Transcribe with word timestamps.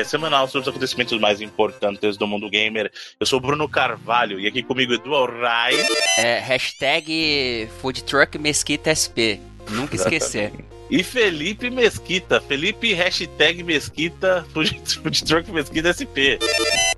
Podcast 0.00 0.10
semanal 0.10 0.48
sobre 0.48 0.62
os 0.62 0.68
acontecimentos 0.68 1.18
mais 1.20 1.40
importantes 1.40 2.16
do 2.16 2.26
mundo 2.26 2.48
gamer. 2.48 2.90
Eu 3.18 3.26
sou 3.26 3.40
Bruno 3.40 3.68
Carvalho 3.68 4.40
e 4.40 4.46
aqui 4.46 4.62
comigo 4.62 4.94
Edu 4.94 5.14
Alray. 5.14 5.74
É, 6.16 6.38
hashtag 6.38 7.68
Food 7.80 8.04
Truck 8.04 8.38
Mesquita 8.38 8.94
SP. 8.94 9.40
Nunca 9.70 9.96
esquecer. 9.96 10.52
E 10.90 11.02
Felipe 11.02 11.68
Mesquita. 11.70 12.40
Felipe, 12.40 12.94
hashtag 12.94 13.62
Mesquita, 13.62 14.46
Food, 14.52 14.80
food 15.02 15.24
Truck 15.24 15.50
Mesquita 15.50 15.92
SP. 15.92 16.38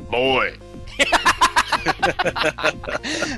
Boy. 0.08 0.54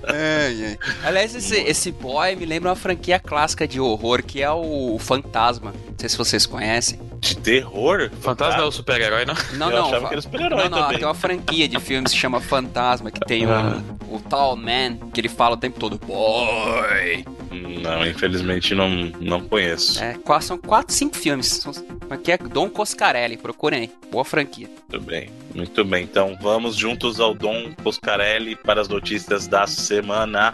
ai, 0.05 0.65
ai. 0.65 0.79
Aliás, 1.05 1.35
esse, 1.35 1.57
esse 1.57 1.91
boy 1.91 2.37
me 2.37 2.45
lembra 2.45 2.69
uma 2.71 2.77
franquia 2.77 3.19
clássica 3.19 3.67
de 3.67 3.81
horror 3.81 4.23
que 4.23 4.43
é 4.43 4.51
o 4.51 4.99
Fantasma. 4.99 5.73
Não 5.73 5.99
sei 5.99 6.09
se 6.09 6.19
vocês 6.19 6.45
conhecem. 6.45 6.99
De 7.25 7.37
terror? 7.39 8.11
Fantasma 8.21 8.63
é 8.63 8.67
o 8.67 8.71
super-herói, 8.71 9.25
não? 9.25 9.35
Não, 9.55 9.71
Eu 9.71 9.77
não. 9.79 9.87
achava 9.87 10.09
que 10.09 10.13
era 10.15 10.21
super-herói 10.23 10.65
não, 10.65 10.69
não, 10.71 10.83
também. 10.83 10.99
tem 10.99 11.07
uma 11.07 11.15
franquia 11.15 11.67
de 11.67 11.81
filmes 11.81 12.13
que 12.13 12.19
chama 12.19 12.39
Fantasma, 12.39 13.11
que 13.11 13.21
tem 13.21 13.47
Ah. 13.47 13.83
o, 14.09 14.17
o 14.17 14.21
Tall 14.21 14.57
Man, 14.57 14.99
que 15.13 15.21
ele 15.23 15.29
fala 15.31 15.55
o 15.55 15.57
tempo 15.57 15.81
todo, 15.81 15.99
boy. 15.99 17.25
Não, 17.51 18.07
infelizmente 18.07 18.75
não, 18.75 18.89
não 19.21 19.41
conheço. 19.41 20.03
É, 20.03 20.17
são 20.43 20.59
quatro, 20.59 20.93
cinco 20.95 21.17
filmes. 21.17 21.65
Aqui 22.11 22.33
é 22.33 22.37
Dom 22.37 22.69
Coscarelli, 22.69 23.37
procurem 23.39 23.81
aí. 23.83 23.91
Boa 24.11 24.25
franquia. 24.25 24.69
Muito 24.91 25.07
bem, 25.07 25.31
muito 25.55 25.85
bem. 25.85 26.05
Então 26.05 26.37
vamos 26.41 26.77
juntos 26.77 27.21
ao 27.21 27.35
Dom 27.35 27.73
Coscarelli 27.83 28.55
para 28.57 28.81
as 28.83 28.89
notícias 28.89 29.47
da 29.47 29.67
semana. 29.67 30.53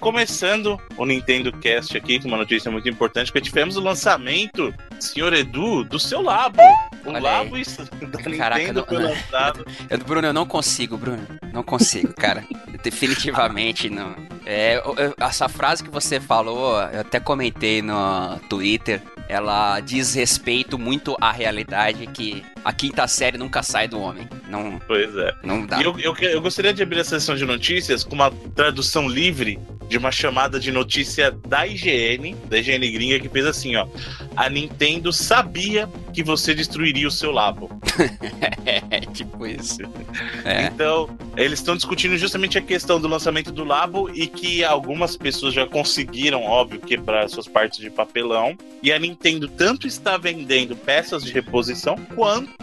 Começando 0.00 0.78
o 0.96 1.06
Nintendo 1.06 1.52
Cast 1.52 1.96
aqui 1.96 2.20
com 2.20 2.28
uma 2.28 2.36
notícia 2.36 2.70
muito 2.70 2.88
importante, 2.88 3.32
porque 3.32 3.40
tivemos 3.46 3.76
o 3.76 3.80
lançamento, 3.80 4.72
senhor 5.00 5.32
Edu, 5.32 5.84
do 5.84 5.98
seu 5.98 6.20
Labo. 6.22 6.60
O 7.04 7.10
Olha 7.10 7.20
Labo 7.20 7.54
aí. 7.56 7.62
isso- 7.62 7.84
da 7.84 8.18
Caraca, 8.36 8.58
Nintendo 8.60 8.86
não-. 8.90 9.64
Eu, 9.90 9.98
Bruno, 9.98 10.26
eu 10.28 10.32
não 10.32 10.46
consigo, 10.46 10.96
Bruno. 10.96 11.26
Não 11.52 11.62
consigo, 11.62 12.12
cara. 12.14 12.44
Definitivamente 12.82 13.88
não. 13.90 14.14
É, 14.46 14.76
eu- 14.76 15.14
essa 15.20 15.48
frase 15.48 15.82
que 15.82 15.90
você 15.90 16.18
falou, 16.20 16.80
eu 16.92 17.00
até 17.00 17.18
comentei 17.20 17.82
no 17.82 18.38
Twitter. 18.48 19.02
Ela 19.28 19.80
diz 19.80 20.14
respeito 20.14 20.78
muito 20.78 21.16
à 21.20 21.32
realidade 21.32 22.06
que 22.08 22.44
a 22.64 22.72
quinta 22.72 23.06
série 23.06 23.36
nunca 23.36 23.62
sai 23.62 23.86
do 23.86 24.00
homem. 24.00 24.26
Não, 24.48 24.80
Pois 24.86 25.14
é. 25.16 25.34
não 25.42 25.66
dá. 25.66 25.80
E 25.80 25.84
eu, 25.84 25.98
eu, 25.98 26.14
eu 26.16 26.40
gostaria 26.40 26.72
de 26.72 26.82
abrir 26.82 27.00
a 27.00 27.04
sessão 27.04 27.36
de 27.36 27.44
notícias 27.44 28.02
com 28.02 28.14
uma 28.14 28.30
tradução 28.54 29.08
livre 29.08 29.58
de 29.88 29.98
uma 29.98 30.10
chamada 30.10 30.58
de 30.58 30.72
notícia 30.72 31.30
da 31.30 31.66
IGN, 31.66 32.34
da 32.48 32.58
IGN 32.58 32.90
gringa, 32.90 33.20
que 33.20 33.28
fez 33.28 33.46
assim, 33.46 33.76
ó. 33.76 33.86
A 34.34 34.48
Nintendo 34.48 35.12
sabia 35.12 35.88
que 36.12 36.22
você 36.22 36.54
destruiria 36.54 37.06
o 37.06 37.10
seu 37.10 37.30
Labo. 37.30 37.70
É, 38.90 39.00
tipo 39.00 39.46
isso. 39.46 39.78
É. 40.44 40.66
Então, 40.66 41.08
eles 41.36 41.58
estão 41.58 41.74
discutindo 41.74 42.16
justamente 42.16 42.58
a 42.58 42.60
questão 42.60 43.00
do 43.00 43.08
lançamento 43.08 43.50
do 43.50 43.64
Labo 43.64 44.10
e 44.10 44.26
que 44.26 44.62
algumas 44.62 45.16
pessoas 45.16 45.54
já 45.54 45.66
conseguiram, 45.66 46.42
óbvio, 46.42 46.80
quebrar 46.80 47.28
suas 47.28 47.48
partes 47.48 47.78
de 47.78 47.90
papelão. 47.90 48.56
E 48.82 48.92
a 48.92 48.98
Nintendo 48.98 49.48
tanto 49.48 49.86
está 49.86 50.16
vendendo 50.16 50.76
peças 50.76 51.24
de 51.24 51.32
reposição 51.32 51.96
quanto 52.14 52.53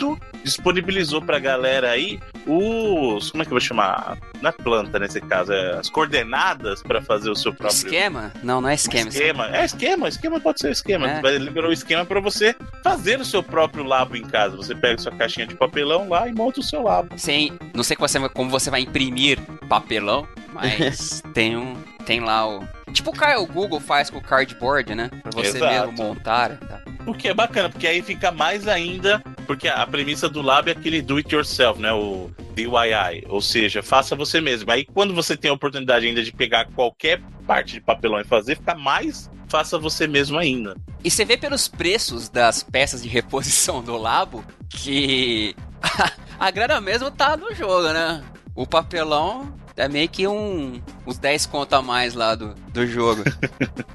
disponibilizou 0.44 1.22
pra 1.22 1.40
galera 1.40 1.92
aí 1.92 2.20
os. 2.46 3.32
Como 3.32 3.44
é 3.44 3.46
que 3.46 3.52
eu 3.52 3.56
vou 3.56 3.60
chamar? 3.60 4.18
Não 4.42 4.50
é 4.50 4.52
planta 4.52 5.00
nesse 5.00 5.22
caso, 5.22 5.54
é 5.54 5.78
as 5.78 5.90
coordenadas 5.90 6.82
pra 6.82 7.02
fazer 7.02 7.30
o 7.30 7.36
seu 7.36 7.54
próprio. 7.54 7.78
Esquema? 7.78 8.32
Não, 8.44 8.62
não 8.62 8.70
é 8.70 8.74
esquema. 8.74 9.10
Esquema. 9.10 9.56
É 9.56 9.66
esquema, 9.66 10.08
esquema 10.08 10.40
pode 10.40 10.60
ser 10.60 10.72
esquema. 10.72 11.10
É. 11.10 11.22
Vai 11.22 11.38
liberar 11.38 11.70
o 11.70 11.74
esquema 11.74 12.06
pra 12.06 12.20
você 12.20 12.56
fazer 12.84 13.20
o 13.20 13.26
seu 13.26 13.44
próprio 13.44 13.84
labo 13.84 14.16
em 14.16 14.24
casa. 14.24 14.58
Você 14.58 14.74
pega 14.74 14.98
sua 14.98 15.12
caixinha 15.12 15.46
de 15.46 15.56
papelão 15.56 16.10
lá 16.10 16.28
e 16.28 16.34
monta 16.34 16.60
o 16.60 16.64
seu 16.64 16.84
labo. 16.84 17.18
Sem, 17.18 17.58
não 17.74 17.84
sei 17.84 17.96
como 18.34 18.50
você, 18.50 18.70
vai 18.70 18.82
imprimir 18.82 19.40
papelão, 19.70 20.28
mas 20.54 21.22
tem 21.34 21.56
um, 21.56 21.76
tem 22.06 22.20
lá 22.20 22.48
o 22.48 22.68
tipo 22.92 23.12
o 23.12 23.46
Google 23.48 23.80
faz 23.80 24.10
com 24.10 24.18
o 24.18 24.22
cardboard, 24.22 24.94
né? 24.96 25.10
Pra 25.22 25.32
você 25.32 25.58
Exato. 25.58 25.74
mesmo 25.74 25.92
montar. 25.94 26.58
Tá. 26.58 26.82
O 27.06 27.14
que 27.14 27.28
é 27.28 27.34
bacana, 27.34 27.70
porque 27.70 27.88
aí 27.88 28.02
fica 28.02 28.32
mais 28.32 28.68
ainda. 28.68 29.24
Porque 29.52 29.68
a 29.68 29.86
premissa 29.86 30.30
do 30.30 30.42
lab 30.42 30.70
é 30.70 30.72
aquele 30.72 31.02
do 31.02 31.18
it 31.18 31.36
yourself, 31.36 31.78
né? 31.78 31.92
O 31.92 32.32
DIY. 32.56 33.26
Ou 33.28 33.42
seja, 33.42 33.84
faça 33.84 34.16
você 34.16 34.40
mesmo. 34.40 34.72
Aí 34.72 34.86
quando 34.86 35.14
você 35.14 35.36
tem 35.36 35.52
a 35.52 35.54
oportunidade 35.54 36.08
ainda 36.08 36.24
de 36.24 36.32
pegar 36.32 36.68
qualquer 36.74 37.22
parte 37.46 37.74
de 37.74 37.82
papelão 37.82 38.22
e 38.22 38.24
fazer, 38.24 38.56
fica 38.56 38.76
mais 38.76 39.30
faça 39.50 39.78
você 39.78 40.08
mesmo 40.08 40.38
ainda. 40.38 40.78
E 41.04 41.12
você 41.12 41.26
vê 41.26 41.36
pelos 41.36 41.68
preços 41.68 42.30
das 42.30 42.64
peças 42.64 43.04
de 43.04 43.10
reposição 43.10 43.84
do 43.84 43.98
Labo 43.98 44.42
que 44.70 45.54
a 46.40 46.50
grana 46.50 46.80
mesmo 46.80 47.12
tá 47.12 47.36
no 47.36 47.54
jogo, 47.54 47.92
né? 47.92 48.24
O 48.56 48.66
papelão 48.66 49.54
é 49.76 49.90
meio 49.90 50.08
que 50.08 50.26
um 50.30 50.82
uns 51.06 51.18
10 51.18 51.46
conto 51.48 51.74
a 51.74 51.82
mais 51.82 52.14
lá 52.14 52.36
do, 52.36 52.56
do 52.72 52.88
jogo. 52.88 53.22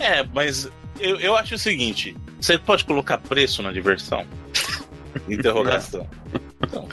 É, 0.00 0.22
mas 0.32 0.70
eu, 1.00 1.18
eu 1.18 1.34
acho 1.34 1.56
o 1.56 1.58
seguinte: 1.58 2.16
você 2.40 2.56
pode 2.56 2.84
colocar 2.84 3.18
preço 3.18 3.62
na 3.62 3.72
diversão? 3.72 4.24
Interrogação. 5.28 6.08
Então, 6.62 6.88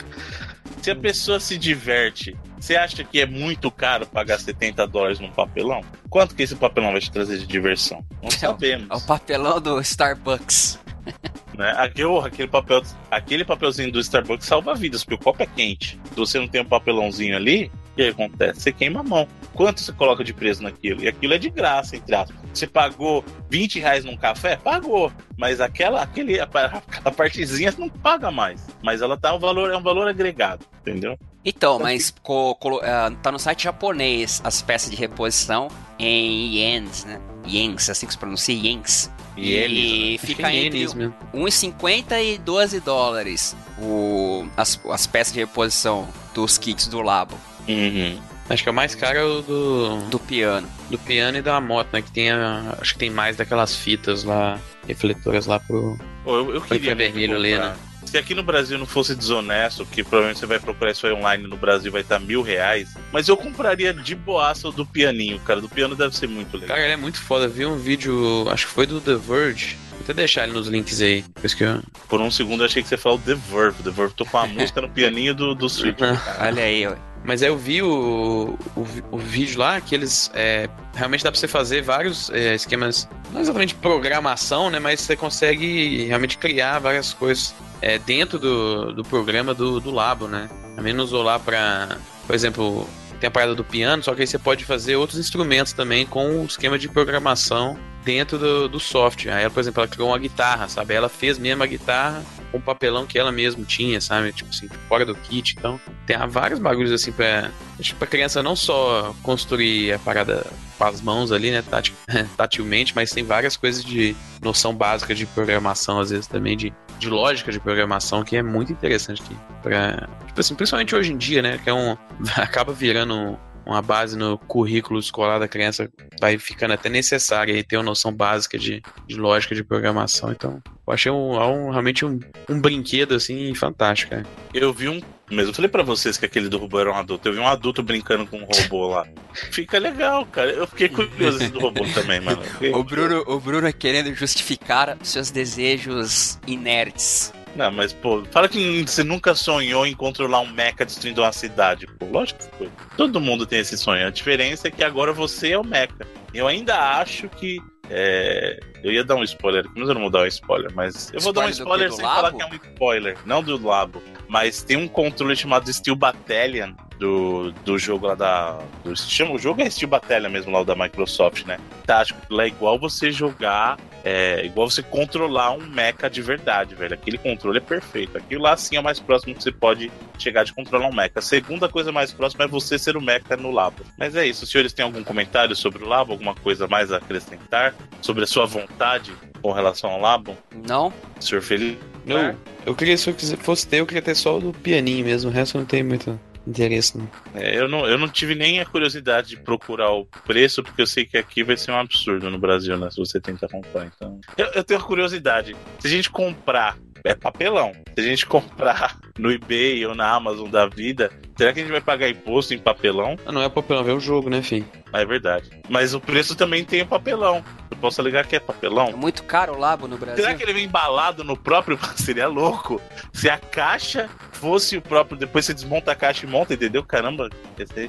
se 0.82 0.90
a 0.90 0.96
pessoa 0.96 1.40
se 1.40 1.58
diverte, 1.58 2.36
você 2.60 2.76
acha 2.76 3.02
que 3.04 3.20
é 3.20 3.26
muito 3.26 3.70
caro 3.70 4.06
pagar 4.06 4.38
70 4.38 4.86
dólares 4.86 5.18
num 5.18 5.30
papelão? 5.30 5.82
Quanto 6.08 6.34
que 6.34 6.42
esse 6.42 6.54
papelão 6.54 6.92
vai 6.92 7.00
te 7.00 7.10
trazer 7.10 7.38
de 7.38 7.46
diversão? 7.46 8.04
Não 8.22 8.30
sabemos. 8.30 8.88
É 8.90 8.94
o 8.94 9.00
papelão 9.00 9.60
do 9.60 9.80
Starbucks. 9.80 10.78
Né? 11.56 11.72
Aquele, 11.78 12.18
aquele, 12.18 12.48
papel, 12.48 12.82
aquele 13.10 13.42
papelzinho 13.42 13.90
do 13.90 13.98
Starbucks 13.98 14.46
salva 14.46 14.74
vidas, 14.74 15.02
porque 15.02 15.14
o 15.14 15.18
copo 15.18 15.42
é 15.42 15.46
quente. 15.46 15.98
Se 16.10 16.14
você 16.14 16.38
não 16.38 16.46
tem 16.46 16.60
um 16.60 16.66
papelãozinho 16.66 17.34
ali, 17.34 17.72
o 17.72 17.85
que 17.96 18.08
acontece? 18.08 18.60
Você 18.60 18.72
queima 18.72 19.00
a 19.00 19.02
mão. 19.02 19.26
Quanto 19.54 19.80
você 19.80 19.92
coloca 19.92 20.22
de 20.22 20.32
preço 20.34 20.62
naquilo? 20.62 21.02
E 21.02 21.08
aquilo 21.08 21.34
é 21.34 21.38
de 21.38 21.48
graça, 21.50 21.96
entre 21.96 22.14
aspas. 22.14 22.36
Você 22.52 22.66
pagou 22.66 23.24
20 23.50 23.80
reais 23.80 24.04
num 24.04 24.16
café? 24.16 24.56
Pagou. 24.56 25.10
Mas 25.36 25.60
aquela, 25.60 26.02
aquele, 26.02 26.38
aquela 26.40 26.82
partezinha 27.16 27.74
não 27.78 27.88
paga 27.88 28.30
mais. 28.30 28.64
Mas 28.82 29.00
ela 29.02 29.16
tá 29.16 29.34
um 29.34 29.38
valor, 29.38 29.70
é 29.70 29.76
um 29.76 29.82
valor 29.82 30.06
agregado, 30.06 30.64
entendeu? 30.80 31.18
Então, 31.44 31.78
mas 31.78 32.12
co- 32.22 32.54
colo- 32.56 32.80
ah, 32.82 33.10
tá 33.22 33.30
no 33.30 33.38
site 33.38 33.64
japonês 33.64 34.40
as 34.44 34.60
peças 34.62 34.90
de 34.90 34.96
reposição 34.96 35.68
em 35.98 36.56
yens, 36.56 37.04
né? 37.04 37.20
Yens, 37.46 37.88
assim 37.88 38.06
que 38.06 38.12
se 38.12 38.18
pronuncia, 38.18 38.54
yens. 38.54 39.08
E 39.36 39.52
eles. 39.52 40.18
Acho 40.18 40.26
fica 40.26 40.50
é 40.50 40.56
entre 40.56 40.78
ienes 40.78 40.94
mesmo. 40.94 41.14
1,50 41.32 42.20
e 42.22 42.38
12 42.38 42.80
dólares 42.80 43.56
o, 43.80 44.46
as, 44.56 44.80
as 44.90 45.06
peças 45.06 45.32
de 45.32 45.38
reposição 45.40 46.08
dos 46.34 46.58
kits 46.58 46.88
do 46.88 47.00
Labo, 47.00 47.38
Uhum. 47.68 48.18
Acho 48.48 48.62
que 48.62 48.68
é 48.68 48.72
o 48.72 48.74
mais 48.74 48.94
caro 48.94 49.18
é 49.18 49.24
o 49.24 49.42
do, 49.42 49.96
do 50.08 50.18
piano. 50.20 50.68
do 50.88 50.98
piano 50.98 51.38
e 51.38 51.42
da 51.42 51.60
moto, 51.60 51.88
né? 51.92 52.00
Que 52.00 52.10
tem 52.12 52.30
a, 52.30 52.76
acho 52.80 52.92
que 52.92 52.98
tem 53.00 53.10
mais 53.10 53.36
daquelas 53.36 53.74
fitas 53.74 54.22
lá, 54.22 54.58
refletoras 54.86 55.46
lá 55.46 55.58
pro. 55.58 55.98
Pô, 56.22 56.36
eu, 56.36 56.54
eu 56.54 56.60
queria 56.60 56.94
muito 56.94 56.98
vermelho 56.98 57.36
ali, 57.36 57.58
né? 57.58 57.74
Se 58.04 58.16
aqui 58.16 58.36
no 58.36 58.42
Brasil 58.44 58.78
não 58.78 58.86
fosse 58.86 59.16
desonesto, 59.16 59.84
que 59.84 60.04
provavelmente 60.04 60.38
você 60.38 60.46
vai 60.46 60.60
procurar 60.60 60.92
isso 60.92 61.04
aí 61.08 61.12
online 61.12 61.48
no 61.48 61.56
Brasil 61.56 61.90
vai 61.90 62.02
estar 62.02 62.20
mil 62.20 62.40
reais, 62.40 62.94
mas 63.12 63.26
eu 63.26 63.36
compraria 63.36 63.92
de 63.92 64.14
boaça 64.14 64.68
o 64.68 64.72
do 64.72 64.86
pianinho, 64.86 65.40
cara. 65.40 65.60
Do 65.60 65.68
piano 65.68 65.96
deve 65.96 66.16
ser 66.16 66.28
muito 66.28 66.54
legal. 66.54 66.68
Cara, 66.68 66.82
ele 66.82 66.92
é 66.92 66.96
muito 66.96 67.20
foda. 67.20 67.48
Vi 67.48 67.66
um 67.66 67.76
vídeo, 67.76 68.48
acho 68.48 68.68
que 68.68 68.72
foi 68.72 68.86
do 68.86 69.00
The 69.00 69.16
Verge. 69.16 69.76
Vou 69.90 70.02
até 70.02 70.14
deixar 70.14 70.44
ele 70.44 70.52
nos 70.52 70.68
links 70.68 71.00
aí. 71.00 71.24
Que 71.56 71.64
eu... 71.64 71.82
Por 72.08 72.20
um 72.20 72.30
segundo 72.30 72.60
eu 72.60 72.66
achei 72.66 72.80
que 72.80 72.88
você 72.88 72.96
falou 72.96 73.18
The 73.18 73.34
Verve. 73.34 73.82
The 73.82 73.90
Verve 73.90 74.14
tocou 74.14 74.40
uma 74.40 74.46
música 74.54 74.80
no 74.80 74.88
pianinho 74.88 75.34
do, 75.34 75.52
do 75.52 75.68
Switch. 75.68 75.98
Olha 76.38 76.62
aí, 76.62 76.86
ó. 76.86 76.94
Mas 77.26 77.42
aí 77.42 77.48
eu 77.48 77.58
vi 77.58 77.82
o, 77.82 78.56
o, 78.76 78.86
o 79.10 79.18
vídeo 79.18 79.58
lá 79.58 79.80
que 79.80 79.94
eles. 79.94 80.30
é, 80.32 80.68
realmente 80.94 81.24
dá 81.24 81.32
pra 81.32 81.38
você 81.38 81.48
fazer 81.48 81.82
vários 81.82 82.30
é, 82.30 82.54
esquemas. 82.54 83.08
Não 83.32 83.40
exatamente 83.40 83.74
programação, 83.74 84.70
né? 84.70 84.78
Mas 84.78 85.00
você 85.00 85.16
consegue 85.16 86.04
realmente 86.04 86.38
criar 86.38 86.78
várias 86.78 87.12
coisas 87.12 87.52
é, 87.82 87.98
dentro 87.98 88.38
do, 88.38 88.92
do 88.92 89.02
programa 89.02 89.52
do, 89.52 89.80
do 89.80 89.90
Labo, 89.90 90.28
né? 90.28 90.48
A 90.76 90.80
menos 90.80 91.06
usou 91.06 91.24
lá 91.24 91.38
pra. 91.38 91.98
Por 92.26 92.34
exemplo, 92.34 92.88
tem 93.20 93.26
a 93.26 93.30
parada 93.30 93.54
do 93.54 93.64
piano, 93.64 94.02
só 94.04 94.14
que 94.14 94.20
aí 94.20 94.26
você 94.26 94.38
pode 94.38 94.64
fazer 94.64 94.94
outros 94.94 95.18
instrumentos 95.18 95.72
também 95.72 96.06
com 96.06 96.42
o 96.42 96.44
esquema 96.44 96.78
de 96.78 96.88
programação 96.88 97.76
dentro 98.04 98.38
do, 98.38 98.68
do 98.68 98.78
software. 98.78 99.32
Aí, 99.32 99.42
ela, 99.42 99.50
por 99.50 99.58
exemplo, 99.58 99.82
ela 99.82 99.88
criou 99.88 100.08
uma 100.10 100.18
guitarra, 100.18 100.68
sabe? 100.68 100.94
Ela 100.94 101.08
fez 101.08 101.38
mesmo 101.38 101.64
a 101.64 101.66
guitarra 101.66 102.22
com 102.56 102.62
o 102.62 102.64
papelão 102.74 103.06
que 103.06 103.18
ela 103.18 103.30
mesma 103.32 103.64
tinha, 103.64 104.00
sabe? 104.00 104.32
Tipo 104.32 104.50
assim, 104.50 104.68
fora 104.88 105.04
do 105.04 105.14
kit. 105.14 105.54
Então, 105.58 105.80
tem 106.06 106.16
vários 106.28 106.58
bagulhos 106.58 106.92
assim 106.92 107.12
pra, 107.12 107.50
que 107.80 107.94
pra 107.94 108.06
criança 108.06 108.42
não 108.42 108.56
só 108.56 109.14
construir 109.22 109.92
a 109.92 109.98
parada 109.98 110.46
com 110.78 110.84
as 110.84 111.00
mãos 111.00 111.32
ali, 111.32 111.50
né? 111.50 111.62
tati- 111.62 111.94
Tatilmente, 112.36 112.92
mas 112.94 113.10
tem 113.10 113.24
várias 113.24 113.56
coisas 113.56 113.84
de 113.84 114.14
noção 114.42 114.74
básica 114.74 115.14
de 115.14 115.26
programação, 115.26 115.98
às 116.00 116.10
vezes 116.10 116.26
também 116.26 116.56
de, 116.56 116.72
de 116.98 117.08
lógica 117.08 117.50
de 117.52 117.58
programação, 117.60 118.22
que 118.24 118.36
é 118.36 118.42
muito 118.42 118.72
interessante 118.72 119.22
aqui. 119.22 119.36
Pra, 119.62 120.08
tipo 120.26 120.40
assim, 120.40 120.54
principalmente 120.54 120.94
hoje 120.94 121.12
em 121.12 121.16
dia, 121.16 121.42
né? 121.42 121.58
Que 121.62 121.70
é 121.70 121.74
um. 121.74 121.96
acaba 122.36 122.72
virando 122.72 123.38
uma 123.66 123.82
base 123.82 124.16
no 124.16 124.38
currículo 124.38 125.00
escolar 125.00 125.38
da 125.38 125.48
criança, 125.48 125.90
vai 126.20 126.38
ficando 126.38 126.74
até 126.74 126.88
necessária 126.88 127.52
e 127.52 127.64
ter 127.64 127.76
uma 127.76 127.82
noção 127.82 128.12
básica 128.12 128.56
de, 128.56 128.82
de 129.06 129.16
lógica 129.16 129.54
de 129.54 129.64
programação. 129.64 130.30
Então, 130.30 130.62
eu 130.86 130.92
achei 130.92 131.10
um, 131.10 131.36
um 131.36 131.70
realmente 131.70 132.04
um, 132.04 132.20
um 132.48 132.60
brinquedo 132.60 133.14
assim 133.14 133.52
fantástico. 133.54 134.12
Cara. 134.12 134.24
Eu 134.54 134.72
vi 134.72 134.88
um 134.88 135.00
mesmo. 135.30 135.50
Eu 135.50 135.54
falei 135.54 135.68
pra 135.68 135.82
vocês 135.82 136.16
que 136.16 136.24
aquele 136.24 136.48
do 136.48 136.58
robô 136.58 136.78
era 136.78 136.90
um 136.90 136.94
adulto. 136.94 137.28
Eu 137.28 137.32
vi 137.32 137.40
um 137.40 137.46
adulto 137.46 137.82
brincando 137.82 138.26
com 138.26 138.38
um 138.38 138.44
robô 138.44 138.88
lá. 138.88 139.06
Fica 139.32 139.78
legal, 139.78 140.24
cara. 140.26 140.50
Eu 140.52 140.66
fiquei 140.66 140.88
curioso 140.88 141.50
do 141.50 141.58
robô 141.58 141.84
também, 141.92 142.20
mano. 142.20 142.40
O 142.72 142.84
Bruno, 142.84 143.24
o 143.26 143.40
Bruno 143.40 143.72
querendo 143.72 144.14
justificar 144.14 144.96
seus 145.02 145.30
desejos 145.30 146.38
inertes. 146.46 147.32
Não, 147.56 147.72
mas, 147.72 147.92
pô, 147.92 148.22
fala 148.30 148.48
que 148.48 148.82
você 148.86 149.02
nunca 149.02 149.34
sonhou 149.34 149.86
em 149.86 149.94
controlar 149.94 150.40
um 150.40 150.52
mecha 150.52 150.84
destruindo 150.84 151.22
uma 151.22 151.32
cidade. 151.32 151.86
Pô, 151.98 152.06
lógico 152.06 152.38
que 152.38 152.56
foi. 152.56 152.70
Todo 152.96 153.20
mundo 153.20 153.46
tem 153.46 153.60
esse 153.60 153.78
sonho. 153.78 154.06
A 154.06 154.10
diferença 154.10 154.68
é 154.68 154.70
que 154.70 154.84
agora 154.84 155.12
você 155.12 155.52
é 155.52 155.58
o 155.58 155.64
mecha. 155.64 156.06
Eu 156.34 156.46
ainda 156.46 156.78
acho 156.98 157.28
que. 157.28 157.58
É... 157.88 158.60
Eu 158.82 158.92
ia 158.92 159.02
dar 159.02 159.14
um 159.14 159.22
spoiler, 159.22 159.64
mas 159.74 159.88
eu 159.88 159.94
não 159.94 160.02
vou 160.02 160.10
dar 160.10 160.22
um 160.22 160.26
spoiler, 160.26 160.72
mas 160.74 161.10
eu 161.12 161.20
vou 161.20 161.32
dar 161.32 161.46
um 161.46 161.48
spoiler 161.48 161.90
sem 161.92 162.04
falar 162.04 162.32
que 162.32 162.42
é 162.42 162.46
um 162.46 162.54
spoiler, 162.54 163.16
não 163.24 163.42
do 163.42 163.64
Labo. 163.64 164.02
Mas 164.28 164.62
tem 164.62 164.76
um 164.76 164.88
controle 164.88 165.34
chamado 165.34 165.72
Steel 165.72 165.96
Battalion 165.96 166.72
do, 166.98 167.52
do 167.64 167.78
jogo 167.78 168.06
lá 168.06 168.14
da. 168.14 168.58
Do, 168.84 168.96
chama, 168.96 169.32
o 169.32 169.38
jogo 169.38 169.62
é 169.62 169.70
Steel 169.70 169.88
Battalion 169.88 170.30
mesmo 170.30 170.52
lá 170.52 170.62
da 170.62 170.74
Microsoft, 170.74 171.44
né? 171.44 171.58
Tático, 171.86 172.20
lá 172.30 172.44
é 172.44 172.48
igual 172.48 172.78
você 172.78 173.10
jogar. 173.10 173.78
É 174.08 174.46
igual 174.46 174.70
você 174.70 174.84
controlar 174.84 175.50
um 175.50 175.66
mecha 175.66 176.08
de 176.08 176.22
verdade, 176.22 176.76
velho. 176.76 176.94
Aquele 176.94 177.18
controle 177.18 177.58
é 177.58 177.60
perfeito. 177.60 178.16
Aquilo 178.16 178.42
lá 178.42 178.56
sim 178.56 178.76
é 178.76 178.80
o 178.80 178.82
mais 178.82 179.00
próximo 179.00 179.34
que 179.34 179.42
você 179.42 179.50
pode 179.50 179.90
chegar 180.16 180.44
de 180.44 180.52
controlar 180.52 180.86
um 180.86 180.94
mecha. 180.94 181.14
A 181.16 181.20
segunda 181.20 181.68
coisa 181.68 181.90
mais 181.90 182.12
próxima 182.12 182.44
é 182.44 182.46
você 182.46 182.78
ser 182.78 182.96
o 182.96 183.00
mecha 183.00 183.36
no 183.36 183.50
Labo. 183.50 183.82
Mas 183.98 184.14
é 184.14 184.24
isso. 184.24 184.44
Os 184.44 184.50
senhores 184.50 184.72
têm 184.72 184.84
algum 184.84 185.02
comentário 185.02 185.56
sobre 185.56 185.82
o 185.82 185.88
Labo? 185.88 186.12
Alguma 186.12 186.36
coisa 186.36 186.68
mais 186.68 186.92
a 186.92 186.98
acrescentar? 186.98 187.74
Sobre 188.00 188.22
a 188.22 188.28
sua 188.28 188.46
vontade 188.46 189.12
com 189.42 189.50
relação 189.50 189.90
ao 189.90 190.00
Labo? 190.00 190.36
Não. 190.68 190.92
Senhor 191.18 191.42
Felipe? 191.42 191.82
Não. 192.04 192.36
Eu 192.64 192.76
queria, 192.76 192.96
se 192.96 193.10
eu 193.10 193.14
fosse 193.38 193.66
ter, 193.66 193.80
eu 193.80 193.86
queria 193.86 194.02
ter 194.02 194.14
só 194.14 194.38
o 194.38 194.40
do 194.40 194.52
pianinho 194.52 195.04
mesmo. 195.04 195.30
O 195.30 195.32
resto 195.32 195.58
não 195.58 195.64
tem 195.64 195.82
muito 195.82 196.18
interesse. 196.46 196.96
Não. 196.96 197.08
É, 197.34 197.58
eu, 197.58 197.68
não, 197.68 197.86
eu 197.86 197.98
não 197.98 198.08
tive 198.08 198.34
nem 198.34 198.60
a 198.60 198.66
curiosidade 198.66 199.30
de 199.30 199.36
procurar 199.36 199.90
o 199.92 200.06
preço, 200.26 200.62
porque 200.62 200.82
eu 200.82 200.86
sei 200.86 201.04
que 201.04 201.18
aqui 201.18 201.42
vai 201.42 201.56
ser 201.56 201.72
um 201.72 201.78
absurdo 201.78 202.30
no 202.30 202.38
Brasil, 202.38 202.76
né? 202.76 202.90
Se 202.90 202.96
você 202.96 203.20
tentar 203.20 203.48
comprar. 203.48 203.86
Então, 203.86 204.20
eu, 204.36 204.46
eu 204.46 204.64
tenho 204.64 204.80
curiosidade. 204.80 205.56
Se 205.80 205.86
a 205.86 205.90
gente 205.90 206.10
comprar, 206.10 206.76
é 207.04 207.14
papelão. 207.14 207.72
Se 207.94 208.00
a 208.00 208.02
gente 208.02 208.24
comprar 208.26 208.98
no 209.18 209.30
eBay 209.30 209.84
ou 209.86 209.94
na 209.94 210.10
Amazon 210.10 210.48
da 210.48 210.66
vida, 210.66 211.10
será 211.36 211.52
que 211.52 211.60
a 211.60 211.62
gente 211.62 211.72
vai 211.72 211.80
pagar 211.80 212.08
imposto 212.08 212.54
em 212.54 212.58
papelão? 212.58 213.16
Não 213.26 213.42
é 213.42 213.48
papelão, 213.48 213.88
é 213.88 213.92
o 213.92 214.00
jogo, 214.00 214.28
né, 214.30 214.42
filho? 214.42 214.66
É 214.92 215.04
verdade. 215.04 215.50
Mas 215.68 215.94
o 215.94 216.00
preço 216.00 216.34
também 216.34 216.64
tem 216.64 216.82
o 216.82 216.86
papelão. 216.86 217.44
Eu 217.70 217.76
posso 217.76 218.00
alegar 218.00 218.24
que 218.26 218.36
é 218.36 218.40
papelão? 218.40 218.86
É 218.88 218.92
muito 218.94 219.22
caro 219.24 219.54
o 219.54 219.58
Labo 219.58 219.86
no 219.86 219.98
Brasil. 219.98 220.24
Será 220.24 220.34
que 220.36 220.42
ele 220.42 220.52
vem 220.54 220.64
embalado 220.64 221.22
no 221.22 221.36
próprio? 221.36 221.78
Seria 221.96 222.28
louco. 222.28 222.80
Se 223.12 223.28
a 223.28 223.36
caixa 223.38 224.08
fosse 224.32 224.76
o 224.76 224.82
próprio. 224.82 225.18
Depois 225.18 225.44
você 225.44 225.52
desmonta 225.54 225.92
a 225.92 225.94
caixa 225.94 226.24
e 226.24 226.28
monta, 226.28 226.54
entendeu? 226.54 226.82
Caramba, 226.84 227.28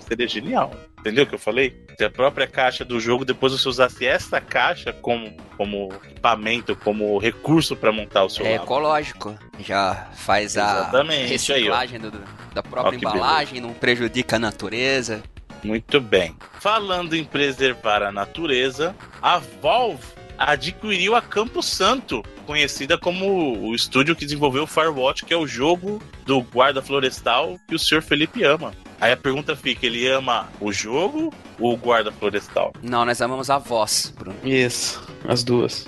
seria 0.07 0.27
genial. 0.27 0.73
Entendeu 0.99 1.23
o 1.23 1.27
que 1.27 1.35
eu 1.35 1.39
falei? 1.39 1.85
Se 1.97 2.03
a 2.03 2.09
própria 2.09 2.47
caixa 2.47 2.83
do 2.83 2.99
jogo, 2.99 3.23
depois 3.23 3.53
você 3.53 3.67
usasse 3.69 4.05
essa 4.05 4.41
caixa 4.41 4.91
como, 4.91 5.35
como 5.55 5.89
equipamento, 6.05 6.75
como 6.75 7.17
recurso 7.17 7.75
para 7.75 7.91
montar 7.91 8.23
o 8.23 8.29
seu 8.29 8.45
É 8.45 8.51
labo. 8.53 8.63
ecológico. 8.63 9.37
Já 9.59 10.07
faz 10.15 10.55
Exatamente, 10.55 11.25
a 11.25 11.27
reciclagem 11.27 11.99
do, 11.99 12.11
da 12.57 12.63
própria 12.63 12.97
embalagem, 12.97 13.61
não 13.61 13.73
prejudica 13.73 14.37
a 14.37 14.39
natureza. 14.39 15.21
Muito 15.63 16.01
bem. 16.01 16.35
Falando 16.59 17.15
em 17.15 17.23
preservar 17.23 18.01
a 18.01 18.11
natureza, 18.11 18.95
a 19.21 19.39
Valve 19.61 20.03
adquiriu 20.37 21.15
a 21.15 21.21
Campo 21.21 21.61
Santo, 21.61 22.23
conhecida 22.45 22.97
como 22.97 23.59
o 23.59 23.75
estúdio 23.75 24.15
que 24.15 24.25
desenvolveu 24.25 24.63
o 24.63 24.67
Firewatch, 24.67 25.23
que 25.23 25.33
é 25.33 25.37
o 25.37 25.45
jogo 25.47 26.01
do 26.25 26.41
guarda 26.41 26.81
florestal 26.81 27.59
que 27.67 27.75
o 27.75 27.79
senhor 27.79 28.01
Felipe 28.01 28.43
ama. 28.43 28.73
Aí 28.99 29.11
a 29.11 29.17
pergunta 29.17 29.55
fica: 29.55 29.85
ele 29.85 30.07
ama 30.07 30.47
o 30.59 30.71
jogo 30.71 31.31
ou 31.59 31.73
o 31.73 31.77
guarda 31.77 32.11
florestal? 32.11 32.73
Não, 32.81 33.05
nós 33.05 33.21
amamos 33.21 33.49
a 33.49 33.59
voz, 33.59 34.13
Bruno. 34.17 34.37
Isso, 34.43 35.03
as 35.27 35.43
duas. 35.43 35.87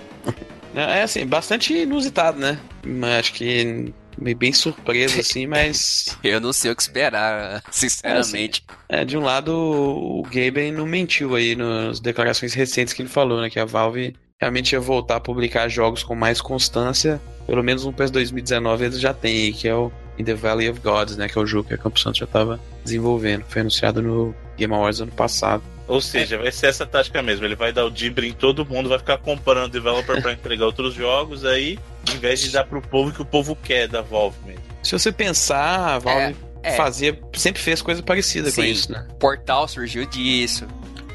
É 0.76 1.02
assim, 1.02 1.26
bastante 1.26 1.74
inusitado, 1.74 2.40
né? 2.40 2.60
Acho 3.18 3.34
que 3.34 3.92
bem 4.36 4.54
surpreso, 4.54 5.20
assim, 5.22 5.48
mas. 5.48 6.18
Eu 6.24 6.40
não 6.40 6.54
sei 6.54 6.72
o 6.72 6.76
que 6.76 6.82
esperar, 6.82 7.64
sinceramente. 7.72 8.64
É, 8.68 8.96
assim, 8.96 9.02
é 9.02 9.06
de 9.06 9.18
um 9.18 9.22
lado, 9.22 9.54
o 9.54 10.24
Gaben 10.24 10.72
não 10.72 10.86
mentiu 10.86 11.36
aí 11.36 11.56
nas 11.56 12.00
declarações 12.00 12.54
recentes 12.54 12.94
que 12.94 13.02
ele 13.02 13.10
falou, 13.10 13.42
né? 13.42 13.50
Que 13.50 13.60
a 13.60 13.66
Valve 13.66 14.16
realmente 14.40 14.74
ia 14.74 14.80
voltar 14.80 15.18
a 15.18 15.20
publicar 15.20 15.68
jogos 15.68 16.04
com 16.04 16.16
mais 16.16 16.42
constância. 16.42 17.22
Pelo 17.46 17.64
menos 17.64 17.86
no 17.86 17.94
PS 17.94 18.12
2019 18.12 18.86
eles 18.86 19.00
já 19.00 19.14
têm 19.14 19.46
aí, 19.46 19.54
que 19.54 19.68
é 19.68 19.76
o 19.76 19.92
In 20.18 20.24
the 20.24 20.34
Valley 20.34 20.70
of 20.70 20.80
Gods, 20.80 21.18
né? 21.18 21.28
Que 21.28 21.38
é 21.38 21.42
o 21.42 21.46
jogo 21.46 21.68
que 21.68 21.74
a 21.74 21.78
Campo 21.78 22.00
Santo 22.00 22.20
já 22.20 22.26
estava 22.26 22.60
desenvolvendo. 22.84 23.44
Foi 23.48 23.62
anunciado 23.62 24.02
no 24.02 24.34
Game 24.58 24.74
Awards 24.74 25.02
ano 25.02 25.12
passado. 25.12 25.64
Ou 25.90 26.00
seja, 26.00 26.38
vai 26.38 26.52
ser 26.52 26.68
essa 26.68 26.86
tática 26.86 27.22
mesmo. 27.24 27.44
Ele 27.44 27.56
vai 27.56 27.74
dar 27.74 27.84
o 27.84 27.90
Dibre 27.90 28.28
em 28.28 28.32
todo 28.32 28.64
mundo, 28.64 28.88
vai 28.88 29.00
ficar 29.00 29.18
comprando 29.18 29.72
developer 29.72 30.22
para 30.22 30.32
entregar 30.32 30.68
outros 30.68 30.94
jogos 30.94 31.44
aí, 31.44 31.80
em 32.14 32.18
vez 32.20 32.40
de 32.40 32.52
dar 32.52 32.64
pro 32.64 32.80
povo 32.80 33.12
que 33.12 33.22
o 33.22 33.26
povo 33.26 33.56
quer 33.56 33.88
da 33.88 34.02
Valve 34.02 34.38
mesmo. 34.46 34.62
Se 34.84 34.92
você 34.92 35.12
pensar, 35.12 35.96
a 35.96 36.00
Valve 36.00 36.36
é, 36.62 36.74
é. 36.74 36.76
fazia, 36.76 37.20
sempre 37.34 37.60
fez 37.60 37.82
coisa 37.82 38.04
parecida 38.04 38.52
Sim, 38.52 38.56
com 38.62 38.64
isso, 38.68 38.92
né? 38.92 39.08
Portal 39.20 39.68
surgiu 39.68 40.06
disso. 40.06 40.68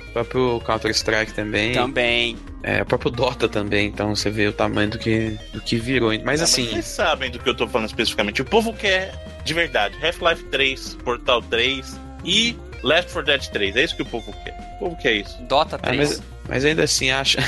O 0.09 0.13
próprio 0.13 0.61
Counter-Strike 0.67 1.33
também. 1.33 1.73
Também. 1.73 2.37
É, 2.65 2.83
o 2.83 2.87
próprio 2.87 3.13
Dota 3.13 3.49
também, 3.49 3.87
então 3.87 4.15
você 4.15 4.29
vê 4.29 4.49
o 4.49 4.53
tamanho 4.53 4.91
do 4.91 4.99
que, 4.99 5.39
do 5.53 5.61
que 5.61 5.77
virou. 5.77 6.11
Mas 6.25 6.41
é, 6.41 6.45
assim. 6.45 6.63
Mas 6.63 6.71
vocês 6.73 6.85
sabem 6.87 7.31
do 7.31 7.39
que 7.39 7.49
eu 7.49 7.55
tô 7.55 7.69
falando 7.69 7.87
especificamente. 7.87 8.43
O 8.43 8.45
povo 8.45 8.73
quer, 8.73 9.15
de 9.45 9.55
verdade, 9.55 9.97
Half-Life 10.05 10.45
3, 10.45 10.99
Portal 11.05 11.43
3 11.43 12.01
e 12.25 12.57
Left 12.85 13.11
4 13.13 13.23
Dead 13.25 13.49
3. 13.49 13.77
É 13.77 13.85
isso 13.85 13.97
que 13.97 14.03
o 14.03 14.07
povo 14.07 14.33
quer. 14.45 14.55
O 14.77 14.79
povo 14.79 14.97
quer 14.97 15.15
isso. 15.15 15.41
Dota 15.45 15.79
3. 15.79 15.95
Ah, 15.95 16.05
mas, 16.05 16.23
mas, 16.49 16.65
ainda 16.65 16.85
assim, 16.85 17.11
acha. 17.11 17.39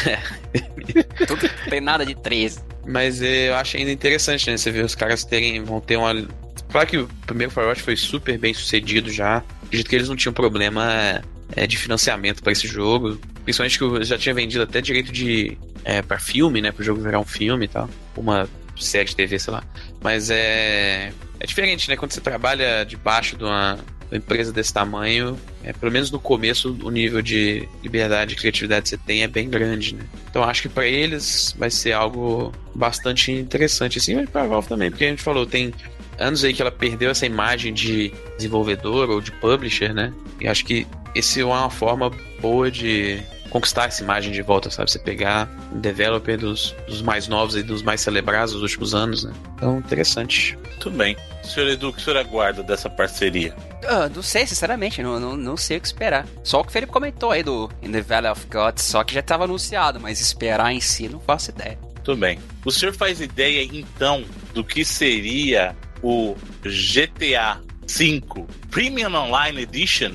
Tudo 1.28 1.48
tem 1.68 1.80
nada 1.80 2.06
de 2.06 2.14
3. 2.14 2.64
Mas 2.86 3.20
eu 3.20 3.54
acho 3.54 3.76
ainda 3.76 3.90
interessante, 3.90 4.50
né? 4.50 4.56
Você 4.56 4.70
vê 4.70 4.80
os 4.80 4.94
caras 4.94 5.24
terem. 5.24 5.62
vão 5.62 5.80
ter 5.80 5.96
uma. 5.96 6.26
Claro 6.70 6.86
que 6.86 6.96
o 6.96 7.08
primeiro 7.26 7.52
Firewatch 7.52 7.82
foi 7.82 7.96
super 7.96 8.38
bem 8.38 8.54
sucedido 8.54 9.10
já. 9.10 9.42
Acredito 9.64 9.88
que 9.88 9.94
eles 9.96 10.08
não 10.08 10.16
tinham 10.16 10.32
problema 10.32 11.22
é, 11.54 11.66
de 11.66 11.76
financiamento 11.76 12.42
para 12.42 12.52
esse 12.52 12.66
jogo. 12.66 13.20
Principalmente 13.44 13.78
que 13.78 13.84
eu 13.84 14.04
já 14.04 14.16
tinha 14.16 14.34
vendido 14.34 14.62
até 14.62 14.80
direito 14.80 15.12
de. 15.12 15.58
É, 15.84 16.00
para 16.00 16.18
filme, 16.18 16.62
né? 16.62 16.72
Para 16.72 16.82
o 16.82 16.84
jogo 16.84 17.02
virar 17.02 17.20
um 17.20 17.24
filme 17.24 17.66
e 17.66 17.68
tal. 17.68 17.90
Uma 18.16 18.48
série 18.78 19.08
de 19.08 19.14
TV, 19.14 19.38
sei 19.38 19.52
lá. 19.52 19.62
Mas 20.02 20.30
é. 20.30 21.12
É 21.38 21.46
diferente, 21.46 21.90
né? 21.90 21.96
Quando 21.96 22.12
você 22.12 22.20
trabalha 22.20 22.84
debaixo 22.84 23.36
de 23.36 23.44
uma, 23.44 23.78
uma 24.10 24.18
empresa 24.18 24.52
desse 24.52 24.72
tamanho, 24.72 25.38
é, 25.64 25.72
pelo 25.72 25.90
menos 25.90 26.10
no 26.10 26.20
começo, 26.20 26.76
o 26.82 26.90
nível 26.90 27.20
de 27.22 27.68
liberdade 27.82 28.34
e 28.34 28.36
criatividade 28.36 28.84
que 28.84 28.88
você 28.90 28.98
tem 28.98 29.22
é 29.22 29.28
bem 29.28 29.48
grande, 29.48 29.94
né? 29.94 30.04
Então 30.30 30.44
acho 30.44 30.62
que 30.62 30.68
para 30.68 30.86
eles 30.86 31.54
vai 31.58 31.70
ser 31.70 31.92
algo 31.92 32.52
bastante 32.74 33.32
interessante, 33.32 33.98
assim, 33.98 34.14
mas 34.14 34.30
para 34.30 34.46
Valve 34.46 34.68
também, 34.68 34.90
porque 34.90 35.04
a 35.04 35.08
gente 35.08 35.22
falou, 35.22 35.44
tem 35.46 35.72
anos 36.18 36.44
aí 36.44 36.54
que 36.54 36.62
ela 36.62 36.70
perdeu 36.70 37.10
essa 37.10 37.26
imagem 37.26 37.74
de 37.74 38.12
desenvolvedor 38.36 39.10
ou 39.10 39.20
de 39.20 39.32
publisher, 39.32 39.92
né? 39.92 40.12
E 40.40 40.48
acho 40.48 40.64
que 40.64 40.86
esse 41.14 41.40
é 41.40 41.44
uma 41.44 41.70
forma 41.70 42.10
boa 42.40 42.70
de 42.70 43.22
conquistar 43.50 43.86
essa 43.86 44.02
imagem 44.02 44.32
de 44.32 44.42
volta, 44.42 44.70
sabe? 44.70 44.90
Você 44.90 44.98
pegar 44.98 45.48
um 45.72 45.80
developer 45.80 46.38
dos, 46.38 46.74
dos 46.86 47.00
mais 47.00 47.26
novos 47.26 47.56
e 47.56 47.62
dos 47.62 47.82
mais 47.82 48.00
celebrados 48.00 48.52
dos 48.52 48.62
últimos 48.62 48.94
anos, 48.94 49.24
né? 49.24 49.32
Então, 49.54 49.78
interessante. 49.78 50.58
Muito 50.62 50.90
bem. 50.90 51.16
Senhor 51.42 51.68
Edu, 51.68 51.88
o 51.88 51.92
que 51.92 52.00
o 52.00 52.02
senhor 52.02 52.18
aguarda 52.18 52.62
dessa 52.62 52.90
parceria? 52.90 53.54
Uh, 53.84 54.12
não 54.14 54.22
sei, 54.22 54.46
sinceramente, 54.46 55.02
não, 55.02 55.20
não, 55.20 55.36
não 55.36 55.56
sei 55.56 55.76
o 55.76 55.80
que 55.80 55.86
esperar. 55.86 56.26
Só 56.42 56.60
o 56.60 56.64
que 56.64 56.70
o 56.70 56.72
Felipe 56.72 56.92
comentou 56.92 57.30
aí 57.30 57.42
do 57.42 57.70
In 57.82 57.92
the 57.92 58.00
Valley 58.00 58.30
of 58.30 58.46
God, 58.46 58.78
só 58.78 59.04
que 59.04 59.14
já 59.14 59.20
estava 59.20 59.44
anunciado, 59.44 60.00
mas 60.00 60.20
esperar 60.20 60.72
em 60.72 60.80
si 60.80 61.08
não 61.08 61.20
faço 61.20 61.50
ideia. 61.50 61.78
Tudo 62.02 62.18
bem. 62.18 62.38
O 62.64 62.70
senhor 62.70 62.94
faz 62.94 63.20
ideia, 63.20 63.62
então, 63.64 64.24
do 64.54 64.64
que 64.64 64.84
seria 64.84 65.76
o 66.02 66.36
GTA 66.62 67.60
V 67.86 68.22
Premium 68.70 69.14
Online 69.14 69.62
Edition? 69.62 70.14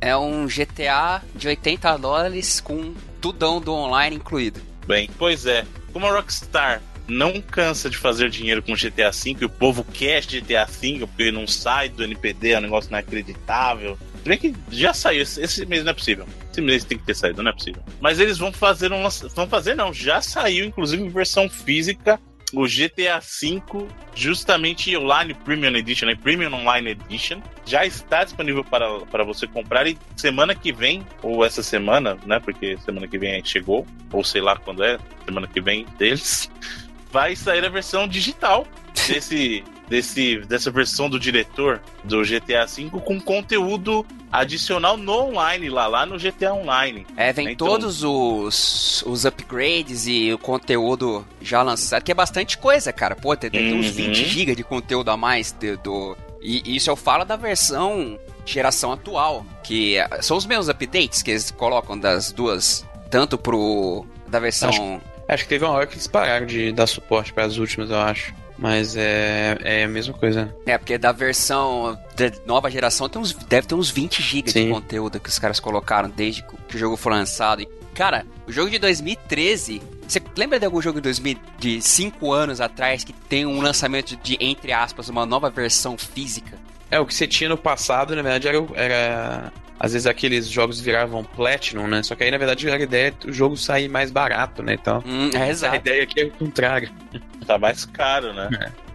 É 0.00 0.16
um 0.16 0.46
GTA 0.46 1.22
de 1.34 1.48
80 1.48 1.96
dólares 1.98 2.60
com 2.60 2.94
tudão 3.20 3.60
do 3.60 3.72
online 3.72 4.16
incluído. 4.16 4.60
Bem, 4.86 5.10
pois 5.18 5.44
é. 5.44 5.66
Como 5.92 6.06
a 6.06 6.12
Rockstar 6.12 6.80
não 7.10 7.40
cansa 7.40 7.90
de 7.90 7.96
fazer 7.96 8.30
dinheiro 8.30 8.62
com 8.62 8.72
GTA 8.74 9.10
V 9.10 9.36
e 9.40 9.44
o 9.44 9.48
povo 9.48 9.84
quer 9.84 10.24
GTA 10.24 10.64
V 10.64 11.06
porque 11.06 11.30
não 11.30 11.46
sai 11.46 11.88
do 11.88 12.04
NPD, 12.04 12.52
é 12.52 12.58
um 12.58 12.62
negócio 12.62 12.88
inacreditável. 12.88 13.98
Se 14.24 14.36
que 14.36 14.54
já 14.70 14.92
saiu, 14.92 15.22
esse 15.22 15.66
mês 15.66 15.82
não 15.82 15.90
é 15.90 15.94
possível. 15.94 16.26
Esse 16.50 16.60
mês 16.60 16.84
tem 16.84 16.98
que 16.98 17.04
ter 17.04 17.14
saído, 17.14 17.42
não 17.42 17.50
é 17.50 17.54
possível. 17.54 17.82
Mas 18.00 18.20
eles 18.20 18.38
vão 18.38 18.52
fazer 18.52 18.92
um. 18.92 19.02
Vão 19.34 19.48
fazer, 19.48 19.74
não, 19.74 19.92
já 19.92 20.20
saiu, 20.20 20.64
inclusive, 20.64 21.02
em 21.02 21.08
versão 21.08 21.48
física, 21.48 22.20
o 22.52 22.64
GTA 22.64 23.20
V, 23.20 23.86
justamente 24.14 24.94
Online 24.96 25.34
Premium 25.34 25.74
Edition, 25.76 26.06
né? 26.06 26.14
Premium 26.14 26.52
Online 26.52 26.90
Edition, 26.90 27.40
já 27.64 27.86
está 27.86 28.24
disponível 28.24 28.64
para, 28.64 29.00
para 29.06 29.24
você 29.24 29.46
comprar 29.46 29.86
e 29.86 29.96
semana 30.16 30.54
que 30.54 30.72
vem, 30.72 31.06
ou 31.22 31.44
essa 31.44 31.62
semana, 31.62 32.18
né? 32.26 32.40
Porque 32.40 32.76
semana 32.78 33.06
que 33.06 33.18
vem 33.18 33.44
chegou, 33.44 33.86
ou 34.12 34.24
sei 34.24 34.40
lá 34.40 34.56
quando 34.56 34.84
é, 34.84 34.98
semana 35.24 35.46
que 35.46 35.60
vem 35.60 35.86
deles, 35.98 36.50
vai 37.12 37.34
sair 37.36 37.64
a 37.64 37.68
versão 37.68 38.06
digital 38.06 38.66
desse, 39.08 39.64
desse, 39.88 40.38
dessa 40.40 40.70
versão 40.70 41.10
do 41.10 41.18
diretor 41.18 41.80
do 42.04 42.22
GTA 42.22 42.66
V 42.66 42.90
com 43.04 43.20
conteúdo 43.20 44.06
adicional 44.32 44.96
no 44.96 45.12
online 45.12 45.68
lá, 45.68 45.86
lá 45.86 46.06
no 46.06 46.18
GTA 46.18 46.54
Online. 46.54 47.06
É, 47.16 47.32
vem 47.32 47.50
então... 47.50 47.66
todos 47.66 48.02
os, 48.04 49.02
os 49.06 49.24
upgrades 49.24 50.06
e 50.06 50.32
o 50.32 50.38
conteúdo 50.38 51.26
já 51.42 51.62
lançado, 51.62 52.02
que 52.02 52.12
é 52.12 52.14
bastante 52.14 52.56
coisa, 52.56 52.92
cara. 52.92 53.16
Pô, 53.16 53.36
tem, 53.36 53.50
tem 53.50 53.72
uhum. 53.72 53.80
uns 53.80 53.90
20 53.90 54.24
GB 54.24 54.54
de 54.54 54.62
conteúdo 54.62 55.10
a 55.10 55.16
mais 55.16 55.50
de, 55.52 55.76
do. 55.76 56.16
E 56.40 56.76
isso 56.76 56.88
eu 56.88 56.96
falo 56.96 57.24
da 57.24 57.36
versão 57.36 58.18
geração 58.46 58.92
atual, 58.92 59.44
que 59.62 59.96
são 60.22 60.36
os 60.36 60.46
mesmos 60.46 60.68
updates 60.68 61.22
que 61.22 61.30
eles 61.32 61.50
colocam 61.50 61.98
das 61.98 62.32
duas, 62.32 62.86
tanto 63.10 63.36
pro 63.36 64.06
da 64.26 64.38
versão. 64.38 65.00
Acho, 65.30 65.44
que 65.44 65.48
teve 65.48 65.64
uma 65.64 65.74
hora 65.74 65.86
que 65.86 65.94
eles 65.94 66.08
pararam 66.08 66.44
de 66.44 66.72
dar 66.72 66.88
suporte 66.88 67.32
para 67.32 67.44
as 67.44 67.56
últimas, 67.56 67.88
eu 67.88 67.98
acho. 67.98 68.34
Mas 68.58 68.96
é, 68.96 69.56
é 69.62 69.84
a 69.84 69.88
mesma 69.88 70.12
coisa. 70.12 70.54
É, 70.66 70.76
porque 70.76 70.98
da 70.98 71.12
versão 71.12 71.96
da 72.16 72.32
nova 72.44 72.68
geração 72.68 73.08
tem 73.08 73.22
uns, 73.22 73.32
deve 73.32 73.66
ter 73.66 73.74
uns 73.74 73.90
20 73.90 74.20
GB 74.20 74.52
de 74.52 74.68
conteúdo 74.68 75.20
que 75.20 75.28
os 75.28 75.38
caras 75.38 75.60
colocaram 75.60 76.10
desde 76.10 76.42
que 76.42 76.76
o 76.76 76.78
jogo 76.78 76.96
foi 76.96 77.12
lançado. 77.12 77.62
E, 77.62 77.68
cara, 77.94 78.26
o 78.46 78.52
jogo 78.52 78.68
de 78.68 78.78
2013. 78.78 79.80
Você 80.06 80.20
lembra 80.36 80.58
de 80.58 80.66
algum 80.66 80.82
jogo 80.82 80.98
de, 80.98 81.04
2000, 81.04 81.38
de 81.56 81.80
5 81.80 82.32
anos 82.32 82.60
atrás 82.60 83.04
que 83.04 83.12
tem 83.12 83.46
um 83.46 83.62
lançamento 83.62 84.16
de, 84.16 84.36
entre 84.40 84.72
aspas, 84.72 85.08
uma 85.08 85.24
nova 85.24 85.48
versão 85.48 85.96
física? 85.96 86.58
É, 86.90 86.98
o 86.98 87.06
que 87.06 87.14
você 87.14 87.26
tinha 87.26 87.48
no 87.48 87.56
passado, 87.56 88.16
na 88.16 88.22
verdade, 88.22 88.48
era, 88.48 88.58
era 88.74 89.52
às 89.80 89.94
vezes 89.94 90.06
aqueles 90.06 90.46
jogos 90.46 90.78
viravam 90.78 91.24
Platinum, 91.24 91.86
né? 91.86 92.02
Só 92.02 92.14
que 92.14 92.22
aí, 92.22 92.30
na 92.30 92.36
verdade, 92.36 92.68
a 92.68 92.78
ideia 92.78 93.14
é 93.24 93.28
o 93.28 93.32
jogo 93.32 93.56
sair 93.56 93.88
mais 93.88 94.10
barato, 94.10 94.62
né? 94.62 94.74
Então, 94.74 95.02
hum, 95.06 95.30
é 95.34 95.48
exato. 95.48 95.74
a 95.74 95.76
ideia 95.78 96.02
aqui 96.02 96.20
é 96.20 96.24
o 96.24 96.30
contrário. 96.30 96.90
Tá 97.46 97.56
mais 97.58 97.86
caro, 97.86 98.32
né? 98.34 98.50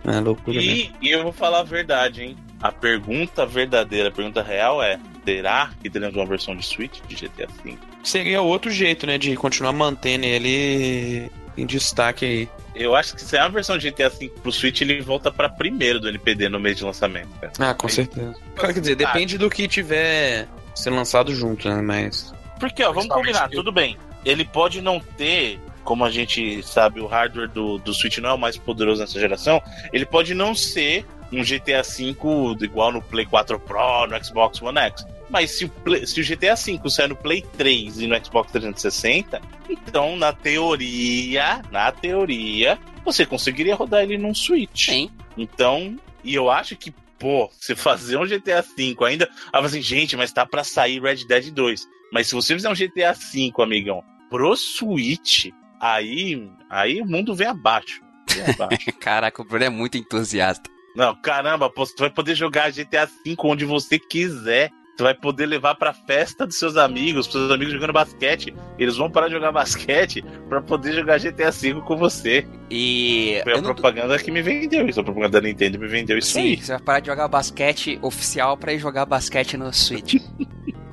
É, 0.05 0.17
é 0.17 0.19
loucura. 0.19 0.61
E, 0.61 0.91
e, 1.01 1.09
eu 1.09 1.23
vou 1.23 1.33
falar 1.33 1.61
a 1.61 1.63
verdade, 1.63 2.21
hein? 2.21 2.37
A 2.61 2.71
pergunta 2.71 3.45
verdadeira, 3.45 4.09
a 4.09 4.11
pergunta 4.11 4.43
real 4.43 4.81
é: 4.81 4.99
será 5.25 5.71
que 5.81 5.89
teremos 5.89 6.15
uma 6.15 6.25
versão 6.25 6.55
de 6.55 6.63
Switch 6.63 7.01
de 7.07 7.15
GTA 7.15 7.47
V? 7.63 7.77
Seria 8.03 8.41
outro 8.41 8.69
jeito, 8.69 9.07
né? 9.07 9.17
De 9.17 9.35
continuar 9.35 9.73
mantendo 9.73 10.25
ele 10.25 11.31
em 11.57 11.65
destaque 11.65 12.25
aí. 12.25 12.49
Eu 12.75 12.95
acho 12.95 13.15
que 13.15 13.21
se 13.21 13.37
é 13.37 13.41
uma 13.41 13.49
versão 13.49 13.77
de 13.77 13.89
GTA 13.89 14.09
V 14.09 14.29
pro 14.41 14.51
Switch, 14.51 14.81
ele 14.81 15.01
volta 15.01 15.31
para 15.31 15.47
primeiro 15.47 15.99
do 15.99 16.09
NPD 16.09 16.49
no 16.49 16.59
mês 16.59 16.77
de 16.77 16.83
lançamento. 16.83 17.29
Cara. 17.39 17.53
Ah, 17.59 17.73
com 17.73 17.87
certeza. 17.87 18.35
Quer 18.59 18.79
dizer, 18.79 18.95
depende 18.95 19.37
do 19.37 19.49
que 19.49 19.67
tiver 19.67 20.47
sendo 20.75 20.97
lançado 20.97 21.33
junto, 21.33 21.69
né? 21.69 21.81
Mas. 21.81 22.33
Porque, 22.59 22.83
ó, 22.83 22.91
vamos 22.91 23.09
combinar, 23.09 23.49
tudo 23.49 23.71
bem. 23.71 23.97
Ele 24.25 24.43
pode 24.43 24.81
não 24.81 24.99
ter, 24.99 25.59
como 25.83 26.03
a 26.03 26.11
gente 26.11 26.61
sabe, 26.63 26.99
o 26.99 27.05
hardware 27.05 27.49
do, 27.49 27.77
do 27.77 27.93
Switch 27.93 28.17
não 28.17 28.29
é 28.29 28.33
o 28.33 28.37
mais 28.37 28.57
poderoso 28.57 29.01
nessa 29.01 29.19
geração. 29.19 29.61
Ele 29.93 30.05
pode 30.05 30.33
não 30.33 30.53
ser 30.53 31.05
um 31.31 31.43
GTA 31.43 31.81
V 31.81 32.15
igual 32.61 32.91
no 32.91 33.01
Play 33.01 33.25
4 33.25 33.59
Pro, 33.59 34.07
no 34.07 34.23
Xbox 34.23 34.61
One 34.61 34.79
X. 34.79 35.05
Mas 35.29 35.51
se 35.51 35.65
o, 35.65 35.69
Play, 35.69 36.05
se 36.05 36.21
o 36.21 36.23
GTA 36.23 36.55
V 36.55 36.89
sair 36.89 37.07
no 37.07 37.15
Play 37.15 37.43
3 37.57 38.01
e 38.01 38.07
no 38.07 38.15
Xbox 38.23 38.51
360, 38.51 39.41
então 39.69 40.15
na 40.15 40.31
teoria, 40.31 41.61
na 41.71 41.91
teoria, 41.91 42.77
você 43.03 43.25
conseguiria 43.25 43.75
rodar 43.75 44.03
ele 44.03 44.17
num 44.17 44.33
Switch. 44.33 44.89
Sim. 44.89 45.09
Então, 45.37 45.97
e 46.23 46.35
eu 46.35 46.49
acho 46.49 46.75
que 46.75 46.93
pô, 47.19 47.49
você 47.59 47.75
fazer 47.75 48.17
um 48.17 48.25
GTA 48.25 48.61
V 48.61 48.95
ainda. 49.05 49.29
Ah, 49.51 49.59
assim, 49.59 49.81
gente, 49.81 50.15
mas 50.15 50.31
tá 50.31 50.45
pra 50.45 50.63
sair 50.63 51.01
Red 51.01 51.25
Dead 51.27 51.51
2. 51.51 51.87
Mas 52.11 52.27
se 52.27 52.35
você 52.35 52.53
fizer 52.53 52.69
um 52.69 52.75
GTA 52.75 53.13
V, 53.13 53.51
amigão, 53.61 54.03
pro 54.29 54.55
Switch, 54.55 55.47
aí, 55.79 56.49
aí 56.69 57.01
o 57.01 57.05
mundo 57.05 57.35
vem 57.35 57.47
abaixo. 57.47 58.01
Vem 58.29 58.43
abaixo. 58.53 58.91
Caraca, 58.99 59.41
o 59.41 59.45
Bruno 59.45 59.65
é 59.65 59.69
muito 59.69 59.97
entusiasta. 59.97 60.69
Não, 60.95 61.13
caramba, 61.15 61.71
você 61.75 61.93
vai 61.99 62.09
poder 62.09 62.35
jogar 62.35 62.71
GTA 62.71 63.05
V 63.05 63.35
onde 63.39 63.65
você 63.65 63.99
quiser. 63.99 64.71
Você 64.95 65.03
vai 65.03 65.13
poder 65.13 65.45
levar 65.45 65.75
pra 65.75 65.93
festa 65.93 66.47
dos 66.47 66.57
seus 66.57 66.77
amigos, 66.77 67.27
pros 67.27 67.41
seus 67.41 67.51
amigos 67.51 67.73
jogando 67.73 67.91
basquete. 67.91 68.55
Eles 68.79 68.95
vão 68.95 69.11
parar 69.11 69.27
de 69.27 69.33
jogar 69.33 69.51
basquete 69.53 70.23
pra 70.47 70.61
poder 70.61 70.93
jogar 70.93 71.19
GTA 71.19 71.51
V 71.51 71.81
com 71.81 71.97
você. 71.97 72.47
E. 72.71 73.41
Foi 73.43 73.53
a 73.53 73.61
propaganda 73.61 74.17
que 74.17 74.31
me 74.31 74.41
vendeu 74.41 74.87
isso. 74.87 75.01
A 75.01 75.03
propaganda 75.03 75.41
da 75.41 75.47
Nintendo 75.47 75.77
me 75.77 75.87
vendeu 75.87 76.17
isso 76.17 76.31
Sim, 76.31 76.41
aí. 76.41 76.57
Você 76.57 76.71
vai 76.71 76.81
parar 76.81 76.99
de 77.01 77.07
jogar 77.07 77.27
basquete 77.27 77.99
oficial 78.01 78.55
pra 78.55 78.71
ir 78.73 78.79
jogar 78.79 79.05
basquete 79.05 79.57
no 79.57 79.73
Switch. 79.73 80.15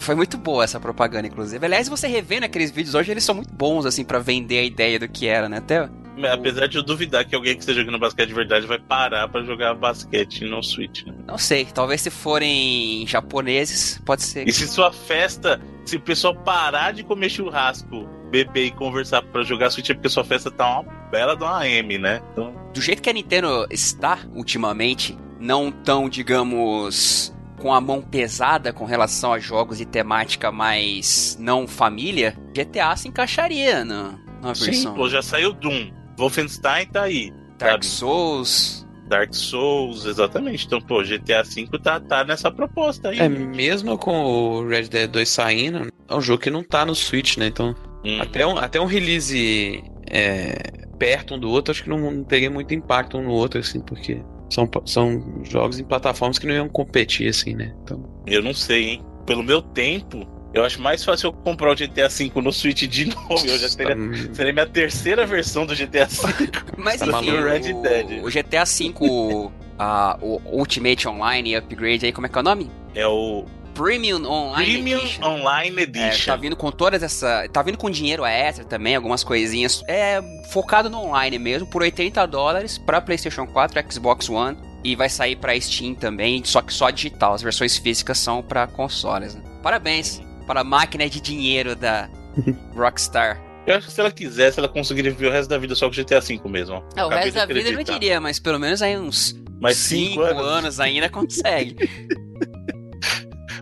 Foi 0.00 0.16
muito 0.16 0.36
boa 0.36 0.64
essa 0.64 0.80
propaganda, 0.80 1.28
inclusive. 1.28 1.64
Aliás, 1.64 1.88
você 1.88 2.08
revendo 2.08 2.44
aqueles 2.44 2.72
vídeos 2.72 2.96
hoje, 2.96 3.12
eles 3.12 3.22
são 3.22 3.36
muito 3.36 3.54
bons, 3.54 3.86
assim, 3.86 4.04
para 4.04 4.18
vender 4.18 4.58
a 4.58 4.64
ideia 4.64 4.98
do 4.98 5.08
que 5.08 5.28
era, 5.28 5.48
né? 5.48 5.58
Até 5.58 5.88
Apesar 6.30 6.66
de 6.66 6.76
eu 6.76 6.82
duvidar 6.82 7.24
que 7.24 7.34
alguém 7.34 7.54
que 7.54 7.60
esteja 7.60 7.80
jogando 7.80 7.98
basquete 7.98 8.28
de 8.28 8.34
verdade 8.34 8.66
vai 8.66 8.78
parar 8.78 9.28
para 9.28 9.42
jogar 9.42 9.74
basquete 9.74 10.44
no 10.44 10.62
Switch. 10.62 11.04
Né? 11.06 11.14
Não 11.26 11.38
sei, 11.38 11.64
talvez 11.64 12.00
se 12.00 12.10
forem 12.10 13.06
japoneses, 13.06 14.00
pode 14.04 14.22
ser. 14.22 14.46
E 14.46 14.52
se 14.52 14.66
sua 14.68 14.92
festa, 14.92 15.60
se 15.84 15.96
o 15.96 16.00
pessoal 16.00 16.34
parar 16.34 16.92
de 16.92 17.02
comer 17.02 17.30
churrasco, 17.30 18.06
beber 18.30 18.66
e 18.66 18.70
conversar 18.70 19.22
para 19.22 19.42
jogar 19.42 19.70
Switch, 19.70 19.90
é 19.90 19.94
porque 19.94 20.08
sua 20.08 20.24
festa 20.24 20.50
tá 20.50 20.80
uma 20.80 20.92
bela 21.10 21.36
de 21.36 21.44
uma 21.44 21.66
M, 21.68 21.98
né? 21.98 22.22
Então... 22.32 22.54
Do 22.72 22.80
jeito 22.80 23.02
que 23.02 23.10
a 23.10 23.12
Nintendo 23.12 23.66
está 23.70 24.18
ultimamente, 24.34 25.16
não 25.38 25.70
tão, 25.70 26.08
digamos, 26.08 27.34
com 27.62 27.72
a 27.72 27.80
mão 27.80 28.02
pesada 28.02 28.72
com 28.72 28.84
relação 28.84 29.32
a 29.32 29.38
jogos 29.38 29.80
e 29.80 29.84
temática 29.84 30.50
mais 30.50 31.36
não 31.38 31.66
família, 31.68 32.36
GTA 32.52 32.96
se 32.96 33.08
encaixaria 33.08 33.84
na, 33.84 34.18
na 34.42 34.52
versão. 34.52 34.92
Sim, 34.92 34.94
pô, 34.94 35.08
já 35.08 35.22
saiu 35.22 35.52
Doom. 35.52 36.01
Wolfenstein 36.16 36.86
tá 36.86 37.02
aí. 37.02 37.32
Dark 37.58 37.84
sabe? 37.84 37.86
Souls. 37.86 38.86
Dark 39.08 39.34
Souls, 39.34 40.06
exatamente. 40.06 40.66
Então, 40.66 40.80
pô, 40.80 41.02
GTA 41.02 41.42
V 41.42 41.68
tá, 41.82 42.00
tá 42.00 42.24
nessa 42.24 42.50
proposta 42.50 43.10
aí. 43.10 43.18
É, 43.18 43.28
mesmo 43.28 43.98
com 43.98 44.24
o 44.24 44.66
Red 44.66 44.84
Dead 44.84 45.10
2 45.10 45.28
saindo, 45.28 45.92
é 46.08 46.14
um 46.14 46.20
jogo 46.20 46.42
que 46.42 46.50
não 46.50 46.62
tá 46.62 46.86
no 46.86 46.94
Switch, 46.94 47.36
né? 47.36 47.46
Então, 47.46 47.74
hum. 48.04 48.20
até, 48.20 48.46
um, 48.46 48.56
até 48.56 48.80
um 48.80 48.86
release 48.86 49.82
é, 50.10 50.54
perto 50.98 51.34
um 51.34 51.38
do 51.38 51.50
outro, 51.50 51.72
acho 51.72 51.82
que 51.82 51.90
não, 51.90 51.98
não 52.10 52.24
teria 52.24 52.50
muito 52.50 52.72
impacto 52.74 53.18
um 53.18 53.24
no 53.24 53.32
outro, 53.32 53.60
assim, 53.60 53.80
porque 53.80 54.22
são, 54.48 54.70
são 54.86 55.42
jogos 55.44 55.78
em 55.78 55.84
plataformas 55.84 56.38
que 56.38 56.46
não 56.46 56.54
iam 56.54 56.68
competir, 56.68 57.28
assim, 57.28 57.54
né? 57.54 57.74
Então... 57.82 58.02
Eu 58.26 58.42
não 58.42 58.54
sei, 58.54 58.84
hein? 58.84 59.04
Pelo 59.26 59.42
meu 59.42 59.60
tempo, 59.60 60.26
eu 60.54 60.64
acho 60.64 60.80
mais 60.80 61.02
fácil 61.02 61.28
eu 61.28 61.32
comprar 61.32 61.70
o 61.72 61.74
GTA 61.74 62.08
V 62.08 62.30
no 62.36 62.52
Switch 62.52 62.82
de 62.82 63.06
novo. 63.14 63.46
Eu 63.46 63.58
já 63.58 63.68
teria. 63.68 63.96
Seria 64.34 64.52
minha 64.52 64.66
terceira 64.66 65.26
versão 65.26 65.64
do 65.64 65.74
GTA 65.74 66.06
V. 66.06 66.50
Mas 66.76 67.00
enfim, 67.00 67.30
o, 67.30 67.44
Red 67.44 67.72
Dead. 67.74 68.24
o 68.24 68.30
GTA 68.30 68.64
V, 68.64 69.50
a, 69.78 70.18
o 70.20 70.40
Ultimate 70.44 71.08
Online 71.08 71.56
Upgrade 71.56 72.06
aí, 72.06 72.12
como 72.12 72.26
é 72.26 72.30
que 72.30 72.36
é 72.36 72.40
o 72.40 72.44
nome? 72.44 72.70
É 72.94 73.06
o. 73.06 73.44
Premium 73.74 74.22
Online 74.26 74.72
Premium 74.74 74.98
Edition. 74.98 75.24
Online 75.24 75.82
Edition. 75.82 76.04
É, 76.04 76.26
tá 76.26 76.36
vindo 76.36 76.54
com 76.54 76.70
todas 76.70 77.02
essa. 77.02 77.48
Tá 77.50 77.62
vindo 77.62 77.78
com 77.78 77.88
dinheiro 77.88 78.22
extra 78.22 78.66
também, 78.66 78.94
algumas 78.94 79.24
coisinhas. 79.24 79.82
É 79.88 80.20
focado 80.50 80.90
no 80.90 80.98
online 80.98 81.38
mesmo, 81.38 81.66
por 81.66 81.80
80 81.80 82.26
dólares 82.26 82.76
pra 82.76 83.00
PlayStation 83.00 83.46
4, 83.46 83.82
Xbox 83.90 84.28
One. 84.28 84.58
E 84.84 84.94
vai 84.94 85.08
sair 85.08 85.36
pra 85.36 85.58
Steam 85.58 85.94
também, 85.94 86.42
só 86.44 86.60
que 86.60 86.74
só 86.74 86.90
digital. 86.90 87.32
As 87.32 87.40
versões 87.40 87.78
físicas 87.78 88.18
são 88.18 88.42
pra 88.42 88.66
consoles. 88.66 89.34
Né? 89.34 89.42
Parabéns 89.62 90.20
para 90.42 90.60
a 90.60 90.64
máquina 90.64 91.08
de 91.08 91.20
dinheiro 91.20 91.74
da 91.74 92.08
Rockstar. 92.74 93.40
Eu 93.66 93.76
acho 93.76 93.86
que 93.86 93.92
se 93.92 94.00
ela 94.00 94.10
quisesse, 94.10 94.58
ela 94.58 94.68
conseguiria 94.68 95.12
viver 95.12 95.28
o 95.28 95.30
resto 95.30 95.48
da 95.48 95.58
vida 95.58 95.74
só 95.74 95.88
com 95.88 95.94
GTA 95.94 96.20
V 96.20 96.40
mesmo. 96.46 96.82
É, 96.96 97.04
o 97.04 97.08
resto 97.08 97.34
da 97.34 97.46
vida 97.46 97.68
eu 97.68 97.74
não 97.74 97.82
diria, 97.82 98.20
mas 98.20 98.40
pelo 98.40 98.58
menos 98.58 98.82
aí 98.82 98.98
uns 98.98 99.40
5 99.72 100.20
anos. 100.20 100.42
anos. 100.42 100.80
ainda 100.80 101.08
consegue. 101.08 101.76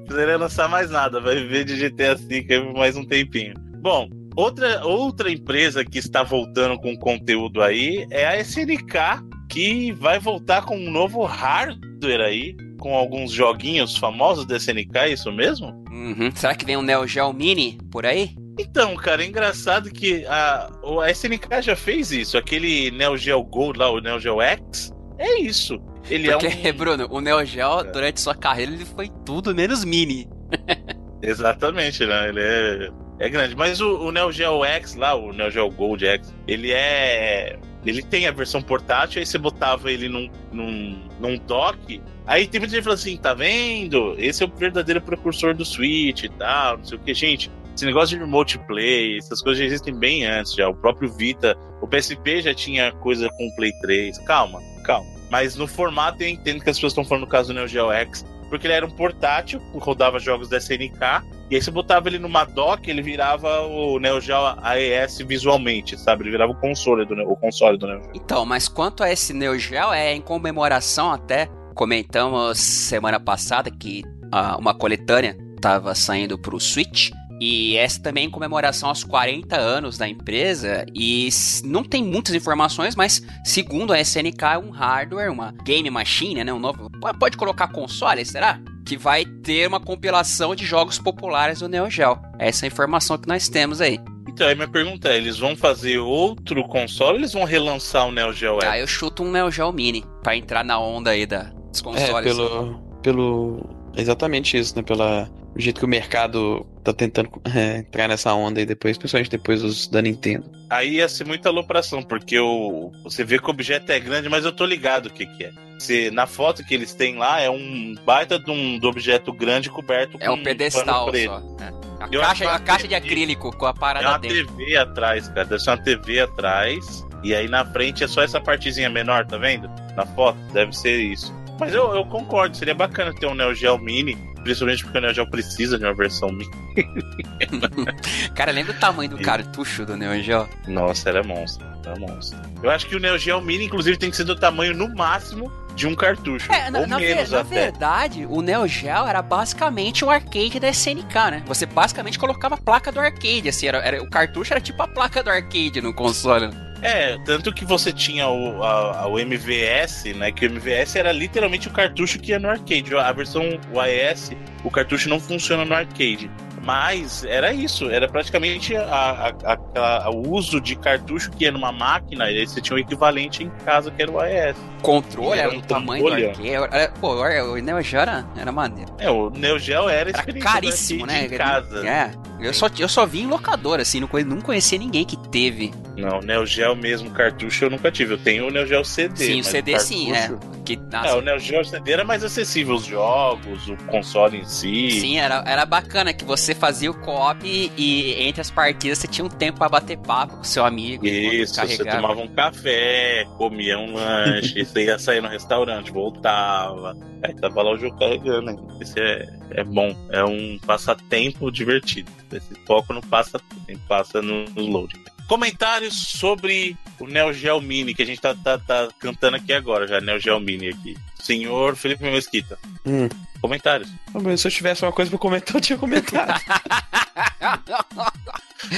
Precisaria 0.06 0.38
lançar 0.38 0.68
mais 0.68 0.90
nada, 0.90 1.20
vai 1.20 1.36
viver 1.36 1.64
de 1.64 1.76
GTA 1.76 2.14
V 2.14 2.42
por 2.42 2.74
mais 2.74 2.96
um 2.96 3.04
tempinho. 3.04 3.54
Bom, 3.80 4.08
outra, 4.34 4.84
outra 4.84 5.30
empresa 5.30 5.84
que 5.84 5.98
está 5.98 6.22
voltando 6.22 6.78
com 6.80 6.96
conteúdo 6.96 7.62
aí 7.62 8.06
é 8.10 8.26
a 8.26 8.40
SNK, 8.40 9.22
que 9.48 9.92
vai 9.92 10.18
voltar 10.18 10.64
com 10.64 10.76
um 10.76 10.90
novo 10.90 11.22
hardware 11.24 12.22
aí, 12.22 12.56
com 12.80 12.96
alguns 12.96 13.30
joguinhos 13.30 13.96
famosos 13.96 14.44
da 14.46 14.56
SNK, 14.56 14.96
é 14.96 15.08
isso 15.10 15.30
mesmo? 15.30 15.68
Uhum. 15.90 16.32
Será 16.34 16.54
que 16.54 16.64
vem 16.64 16.76
um 16.76 16.82
Neo 16.82 17.06
Geo 17.06 17.32
Mini 17.32 17.78
por 17.92 18.04
aí? 18.04 18.34
Então, 18.58 18.96
cara, 18.96 19.22
é 19.22 19.26
engraçado 19.26 19.90
que 19.90 20.24
a, 20.26 20.70
a 21.02 21.10
SNK 21.10 21.62
já 21.62 21.76
fez 21.76 22.10
isso. 22.10 22.36
Aquele 22.36 22.90
Neo 22.90 23.16
Geo 23.16 23.42
Gold 23.42 23.78
lá, 23.78 23.90
o 23.90 24.00
Neo 24.00 24.18
Geo 24.18 24.40
X, 24.40 24.92
é 25.18 25.40
isso. 25.40 25.78
Ele 26.08 26.30
Porque, 26.30 26.46
é 26.46 26.72
um... 26.72 26.72
Bruno, 26.76 27.06
o 27.10 27.20
Neo 27.20 27.44
Geo, 27.44 27.80
é. 27.80 27.84
durante 27.84 28.20
sua 28.20 28.34
carreira, 28.34 28.72
ele 28.72 28.84
foi 28.84 29.08
tudo 29.24 29.54
menos 29.54 29.84
mini. 29.84 30.26
Exatamente, 31.22 32.04
né? 32.06 32.28
Ele 32.28 32.40
é, 32.40 32.90
é 33.18 33.28
grande. 33.28 33.54
Mas 33.54 33.80
o, 33.80 33.98
o 33.98 34.10
Neo 34.10 34.32
Geo 34.32 34.64
X 34.64 34.94
lá, 34.94 35.14
o 35.14 35.32
Neo 35.32 35.50
Geo 35.50 35.70
Gold 35.70 36.06
X, 36.06 36.34
ele 36.48 36.72
é 36.72 37.58
Ele 37.84 38.02
tem 38.02 38.26
a 38.26 38.30
versão 38.30 38.60
portátil, 38.60 39.20
aí 39.20 39.26
você 39.26 39.38
botava 39.38 39.90
ele 39.90 40.08
num, 40.08 40.30
num, 40.52 41.08
num 41.18 41.38
dock. 41.38 42.00
Aí 42.26 42.46
tem 42.46 42.60
muita 42.60 42.74
gente 42.74 42.84
falando 42.84 42.98
assim: 42.98 43.16
tá 43.16 43.32
vendo? 43.34 44.14
Esse 44.18 44.42
é 44.42 44.46
o 44.46 44.50
verdadeiro 44.50 45.00
precursor 45.00 45.54
do 45.54 45.64
Switch 45.64 46.24
e 46.24 46.28
tal, 46.28 46.78
não 46.78 46.84
sei 46.84 46.98
o 46.98 47.00
que, 47.00 47.14
gente. 47.14 47.50
Esse 47.74 47.86
negócio 47.86 48.18
de 48.18 48.58
play, 48.66 49.16
essas 49.16 49.40
coisas 49.40 49.58
já 49.58 49.64
existem 49.64 49.94
bem 49.94 50.26
antes 50.26 50.54
já. 50.54 50.68
O 50.68 50.74
próprio 50.74 51.10
Vita, 51.10 51.56
o 51.80 51.86
PSP 51.86 52.42
já 52.42 52.52
tinha 52.52 52.92
coisa 52.92 53.30
com 53.30 53.46
o 53.46 53.56
Play 53.56 53.72
3. 53.80 54.18
Calma, 54.26 54.60
calma. 54.84 55.08
Mas 55.30 55.56
no 55.56 55.66
formato 55.66 56.22
eu 56.22 56.28
entendo 56.28 56.62
que 56.62 56.68
as 56.68 56.76
pessoas 56.76 56.92
estão 56.92 57.04
falando 57.04 57.22
no 57.22 57.30
caso 57.30 57.48
do 57.48 57.54
Neo 57.54 57.68
Geo 57.68 57.90
X, 57.90 58.26
porque 58.50 58.66
ele 58.66 58.74
era 58.74 58.84
um 58.84 58.90
portátil, 58.90 59.60
rodava 59.74 60.18
jogos 60.18 60.48
da 60.48 60.58
SNK, 60.58 61.22
e 61.48 61.54
aí 61.54 61.62
você 61.62 61.70
botava 61.70 62.08
ele 62.08 62.18
numa 62.18 62.44
dock, 62.44 62.90
ele 62.90 63.00
virava 63.00 63.62
o 63.62 63.98
Neo 63.98 64.20
Geo 64.20 64.36
AES 64.60 65.18
visualmente, 65.18 65.98
sabe? 65.98 66.24
Ele 66.24 66.32
virava 66.32 66.52
o 66.52 66.54
console 66.56 67.06
do, 67.06 67.14
o 67.22 67.36
console 67.36 67.78
do 67.78 67.86
Neo 67.86 68.02
Geo. 68.02 68.12
Então, 68.14 68.44
mas 68.44 68.68
quanto 68.68 69.02
a 69.02 69.10
esse 69.10 69.32
Neo 69.32 69.58
Geo, 69.58 69.92
é 69.92 70.12
em 70.12 70.20
comemoração 70.20 71.10
até, 71.10 71.48
comentamos 71.74 72.58
semana 72.58 73.18
passada 73.18 73.70
que 73.70 74.02
uh, 74.26 74.58
uma 74.58 74.74
coletânea 74.74 75.36
estava 75.54 75.94
saindo 75.94 76.38
para 76.38 76.54
o 76.54 76.60
Switch, 76.60 77.10
e 77.40 77.76
essa 77.78 78.02
também 78.02 78.26
em 78.26 78.30
comemoração 78.30 78.90
aos 78.90 79.02
40 79.02 79.56
anos 79.56 79.96
da 79.96 80.06
empresa. 80.06 80.84
E 80.94 81.30
não 81.64 81.82
tem 81.82 82.04
muitas 82.04 82.34
informações, 82.34 82.94
mas 82.94 83.22
segundo 83.42 83.94
a 83.94 84.00
SNK, 84.00 84.44
é 84.52 84.58
um 84.58 84.70
hardware, 84.70 85.32
uma 85.32 85.52
game 85.64 85.88
machine, 85.88 86.44
né? 86.44 86.52
Um 86.52 86.58
novo. 86.58 86.90
Pode 87.18 87.38
colocar 87.38 87.68
console, 87.68 88.24
será? 88.26 88.60
Que 88.84 88.98
vai 88.98 89.24
ter 89.24 89.66
uma 89.66 89.80
compilação 89.80 90.54
de 90.54 90.66
jogos 90.66 90.98
populares 90.98 91.60
do 91.60 91.68
Neo 91.68 91.88
Geo. 91.88 92.18
Essa 92.38 92.64
é 92.64 92.66
a 92.66 92.68
informação 92.68 93.16
que 93.16 93.26
nós 93.26 93.48
temos 93.48 93.80
aí. 93.80 93.98
Então, 94.28 94.46
aí 94.46 94.54
minha 94.54 94.68
pergunta 94.68 95.08
é: 95.08 95.16
eles 95.16 95.38
vão 95.38 95.56
fazer 95.56 95.98
outro 95.98 96.62
console 96.64 97.12
ou 97.12 97.18
eles 97.20 97.32
vão 97.32 97.44
relançar 97.44 98.06
o 98.06 98.12
Neo 98.12 98.34
Geo 98.34 98.60
X? 98.60 98.68
Ah, 98.68 98.78
eu 98.78 98.86
chuto 98.86 99.22
um 99.22 99.30
Neo 99.30 99.50
Geo 99.50 99.72
Mini 99.72 100.04
pra 100.22 100.36
entrar 100.36 100.62
na 100.62 100.78
onda 100.78 101.10
aí 101.10 101.24
da, 101.24 101.44
dos 101.70 101.80
consoles. 101.80 102.10
É, 102.10 102.22
pelo. 102.22 102.78
pelo... 103.02 103.80
Exatamente 103.96 104.56
isso, 104.56 104.76
né? 104.76 104.82
Pela 104.82 105.28
o 105.54 105.60
jeito 105.60 105.78
que 105.80 105.84
o 105.84 105.88
mercado 105.88 106.66
tá 106.84 106.92
tentando 106.92 107.30
é, 107.54 107.78
entrar 107.78 108.08
nessa 108.08 108.32
onda 108.34 108.60
aí 108.60 108.66
depois, 108.66 108.96
principalmente 108.96 109.30
depois 109.30 109.62
dos 109.62 109.88
da 109.88 110.00
Nintendo. 110.00 110.50
Aí 110.68 110.96
ia 110.96 111.08
ser 111.08 111.24
muita 111.24 111.48
alopração, 111.48 112.02
porque 112.02 112.38
o, 112.38 112.92
você 113.02 113.24
vê 113.24 113.38
que 113.38 113.46
o 113.46 113.50
objeto 113.50 113.90
é 113.90 113.98
grande, 113.98 114.28
mas 114.28 114.44
eu 114.44 114.52
tô 114.52 114.64
ligado 114.64 115.06
o 115.06 115.10
que 115.10 115.26
que 115.26 115.44
é. 115.44 115.52
Se, 115.78 116.10
na 116.10 116.26
foto 116.26 116.64
que 116.64 116.74
eles 116.74 116.94
têm 116.94 117.16
lá, 117.16 117.40
é 117.40 117.50
um 117.50 117.94
baita 118.04 118.38
de 118.38 118.50
um 118.50 118.78
do 118.78 118.88
objeto 118.88 119.32
grande 119.32 119.70
coberto 119.70 120.18
é 120.20 120.26
com 120.26 120.34
um 120.34 120.42
pedestal 120.42 121.06
só. 121.06 121.42
É. 121.60 121.80
A, 122.00 122.08
caixa, 122.08 122.50
a 122.50 122.58
caixa 122.58 122.88
de 122.88 122.94
acrílico 122.94 123.54
com 123.56 123.66
a 123.66 123.74
parada 123.74 124.06
é 124.06 124.08
uma 124.08 124.18
dentro. 124.18 124.46
TV 124.54 124.76
atrás, 124.76 125.28
cara. 125.28 125.44
Deve 125.44 125.62
ser 125.62 125.70
uma 125.70 125.76
TV 125.78 126.20
atrás. 126.20 127.06
E 127.22 127.34
aí 127.34 127.48
na 127.48 127.64
frente 127.64 128.02
é 128.04 128.08
só 128.08 128.22
essa 128.22 128.40
partezinha 128.40 128.88
menor, 128.88 129.26
tá 129.26 129.36
vendo? 129.36 129.70
Na 129.94 130.06
foto, 130.06 130.38
deve 130.52 130.72
ser 130.72 130.96
isso. 130.96 131.34
Mas 131.60 131.74
eu, 131.74 131.94
eu 131.94 132.04
concordo, 132.06 132.56
seria 132.56 132.74
bacana 132.74 133.12
ter 133.14 133.26
um 133.26 133.34
Neo 133.34 133.54
Geo 133.54 133.78
Mini 133.78 134.16
Principalmente 134.42 134.82
porque 134.84 134.98
o 134.98 135.00
Neo 135.00 135.14
Geo 135.14 135.26
precisa 135.26 135.78
de 135.78 135.84
uma 135.84 135.94
versão 135.94 136.30
mini. 136.30 136.50
Cara, 138.34 138.52
lembra 138.52 138.72
o 138.72 138.78
tamanho 138.78 139.10
do 139.10 139.18
cartucho 139.18 139.84
do 139.84 139.96
Neo 139.96 140.22
Geo? 140.22 140.48
Nossa, 140.66 141.10
era 141.10 141.22
monstro. 141.22 141.66
Era 141.84 141.98
monstro. 141.98 142.38
Eu 142.62 142.70
acho 142.70 142.86
que 142.86 142.96
o 142.96 142.98
Neo 142.98 143.18
Geo 143.18 143.40
Mini, 143.40 143.66
inclusive, 143.66 143.98
tem 143.98 144.10
que 144.10 144.16
ser 144.16 144.24
do 144.24 144.34
tamanho 144.34 144.74
no 144.74 144.88
máximo 144.94 145.52
de 145.74 145.86
um 145.86 145.94
cartucho. 145.94 146.50
É, 146.52 146.70
na, 146.70 146.80
ou 146.80 146.86
na, 146.86 146.98
menos 146.98 147.30
na 147.30 147.40
até. 147.40 147.54
verdade, 147.54 148.26
o 148.28 148.40
Neo 148.40 148.66
Geo 148.66 149.06
era 149.06 149.20
basicamente 149.20 150.04
o 150.04 150.10
arcade 150.10 150.58
da 150.58 150.70
SNK, 150.70 151.14
né? 151.30 151.42
Você 151.46 151.66
basicamente 151.66 152.18
colocava 152.18 152.54
a 152.54 152.58
placa 152.58 152.90
do 152.90 152.98
arcade, 152.98 153.48
assim, 153.48 153.66
era, 153.66 153.78
era, 153.78 154.02
o 154.02 154.08
cartucho 154.08 154.52
era 154.52 154.60
tipo 154.60 154.82
a 154.82 154.88
placa 154.88 155.22
do 155.22 155.30
arcade 155.30 155.80
no 155.82 155.92
console. 155.92 156.50
É, 156.82 157.18
tanto 157.24 157.52
que 157.52 157.64
você 157.64 157.92
tinha 157.92 158.28
o, 158.28 158.62
a, 158.62 159.06
o 159.06 159.18
MVS, 159.18 160.04
né? 160.16 160.32
Que 160.32 160.46
o 160.46 160.50
MVS 160.50 160.96
era 160.96 161.12
literalmente 161.12 161.68
o 161.68 161.70
cartucho 161.70 162.18
que 162.18 162.32
ia 162.32 162.38
no 162.38 162.48
arcade. 162.48 162.94
A 162.94 163.12
versão 163.12 163.42
AES, 163.74 164.32
o 164.64 164.70
cartucho 164.70 165.08
não 165.08 165.20
funciona 165.20 165.64
no 165.64 165.74
arcade. 165.74 166.30
Mas 166.62 167.24
era 167.24 167.54
isso, 167.54 167.88
era 167.90 168.06
praticamente 168.06 168.76
a, 168.76 169.32
a, 169.44 170.04
a, 170.04 170.10
o 170.10 170.30
uso 170.30 170.60
de 170.60 170.76
cartucho 170.76 171.30
que 171.30 171.44
ia 171.44 171.52
numa 171.52 171.72
máquina, 171.72 172.30
e 172.30 172.38
aí 172.38 172.46
você 172.46 172.60
tinha 172.60 172.76
o 172.76 172.78
equivalente 172.78 173.44
em 173.44 173.50
casa, 173.64 173.90
que 173.90 174.02
era 174.02 174.10
o 174.10 174.20
AES. 174.20 174.56
Controle 174.82 175.38
era, 175.38 175.50
um 175.50 175.60
tamanho 175.60 176.04
do 176.04 176.12
arcade. 176.12 176.92
Pô, 177.00 177.14
o 177.14 177.56
Neo 177.56 177.80
Geo 177.80 178.00
era, 178.00 178.26
era 178.36 178.52
maneiro. 178.52 178.94
É, 178.98 179.10
o 179.10 179.30
Neo 179.30 179.58
Geo 179.58 179.88
era, 179.88 180.10
era 180.10 180.32
caríssimo, 180.38 181.06
né? 181.06 181.24
Em 181.24 181.30
casa. 181.30 181.86
É, 181.88 182.12
eu 182.42 182.54
só, 182.54 182.68
eu 182.78 182.88
só 182.88 183.06
vi 183.06 183.22
em 183.22 183.26
locador, 183.26 183.80
assim, 183.80 184.00
não, 184.00 184.08
não 184.26 184.40
conhecia 184.40 184.78
ninguém 184.78 185.04
que 185.04 185.16
teve. 185.28 185.72
Não, 185.96 186.20
Neo 186.20 186.46
Geo 186.46 186.74
mesmo, 186.74 187.10
cartucho 187.10 187.66
eu 187.66 187.70
nunca 187.70 187.90
tive. 187.90 188.14
Eu 188.14 188.18
tenho 188.18 188.48
o 188.48 188.50
Neo 188.50 188.66
Geo 188.66 188.84
CD. 188.84 189.24
Sim, 189.24 189.40
o 189.40 189.44
CD 189.44 189.74
o 189.74 189.80
sim, 189.80 190.12
é. 190.12 190.30
Que, 190.64 190.78
é, 190.92 191.12
o 191.14 191.20
Neo 191.20 191.38
Geo 191.38 191.64
CD 191.64 191.92
era 191.92 192.04
mais 192.04 192.24
acessível, 192.24 192.74
os 192.74 192.84
jogos, 192.84 193.68
o 193.68 193.76
console 193.86 194.38
em 194.38 194.44
si. 194.44 195.00
Sim, 195.00 195.18
era, 195.18 195.42
era 195.46 195.66
bacana 195.66 196.12
que 196.12 196.24
você 196.24 196.54
fazia 196.54 196.90
o 196.90 196.94
co-op 196.94 197.44
e, 197.44 198.14
entre 198.22 198.40
as 198.40 198.50
partidas 198.50 198.98
você 198.98 199.08
tinha 199.08 199.24
um 199.24 199.28
tempo 199.28 199.58
para 199.58 199.68
bater 199.68 199.98
papo 199.98 200.36
com 200.36 200.44
seu 200.44 200.64
amigo. 200.64 201.06
Isso, 201.06 201.60
você 201.60 201.84
tomava 201.84 202.20
um 202.20 202.28
café, 202.28 203.26
comia 203.36 203.78
um 203.78 203.94
lanche, 203.94 204.64
você 204.64 204.84
ia 204.84 204.98
sair 204.98 205.20
no 205.20 205.28
restaurante, 205.28 205.92
voltava. 205.92 206.96
Aí 207.22 207.34
tava 207.34 207.62
lá 207.62 207.72
o 207.72 207.78
jogo 207.78 207.98
carregando. 207.98 208.50
Hein? 208.50 208.58
Esse 208.80 208.98
é, 208.98 209.28
é 209.52 209.64
bom, 209.64 209.96
é 210.10 210.24
um 210.24 210.58
passatempo 210.58 211.50
divertido. 211.50 212.10
Esse 212.32 212.54
foco 212.66 212.92
não 212.92 213.00
passa, 213.00 213.40
passa 213.88 214.22
no, 214.22 214.44
no 214.46 214.66
loading. 214.66 215.02
Comentários 215.26 215.94
sobre 215.94 216.76
o 216.98 217.06
Neo 217.06 217.32
Geo 217.32 217.60
Mini, 217.60 217.94
que 217.94 218.02
a 218.02 218.06
gente 218.06 218.20
tá, 218.20 218.34
tá, 218.34 218.58
tá 218.58 218.88
cantando 218.98 219.36
aqui 219.36 219.52
agora, 219.52 219.86
já, 219.86 220.00
Neo 220.00 220.18
Geo 220.18 220.40
Mini 220.40 220.68
aqui. 220.68 220.96
Senhor 221.20 221.76
Felipe 221.76 222.02
Mesquita. 222.02 222.58
Hum. 222.84 223.08
Comentários. 223.40 223.88
se 224.36 224.46
eu 224.46 224.52
tivesse 224.52 224.84
uma 224.84 224.92
coisa 224.92 225.10
pra 225.10 225.18
comentar, 225.18 225.54
eu 225.54 225.60
tinha 225.60 225.78
comentado. 225.78 226.40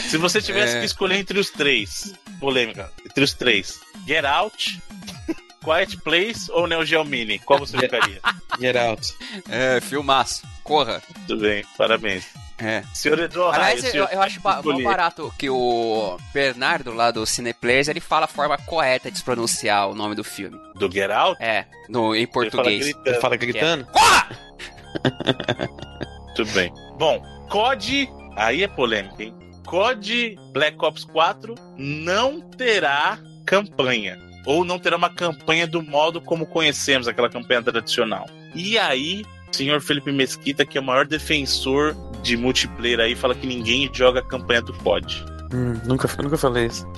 Se 0.08 0.16
você 0.16 0.40
tivesse 0.40 0.76
é... 0.76 0.80
que 0.80 0.86
escolher 0.86 1.16
entre 1.16 1.38
os 1.38 1.50
três, 1.50 2.14
polêmica, 2.38 2.90
entre 3.04 3.24
os 3.24 3.34
três, 3.34 3.80
Get 4.06 4.24
Out, 4.24 4.80
Quiet 5.62 5.96
Place 5.98 6.50
ou 6.50 6.66
Neo 6.66 6.84
Geo 6.84 7.04
Mini, 7.04 7.38
qual 7.38 7.58
você 7.58 7.78
ficaria? 7.78 8.20
Get 8.60 8.76
Out. 8.76 9.14
É, 9.48 9.80
filmaço. 9.80 10.46
Corra. 10.62 11.02
Tudo 11.26 11.42
bem, 11.42 11.64
parabéns. 11.76 12.26
É. 12.58 12.84
Senhor 12.94 13.18
Eduardo. 13.18 13.60
Aliás, 13.60 13.94
eu, 13.94 14.04
eu 14.06 14.22
acho 14.22 14.40
mais 14.42 14.82
barato 14.84 15.32
que 15.36 15.50
o 15.50 16.16
Bernardo 16.32 16.92
lá 16.92 17.10
do 17.10 17.26
Cineplayers, 17.26 17.88
ele 17.88 17.98
fala 18.00 18.26
a 18.26 18.28
forma 18.28 18.56
correta 18.58 19.10
de 19.10 19.18
se 19.18 19.24
pronunciar 19.24 19.88
o 19.88 19.94
nome 19.94 20.14
do 20.14 20.22
filme. 20.22 20.56
Do 20.76 20.90
Get 20.90 21.10
Out? 21.10 21.42
É, 21.42 21.66
no, 21.88 22.14
em 22.14 22.26
português. 22.26 22.94
Ele 23.04 23.20
fala 23.20 23.36
gritando. 23.36 23.86
Ele 23.86 23.86
fala 23.86 23.86
gritando? 23.86 23.88
É. 23.88 23.92
Corra! 23.92 24.28
Tudo 26.36 26.50
bem. 26.52 26.72
Bom, 26.98 27.22
COD, 27.50 28.08
aí 28.36 28.62
é 28.62 28.68
polêmica, 28.68 29.22
hein? 29.22 29.34
COD 29.66 30.38
Black 30.52 30.76
Ops 30.84 31.04
4 31.04 31.54
não 31.76 32.40
terá 32.40 33.18
campanha. 33.44 34.18
Ou 34.44 34.64
não 34.64 34.78
terá 34.78 34.96
uma 34.96 35.10
campanha 35.10 35.66
do 35.66 35.82
modo 35.82 36.20
como 36.20 36.46
conhecemos, 36.46 37.06
aquela 37.06 37.28
campanha 37.28 37.62
tradicional. 37.62 38.26
E 38.54 38.78
aí, 38.78 39.24
senhor 39.50 39.80
Felipe 39.80 40.12
Mesquita, 40.12 40.64
que 40.64 40.76
é 40.76 40.80
o 40.80 40.84
maior 40.84 41.06
defensor 41.06 41.96
de 42.22 42.36
multiplayer 42.36 43.00
aí, 43.00 43.14
fala 43.14 43.34
que 43.34 43.46
ninguém 43.46 43.90
joga 43.92 44.20
a 44.20 44.22
campanha 44.22 44.62
do 44.62 44.72
COD. 44.72 45.24
Hum, 45.52 45.78
nunca, 45.84 46.08
nunca 46.22 46.38
falei 46.38 46.66
isso. 46.66 46.86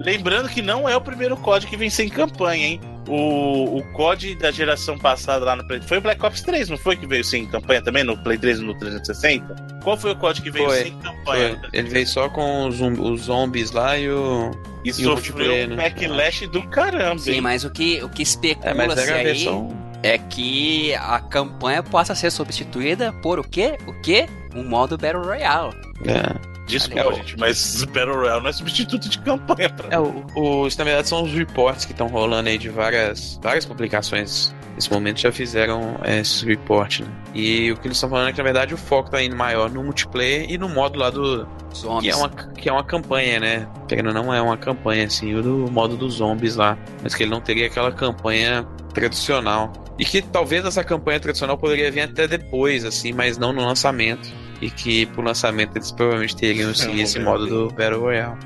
Lembrando 0.00 0.48
que 0.48 0.62
não 0.62 0.88
é 0.88 0.96
o 0.96 1.00
primeiro 1.00 1.36
COD 1.36 1.66
que 1.66 1.76
vem 1.76 1.90
sem 1.90 2.08
campanha, 2.08 2.66
hein? 2.66 2.80
O, 3.08 3.78
o 3.78 3.82
COD 3.92 4.34
da 4.34 4.50
geração 4.50 4.98
passada 4.98 5.44
lá 5.44 5.56
no 5.56 5.66
Play 5.66 5.80
foi 5.80 5.98
o 5.98 6.00
Black 6.00 6.24
Ops 6.24 6.42
3, 6.42 6.68
não 6.68 6.76
foi 6.76 6.96
que 6.96 7.06
veio 7.06 7.24
sem 7.24 7.46
campanha 7.46 7.80
também 7.82 8.04
no 8.04 8.16
Play 8.22 8.36
3 8.38 8.58
e 8.58 8.62
no 8.62 8.74
360? 8.78 9.78
Qual 9.82 9.96
foi 9.96 10.12
o 10.12 10.16
COD 10.16 10.42
que 10.42 10.50
veio 10.50 10.66
foi, 10.66 10.82
sem 10.82 10.98
campanha? 10.98 11.58
Foi. 11.58 11.68
Ele 11.72 11.88
veio 11.88 12.06
só 12.06 12.28
com 12.28 12.66
os, 12.66 12.80
os 12.80 13.22
zombies 13.22 13.70
lá 13.70 13.98
e 13.98 14.10
o. 14.10 14.50
E, 14.84 14.90
e 14.90 14.92
sofreu 14.92 15.66
um 15.66 15.74
né? 15.74 15.76
backlash 15.76 16.46
do 16.48 16.62
caramba. 16.68 17.18
Sim, 17.18 17.32
hein? 17.32 17.40
mas 17.40 17.64
o 17.64 17.70
que, 17.70 18.02
o 18.02 18.08
que 18.08 18.22
especula-se 18.22 19.10
é, 19.10 19.14
aí 19.14 19.24
versão... 19.24 19.76
é 20.02 20.18
que 20.18 20.94
a 20.94 21.20
campanha 21.20 21.82
possa 21.82 22.14
ser 22.14 22.30
substituída 22.30 23.12
por 23.14 23.38
o 23.38 23.44
quê? 23.44 23.78
O 23.86 23.92
quê? 24.00 24.28
Um 24.54 24.64
modo 24.64 24.96
Battle 24.96 25.22
Royale. 25.22 25.74
É. 26.04 26.58
Desculpa, 26.68 27.14
gente, 27.14 27.38
mas 27.38 27.82
Battle 27.84 28.14
Royale 28.14 28.42
não 28.42 28.50
é 28.50 28.52
substituto 28.52 29.08
de 29.08 29.18
campanha 29.20 29.70
pra 29.70 29.88
é, 29.90 29.98
o, 29.98 30.24
os, 30.36 30.76
Na 30.76 30.84
verdade, 30.84 31.08
são 31.08 31.22
os 31.24 31.32
reports 31.32 31.86
que 31.86 31.92
estão 31.92 32.08
rolando 32.08 32.48
aí 32.48 32.58
de 32.58 32.68
várias, 32.68 33.40
várias 33.42 33.64
publicações. 33.64 34.54
Nesse 34.74 34.92
momento 34.92 35.18
já 35.18 35.32
fizeram 35.32 35.98
é, 36.04 36.20
esse 36.20 36.44
report, 36.44 37.00
né? 37.00 37.08
E 37.34 37.72
o 37.72 37.76
que 37.76 37.88
eles 37.88 37.96
estão 37.96 38.10
falando 38.10 38.28
é 38.28 38.32
que, 38.32 38.38
na 38.38 38.44
verdade, 38.44 38.74
o 38.74 38.76
foco 38.76 39.10
tá 39.10 39.20
indo 39.20 39.34
maior 39.34 39.70
no 39.70 39.82
multiplayer 39.82 40.48
e 40.48 40.58
no 40.58 40.68
modo 40.68 40.98
lá 40.98 41.10
do. 41.10 41.48
Zombies. 41.74 42.02
Que 42.02 42.10
é 42.10 42.16
uma, 42.16 42.28
que 42.28 42.68
é 42.68 42.72
uma 42.72 42.84
campanha, 42.84 43.40
né? 43.40 43.68
Querendo 43.88 44.12
não 44.12 44.32
é 44.32 44.40
uma 44.40 44.56
campanha, 44.56 45.06
assim, 45.06 45.34
o 45.34 45.42
do 45.42 45.70
modo 45.72 45.96
dos 45.96 46.14
zombies 46.14 46.54
lá. 46.54 46.78
Mas 47.02 47.14
que 47.14 47.24
ele 47.24 47.30
não 47.30 47.40
teria 47.40 47.66
aquela 47.66 47.90
campanha 47.90 48.64
tradicional. 48.94 49.72
E 49.98 50.04
que 50.04 50.22
talvez 50.22 50.64
essa 50.64 50.84
campanha 50.84 51.18
tradicional 51.18 51.58
poderia 51.58 51.90
vir 51.90 52.02
até 52.02 52.28
depois, 52.28 52.84
assim, 52.84 53.12
mas 53.12 53.36
não 53.36 53.52
no 53.52 53.64
lançamento 53.64 54.28
e 54.60 54.70
que 54.70 55.06
pro 55.06 55.22
lançamento 55.22 55.76
eles 55.76 55.90
provavelmente 55.90 56.36
teriam 56.36 56.74
sim, 56.74 57.00
esse 57.00 57.18
modo 57.18 57.46
do 57.46 57.74
Battle 57.74 58.00
Royale. 58.00 58.38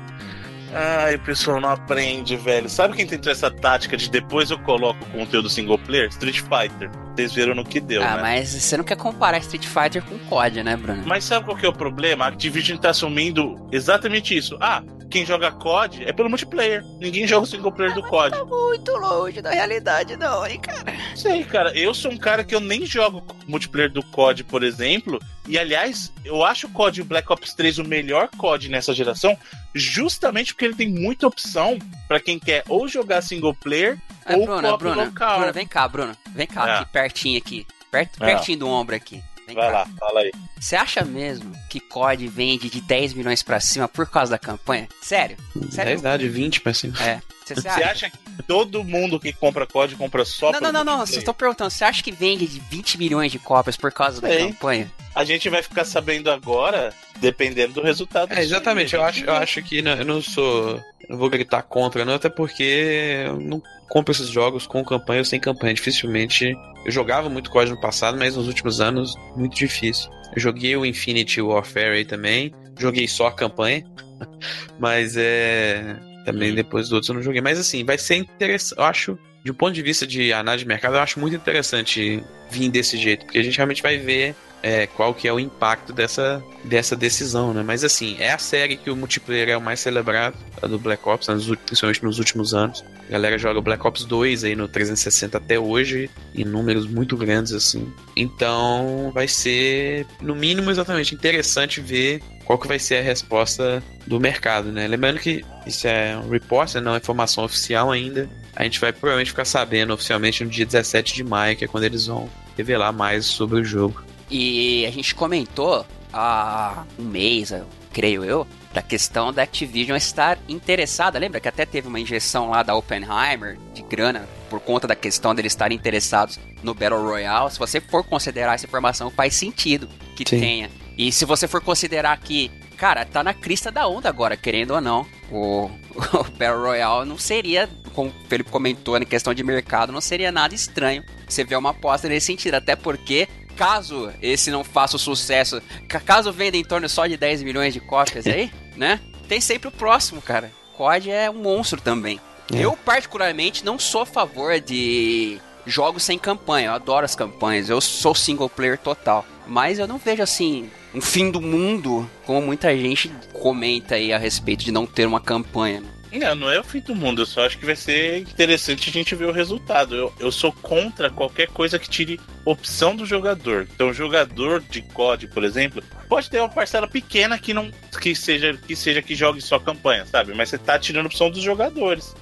Ai, 0.75 1.15
o 1.15 1.19
pessoal 1.19 1.61
não 1.61 1.69
aprende, 1.69 2.35
velho. 2.35 2.67
Sabe 2.67 2.95
quem 2.95 3.05
tentou 3.05 3.31
essa 3.31 3.51
tática 3.51 3.95
de 3.95 4.09
depois 4.09 4.49
eu 4.49 4.57
coloco 4.57 5.03
o 5.05 5.07
conteúdo 5.11 5.47
single 5.47 5.77
player? 5.77 6.07
Street 6.09 6.39
Fighter. 6.41 6.89
Vocês 7.15 7.33
viram 7.33 7.53
no 7.53 7.63
que 7.63 7.79
deu, 7.79 8.01
ah, 8.01 8.15
né? 8.15 8.21
mas 8.23 8.49
você 8.49 8.75
não 8.75 8.83
quer 8.83 8.97
comparar 8.97 9.37
Street 9.37 9.67
Fighter 9.67 10.03
com 10.03 10.17
COD, 10.17 10.63
né, 10.63 10.75
Bruno? 10.75 11.03
Mas 11.05 11.23
sabe 11.23 11.45
qual 11.45 11.55
que 11.55 11.63
é 11.63 11.69
o 11.69 11.73
problema? 11.73 12.25
A 12.25 12.29
Activision 12.29 12.79
tá 12.79 12.89
assumindo 12.89 13.55
exatamente 13.71 14.35
isso. 14.35 14.57
Ah, 14.59 14.81
quem 15.13 15.23
joga 15.27 15.51
COD 15.51 16.05
é 16.05 16.11
pelo 16.11 16.27
multiplayer. 16.27 16.83
Ninguém 16.99 17.27
joga 17.27 17.43
o 17.43 17.45
single 17.45 17.71
player 17.71 17.93
do 17.93 18.01
COD. 18.01 18.35
Tá 18.35 18.43
muito 18.43 18.91
longe 18.93 19.43
da 19.43 19.51
realidade, 19.51 20.17
não, 20.17 20.43
hein, 20.43 20.59
cara? 20.59 20.91
Sei, 21.15 21.43
cara. 21.43 21.69
Eu 21.77 21.93
sou 21.93 22.11
um 22.11 22.17
cara 22.17 22.43
que 22.43 22.55
eu 22.55 22.59
nem 22.59 22.83
jogo 22.83 23.23
multiplayer 23.47 23.91
do 23.91 24.01
COD, 24.01 24.43
por 24.43 24.63
exemplo. 24.63 25.19
E 25.47 25.59
aliás, 25.59 26.11
eu 26.25 26.43
acho 26.43 26.65
o 26.65 26.71
COD 26.71 27.03
Black 27.03 27.31
Ops 27.31 27.53
3 27.53 27.77
o 27.77 27.83
melhor 27.83 28.27
COD 28.35 28.69
nessa 28.69 28.91
geração, 28.91 29.37
justamente 29.75 30.51
porque 30.51 30.65
ele 30.65 30.73
tem 30.75 30.89
muita 30.89 31.27
opção 31.27 31.77
para 32.07 32.19
quem 32.19 32.39
quer 32.39 32.63
ou 32.67 32.87
jogar 32.87 33.21
single 33.21 33.53
player 33.53 33.99
É, 34.25 34.35
ou 34.35 34.45
Bruna, 34.47 34.77
Bruna, 34.77 35.03
local. 35.03 35.37
Bruna, 35.37 35.51
vem 35.51 35.67
cá, 35.67 35.87
Bruno. 35.87 36.17
Vem 36.33 36.47
cá, 36.47 36.67
É. 36.67 36.79
aqui, 36.79 36.91
pertinho 36.91 37.37
aqui. 37.37 37.67
Perto, 37.91 38.23
É. 38.23 38.25
pertinho 38.25 38.57
do 38.57 38.67
ombro 38.67 38.95
aqui. 38.95 39.21
Vem 39.53 39.63
Vai 39.63 39.71
cá. 39.71 39.79
lá, 39.79 39.87
fala 39.99 40.19
aí. 40.21 40.31
Você 40.59 40.75
acha 40.75 41.03
mesmo 41.03 41.51
que 41.69 41.79
COD 41.79 42.27
vende 42.27 42.69
de 42.69 42.81
10 42.81 43.13
milhões 43.13 43.43
pra 43.43 43.59
cima 43.59 43.87
por 43.87 44.09
causa 44.09 44.31
da 44.31 44.37
campanha? 44.39 44.87
Sério? 45.01 45.37
É 45.55 45.71
Sério? 45.71 45.91
verdade, 45.93 46.27
20 46.29 46.61
pra 46.61 46.73
cima. 46.73 46.93
É. 47.03 47.21
Você, 47.45 47.55
você 47.55 47.67
acha? 47.67 47.85
acha 47.91 48.09
que 48.09 48.17
todo 48.47 48.83
mundo 48.83 49.19
que 49.19 49.33
compra 49.33 49.65
COD 49.67 49.95
compra 49.95 50.23
só 50.25 50.51
Não, 50.51 50.59
não, 50.61 50.71
não, 50.71 50.83
não. 50.83 51.05
Só 51.05 51.21
tô 51.21 51.33
perguntando. 51.33 51.69
Você 51.69 51.83
acha 51.83 52.01
que 52.03 52.11
vende 52.11 52.47
de 52.47 52.59
20 52.59 52.97
milhões 52.97 53.31
de 53.31 53.39
cópias 53.39 53.75
por 53.77 53.91
causa 53.91 54.21
da 54.21 54.29
campanha? 54.29 54.91
A 55.15 55.23
gente 55.23 55.47
vai 55.49 55.61
ficar 55.61 55.85
sabendo 55.85 56.31
agora, 56.31 56.91
dependendo 57.19 57.73
do 57.73 57.81
resultado. 57.83 58.33
É, 58.33 58.41
exatamente. 58.41 58.95
Eu 58.95 59.03
acho, 59.03 59.23
eu 59.25 59.33
acho 59.33 59.61
que 59.61 59.81
não- 59.81 59.95
eu 59.95 60.05
não 60.05 60.21
sou. 60.21 60.77
Eu 61.01 61.09
não 61.09 61.17
vou 61.17 61.29
gritar 61.29 61.61
contra, 61.63 62.03
não, 62.05 62.13
até 62.15 62.29
porque 62.29 63.25
eu 63.27 63.39
não 63.39 63.61
compro 63.89 64.11
esses 64.11 64.29
jogos 64.29 64.65
com 64.65 64.83
campanha 64.83 65.19
ou 65.21 65.25
sem 65.25 65.39
campanha. 65.39 65.73
Dificilmente. 65.73 66.55
Eu 66.85 66.91
jogava 66.91 67.29
muito 67.29 67.51
COD 67.51 67.71
no 67.71 67.79
passado, 67.79 68.17
mas 68.17 68.35
nos 68.35 68.47
últimos 68.47 68.81
anos, 68.81 69.15
muito 69.35 69.55
difícil. 69.55 70.09
Eu 70.35 70.41
joguei 70.41 70.75
o 70.75 70.85
Infinity 70.85 71.41
Warfare 71.41 71.97
aí 71.97 72.05
também. 72.05 72.53
Joguei 72.79 73.07
só 73.07 73.27
a 73.27 73.31
campanha. 73.31 73.85
mas 74.79 75.15
é. 75.17 75.95
Também 76.23 76.53
depois 76.53 76.85
dos 76.85 76.93
outros 76.93 77.09
eu 77.09 77.15
não 77.15 77.21
joguei. 77.21 77.41
Mas 77.41 77.59
assim, 77.59 77.83
vai 77.83 77.97
ser 77.97 78.15
interessante. 78.15 78.79
Eu 78.79 78.85
acho. 78.85 79.17
De 79.43 79.51
um 79.51 79.53
ponto 79.53 79.73
de 79.73 79.81
vista 79.81 80.07
de 80.07 80.31
análise 80.31 80.63
de 80.63 80.67
mercado, 80.69 80.95
eu 80.95 81.01
acho 81.01 81.19
muito 81.19 81.35
interessante 81.35 82.23
vir 82.49 82.69
desse 82.69 82.97
jeito, 82.97 83.25
porque 83.25 83.37
a 83.37 83.43
gente 83.43 83.57
realmente 83.57 83.83
vai 83.83 83.97
ver 83.97 84.33
é, 84.63 84.87
qual 84.87 85.13
que 85.13 85.27
é 85.27 85.33
o 85.33 85.39
impacto 85.39 85.91
dessa, 85.91 86.41
dessa 86.63 86.95
decisão, 86.95 87.53
né? 87.53 87.61
Mas 87.61 87.83
assim, 87.83 88.15
é 88.17 88.31
a 88.31 88.37
série 88.37 88.77
que 88.77 88.89
o 88.89 88.95
multiplayer 88.95 89.49
é 89.49 89.57
o 89.57 89.61
mais 89.61 89.81
celebrado, 89.81 90.37
a 90.61 90.67
do 90.67 90.79
Black 90.79 91.07
Ops, 91.07 91.27
principalmente 91.65 92.01
nos 92.01 92.17
últimos 92.17 92.53
anos. 92.53 92.83
A 93.09 93.11
galera 93.11 93.37
joga 93.37 93.59
o 93.59 93.61
Black 93.61 93.85
Ops 93.85 94.05
2 94.05 94.45
aí 94.45 94.55
no 94.55 94.69
360 94.69 95.37
até 95.37 95.59
hoje, 95.59 96.09
em 96.33 96.45
números 96.45 96.87
muito 96.87 97.17
grandes 97.17 97.51
assim. 97.51 97.91
Então 98.15 99.11
vai 99.13 99.27
ser, 99.27 100.07
no 100.21 100.33
mínimo, 100.33 100.71
exatamente 100.71 101.13
interessante 101.13 101.81
ver 101.81 102.21
qual 102.45 102.57
que 102.57 102.67
vai 102.67 102.79
ser 102.79 102.97
a 102.97 103.01
resposta 103.01 103.83
do 104.07 104.17
mercado, 104.17 104.71
né? 104.71 104.87
Lembrando 104.87 105.19
que 105.19 105.43
isso 105.67 105.87
é 105.87 106.17
um 106.17 106.29
report, 106.29 106.75
né, 106.75 106.81
não 106.81 106.93
é 106.93 106.97
informação 106.97 107.43
oficial 107.43 107.91
ainda. 107.91 108.29
A 108.55 108.63
gente 108.63 108.79
vai 108.79 108.93
provavelmente 108.93 109.31
ficar 109.31 109.45
sabendo 109.45 109.93
oficialmente 109.93 110.43
no 110.43 110.49
dia 110.49 110.65
17 110.65 111.15
de 111.15 111.23
maio, 111.23 111.57
que 111.57 111.65
é 111.65 111.67
quando 111.67 111.83
eles 111.83 112.05
vão 112.05 112.29
revelar 112.55 112.93
mais 112.93 113.25
sobre 113.25 113.59
o 113.59 113.63
jogo. 113.63 114.03
E 114.35 114.83
a 114.87 114.89
gente 114.89 115.13
comentou 115.13 115.85
há 116.11 116.85
um 116.97 117.03
mês, 117.03 117.51
eu 117.51 117.67
creio 117.93 118.25
eu, 118.25 118.47
da 118.73 118.81
questão 118.81 119.31
da 119.31 119.43
Activision 119.43 119.95
estar 119.95 120.39
interessada. 120.49 121.19
Lembra 121.19 121.39
que 121.39 121.47
até 121.47 121.67
teve 121.67 121.87
uma 121.87 121.99
injeção 121.99 122.49
lá 122.49 122.63
da 122.63 122.73
Oppenheimer 122.73 123.59
de 123.75 123.83
grana 123.83 124.27
por 124.49 124.59
conta 124.59 124.87
da 124.87 124.95
questão 124.95 125.35
deles 125.35 125.51
estarem 125.51 125.77
interessados 125.77 126.39
no 126.63 126.73
Battle 126.73 127.03
Royale? 127.03 127.51
Se 127.51 127.59
você 127.59 127.79
for 127.79 128.03
considerar 128.03 128.55
essa 128.55 128.65
informação, 128.65 129.11
faz 129.11 129.35
sentido 129.35 129.87
que 130.15 130.27
Sim. 130.27 130.39
tenha. 130.39 130.71
E 130.97 131.11
se 131.11 131.25
você 131.25 131.47
for 131.47 131.61
considerar 131.61 132.17
que, 132.17 132.49
cara, 132.75 133.05
tá 133.05 133.23
na 133.23 133.35
crista 133.35 133.71
da 133.71 133.87
onda 133.87 134.09
agora, 134.09 134.35
querendo 134.35 134.71
ou 134.71 134.81
não, 134.81 135.05
o, 135.31 135.69
o 135.95 136.23
Battle 136.39 136.63
Royale 136.63 137.07
não 137.07 137.19
seria, 137.19 137.69
como 137.93 138.09
o 138.09 138.27
Felipe 138.27 138.49
comentou, 138.49 138.97
na 138.97 139.05
questão 139.05 139.31
de 139.31 139.43
mercado, 139.43 139.93
não 139.93 140.01
seria 140.01 140.31
nada 140.31 140.55
estranho 140.55 141.03
você 141.27 141.43
ver 141.43 141.55
uma 141.55 141.69
aposta 141.69 142.07
nesse 142.07 142.25
sentido. 142.27 142.55
Até 142.55 142.75
porque 142.75 143.27
caso 143.55 144.11
esse 144.21 144.51
não 144.51 144.63
faça 144.63 144.95
o 144.95 144.99
sucesso, 144.99 145.61
ca- 145.87 145.99
caso 145.99 146.31
venda 146.31 146.57
em 146.57 146.63
torno 146.63 146.87
só 146.89 147.07
de 147.07 147.15
10 147.17 147.43
milhões 147.43 147.73
de 147.73 147.79
cópias 147.79 148.25
aí, 148.27 148.51
né? 148.75 148.99
Tem 149.27 149.39
sempre 149.39 149.67
o 149.67 149.71
próximo, 149.71 150.21
cara. 150.21 150.51
COD 150.75 151.09
é 151.11 151.29
um 151.29 151.35
monstro 151.35 151.79
também. 151.79 152.19
É. 152.53 152.59
Eu, 152.59 152.73
particularmente, 152.75 153.63
não 153.63 153.79
sou 153.79 154.01
a 154.01 154.05
favor 154.05 154.59
de 154.59 155.39
jogos 155.65 156.03
sem 156.03 156.17
campanha. 156.19 156.67
Eu 156.67 156.73
adoro 156.73 157.05
as 157.05 157.15
campanhas. 157.15 157.69
Eu 157.69 157.79
sou 157.79 158.13
single 158.13 158.49
player 158.49 158.77
total. 158.77 159.25
Mas 159.47 159.79
eu 159.79 159.87
não 159.87 159.97
vejo 159.97 160.21
assim 160.23 160.69
um 160.93 160.99
fim 161.01 161.31
do 161.31 161.39
mundo, 161.41 162.09
como 162.25 162.41
muita 162.41 162.75
gente 162.77 163.09
comenta 163.31 163.95
aí 163.95 164.11
a 164.11 164.17
respeito 164.17 164.63
de 164.65 164.71
não 164.71 164.85
ter 164.85 165.07
uma 165.07 165.21
campanha. 165.21 165.79
né? 165.81 165.87
Não, 166.13 166.35
não 166.35 166.49
é 166.51 166.59
o 166.59 166.63
fim 166.63 166.79
do 166.79 166.95
mundo, 166.95 167.21
eu 167.21 167.25
só 167.25 167.45
acho 167.45 167.57
que 167.57 167.65
vai 167.65 167.75
ser 167.75 168.19
interessante 168.19 168.89
a 168.89 168.93
gente 168.93 169.15
ver 169.15 169.25
o 169.25 169.31
resultado. 169.31 169.95
Eu, 169.95 170.13
eu 170.19 170.31
sou 170.31 170.51
contra 170.51 171.09
qualquer 171.09 171.47
coisa 171.47 171.79
que 171.79 171.89
tire 171.89 172.19
opção 172.45 172.95
do 172.95 173.05
jogador. 173.05 173.67
Então, 173.73 173.89
o 173.89 173.93
jogador 173.93 174.61
de 174.69 174.81
COD, 174.81 175.27
por 175.27 175.43
exemplo, 175.43 175.81
pode 176.07 176.29
ter 176.29 176.39
uma 176.39 176.49
parcela 176.49 176.87
pequena 176.87 177.39
que 177.39 177.53
não 177.53 177.71
que 178.01 178.13
seja 178.13 178.53
que 178.55 178.75
seja 178.75 179.01
que 179.01 179.15
jogue 179.15 179.41
só 179.41 179.57
campanha, 179.59 180.05
sabe? 180.05 180.33
Mas 180.33 180.49
você 180.49 180.57
tá 180.57 180.77
tirando 180.77 181.05
opção 181.07 181.31
dos 181.31 181.41
jogadores. 181.41 182.13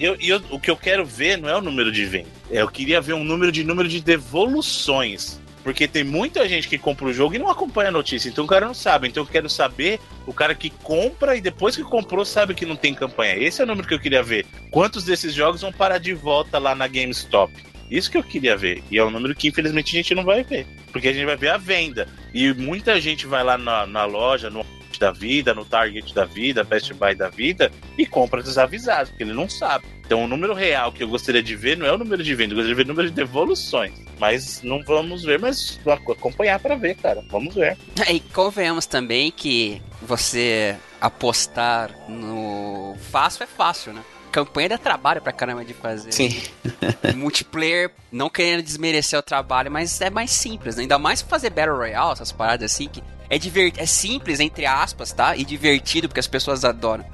Eu, 0.00 0.16
e 0.20 0.28
eu- 0.28 0.42
o 0.50 0.58
que 0.58 0.70
eu 0.70 0.76
quero 0.76 1.04
ver 1.06 1.38
não 1.38 1.48
é 1.48 1.56
o 1.56 1.60
número 1.62 1.90
de 1.92 2.04
vendas. 2.04 2.32
Eu 2.50 2.68
queria 2.68 3.00
ver 3.00 3.14
um 3.14 3.24
número 3.24 3.50
de 3.52 3.62
número 3.64 3.88
de 3.88 4.00
devoluções. 4.00 5.40
Porque 5.62 5.86
tem 5.86 6.02
muita 6.02 6.48
gente 6.48 6.68
que 6.68 6.78
compra 6.78 7.06
o 7.06 7.12
jogo 7.12 7.34
e 7.34 7.38
não 7.38 7.50
acompanha 7.50 7.88
a 7.90 7.92
notícia. 7.92 8.28
Então 8.28 8.44
o 8.44 8.48
cara 8.48 8.66
não 8.66 8.74
sabe. 8.74 9.08
Então 9.08 9.22
eu 9.22 9.26
quero 9.26 9.48
saber 9.48 10.00
o 10.26 10.32
cara 10.32 10.54
que 10.54 10.70
compra 10.70 11.36
e 11.36 11.40
depois 11.40 11.76
que 11.76 11.82
comprou 11.82 12.24
sabe 12.24 12.54
que 12.54 12.64
não 12.64 12.76
tem 12.76 12.94
campanha. 12.94 13.36
Esse 13.36 13.60
é 13.60 13.64
o 13.64 13.66
número 13.66 13.86
que 13.86 13.94
eu 13.94 14.00
queria 14.00 14.22
ver. 14.22 14.46
Quantos 14.70 15.04
desses 15.04 15.34
jogos 15.34 15.60
vão 15.60 15.72
parar 15.72 15.98
de 15.98 16.14
volta 16.14 16.58
lá 16.58 16.74
na 16.74 16.86
GameStop? 16.86 17.52
Isso 17.90 18.10
que 18.10 18.16
eu 18.16 18.22
queria 18.22 18.56
ver. 18.56 18.82
E 18.90 18.98
é 18.98 19.04
um 19.04 19.10
número 19.10 19.34
que 19.34 19.48
infelizmente 19.48 19.94
a 19.94 19.98
gente 19.98 20.14
não 20.14 20.24
vai 20.24 20.42
ver. 20.44 20.66
Porque 20.92 21.08
a 21.08 21.12
gente 21.12 21.26
vai 21.26 21.36
ver 21.36 21.48
a 21.48 21.58
venda. 21.58 22.08
E 22.32 22.52
muita 22.54 23.00
gente 23.00 23.26
vai 23.26 23.44
lá 23.44 23.58
na, 23.58 23.86
na 23.86 24.04
loja, 24.04 24.48
no 24.48 24.64
da 24.98 25.12
vida, 25.12 25.54
no 25.54 25.64
Target 25.64 26.14
da 26.14 26.24
vida, 26.24 26.64
Best 26.64 26.92
Buy 26.94 27.14
da 27.14 27.28
vida, 27.28 27.70
e 27.96 28.06
compra 28.06 28.42
desavisado, 28.42 29.10
porque 29.10 29.22
ele 29.22 29.32
não 29.32 29.48
sabe. 29.48 29.84
Então 30.04 30.24
o 30.24 30.28
número 30.28 30.54
real 30.54 30.90
que 30.90 31.04
eu 31.04 31.08
gostaria 31.08 31.42
de 31.42 31.54
ver 31.54 31.76
não 31.76 31.86
é 31.86 31.92
o 31.92 31.98
número 31.98 32.22
de 32.22 32.34
venda, 32.34 32.52
eu 32.52 32.56
gostaria 32.56 32.74
de 32.74 32.82
ver 32.82 32.84
o 32.84 32.88
número 32.88 33.08
de 33.08 33.14
devoluções. 33.14 33.92
Mas 34.18 34.62
não 34.62 34.82
vamos 34.82 35.22
ver, 35.22 35.38
mas 35.38 35.78
acompanhar 35.86 36.58
para 36.58 36.74
ver, 36.74 36.96
cara. 36.96 37.24
Vamos 37.30 37.54
ver. 37.54 37.76
E 38.08 38.20
convenhamos 38.20 38.86
também 38.86 39.30
que 39.30 39.80
você 40.02 40.76
apostar 41.00 41.90
no 42.08 42.96
fácil 43.10 43.44
é 43.44 43.46
fácil, 43.46 43.92
né? 43.92 44.02
Campanha 44.30 44.70
dá 44.70 44.78
trabalho 44.78 45.20
pra 45.20 45.32
caramba 45.32 45.64
de 45.64 45.74
fazer. 45.74 46.12
Sim. 46.12 46.40
Multiplayer, 47.16 47.90
não 48.10 48.30
querendo 48.30 48.62
desmerecer 48.62 49.18
o 49.18 49.22
trabalho, 49.22 49.70
mas 49.70 50.00
é 50.00 50.10
mais 50.10 50.30
simples, 50.30 50.76
né? 50.76 50.82
Ainda 50.82 50.98
mais 50.98 51.20
fazer 51.20 51.50
Battle 51.50 51.76
Royale, 51.76 52.12
essas 52.12 52.32
paradas 52.32 52.72
assim, 52.72 52.88
que 52.88 53.02
é, 53.28 53.38
divert... 53.38 53.74
é 53.78 53.86
simples, 53.86 54.40
entre 54.40 54.66
aspas, 54.66 55.12
tá? 55.12 55.36
E 55.36 55.44
divertido, 55.44 56.08
porque 56.08 56.20
as 56.20 56.26
pessoas 56.26 56.64
adoram. 56.64 57.04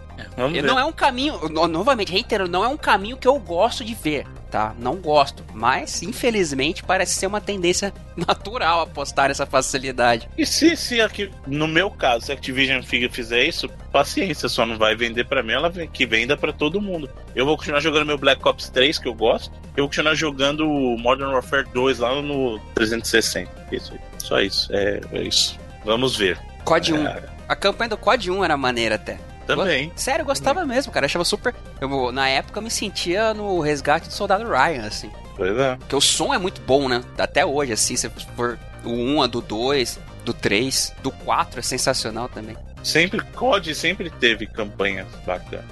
Ver. 0.53 0.63
Não 0.63 0.79
é 0.79 0.85
um 0.85 0.93
caminho, 0.93 1.39
no- 1.49 1.67
novamente, 1.69 2.13
reitero, 2.13 2.49
não 2.49 2.65
é 2.65 2.69
um 2.69 2.77
caminho 2.77 3.17
que 3.17 3.27
eu 3.29 3.39
gosto 3.39 3.85
de 3.85 3.95
ver, 3.95 4.27
tá? 4.51 4.75
Não 4.79 4.97
gosto. 4.97 5.45
Mas, 5.53 6.03
infelizmente, 6.03 6.83
parece 6.83 7.15
ser 7.15 7.27
uma 7.27 7.41
tendência 7.41 7.93
natural 8.17 8.81
apostar 8.83 9.29
nessa 9.29 9.47
facilidade. 9.47 10.29
E 10.37 10.45
se, 10.47 10.77
se 10.77 11.01
aqui, 11.01 11.31
no 11.47 11.67
meu 11.69 11.91
caso, 11.91 12.27
se 12.27 12.33
a 12.33 12.35
Activision 12.35 12.83
fizer 13.11 13.45
isso, 13.45 13.69
paciência, 13.93 14.49
só 14.49 14.65
não 14.67 14.77
vai 14.79 14.95
vender 14.97 15.25
pra 15.25 15.43
mim, 15.43 15.53
ela 15.53 15.69
vem- 15.69 15.89
que 15.89 16.07
venda 16.07 16.37
pra 16.37 16.53
todo 16.53 16.81
mundo. 16.81 17.09
Eu 17.35 17.45
vou 17.47 17.57
continuar 17.57 17.81
jogando 17.81 18.07
meu 18.07 18.19
Black 18.19 18.47
Ops 18.47 18.69
3, 18.71 18.99
que 18.99 19.09
eu 19.09 19.15
gosto. 19.15 19.53
Eu 19.77 19.85
vou 19.85 19.89
continuar 19.89 20.15
jogando 20.15 20.69
o 20.69 20.99
Modern 20.99 21.33
Warfare 21.33 21.67
2 21.75 21.99
lá 21.99 22.21
no 22.23 22.59
360. 22.75 23.51
Isso, 23.73 23.93
aí. 23.93 24.01
só 24.19 24.41
isso. 24.41 24.69
É, 24.73 25.01
é 25.13 25.23
isso. 25.23 25.59
Vamos 25.85 26.17
ver. 26.17 26.39
COD 26.65 26.95
1. 26.95 27.07
É, 27.07 27.23
A 27.49 27.55
campanha 27.55 27.91
do 27.91 27.97
COD 27.97 28.31
1 28.31 28.45
era 28.45 28.57
maneira 28.57 28.95
até. 28.97 29.19
Também. 29.47 29.93
Sério, 29.97 30.23
eu 30.23 30.27
gostava 30.27 30.65
mesmo, 30.65 30.93
cara. 30.93 31.05
Eu 31.05 31.09
achava 31.09 31.25
super. 31.25 31.55
Eu, 31.81 32.13
na 32.13 32.29
época 32.29 32.59
eu 32.59 32.63
me 32.63 32.71
sentia 32.71 33.33
no 33.33 33.61
resgate 33.61 34.09
do 34.09 34.15
soldado 34.15 34.45
Ryan, 34.45 34.87
assim. 34.87 35.11
Pois 35.37 35.57
é. 35.59 35.77
Porque 35.77 35.97
o 35.97 36.01
som 36.01 36.33
é 36.33 36.39
muito 36.39 36.61
bom, 36.63 36.89
né? 36.89 37.03
Até 37.19 37.45
hoje, 37.45 37.73
assim, 37.73 37.97
se 37.97 38.09
for 38.35 38.59
o 38.85 38.91
1, 38.91 39.23
a 39.23 39.27
do 39.27 39.41
2, 39.41 39.99
do 40.25 40.33
3, 40.33 40.95
do 41.03 41.11
4 41.11 41.61
é 41.61 41.63
sensacional 41.63 42.29
também. 42.29 42.57
Sempre, 42.83 43.21
COD 43.21 43.75
sempre 43.75 44.11
teve 44.11 44.47
campanhas 44.47 45.09
bacanas. 45.27 45.65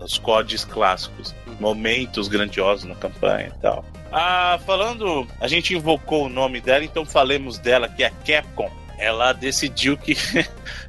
Os 0.00 0.18
CODs 0.18 0.64
clássicos. 0.64 1.34
Momentos 1.58 2.28
grandiosos 2.28 2.84
na 2.84 2.94
campanha 2.94 3.52
e 3.56 3.60
tal. 3.60 3.84
Ah, 4.12 4.60
falando, 4.66 5.26
a 5.40 5.48
gente 5.48 5.74
invocou 5.74 6.26
o 6.26 6.28
nome 6.28 6.60
dela, 6.60 6.84
então 6.84 7.04
falemos 7.04 7.58
dela, 7.58 7.88
que 7.88 8.02
é 8.02 8.06
a 8.06 8.10
Capcom. 8.10 8.70
Ela 8.98 9.32
decidiu 9.32 9.96
que 9.96 10.16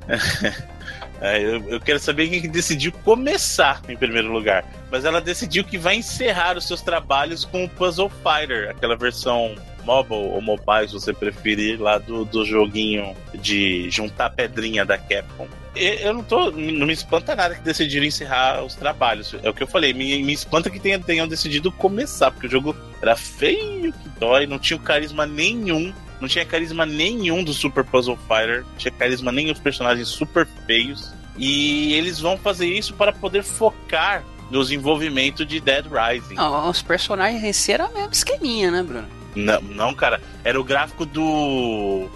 É, 1.21 1.41
eu, 1.41 1.69
eu, 1.69 1.80
quero 1.80 1.99
saber 1.99 2.28
quem 2.28 2.49
decidiu 2.49 2.91
começar 3.04 3.82
em 3.88 3.95
primeiro 3.95 4.32
lugar. 4.32 4.65
Mas 4.91 5.06
ela 5.06 5.21
decidiu 5.21 5.63
que 5.63 5.78
vai 5.78 5.95
encerrar 5.95 6.58
os 6.58 6.67
seus 6.67 6.82
trabalhos 6.82 7.45
com 7.45 7.63
o 7.63 7.69
Puzzle 7.69 8.10
Fighter, 8.10 8.69
aquela 8.69 8.95
versão 8.95 9.56
mobile 9.86 10.32
ou 10.34 10.41
mobile, 10.41 10.88
se 10.88 10.93
você 10.93 11.13
preferir, 11.13 11.80
lá 11.80 11.97
do, 11.97 12.26
do 12.26 12.45
joguinho 12.45 13.15
de 13.36 13.89
juntar 13.89 14.30
pedrinha 14.32 14.86
da 14.86 14.97
Capcom. 14.97 15.47
Eu 15.76 16.13
não 16.13 16.23
tô. 16.23 16.52
Não 16.52 16.86
me 16.86 16.93
espanta 16.93 17.36
nada 17.36 17.56
que 17.56 17.62
decidiram 17.62 18.06
encerrar 18.06 18.63
os 18.63 18.76
trabalhos. 18.76 19.36
É 19.41 19.49
o 19.49 19.54
que 19.54 19.63
eu 19.63 19.67
falei. 19.67 19.91
Me, 19.91 20.21
me 20.23 20.34
espanta 20.34 20.69
que 20.69 20.80
tenham, 20.80 21.02
tenham 21.02 21.28
decidido 21.28 21.71
começar, 21.71 22.30
porque 22.30 22.45
o 22.45 22.52
jogo 22.52 22.76
era 23.02 23.15
feio 23.15 23.91
que 23.91 24.10
dói, 24.19 24.45
não 24.45 24.60
tinha 24.60 24.80
carisma 24.80 25.26
nenhum. 25.26 25.91
Não 26.24 26.30
tinha 26.30 26.46
carisma 26.46 26.86
nenhum 26.86 27.44
do 27.44 27.54
Super 27.54 27.84
Puzzle 27.84 28.18
Fighter. 28.30 28.62
Não 28.62 28.78
tinha 28.78 28.94
carisma 28.94 29.30
nenhum 29.30 29.52
dos 29.52 29.62
personagens 29.62 30.08
super 30.08 30.48
feios. 30.66 31.12
E 31.38 31.92
eles 31.96 32.18
vão 32.18 32.38
fazer 32.38 32.66
isso 32.66 32.94
para 32.94 33.12
poder 33.12 33.44
focar 33.44 34.24
no 34.50 34.62
desenvolvimento 34.62 35.46
de 35.46 35.60
Dead 35.60 35.86
Rising. 35.86 36.36
Não, 36.36 36.70
os 36.70 36.82
personagens 36.82 37.44
em 37.44 37.52
si 37.52 37.74
era 37.74 37.90
mesmo 37.90 38.14
esqueminha, 38.14 38.72
né, 38.72 38.82
Bruno? 38.82 39.06
Não, 39.36 39.60
não, 39.64 39.94
cara. 39.94 40.22
Era 40.46 40.58
o 40.58 40.64
gráfico 40.64 41.06
do. 41.06 42.08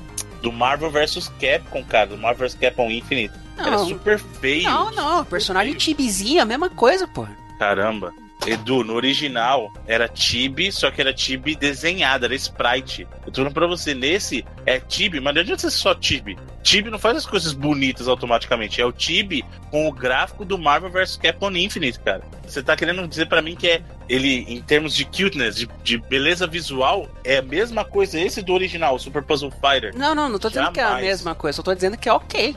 Do 0.41 0.53
Marvel 0.53 0.89
vs 0.89 1.29
Capcom, 1.37 1.83
cara. 1.83 2.07
Do 2.07 2.17
Marvel 2.17 2.47
vs 2.47 2.57
Capcom 2.57 2.89
Infinite. 2.89 3.33
Não, 3.57 3.65
era 3.65 3.77
super 3.79 4.19
feio. 4.19 4.69
Não, 4.69 4.89
não. 4.91 5.25
Personagem 5.25 5.73
tibizinho, 5.73 6.41
a 6.41 6.45
mesma 6.45 6.69
coisa, 6.69 7.05
pô. 7.09 7.27
Caramba. 7.59 8.13
Edu, 8.45 8.83
no 8.83 8.93
original 8.93 9.71
era 9.85 10.07
Tibi, 10.07 10.71
só 10.71 10.91
que 10.91 11.01
era 11.01 11.13
Tibi 11.13 11.55
desenhada, 11.55 12.27
era 12.27 12.35
sprite. 12.35 13.07
Eu 13.25 13.31
tô 13.31 13.41
falando 13.41 13.53
pra 13.53 13.67
você, 13.67 13.93
nesse 13.93 14.45
é 14.65 14.79
Tibi, 14.79 15.19
mas 15.19 15.33
não 15.33 15.41
adianta 15.41 15.61
ser 15.61 15.71
só 15.71 15.95
Tibi. 15.95 16.37
Tibi 16.61 16.89
não 16.89 16.99
faz 16.99 17.17
as 17.17 17.25
coisas 17.25 17.53
bonitas 17.53 18.07
automaticamente. 18.07 18.81
É 18.81 18.85
o 18.85 18.91
Tibi 18.91 19.43
com 19.71 19.87
o 19.87 19.91
gráfico 19.91 20.45
do 20.45 20.57
Marvel 20.57 20.89
vs 20.89 21.17
Capcom 21.17 21.51
Infinite, 21.51 21.99
cara. 21.99 22.23
Você 22.47 22.63
tá 22.63 22.75
querendo 22.75 23.07
dizer 23.07 23.27
para 23.27 23.41
mim 23.41 23.55
que 23.55 23.67
é 23.67 23.81
ele, 24.07 24.45
em 24.47 24.61
termos 24.61 24.95
de 24.95 25.03
cuteness, 25.03 25.55
de, 25.55 25.69
de, 25.83 25.97
beleza 25.97 26.47
visual, 26.47 27.09
é 27.23 27.37
a 27.37 27.41
mesma 27.41 27.83
coisa 27.83 28.19
esse 28.19 28.41
do 28.41 28.53
original, 28.53 28.95
o 28.95 28.99
Super 28.99 29.21
Puzzle 29.21 29.51
Fighter. 29.51 29.95
Não, 29.95 30.15
não, 30.15 30.29
não 30.29 30.39
tô 30.39 30.47
dizendo 30.47 30.73
Jamais. 30.73 30.73
que 30.73 30.79
é 30.79 30.83
a 30.83 31.09
mesma 31.09 31.35
coisa, 31.35 31.57
só 31.57 31.61
tô 31.61 31.75
dizendo 31.75 31.97
que 31.97 32.07
é 32.07 32.13
ok. 32.13 32.55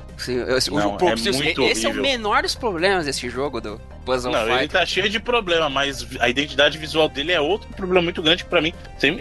não, 0.71 0.97
o, 0.97 1.09
é 1.09 1.17
esse 1.17 1.87
horrível. 1.87 1.89
é 1.89 1.91
o 1.91 2.03
menor 2.03 2.43
dos 2.43 2.55
problemas 2.55 3.07
desse 3.07 3.29
jogo 3.29 3.61
do 3.61 3.81
Puzzle 4.05 4.33
não, 4.33 4.41
Fighter. 4.41 4.59
Ele 4.59 4.69
tá 4.69 4.87
cheio 4.87 5.11
de 5.11 5.19
problema, 5.19 5.69
mas 5.69 6.07
a 6.21 6.29
identidade 6.29 6.79
visual 6.79 7.09
dele 7.09 7.33
é 7.33 7.41
outro 7.41 7.69
problema 7.75 8.05
muito 8.05 8.23
grande 8.23 8.45
pra 8.45 8.61
mim 8.61 8.73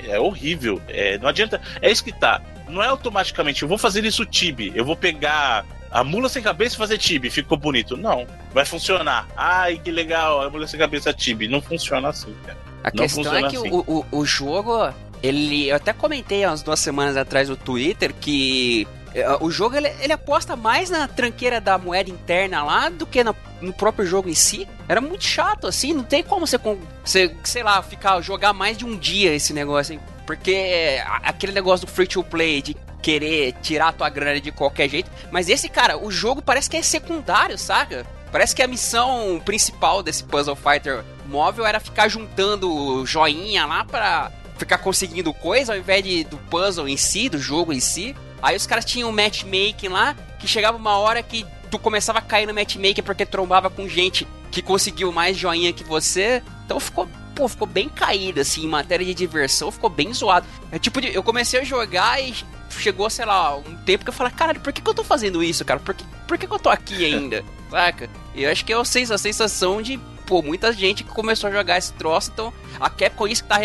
é 0.08 0.20
horrível. 0.20 0.82
É, 0.88 1.18
não 1.18 1.30
adianta. 1.30 1.62
É 1.82 1.92
isso 1.92 2.04
que 2.04 2.12
tá. 2.12 2.42
Não 2.68 2.84
é 2.84 2.88
automaticamente, 2.88 3.64
eu 3.64 3.68
vou 3.68 3.78
fazer 3.78 4.06
isso 4.06 4.26
Tibi, 4.26 4.72
eu 4.76 4.86
vou 4.86 4.96
pegar 4.96 5.66
a 5.92 6.04
mula 6.04 6.30
sem 6.30 6.42
cabeça 6.42 6.78
fazer 6.78 6.98
Tibi, 6.98 7.30
ficou 7.30 7.58
bonito. 7.58 7.98
Não, 7.98 8.28
vai 8.54 8.66
funcionar. 8.66 9.28
Ai, 9.36 9.80
que 9.84 9.92
legal, 9.92 10.42
a 10.42 10.50
mula 10.50 10.68
sem 10.68 10.80
cabeça 10.80 11.14
Tibi. 11.14 11.48
Não 11.48 11.62
funciona 11.62 12.10
assim, 12.10 12.34
cara. 12.46 12.58
A 12.84 12.92
não 12.94 13.04
questão 13.04 13.36
é 13.36 13.50
que 13.50 13.58
assim. 13.58 13.70
o, 13.70 13.84
o, 13.88 14.06
o 14.20 14.26
jogo, 14.26 14.94
ele. 15.22 15.70
Eu 15.70 15.76
até 15.76 15.94
comentei 15.94 16.44
há 16.44 16.50
umas 16.50 16.64
duas 16.64 16.80
semanas 16.80 17.18
atrás 17.18 17.50
no 17.50 17.58
Twitter 17.58 18.14
que 18.14 18.88
é, 19.14 19.38
o 19.42 19.50
jogo 19.50 19.76
ele, 19.76 19.88
ele, 20.00 20.14
aposta 20.14 20.56
mais 20.56 20.90
na 20.90 21.08
tranqueira 21.08 21.60
da 21.60 21.78
moeda 21.78 22.10
interna 22.10 22.64
lá 22.64 22.90
do 22.90 23.06
que 23.06 23.24
no, 23.24 23.36
no, 23.60 23.74
próprio 23.74 24.06
jogo 24.06 24.30
em 24.30 24.36
si. 24.36 24.68
Era 24.88 25.02
muito 25.02 25.24
chato, 25.24 25.68
assim, 25.68 25.94
não 25.94 26.04
tem 26.04 26.24
como 26.24 26.46
você, 26.46 26.60
você, 27.04 27.36
sei 27.44 27.64
lá, 27.64 27.82
ficar 27.82 28.22
jogar 28.22 28.54
mais 28.54 28.78
de 28.78 28.86
um 28.86 28.96
dia 28.96 29.34
esse 29.34 29.54
negócio, 29.54 29.94
hein? 29.94 30.00
Porque 30.26 31.02
aquele 31.24 31.52
negócio 31.52 31.88
do 31.88 31.92
free 31.92 32.06
to 32.06 32.24
play, 32.24 32.62
de 32.62 32.78
querer 33.02 33.54
tirar 33.62 33.90
a 33.90 33.94
tua 33.94 34.10
grana 34.10 34.40
de 34.40 34.52
qualquer 34.52 34.90
jeito. 34.90 35.10
Mas 35.32 35.50
esse, 35.50 35.70
cara, 35.70 35.98
o 35.98 36.12
jogo 36.12 36.42
parece 36.42 36.70
que 36.70 36.78
é 36.78 36.82
secundário, 36.82 37.58
saca? 37.58 38.06
Parece 38.32 38.56
que 38.56 38.62
a 38.62 38.68
missão 38.68 39.42
principal 39.44 40.04
desse 40.04 40.24
Puzzle 40.24 40.56
Fighter 40.56 41.04
móvel 41.26 41.66
era 41.66 41.80
ficar 41.80 42.08
juntando 42.08 43.06
joinha 43.06 43.66
lá 43.66 43.84
pra 43.84 44.32
ficar 44.58 44.78
conseguindo 44.80 45.34
coisa 45.34 45.74
ao 45.74 45.80
invés 45.80 46.04
de, 46.04 46.24
do 46.26 46.38
puzzle 46.38 46.88
em 46.88 46.98
si, 46.98 47.30
do 47.30 47.40
jogo 47.40 47.72
em 47.72 47.80
si. 47.80 48.16
Aí 48.42 48.56
os 48.56 48.68
caras 48.68 48.86
tinham 48.86 49.10
um 49.10 49.12
matchmaking 49.12 49.88
lá, 49.88 50.16
que 50.38 50.48
chegava 50.48 50.78
uma 50.78 50.98
hora 50.98 51.24
que 51.24 51.46
tu 51.72 51.80
começava 51.80 52.20
a 52.20 52.22
cair 52.22 52.46
no 52.46 52.54
matchmaking 52.54 53.02
porque 53.02 53.26
trombava 53.26 53.70
com 53.70 53.88
gente 53.88 54.28
que 54.52 54.62
conseguiu 54.62 55.12
mais 55.12 55.38
joinha 55.38 55.74
que 55.74 55.84
você. 55.84 56.44
Então 56.66 56.80
ficou 56.80 57.08
pô, 57.36 57.48
ficou 57.48 57.68
bem 57.68 57.88
caído, 57.88 58.42
assim, 58.42 58.66
em 58.66 58.68
matéria 58.68 59.06
de 59.06 59.14
diversão, 59.14 59.72
ficou 59.72 59.90
bem 59.90 60.14
zoado. 60.14 60.46
É 60.72 60.78
tipo, 60.78 61.00
eu 61.00 61.24
comecei 61.24 61.62
a 61.62 61.64
jogar 61.64 62.22
e 62.22 62.36
chegou, 62.70 63.10
sei 63.10 63.26
lá, 63.26 63.56
um 63.58 63.76
tempo 63.86 64.04
que 64.04 64.10
eu 64.10 64.14
falei, 64.14 64.34
caralho, 64.34 64.60
por 64.60 64.72
que, 64.72 64.82
que 64.82 64.90
eu 64.90 64.94
tô 64.94 65.04
fazendo 65.04 65.44
isso, 65.44 65.66
cara? 65.66 65.80
Por 65.80 65.94
que, 65.94 66.04
por 66.28 66.38
que, 66.38 66.48
que 66.48 66.54
eu 66.54 66.60
tô 66.60 66.70
aqui 66.70 67.04
ainda? 67.06 67.44
Saca? 67.70 68.10
E 68.36 68.44
eu 68.44 68.52
acho 68.52 68.66
que 68.66 68.74
é 68.74 68.76
a 68.76 68.84
sensação 68.84 69.82
de, 69.82 69.98
pô, 70.26 70.42
muita 70.42 70.72
gente 70.74 71.04
que 71.04 71.10
começou 71.10 71.50
a 71.50 71.54
jogar 71.54 71.78
esse 71.78 71.94
troço, 71.94 72.32
então 72.34 72.54
a 72.80 72.90
Capcom 72.90 73.28
isso 73.28 73.44
que 73.44 73.50
tá 73.50 73.60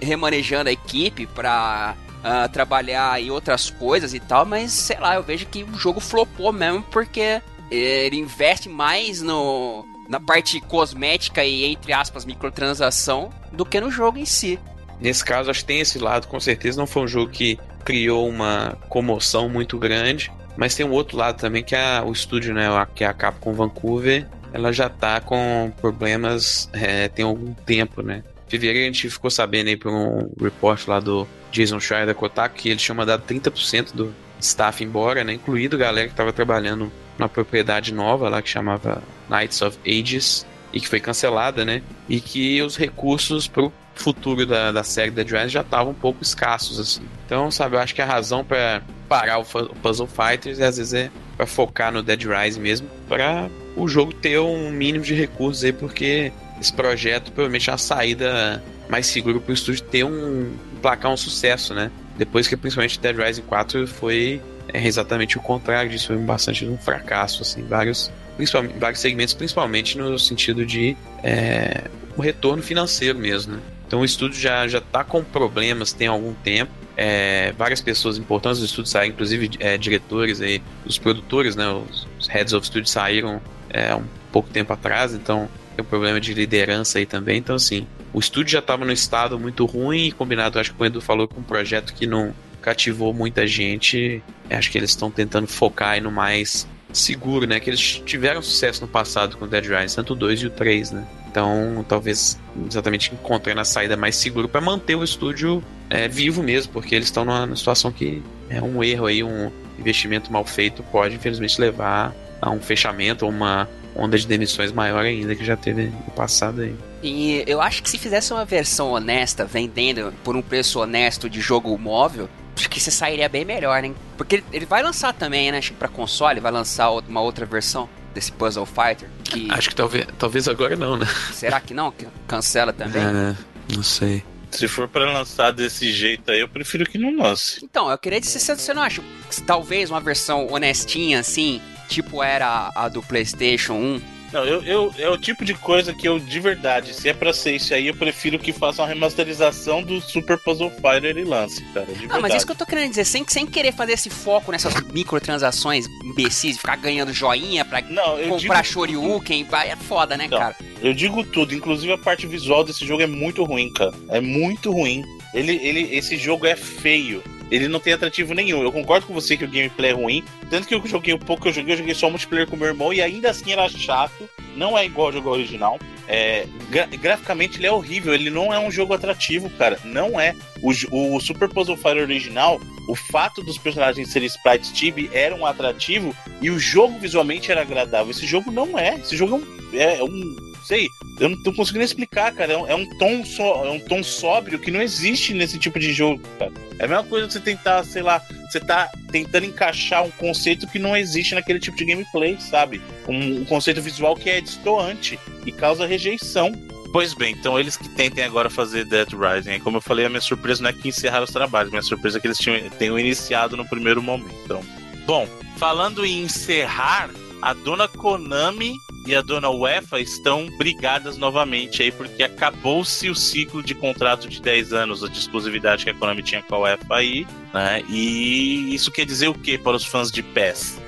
remanejando 0.00 0.68
a 0.68 0.72
equipe 0.72 1.26
pra 1.26 1.96
uh, 2.24 2.48
trabalhar 2.50 3.20
em 3.20 3.30
outras 3.30 3.70
coisas 3.70 4.14
e 4.14 4.20
tal, 4.20 4.46
mas 4.46 4.72
sei 4.72 4.98
lá, 4.98 5.14
eu 5.16 5.22
vejo 5.22 5.46
que 5.46 5.62
o 5.64 5.74
jogo 5.78 6.00
flopou 6.00 6.52
mesmo 6.52 6.82
porque 6.90 7.42
ele 7.70 8.16
investe 8.16 8.68
mais 8.68 9.20
no 9.20 9.86
na 10.08 10.20
parte 10.20 10.60
cosmética 10.60 11.44
e, 11.44 11.64
entre 11.64 11.92
aspas, 11.92 12.24
microtransação 12.24 13.30
do 13.50 13.64
que 13.64 13.80
no 13.80 13.90
jogo 13.90 14.18
em 14.18 14.26
si. 14.26 14.58
Nesse 15.00 15.24
caso, 15.24 15.50
acho 15.50 15.60
que 15.60 15.66
tem 15.66 15.80
esse 15.80 15.98
lado, 15.98 16.28
com 16.28 16.40
certeza. 16.40 16.78
Não 16.78 16.86
foi 16.86 17.02
um 17.02 17.08
jogo 17.08 17.30
que 17.30 17.58
criou 17.84 18.28
uma 18.28 18.76
comoção 18.88 19.48
muito 19.48 19.78
grande. 19.78 20.30
Mas 20.56 20.74
tem 20.74 20.86
um 20.86 20.92
outro 20.92 21.16
lado 21.16 21.38
também, 21.38 21.62
que 21.62 21.74
é 21.74 22.00
o 22.00 22.12
estúdio, 22.12 22.54
né? 22.54 22.68
Que 22.94 23.04
é 23.04 23.06
a 23.06 23.12
Capcom 23.12 23.52
Vancouver. 23.52 24.26
Ela 24.52 24.72
já 24.72 24.88
tá 24.88 25.20
com 25.20 25.72
problemas 25.80 26.70
é, 26.72 27.08
tem 27.08 27.24
algum 27.24 27.52
tempo, 27.52 28.02
né? 28.02 28.22
Em 28.46 28.50
fevereiro 28.50 28.84
a 28.84 28.92
gente 28.92 29.10
ficou 29.10 29.30
sabendo 29.30 29.68
aí 29.68 29.76
por 29.76 29.90
um 29.90 30.30
report 30.40 30.86
lá 30.86 31.00
do 31.00 31.26
Jason 31.50 31.80
Schreier 31.80 32.06
da 32.06 32.14
Kotaku 32.14 32.56
que 32.56 32.68
eles 32.68 32.82
tinham 32.82 32.96
mandado 32.96 33.24
30% 33.26 33.92
do 33.92 34.14
staff 34.40 34.84
embora, 34.84 35.24
né? 35.24 35.32
Incluído 35.32 35.74
a 35.74 35.80
galera 35.80 36.08
que 36.08 36.14
tava 36.14 36.32
trabalhando 36.32 36.92
uma 37.18 37.28
propriedade 37.28 37.92
nova 37.92 38.28
lá 38.28 38.40
que 38.40 38.48
chamava 38.48 39.02
Knights 39.28 39.60
of 39.60 39.78
Ages 39.84 40.46
e 40.72 40.80
que 40.80 40.88
foi 40.88 41.00
cancelada, 41.00 41.64
né? 41.64 41.82
E 42.08 42.20
que 42.20 42.62
os 42.62 42.76
recursos 42.76 43.48
pro 43.48 43.72
futuro 43.94 44.44
da, 44.46 44.72
da 44.72 44.82
série 44.82 45.10
Dead 45.10 45.30
Rising 45.30 45.48
já 45.48 45.60
estavam 45.60 45.92
um 45.92 45.94
pouco 45.94 46.22
escassos, 46.22 46.78
assim. 46.78 47.02
Então, 47.26 47.50
sabe, 47.50 47.76
eu 47.76 47.80
acho 47.80 47.94
que 47.94 48.02
a 48.02 48.06
razão 48.06 48.44
para 48.44 48.82
parar 49.08 49.38
o, 49.38 49.44
Puzzle 49.44 50.06
Fighters 50.06 50.60
às 50.60 50.76
vezes 50.76 50.94
é 50.94 51.10
para 51.36 51.46
focar 51.46 51.92
no 51.92 52.02
Dead 52.02 52.22
Rising 52.22 52.60
mesmo, 52.60 52.88
para 53.08 53.48
o 53.76 53.88
jogo 53.88 54.12
ter 54.12 54.38
um 54.38 54.70
mínimo 54.70 55.04
de 55.04 55.14
recursos 55.14 55.64
aí, 55.64 55.72
porque 55.72 56.32
esse 56.60 56.72
projeto 56.72 57.32
provavelmente 57.32 57.68
é 57.68 57.72
uma 57.72 57.78
saída 57.78 58.62
mais 58.88 59.06
segura 59.06 59.40
para 59.40 59.50
o 59.50 59.54
estúdio 59.54 59.82
ter 59.82 60.04
um 60.04 60.52
placar 60.80 61.10
um 61.10 61.16
sucesso, 61.16 61.74
né? 61.74 61.90
Depois 62.16 62.46
que 62.46 62.56
principalmente 62.56 63.00
Dead 63.00 63.16
Rising 63.16 63.42
4 63.42 63.86
foi 63.88 64.40
é 64.72 64.86
exatamente 64.86 65.36
o 65.36 65.40
contrário 65.40 65.90
disso, 65.90 66.08
foi 66.08 66.16
bastante 66.16 66.64
um 66.66 66.76
fracasso, 66.76 67.42
assim, 67.42 67.62
vários, 67.62 68.10
principalmente, 68.36 68.78
vários 68.78 69.00
segmentos, 69.00 69.34
principalmente 69.34 69.96
no 69.96 70.18
sentido 70.18 70.64
de 70.64 70.96
é, 71.22 71.84
o 72.16 72.22
retorno 72.22 72.62
financeiro 72.62 73.18
mesmo, 73.18 73.54
né? 73.54 73.62
Então 73.94 74.02
o 74.02 74.04
estúdio 74.04 74.40
já 74.40 74.66
já 74.66 74.78
está 74.78 75.04
com 75.04 75.22
problemas 75.22 75.92
tem 75.92 76.08
algum 76.08 76.34
tempo. 76.34 76.72
É, 76.96 77.52
várias 77.56 77.80
pessoas 77.80 78.18
importantes 78.18 78.58
do 78.58 78.66
estúdio 78.66 78.90
saíram, 78.90 79.14
inclusive 79.14 79.50
é, 79.60 79.78
diretores 79.78 80.40
aí, 80.40 80.60
os 80.84 80.98
produtores, 80.98 81.54
né, 81.54 81.68
os, 81.68 82.04
os 82.18 82.26
heads 82.26 82.52
of 82.54 82.66
studio 82.66 82.88
saíram 82.88 83.40
é, 83.70 83.94
um 83.94 84.02
pouco 84.32 84.48
tempo 84.50 84.72
atrás, 84.72 85.14
então 85.14 85.48
tem 85.76 85.84
um 85.84 85.88
problema 85.88 86.20
de 86.20 86.34
liderança 86.34 86.98
aí 86.98 87.06
também. 87.06 87.38
Então 87.38 87.54
assim, 87.54 87.86
o 88.12 88.18
estúdio 88.18 88.54
já 88.54 88.58
estava 88.58 88.84
no 88.84 88.90
estado 88.90 89.38
muito 89.38 89.64
ruim, 89.64 90.10
combinado, 90.10 90.58
acho 90.58 90.74
que 90.74 90.82
o 90.82 90.84
Edu 90.84 91.00
falou 91.00 91.28
com 91.28 91.38
um 91.38 91.44
projeto 91.44 91.94
que 91.94 92.04
não 92.04 92.34
cativou 92.60 93.14
muita 93.14 93.46
gente. 93.46 94.20
Acho 94.50 94.72
que 94.72 94.76
eles 94.76 94.90
estão 94.90 95.08
tentando 95.08 95.46
focar 95.46 95.90
aí 95.90 96.00
no 96.00 96.10
mais 96.10 96.66
seguro, 96.98 97.46
né? 97.46 97.60
Que 97.60 97.70
eles 97.70 98.02
tiveram 98.04 98.40
sucesso 98.42 98.80
no 98.80 98.88
passado 98.88 99.36
com 99.36 99.46
Dead 99.46 99.64
Rising, 99.64 99.96
tanto 99.96 100.12
o 100.12 100.16
2 100.16 100.42
e 100.42 100.46
o 100.46 100.50
3, 100.50 100.92
né? 100.92 101.06
Então, 101.28 101.84
talvez 101.88 102.38
exatamente 102.68 103.12
encontrando 103.12 103.60
a 103.60 103.64
saída 103.64 103.96
mais 103.96 104.14
segura 104.16 104.46
para 104.46 104.60
manter 104.60 104.94
o 104.94 105.02
estúdio 105.02 105.62
é, 105.90 106.06
vivo 106.06 106.42
mesmo, 106.42 106.72
porque 106.72 106.94
eles 106.94 107.08
estão 107.08 107.24
numa 107.24 107.56
situação 107.56 107.90
que 107.90 108.22
é 108.48 108.62
um 108.62 108.82
erro 108.84 109.06
aí, 109.06 109.22
um 109.22 109.50
investimento 109.78 110.32
mal 110.32 110.44
feito 110.44 110.82
pode 110.84 111.16
infelizmente 111.16 111.60
levar 111.60 112.14
a 112.40 112.50
um 112.50 112.60
fechamento 112.60 113.24
ou 113.24 113.32
uma 113.32 113.68
onda 113.94 114.18
de 114.18 114.26
demissões 114.26 114.72
maior 114.72 115.04
ainda 115.04 115.34
que 115.34 115.44
já 115.44 115.56
teve 115.56 115.86
no 115.86 116.12
passado 116.14 116.62
aí. 116.62 116.74
E 117.02 117.44
eu 117.46 117.60
acho 117.60 117.82
que 117.82 117.90
se 117.90 117.98
fizesse 117.98 118.32
uma 118.32 118.44
versão 118.44 118.92
honesta, 118.92 119.44
vendendo 119.44 120.12
por 120.24 120.36
um 120.36 120.42
preço 120.42 120.80
honesto 120.80 121.28
de 121.28 121.40
jogo 121.40 121.76
móvel, 121.78 122.28
acho 122.56 122.68
que 122.68 122.80
você 122.80 122.90
sairia 122.90 123.28
bem 123.28 123.44
melhor, 123.44 123.82
né? 123.82 123.92
Porque 124.16 124.42
ele 124.52 124.66
vai 124.66 124.82
lançar 124.82 125.12
também, 125.12 125.52
né? 125.52 125.58
Acho 125.58 125.72
que 125.72 125.78
pra 125.78 125.88
console 125.88 126.40
vai 126.40 126.50
lançar 126.50 126.90
uma 126.90 127.20
outra 127.20 127.46
versão 127.46 127.88
desse 128.14 128.32
Puzzle 128.32 128.66
Fighter. 128.66 129.08
Que... 129.24 129.48
Acho 129.50 129.68
que 129.68 129.74
talvez, 129.74 130.06
talvez 130.18 130.48
agora 130.48 130.76
não, 130.76 130.96
né? 130.96 131.06
Será 131.32 131.60
que 131.60 131.74
não? 131.74 131.90
Que 131.90 132.06
cancela 132.26 132.72
também? 132.72 133.02
É, 133.02 133.36
não 133.74 133.82
sei. 133.82 134.22
Se 134.50 134.68
for 134.68 134.86
para 134.86 135.12
lançar 135.12 135.50
desse 135.50 135.92
jeito 135.92 136.30
aí, 136.30 136.38
eu 136.38 136.48
prefiro 136.48 136.84
que 136.84 136.96
não 136.96 137.16
lance. 137.16 137.58
Então, 137.62 137.90
eu 137.90 137.98
queria 137.98 138.20
dizer, 138.20 138.38
você 138.38 138.72
não 138.72 138.82
acha 138.82 139.02
talvez 139.44 139.90
uma 139.90 140.00
versão 140.00 140.46
honestinha, 140.48 141.18
assim, 141.18 141.60
tipo 141.88 142.22
era 142.22 142.70
a 142.74 142.88
do 142.88 143.02
PlayStation 143.02 143.74
1? 143.74 144.14
Não, 144.34 144.44
eu, 144.44 144.60
eu, 144.64 144.94
é 144.98 145.08
o 145.08 145.16
tipo 145.16 145.44
de 145.44 145.54
coisa 145.54 145.94
que 145.94 146.08
eu, 146.08 146.18
de 146.18 146.40
verdade, 146.40 146.92
se 146.92 147.08
é 147.08 147.14
pra 147.14 147.32
ser 147.32 147.54
isso 147.54 147.72
aí, 147.72 147.86
eu 147.86 147.94
prefiro 147.94 148.36
que 148.36 148.52
faça 148.52 148.82
uma 148.82 148.88
remasterização 148.88 149.80
do 149.80 150.00
Super 150.00 150.36
Puzzle 150.36 150.72
Fighter 150.72 151.16
e 151.16 151.22
lance, 151.22 151.64
cara. 151.72 151.86
Não, 152.08 152.20
mas 152.20 152.34
isso 152.34 152.44
que 152.44 152.50
eu 152.50 152.56
tô 152.56 152.66
querendo 152.66 152.90
dizer, 152.90 153.04
sem, 153.04 153.24
sem 153.28 153.46
querer 153.46 153.72
fazer 153.72 153.92
esse 153.92 154.10
foco 154.10 154.50
nessas 154.50 154.74
microtransações 154.92 155.86
imbecis, 156.02 156.56
ficar 156.56 156.74
ganhando 156.74 157.12
joinha 157.12 157.64
pra 157.64 157.80
não, 157.82 158.18
comprar 158.28 158.64
Shoryuken, 158.64 159.44
vai, 159.44 159.70
é 159.70 159.76
foda, 159.76 160.16
né, 160.16 160.26
cara? 160.28 160.56
Eu 160.82 160.92
digo 160.92 161.22
tudo, 161.22 161.54
inclusive 161.54 161.92
a 161.92 161.98
parte 161.98 162.26
visual 162.26 162.64
desse 162.64 162.84
jogo 162.84 163.02
é 163.02 163.06
muito 163.06 163.44
ruim, 163.44 163.72
cara. 163.72 163.94
É 164.08 164.20
muito 164.20 164.72
ruim. 164.72 165.04
Ele, 165.32 165.60
ele, 165.62 165.94
esse 165.96 166.16
jogo 166.16 166.44
é 166.44 166.56
feio 166.56 167.22
ele 167.54 167.68
não 167.68 167.78
tem 167.78 167.92
atrativo 167.92 168.34
nenhum. 168.34 168.62
Eu 168.62 168.72
concordo 168.72 169.06
com 169.06 169.14
você 169.14 169.36
que 169.36 169.44
o 169.44 169.48
gameplay 169.48 169.92
é 169.92 169.94
ruim. 169.94 170.24
Tanto 170.50 170.66
que 170.66 170.74
eu 170.74 170.84
joguei 170.86 171.14
o 171.14 171.18
pouco 171.18 171.42
que 171.42 171.48
eu 171.48 171.52
joguei, 171.52 171.74
eu 171.74 171.78
joguei 171.78 171.94
só 171.94 172.10
multiplayer 172.10 172.48
com 172.48 172.56
meu 172.56 172.66
irmão 172.66 172.92
e 172.92 173.00
ainda 173.00 173.30
assim 173.30 173.52
era 173.52 173.68
chato. 173.68 174.28
Não 174.56 174.76
é 174.76 174.84
igual 174.84 175.06
ao 175.06 175.12
jogo 175.12 175.30
original. 175.30 175.78
É, 176.08 176.46
gra 176.68 176.86
graficamente 176.86 177.58
ele 177.58 177.66
é 177.66 177.72
horrível, 177.72 178.12
ele 178.12 178.28
não 178.28 178.52
é 178.52 178.58
um 178.58 178.70
jogo 178.70 178.92
atrativo, 178.92 179.48
cara. 179.50 179.78
Não 179.84 180.18
é. 180.18 180.34
O, 180.60 181.16
o 181.16 181.20
Super 181.20 181.48
Puzzle 181.48 181.76
Fighter 181.76 182.02
original, 182.02 182.60
o 182.88 182.94
fato 182.96 183.42
dos 183.42 183.56
personagens 183.56 184.10
serem 184.10 184.26
sprites 184.26 184.76
chibi 184.76 185.08
era 185.12 185.34
um 185.34 185.46
atrativo 185.46 186.14
e 186.42 186.50
o 186.50 186.58
jogo 186.58 186.98
visualmente 186.98 187.52
era 187.52 187.62
agradável. 187.62 188.10
Esse 188.10 188.26
jogo 188.26 188.50
não 188.50 188.76
é. 188.76 188.96
Esse 188.96 189.16
jogo 189.16 189.42
é 189.72 190.02
um, 190.02 190.02
é 190.02 190.02
um 190.02 190.54
sei, 190.64 190.88
eu 191.20 191.28
não 191.28 191.42
tô 191.42 191.52
conseguindo 191.52 191.84
explicar, 191.84 192.32
cara. 192.32 192.52
É 192.52 192.56
um, 192.56 192.66
é 192.68 192.74
um 192.74 192.86
tom 192.98 193.24
só, 193.24 193.64
é 193.64 193.70
um 193.70 193.80
tom 193.80 194.02
sóbrio 194.02 194.58
que 194.58 194.70
não 194.70 194.82
existe 194.82 195.32
nesse 195.32 195.58
tipo 195.58 195.78
de 195.78 195.92
jogo, 195.92 196.22
cara. 196.38 196.52
É 196.78 196.84
a 196.84 196.88
mesma 196.88 197.04
coisa 197.04 197.30
você 197.30 197.40
tentar, 197.40 197.84
sei 197.84 198.02
lá, 198.02 198.20
você 198.50 198.58
tá 198.58 198.90
tentando 199.12 199.46
encaixar 199.46 200.04
um 200.04 200.10
conceito 200.10 200.66
que 200.66 200.78
não 200.78 200.96
existe 200.96 201.34
naquele 201.34 201.60
tipo 201.60 201.76
de 201.76 201.84
gameplay, 201.84 202.36
sabe? 202.40 202.82
Um, 203.08 203.40
um 203.40 203.44
conceito 203.44 203.80
visual 203.80 204.16
que 204.16 204.28
é 204.28 204.40
distoante 204.40 205.18
e 205.46 205.52
causa 205.52 205.86
rejeição. 205.86 206.52
Pois 206.92 207.12
bem, 207.12 207.34
então 207.34 207.58
eles 207.58 207.76
que 207.76 207.88
tentem 207.88 208.22
agora 208.22 208.48
fazer 208.48 208.84
Dead 208.84 209.08
Rising. 209.12 209.58
Como 209.60 209.78
eu 209.78 209.80
falei, 209.80 210.06
a 210.06 210.08
minha 210.08 210.20
surpresa 210.20 210.62
não 210.62 210.70
é 210.70 210.72
que 210.72 210.88
encerraram 210.88 211.24
os 211.24 211.30
trabalhos, 211.30 211.70
minha 211.70 211.82
surpresa 211.82 212.18
é 212.18 212.20
que 212.20 212.26
eles 212.26 212.38
tinham, 212.38 212.70
tenham 212.70 212.98
iniciado 212.98 213.56
no 213.56 213.68
primeiro 213.68 214.00
momento. 214.00 214.34
Então, 214.44 214.60
bom, 215.04 215.28
falando 215.56 216.04
em 216.04 216.22
encerrar, 216.22 217.10
a 217.42 217.52
dona 217.52 217.88
Konami 217.88 218.74
e 219.06 219.14
a 219.14 219.22
dona 219.22 219.50
UEFA 219.50 220.00
estão 220.00 220.46
brigadas 220.56 221.16
novamente 221.16 221.82
aí, 221.82 221.92
porque 221.92 222.22
acabou-se 222.22 223.08
o 223.08 223.14
ciclo 223.14 223.62
de 223.62 223.74
contrato 223.74 224.28
de 224.28 224.40
10 224.40 224.72
anos 224.72 225.00
de 225.00 225.18
exclusividade 225.18 225.84
que 225.84 225.90
a 225.90 225.94
Konami 225.94 226.22
tinha 226.22 226.42
com 226.42 226.54
a 226.54 226.58
UEFA 226.60 226.96
aí, 226.96 227.26
né? 227.52 227.82
E 227.88 228.74
isso 228.74 228.90
quer 228.90 229.04
dizer 229.04 229.28
o 229.28 229.34
que 229.34 229.58
para 229.58 229.76
os 229.76 229.84
fãs 229.84 230.10
de 230.10 230.22
PES? 230.22 230.80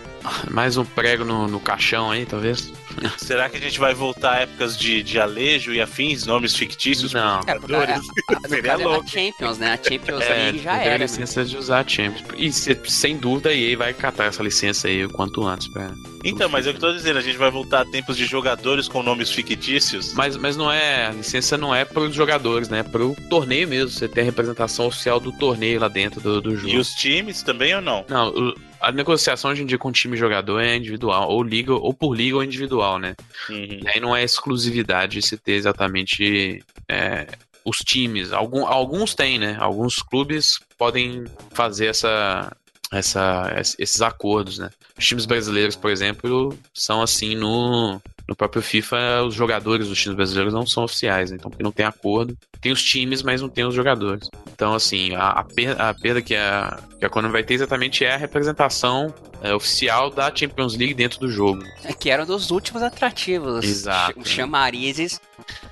Mais 0.51 0.77
um 0.77 0.85
prego 0.85 1.25
no, 1.25 1.47
no 1.47 1.61
caixão 1.61 2.11
aí, 2.11 2.27
talvez. 2.27 2.73
Será 3.19 3.49
que 3.49 3.57
a 3.57 3.61
gente 3.61 3.79
vai 3.79 3.95
voltar 3.95 4.33
a 4.33 4.41
épocas 4.41 4.77
de, 4.77 5.03
de 5.03 5.19
Alejo 5.19 5.73
e 5.73 5.81
afins, 5.81 6.27
nomes 6.27 6.55
fictícios? 6.55 7.13
Não. 7.13 7.41
É, 7.47 7.59
porque 7.59 7.75
a, 7.75 7.97
a, 7.97 8.49
Seria 8.49 8.73
é 8.73 8.77
louco. 8.77 9.05
A 9.05 9.07
Champions, 9.07 9.59
né? 9.59 9.73
A 9.73 9.77
Champions 9.77 10.21
é, 10.23 10.49
ali 10.49 10.59
já 10.59 10.77
era. 10.77 10.95
a 10.95 10.99
licença 10.99 11.45
de 11.45 11.57
usar 11.57 11.85
a 11.85 11.89
Champions. 11.89 12.25
E 12.37 12.53
sem 12.53 13.17
dúvida 13.17 13.51
a 13.51 13.55
EA 13.55 13.77
vai 13.77 13.95
catar 13.95 14.25
essa 14.25 14.43
licença 14.43 14.89
aí 14.89 15.05
o 15.05 15.11
quanto 15.11 15.45
antes. 15.47 15.69
Pra, 15.69 15.91
então, 16.25 16.49
mas 16.49 16.67
é 16.67 16.71
o 16.71 16.73
que 16.73 16.85
eu 16.85 16.91
tô 16.91 16.93
dizendo, 16.93 17.19
a 17.19 17.23
gente 17.23 17.39
vai 17.39 17.51
voltar 17.51 17.83
a 17.83 17.85
tempos 17.85 18.17
de 18.17 18.27
jogadores 18.27 18.89
com 18.89 19.03
nomes 19.03 19.31
fictícios. 19.31 20.13
Mas, 20.15 20.37
mas 20.37 20.57
não 20.57 20.71
é. 20.71 21.07
A 21.07 21.13
licença 21.13 21.57
não 21.57 21.75
é 21.75 21.85
para 21.85 22.03
os 22.03 22.15
jogadores, 22.15 22.69
né? 22.69 22.81
É 22.81 22.83
para 22.83 23.05
o 23.05 23.15
torneio 23.29 23.69
mesmo. 23.69 23.91
Você 23.91 24.09
tem 24.09 24.23
a 24.23 24.27
representação 24.27 24.87
oficial 24.87 25.21
do 25.21 25.33
torneio 25.33 25.81
lá 25.81 25.89
dentro 25.89 26.21
do, 26.21 26.41
do 26.41 26.57
jogo. 26.57 26.69
E 26.69 26.79
os 26.79 26.91
times 26.95 27.43
também 27.43 27.75
ou 27.75 27.81
não? 27.81 28.05
Não, 28.09 28.29
o, 28.29 28.55
a 28.81 28.93
negociação 28.93 29.51
hoje 29.51 29.63
em 29.63 29.67
dia 29.67 29.79
com 29.79 29.89
o 29.89 29.93
time 29.93 30.17
jogador 30.17 30.61
é 30.61 30.77
individual, 30.77 31.29
ou 31.29 31.43
liga, 31.43 31.73
ou 31.73 31.93
por 31.93 32.15
liga 32.15 32.37
ou 32.37 32.45
individual, 32.45 32.99
né? 32.99 33.15
Uhum. 33.49 33.81
E 33.83 33.89
aí 33.89 34.01
não 34.01 34.15
é 34.15 34.23
exclusividade 34.23 35.21
se 35.23 35.37
ter 35.37 35.53
exatamente 35.53 36.63
é, 36.89 37.27
os 37.65 37.79
times. 37.79 38.33
Algum, 38.33 38.67
alguns 38.67 39.15
têm, 39.15 39.39
né? 39.39 39.57
Alguns 39.59 39.97
clubes 39.97 40.61
podem 40.79 41.25
fazer 41.51 41.87
essa, 41.87 42.55
essa, 42.93 43.53
esses 43.79 44.01
acordos, 44.01 44.59
né? 44.59 44.71
Os 44.99 45.05
times 45.05 45.27
brasileiros, 45.27 45.77
por 45.77 45.91
exemplo, 45.91 46.57
são 46.73 47.03
assim 47.03 47.35
no, 47.35 48.01
no 48.29 48.35
próprio 48.35 48.63
FIFA, 48.63 49.23
os 49.23 49.35
jogadores 49.35 49.89
dos 49.89 50.01
times 50.01 50.17
brasileiros 50.17 50.53
não 50.53 50.67
são 50.67 50.85
oficiais, 50.85 51.31
né? 51.31 51.37
então 51.39 51.51
porque 51.51 51.63
não 51.63 51.73
tem 51.73 51.87
acordo. 51.87 52.37
Tem 52.61 52.73
os 52.73 52.83
times, 52.83 53.23
mas 53.23 53.41
não 53.41 53.49
tem 53.49 53.65
os 53.65 53.75
jogadores. 53.75 54.29
Então, 54.53 54.75
assim, 54.75 55.15
a, 55.15 55.29
a, 55.29 55.45
perda, 55.45 55.91
a 55.91 55.95
perda 55.95 56.23
que 56.23 56.35
a, 56.35 56.81
que 56.99 57.05
a 57.05 57.11
Konami 57.11 57.33
vai 57.33 57.45
ter 57.45 57.55
exatamente 57.55 58.05
é 58.05 58.15
a 58.15 58.17
representação 58.17 59.15
é, 59.43 59.55
oficial 59.55 60.11
da 60.11 60.35
Champions 60.35 60.77
League 60.77 60.95
dentro 60.95 61.21
do 61.21 61.31
jogo. 61.31 61.63
É 61.85 61.93
que 61.93 62.11
era 62.11 62.25
um 62.25 62.27
dos 62.27 62.51
últimos 62.51 62.83
atrativos. 62.83 63.65
Exato. 63.65 64.19
Os 64.19 64.29
chamarizes 64.29 65.21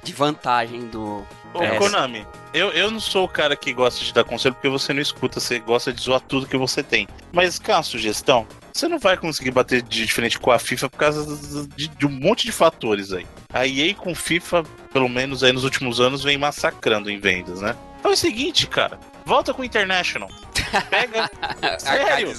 de 0.02 0.12
vantagem 0.12 0.86
do. 0.88 1.26
Ô, 1.54 1.78
Konami, 1.78 2.26
eu, 2.52 2.70
eu 2.70 2.90
não 2.90 2.98
sou 2.98 3.24
o 3.24 3.28
cara 3.28 3.54
que 3.54 3.72
gosta 3.72 4.04
de 4.04 4.12
dar 4.12 4.24
conselho 4.24 4.54
porque 4.54 4.68
você 4.68 4.92
não 4.92 5.00
escuta, 5.00 5.38
você 5.38 5.60
gosta 5.60 5.92
de 5.92 6.02
zoar 6.02 6.20
tudo 6.20 6.48
que 6.48 6.56
você 6.56 6.82
tem. 6.82 7.06
Mas, 7.32 7.60
cá, 7.60 7.80
sugestão. 7.80 8.44
Você 8.72 8.88
não 8.88 8.98
vai 8.98 9.16
conseguir 9.16 9.52
bater 9.52 9.80
de 9.80 10.06
frente 10.08 10.36
com 10.36 10.50
a 10.50 10.58
FIFA 10.58 10.90
por 10.90 10.98
causa 10.98 11.64
de, 11.76 11.86
de 11.86 12.06
um 12.06 12.10
monte 12.10 12.44
de 12.44 12.50
fatores 12.50 13.12
aí. 13.12 13.24
A 13.52 13.64
EA 13.64 13.94
com 13.94 14.16
FIFA, 14.16 14.64
pelo 14.92 15.08
menos 15.08 15.44
aí 15.44 15.52
nos 15.52 15.62
últimos 15.62 16.00
anos, 16.00 16.24
vem 16.24 16.36
massacrando 16.36 17.08
em 17.08 17.20
vendas, 17.20 17.60
né? 17.60 17.76
Então 18.00 18.10
é 18.10 18.14
o 18.14 18.16
seguinte, 18.16 18.66
cara. 18.66 18.98
Volta 19.24 19.54
com 19.54 19.62
o 19.62 19.64
International. 19.64 20.28
Pega. 20.90 21.30
sério. 21.78 22.32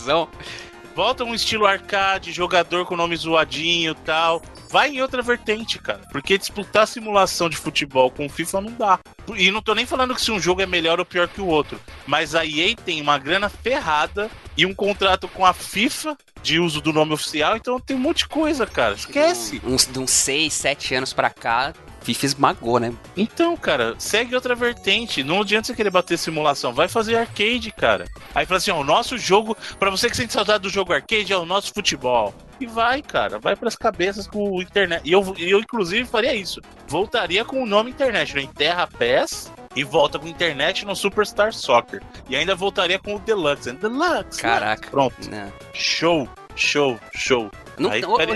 Volta 0.93 1.23
um 1.23 1.33
estilo 1.33 1.65
arcade, 1.65 2.33
jogador 2.33 2.85
com 2.85 2.97
nome 2.97 3.15
zoadinho 3.15 3.93
e 3.93 4.05
tal 4.05 4.41
vai 4.69 4.89
em 4.89 5.01
outra 5.01 5.21
vertente, 5.21 5.79
cara. 5.79 6.01
Porque 6.11 6.37
disputar 6.37 6.87
simulação 6.87 7.49
de 7.49 7.57
futebol 7.57 8.09
com 8.11 8.29
FIFA 8.29 8.61
não 8.61 8.71
dá. 8.71 8.99
E 9.35 9.51
não 9.51 9.61
tô 9.61 9.73
nem 9.73 9.85
falando 9.85 10.15
que 10.15 10.21
se 10.21 10.31
um 10.31 10.39
jogo 10.39 10.61
é 10.61 10.65
melhor 10.65 10.99
ou 10.99 11.05
pior 11.05 11.27
que 11.27 11.41
o 11.41 11.47
outro. 11.47 11.79
Mas 12.05 12.35
a 12.35 12.45
EA 12.45 12.75
tem 12.75 13.01
uma 13.01 13.17
grana 13.17 13.49
ferrada 13.49 14.29
e 14.57 14.65
um 14.65 14.73
contrato 14.73 15.27
com 15.27 15.45
a 15.45 15.53
FIFA 15.53 16.17
de 16.41 16.59
uso 16.59 16.79
do 16.79 16.93
nome 16.93 17.11
oficial, 17.11 17.57
então 17.57 17.79
tem 17.79 17.97
um 17.97 17.99
monte 17.99 18.19
de 18.19 18.27
coisa, 18.27 18.67
cara. 18.67 18.93
Esquece. 18.93 19.59
Uns 19.65 19.87
de 19.87 19.97
uns 19.97 20.11
6, 20.11 20.53
7 20.53 20.95
anos 20.95 21.11
pra 21.11 21.31
cá, 21.31 21.73
FIFA 22.05 22.25
esmagou, 22.27 22.79
né? 22.79 22.93
Então, 23.17 23.57
cara, 23.57 23.95
segue 23.97 24.35
outra 24.35 24.53
vertente. 24.53 25.23
Não 25.23 25.41
adianta 25.41 25.67
você 25.67 25.73
querer 25.73 25.89
bater 25.89 26.17
simulação. 26.17 26.71
Vai 26.71 26.87
fazer 26.87 27.15
arcade, 27.15 27.71
cara. 27.71 28.05
Aí 28.33 28.45
fala 28.45 28.59
assim: 28.59 28.69
ó, 28.69 28.79
o 28.79 28.83
nosso 28.83 29.17
jogo, 29.17 29.57
para 29.79 29.89
você 29.89 30.07
que 30.07 30.15
sente 30.15 30.31
saudade 30.31 30.61
do 30.61 30.69
jogo 30.69 30.93
arcade, 30.93 31.33
é 31.33 31.37
o 31.37 31.45
nosso 31.45 31.73
futebol. 31.73 32.33
E 32.59 32.67
vai, 32.67 33.01
cara, 33.01 33.39
vai 33.39 33.55
pras 33.55 33.75
cabeças 33.75 34.27
com 34.27 34.51
o 34.51 34.61
internet. 34.61 35.01
E 35.03 35.11
eu, 35.11 35.35
eu, 35.37 35.59
inclusive, 35.59 36.07
faria 36.07 36.33
isso. 36.33 36.61
Voltaria 36.87 37.43
com 37.43 37.61
o 37.61 37.65
nome 37.65 37.89
internet, 37.89 38.37
em 38.37 38.47
Terra 38.47 38.87
PES 38.87 39.51
e 39.75 39.83
volta 39.83 40.17
com 40.17 40.27
internet 40.27 40.85
no 40.85 40.95
Superstar 40.95 41.51
Soccer. 41.51 42.01
E 42.29 42.35
ainda 42.35 42.55
voltaria 42.55 42.99
com 42.99 43.15
o 43.15 43.19
Deluxe. 43.19 43.71
Deluxe! 43.73 44.39
Caraca. 44.39 44.89
Pronto. 44.89 45.29
Não. 45.29 45.37
Né. 45.37 45.53
Show, 45.73 46.29
show, 46.55 46.97
show. 47.13 47.51
Não, 47.77 47.89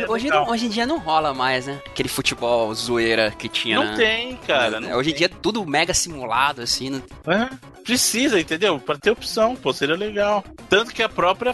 hoje, 0.10 0.28
não, 0.28 0.50
hoje, 0.50 0.66
em 0.66 0.70
dia 0.70 0.86
não 0.86 1.00
rola 1.00 1.34
mais, 1.34 1.68
né? 1.68 1.82
Aquele 1.86 2.10
futebol 2.10 2.74
zoeira 2.74 3.32
que 3.32 3.48
tinha. 3.48 3.84
Não 3.84 3.96
tem, 3.96 4.36
cara. 4.38 4.80
Não 4.80 4.98
hoje 4.98 5.12
em 5.12 5.14
dia 5.14 5.26
é 5.28 5.30
tudo 5.30 5.66
mega 5.66 5.94
simulado, 5.94 6.62
assim. 6.62 6.90
Não... 6.90 7.02
É, 7.28 7.50
precisa, 7.84 8.40
entendeu? 8.40 8.80
Para 8.80 8.98
ter 8.98 9.12
opção, 9.12 9.56
pô, 9.56 9.72
seria 9.74 9.96
legal. 9.96 10.44
Tanto 10.70 10.94
que 10.94 11.02
a 11.02 11.10
própria, 11.10 11.54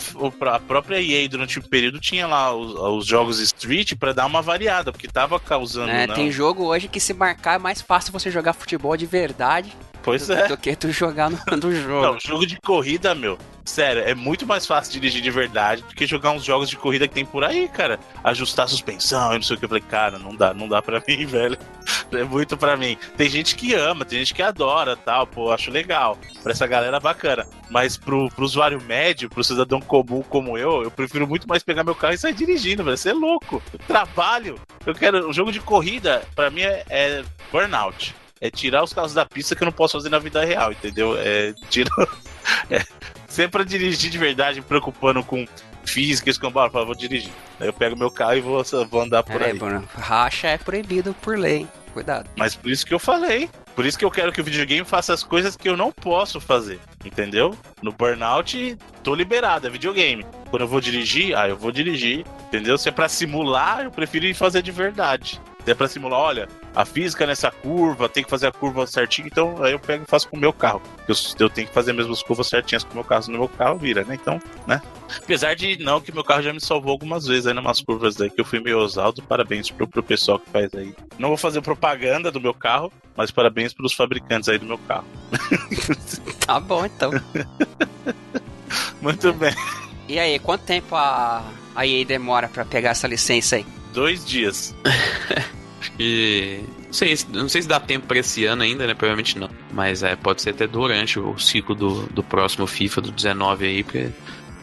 a 0.51 0.59
própria 0.59 1.01
EA 1.01 1.27
durante 1.29 1.59
o 1.59 1.63
período 1.63 1.99
tinha 1.99 2.27
lá 2.27 2.53
os, 2.53 2.73
os 2.73 3.05
jogos 3.05 3.39
Street 3.39 3.93
para 3.95 4.13
dar 4.13 4.25
uma 4.25 4.41
variada, 4.41 4.91
porque 4.91 5.07
tava 5.07 5.39
causando. 5.39 5.91
É, 5.91 6.07
tem 6.07 6.31
jogo 6.31 6.65
hoje 6.65 6.87
que 6.87 6.99
se 6.99 7.13
marcar 7.13 7.55
é 7.55 7.59
mais 7.59 7.81
fácil 7.81 8.11
você 8.11 8.29
jogar 8.31 8.53
futebol 8.53 8.97
de 8.97 9.05
verdade 9.05 9.73
Pois 10.05 10.29
é. 10.29 10.47
Do 10.47 10.55
que 10.55 10.75
tu 10.75 10.91
jogar 10.91 11.31
no, 11.31 11.39
no 11.57 11.75
jogo. 11.75 12.05
Não, 12.05 12.19
jogo 12.19 12.45
de 12.45 12.61
corrida, 12.61 13.15
meu. 13.15 13.39
Sério, 13.65 14.03
é 14.03 14.13
muito 14.13 14.45
mais 14.45 14.67
fácil 14.67 14.93
dirigir 14.93 15.19
de 15.19 15.31
verdade 15.31 15.81
do 15.81 15.95
que 15.95 16.05
jogar 16.05 16.29
uns 16.29 16.43
jogos 16.45 16.69
de 16.69 16.77
corrida 16.77 17.07
que 17.07 17.15
tem 17.15 17.25
por 17.25 17.43
aí, 17.43 17.67
cara. 17.67 17.99
Ajustar 18.23 18.65
a 18.65 18.67
suspensão 18.67 19.31
e 19.33 19.37
não 19.37 19.41
sei 19.41 19.55
o 19.55 19.59
que. 19.59 19.65
Eu 19.65 19.69
falei, 19.69 19.81
cara, 19.81 20.19
não 20.19 20.35
dá, 20.35 20.53
não 20.53 20.67
dá 20.67 20.79
pra 20.79 21.01
mim, 21.07 21.25
velho. 21.25 21.57
É 22.11 22.23
muito 22.23 22.55
pra 22.55 22.77
mim. 22.77 22.95
Tem 23.17 23.27
gente 23.27 23.55
que 23.55 23.73
ama, 23.73 24.05
tem 24.05 24.19
gente 24.19 24.35
que 24.35 24.43
adora 24.43 24.95
tal, 24.95 25.25
pô, 25.25 25.51
acho 25.51 25.71
legal. 25.71 26.19
Pra 26.43 26.51
essa 26.51 26.67
galera 26.67 26.99
bacana. 26.99 27.47
Mas 27.71 27.97
pro, 27.97 28.29
pro 28.29 28.45
usuário 28.45 28.79
médio, 28.83 29.27
pro 29.27 29.43
cidadão 29.43 29.81
comum 29.81 30.21
como 30.21 30.55
eu, 30.55 30.83
eu 30.83 30.91
prefiro 30.91 31.25
muito 31.27 31.49
mais 31.49 31.63
pegar 31.63 31.83
meu 31.83 31.95
carro 31.95 32.13
e 32.13 32.17
sair 32.19 32.35
dirigindo, 32.35 32.83
velho. 32.83 32.95
Você 32.95 33.09
é 33.09 33.13
louco. 33.13 33.59
Eu 33.73 33.79
trabalho. 33.87 34.59
Eu 34.85 34.93
quero. 34.93 35.27
Um 35.27 35.33
jogo 35.33 35.51
de 35.51 35.59
corrida, 35.59 36.21
pra 36.35 36.51
mim, 36.51 36.61
é, 36.61 36.85
é 36.89 37.23
burnout 37.51 38.13
é 38.41 38.49
tirar 38.49 38.83
os 38.83 38.93
carros 38.93 39.13
da 39.13 39.25
pista 39.25 39.55
que 39.55 39.63
eu 39.63 39.65
não 39.65 39.71
posso 39.71 39.97
fazer 39.97 40.09
na 40.09 40.19
vida 40.19 40.43
real, 40.43 40.71
entendeu? 40.71 41.15
É, 41.17 41.53
tira... 41.69 41.89
é, 42.69 42.83
sempre 43.27 43.51
pra 43.51 43.63
dirigir 43.63 44.09
de 44.09 44.17
verdade, 44.17 44.59
me 44.59 44.65
preocupando 44.65 45.23
com 45.23 45.45
física, 45.83 46.29
escambau, 46.29 46.69
eu 46.73 46.85
vou 46.85 46.95
dirigir. 46.95 47.31
Aí 47.59 47.67
eu 47.67 47.73
pego 47.73 47.95
meu 47.95 48.11
carro 48.11 48.35
e 48.35 48.41
vou, 48.41 48.63
vou 48.89 49.01
andar 49.01 49.23
por 49.23 49.41
é, 49.41 49.45
aí. 49.45 49.57
Bruno, 49.57 49.87
racha 49.95 50.47
é 50.47 50.57
proibido 50.57 51.13
por 51.21 51.37
lei, 51.37 51.67
cuidado. 51.93 52.29
Mas 52.35 52.55
por 52.55 52.69
isso 52.69 52.85
que 52.85 52.93
eu 52.93 52.99
falei. 52.99 53.49
Por 53.75 53.85
isso 53.85 53.99
que 53.99 54.05
eu 54.05 54.11
quero 54.11 54.31
que 54.31 54.39
o 54.39 54.43
videogame 54.43 54.85
faça 54.85 55.13
as 55.13 55.21
coisas 55.21 55.57
que 55.57 55.67
eu 55.67 55.75
não 55.75 55.91
posso 55.91 56.39
fazer, 56.39 56.79
entendeu? 57.03 57.57
No 57.81 57.91
burnout, 57.91 58.77
tô 59.03 59.13
liberado, 59.13 59.67
é 59.67 59.69
videogame. 59.69 60.25
Quando 60.49 60.61
eu 60.61 60.67
vou 60.67 60.79
dirigir, 60.79 61.37
ah, 61.37 61.49
eu 61.49 61.57
vou 61.57 61.73
dirigir 61.73 62.25
Entendeu? 62.55 62.77
Se 62.77 62.87
é 62.87 62.91
pra 62.91 63.09
simular, 63.09 63.83
eu 63.83 63.91
prefiro 63.91 64.25
ir 64.25 64.33
fazer 64.33 64.61
de 64.61 64.71
verdade. 64.71 65.41
É 65.65 65.73
pra 65.73 65.87
simular, 65.87 66.19
olha, 66.19 66.47
a 66.75 66.85
física 66.85 67.25
nessa 67.25 67.49
curva, 67.49 68.07
tem 68.07 68.23
que 68.23 68.29
fazer 68.29 68.47
a 68.47 68.51
curva 68.51 68.85
certinho, 68.85 69.27
então 69.27 69.63
aí 69.63 69.71
eu 69.71 69.79
pego 69.79 70.03
e 70.03 70.09
faço 70.09 70.27
com 70.29 70.37
o 70.37 70.39
meu 70.39 70.53
carro. 70.53 70.81
Eu, 71.07 71.15
eu 71.39 71.49
tenho 71.49 71.67
que 71.67 71.73
fazer 71.73 71.93
mesmo 71.93 72.13
as 72.13 72.21
curvas 72.21 72.47
certinhas 72.47 72.83
com 72.83 72.91
o 72.91 72.95
meu 72.95 73.03
carro, 73.03 73.23
no 73.31 73.39
meu 73.39 73.49
carro 73.49 73.77
vira, 73.77 74.03
né? 74.03 74.15
Então, 74.15 74.39
né? 74.67 74.81
Apesar 75.17 75.55
de 75.55 75.77
não, 75.83 76.01
que 76.01 76.11
meu 76.11 76.23
carro 76.23 76.41
já 76.41 76.53
me 76.53 76.61
salvou 76.61 76.91
algumas 76.91 77.25
vezes 77.25 77.47
aí 77.47 77.53
numas 77.53 77.81
curvas 77.81 78.15
daí 78.15 78.29
que 78.29 78.41
eu 78.41 78.45
fui 78.45 78.59
meio 78.59 78.79
ousado. 78.79 79.21
Parabéns 79.23 79.69
pro, 79.69 79.87
pro 79.87 80.03
pessoal 80.03 80.39
que 80.39 80.49
faz 80.49 80.73
aí. 80.75 80.93
Não 81.17 81.29
vou 81.29 81.37
fazer 81.37 81.61
propaganda 81.61 82.31
do 82.31 82.41
meu 82.41 82.53
carro, 82.53 82.91
mas 83.15 83.31
parabéns 83.31 83.73
pros 83.73 83.93
fabricantes 83.93 84.49
aí 84.49 84.57
do 84.57 84.65
meu 84.65 84.77
carro. 84.77 85.05
Tá 86.45 86.59
bom, 86.59 86.85
então. 86.85 87.09
Muito 89.01 89.33
bem. 89.33 89.51
E 90.07 90.19
aí, 90.19 90.37
quanto 90.37 90.61
tempo 90.61 90.95
a, 90.95 91.43
a 91.75 91.87
EA 91.87 92.05
demora 92.05 92.47
pra 92.47 92.63
pegar 92.63 92.91
essa 92.91 93.07
licença 93.07 93.55
aí? 93.55 93.65
Dois 93.95 94.23
dias. 94.25 94.75
E 95.99 96.61
não 96.87 96.93
sei, 96.93 97.17
não 97.29 97.47
sei 97.47 97.61
se 97.61 97.67
dá 97.67 97.79
tempo 97.79 98.07
pra 98.07 98.17
esse 98.17 98.43
ano 98.45 98.63
ainda, 98.63 98.85
né? 98.87 98.93
Provavelmente 98.93 99.37
não. 99.37 99.49
Mas 99.71 100.03
é, 100.03 100.15
pode 100.15 100.41
ser 100.41 100.49
até 100.49 100.67
durante 100.67 101.19
o 101.19 101.37
ciclo 101.37 101.75
do, 101.75 102.03
do 102.07 102.23
próximo 102.23 102.67
FIFA 102.67 103.01
do 103.01 103.11
19 103.11 103.65
aí, 103.65 103.83
porque 103.83 104.09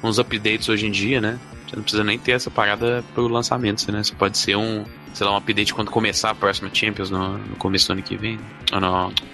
uns 0.02 0.18
updates 0.18 0.68
hoje 0.68 0.86
em 0.86 0.90
dia, 0.90 1.20
né? 1.20 1.38
Você 1.72 1.76
não 1.76 1.82
precisa 1.82 2.04
nem 2.04 2.18
ter 2.18 2.32
essa 2.32 2.50
parada 2.50 3.02
pro 3.14 3.26
lançamento, 3.28 3.90
né? 3.90 4.02
Você 4.04 4.14
pode 4.14 4.36
ser 4.36 4.56
um, 4.56 4.84
sei 5.14 5.26
lá, 5.26 5.32
um 5.32 5.36
update 5.36 5.72
quando 5.72 5.90
começar 5.90 6.28
a 6.28 6.34
próxima 6.34 6.68
Champions 6.70 7.10
no, 7.10 7.38
no 7.38 7.56
começo 7.56 7.86
do 7.86 7.92
ano 7.94 8.02
que 8.02 8.14
vem. 8.14 8.38
Ou 8.70 8.80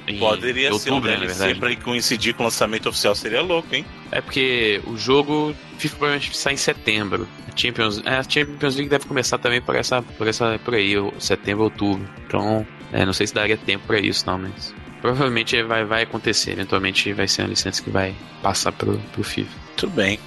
em 0.06 0.18
Poderia 0.20 0.72
ser 0.74 0.90
um 0.90 0.94
outubro, 0.94 1.10
né, 1.10 1.16
na 1.16 1.24
DLC 1.24 1.38
verdade. 1.46 1.76
pra 1.76 1.84
coincidir 1.84 2.34
com 2.34 2.44
o 2.44 2.46
lançamento 2.46 2.88
oficial, 2.88 3.16
seria 3.16 3.42
louco, 3.42 3.74
hein? 3.74 3.84
É 4.12 4.20
porque 4.20 4.80
o 4.86 4.96
jogo 4.96 5.52
FIFA 5.78 5.96
provavelmente 5.96 6.36
sai 6.36 6.54
em 6.54 6.56
setembro. 6.56 7.26
A 7.52 7.56
Champions, 7.56 8.00
é, 8.04 8.18
a 8.18 8.22
Champions 8.22 8.76
League 8.76 8.88
deve 8.88 9.06
começar 9.06 9.38
também 9.38 9.60
por 9.60 9.74
essa, 9.74 10.00
por 10.00 10.28
essa, 10.28 10.60
por 10.64 10.74
aí, 10.76 10.94
setembro, 11.18 11.64
outubro. 11.64 12.08
Então, 12.24 12.64
é, 12.92 13.04
não 13.04 13.12
sei 13.12 13.26
se 13.26 13.34
daria 13.34 13.56
tempo 13.56 13.84
pra 13.84 13.98
isso, 13.98 14.24
não, 14.28 14.38
mas 14.38 14.72
provavelmente 15.00 15.60
vai, 15.64 15.84
vai 15.84 16.02
acontecer. 16.02 16.52
Eventualmente 16.52 17.12
vai 17.12 17.26
ser 17.26 17.42
uma 17.42 17.48
licença 17.48 17.82
que 17.82 17.90
vai 17.90 18.14
passar 18.42 18.70
pro, 18.70 18.96
pro 19.12 19.24
FIFA. 19.24 19.50
Tudo 19.76 19.92
bem. 19.92 20.20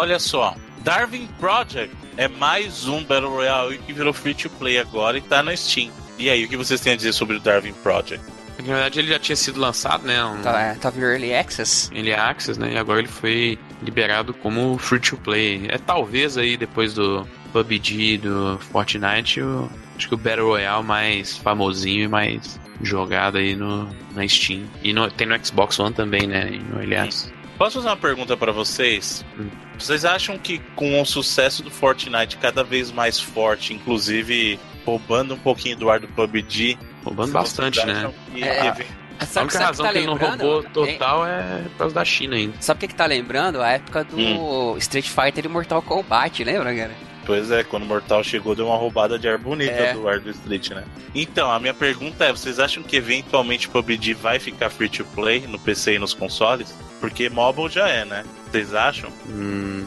Olha 0.00 0.18
só, 0.18 0.56
Darwin 0.82 1.28
Project 1.38 1.94
é 2.16 2.26
mais 2.26 2.88
um 2.88 3.04
Battle 3.04 3.28
Royale 3.28 3.76
que 3.76 3.92
virou 3.92 4.14
free 4.14 4.32
to 4.32 4.48
play 4.48 4.78
agora 4.78 5.18
e 5.18 5.20
tá 5.20 5.42
no 5.42 5.54
Steam. 5.54 5.90
E 6.18 6.30
aí, 6.30 6.42
o 6.42 6.48
que 6.48 6.56
vocês 6.56 6.80
têm 6.80 6.94
a 6.94 6.96
dizer 6.96 7.12
sobre 7.12 7.36
o 7.36 7.40
Darwin 7.40 7.74
Project? 7.82 8.24
Na 8.60 8.64
verdade, 8.64 8.98
ele 8.98 9.08
já 9.08 9.18
tinha 9.18 9.36
sido 9.36 9.60
lançado, 9.60 10.06
né? 10.06 10.24
Um, 10.24 10.40
Tá, 10.40 10.58
é, 10.58 10.74
tava 10.76 10.98
em 10.98 11.02
Early 11.02 11.34
Access? 11.34 11.90
Ele 11.92 12.08
é 12.08 12.18
Access, 12.18 12.58
né? 12.58 12.72
E 12.72 12.78
agora 12.78 13.00
ele 13.00 13.08
foi 13.08 13.58
liberado 13.82 14.32
como 14.32 14.78
free 14.78 15.00
to 15.00 15.18
play. 15.18 15.66
É 15.68 15.76
talvez 15.76 16.38
aí 16.38 16.56
depois 16.56 16.94
do 16.94 17.28
PUBG, 17.52 18.16
do 18.22 18.58
Fortnite, 18.72 19.42
o, 19.42 19.68
acho 19.98 20.08
que 20.08 20.14
o 20.14 20.18
Battle 20.18 20.46
Royale 20.46 20.82
mais 20.82 21.36
famosinho 21.36 22.04
e 22.04 22.08
mais 22.08 22.58
jogado 22.80 23.36
aí 23.36 23.54
no, 23.54 23.86
na 24.14 24.26
Steam. 24.26 24.62
E 24.82 24.94
no- 24.94 25.10
tem 25.10 25.26
no 25.26 25.44
Xbox 25.44 25.78
One 25.78 25.92
também, 25.94 26.26
né? 26.26 26.48
E 26.50 26.58
no 26.58 26.78
Early 26.80 26.96
Access. 26.96 27.30
Posso 27.58 27.74
fazer 27.76 27.88
uma 27.88 27.96
pergunta 27.98 28.34
pra 28.34 28.50
vocês? 28.50 29.22
Hum. 29.38 29.48
Vocês 29.80 30.04
acham 30.04 30.38
que 30.38 30.58
com 30.76 31.00
o 31.00 31.04
sucesso 31.06 31.62
do 31.62 31.70
Fortnite 31.70 32.36
cada 32.36 32.62
vez 32.62 32.92
mais 32.92 33.18
forte, 33.18 33.72
inclusive 33.72 34.58
roubando 34.84 35.34
um 35.34 35.38
pouquinho 35.38 35.76
do 35.76 35.90
ar 35.90 35.98
do 36.00 36.08
PUBG, 36.08 36.78
Roubando 37.04 37.32
bastante, 37.32 37.84
né? 37.86 38.12
que 38.32 38.44
É. 38.44 38.66
eve- 38.66 38.86
A 39.18 39.26
Sabe, 39.26 39.44
única 39.44 39.52
sabe 39.58 39.64
razão 39.66 39.86
que 39.86 39.92
que 39.92 39.94
tá 39.94 39.98
ele 39.98 40.06
não 40.06 40.16
roubou 40.16 40.62
Hein? 40.62 40.68
total 40.72 41.26
é 41.26 41.62
por 41.72 41.76
causa 41.78 41.94
da 41.94 42.04
China 42.06 42.36
ainda. 42.36 42.54
Sabe 42.58 42.78
o 42.78 42.80
que, 42.80 42.88
que 42.88 42.94
tá 42.94 43.04
lembrando? 43.04 43.60
A 43.60 43.68
época 43.72 44.02
do 44.04 44.16
Hum. 44.18 44.76
Street 44.78 45.06
Fighter 45.08 45.44
e 45.44 45.48
Mortal 45.48 45.82
Kombat, 45.82 46.42
lembra, 46.42 46.74
cara? 46.74 46.90
Pois 47.26 47.50
é, 47.50 47.62
quando 47.62 47.82
o 47.82 47.86
Mortal 47.86 48.24
chegou, 48.24 48.54
deu 48.54 48.66
uma 48.66 48.76
roubada 48.76 49.18
de 49.18 49.28
ar 49.28 49.38
bonita 49.38 49.72
É. 49.72 49.92
do 49.94 50.08
ar 50.08 50.18
do 50.20 50.30
Street, 50.30 50.70
né? 50.70 50.84
Então, 51.14 51.50
a 51.50 51.60
minha 51.60 51.74
pergunta 51.74 52.24
é: 52.24 52.32
vocês 52.32 52.58
acham 52.58 52.82
que 52.82 52.96
eventualmente 52.96 53.68
o 53.68 53.70
PUBG 53.70 54.14
vai 54.14 54.38
ficar 54.38 54.70
free 54.70 54.88
to 54.88 55.04
play 55.04 55.46
no 55.46 55.58
PC 55.58 55.94
e 55.94 55.98
nos 55.98 56.14
consoles? 56.14 56.74
Porque 57.00 57.28
mobile 57.28 57.68
já 57.68 57.88
é, 57.88 58.04
né? 58.04 58.24
Vocês 58.50 58.74
acham? 58.74 59.10
Hum, 59.28 59.86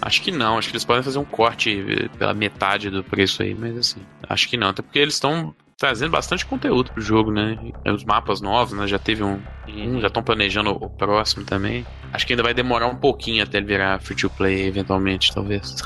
acho 0.00 0.22
que 0.22 0.30
não, 0.30 0.58
acho 0.58 0.68
que 0.68 0.74
eles 0.74 0.84
podem 0.84 1.02
fazer 1.02 1.18
um 1.18 1.24
corte 1.24 2.08
pela 2.18 2.32
metade 2.34 2.90
do 2.90 3.02
preço 3.02 3.42
aí, 3.42 3.54
mas 3.54 3.76
assim, 3.76 4.00
acho 4.28 4.48
que 4.48 4.56
não, 4.56 4.68
até 4.68 4.82
porque 4.82 4.98
eles 4.98 5.14
estão 5.14 5.54
trazendo 5.76 6.10
bastante 6.10 6.44
conteúdo 6.44 6.90
pro 6.92 7.00
jogo, 7.00 7.30
né? 7.30 7.56
E 7.84 7.90
Os 7.90 8.04
mapas 8.04 8.40
novos, 8.40 8.72
né? 8.76 8.86
Já 8.88 8.98
teve 8.98 9.22
um, 9.22 9.40
um 9.68 10.00
já 10.00 10.08
estão 10.08 10.22
planejando 10.22 10.70
o 10.70 10.90
próximo 10.90 11.44
também. 11.44 11.86
Acho 12.12 12.26
que 12.26 12.32
ainda 12.32 12.42
vai 12.42 12.52
demorar 12.52 12.88
um 12.88 12.96
pouquinho 12.96 13.42
até 13.44 13.58
ele 13.58 13.66
virar 13.66 14.00
free 14.00 14.16
to 14.16 14.28
play, 14.28 14.66
eventualmente, 14.66 15.32
talvez. 15.32 15.76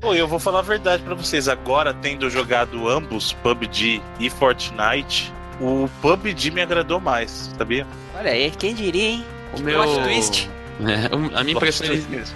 Pô, 0.00 0.14
eu 0.14 0.26
vou 0.28 0.38
falar 0.38 0.60
a 0.60 0.62
verdade 0.62 1.02
pra 1.02 1.14
vocês. 1.14 1.48
Agora, 1.48 1.92
tendo 1.94 2.28
jogado 2.30 2.88
ambos, 2.88 3.32
PUBG 3.34 4.02
e 4.18 4.30
Fortnite, 4.30 5.32
o 5.60 5.88
PUBG 6.00 6.50
me 6.50 6.62
agradou 6.62 7.00
mais, 7.00 7.50
sabia? 7.56 7.86
Olha 8.16 8.30
aí, 8.30 8.50
quem 8.50 8.74
diria, 8.74 9.02
hein? 9.10 9.24
O 9.52 9.56
Que 9.56 9.62
meu. 9.62 9.82
plot 9.82 10.02
twist. 10.02 10.50
É, 10.80 11.38
a 11.38 11.44
minha 11.44 11.54
impressão 11.56 11.86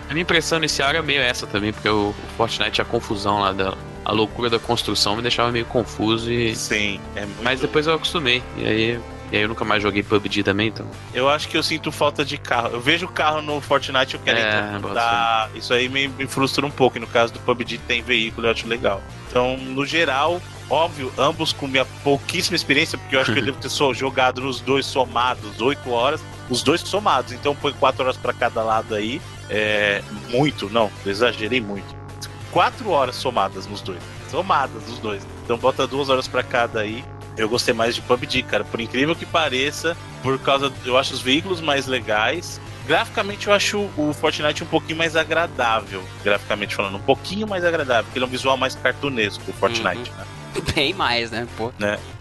A 0.08 0.12
minha 0.12 0.22
impressão 0.22 0.58
inicial 0.58 0.90
era 0.90 1.02
meio 1.02 1.20
essa 1.20 1.46
também, 1.46 1.72
porque 1.72 1.88
o, 1.88 2.10
o 2.10 2.14
Fortnite, 2.36 2.80
a 2.80 2.84
confusão 2.84 3.40
lá, 3.40 3.52
da, 3.52 3.74
a 4.04 4.12
loucura 4.12 4.48
da 4.48 4.58
construção 4.58 5.16
me 5.16 5.22
deixava 5.22 5.50
meio 5.50 5.64
confuso 5.64 6.30
e. 6.30 6.54
Sim, 6.54 7.00
é 7.16 7.20
muito. 7.22 7.42
Mas 7.42 7.60
depois 7.60 7.86
eu 7.86 7.94
acostumei. 7.94 8.42
E 8.56 8.66
aí, 8.66 9.00
e 9.32 9.36
aí 9.36 9.42
eu 9.42 9.48
nunca 9.48 9.64
mais 9.64 9.82
joguei 9.82 10.02
PUBG 10.02 10.42
também, 10.42 10.68
então. 10.68 10.86
Eu 11.12 11.28
acho 11.28 11.48
que 11.48 11.56
eu 11.56 11.62
sinto 11.62 11.90
falta 11.90 12.24
de 12.24 12.38
carro. 12.38 12.70
Eu 12.74 12.80
vejo 12.80 13.08
carro 13.08 13.42
no 13.42 13.60
Fortnite, 13.60 14.14
eu 14.14 14.20
quero 14.20 14.38
É, 14.38 14.78
dar- 14.94 15.50
Isso 15.54 15.72
aí 15.74 15.88
me, 15.88 16.08
me 16.08 16.26
frustra 16.26 16.64
um 16.64 16.70
pouco. 16.70 16.96
E 16.96 17.00
no 17.00 17.06
caso 17.06 17.32
do 17.32 17.40
PUBG 17.40 17.78
tem 17.78 18.02
veículo, 18.02 18.46
eu 18.46 18.50
acho 18.52 18.66
legal. 18.68 19.02
Então, 19.28 19.56
no 19.56 19.84
geral, 19.84 20.40
óbvio, 20.70 21.12
ambos 21.18 21.52
com 21.52 21.66
minha 21.66 21.84
pouquíssima 22.04 22.56
experiência, 22.56 22.96
porque 22.96 23.16
eu 23.16 23.20
acho 23.20 23.32
que 23.32 23.38
eu 23.40 23.44
devo 23.46 23.58
ter 23.58 23.68
só 23.68 23.92
jogado 23.92 24.40
nos 24.40 24.60
dois 24.60 24.86
somados 24.86 25.60
8 25.60 25.90
horas, 25.90 26.22
os 26.48 26.62
dois 26.62 26.80
somados. 26.80 27.32
Então 27.32 27.54
põe 27.54 27.72
4 27.72 28.02
horas 28.04 28.16
pra 28.16 28.32
cada 28.32 28.62
lado 28.62 28.94
aí. 28.94 29.20
É 29.50 30.02
muito, 30.30 30.68
não, 30.70 30.90
exagerei 31.04 31.60
muito. 31.60 31.94
4 32.52 32.88
horas 32.90 33.16
somadas 33.16 33.66
nos 33.66 33.80
dois. 33.80 33.98
Somadas 34.30 34.86
nos 34.88 34.98
dois. 34.98 35.26
Então 35.44 35.56
bota 35.58 35.86
duas 35.86 36.08
horas 36.08 36.26
pra 36.26 36.42
cada 36.42 36.80
aí. 36.80 37.04
Eu 37.36 37.48
gostei 37.48 37.74
mais 37.74 37.94
de 37.94 38.00
PUBG, 38.02 38.42
cara. 38.42 38.64
Por 38.64 38.80
incrível 38.80 39.14
que 39.14 39.26
pareça, 39.26 39.96
por 40.22 40.38
causa. 40.38 40.72
Eu 40.84 40.96
acho 40.96 41.14
os 41.14 41.20
veículos 41.20 41.60
mais 41.60 41.86
legais. 41.86 42.60
Graficamente 42.86 43.48
eu 43.48 43.52
acho 43.52 43.90
o 43.96 44.14
Fortnite 44.14 44.62
um 44.62 44.66
pouquinho 44.66 44.96
mais 44.96 45.16
agradável. 45.16 46.02
Graficamente 46.22 46.74
falando, 46.74 46.96
um 46.96 47.02
pouquinho 47.02 47.46
mais 47.46 47.64
agradável, 47.64 48.04
porque 48.04 48.18
ele 48.18 48.24
é 48.24 48.28
um 48.28 48.30
visual 48.30 48.56
mais 48.56 48.76
cartunesco, 48.76 49.42
o 49.50 49.54
Fortnite, 49.54 50.12
né? 50.16 50.24
Bem 50.74 50.94
mais, 50.94 51.30
né, 51.30 51.46
pô? 51.56 51.72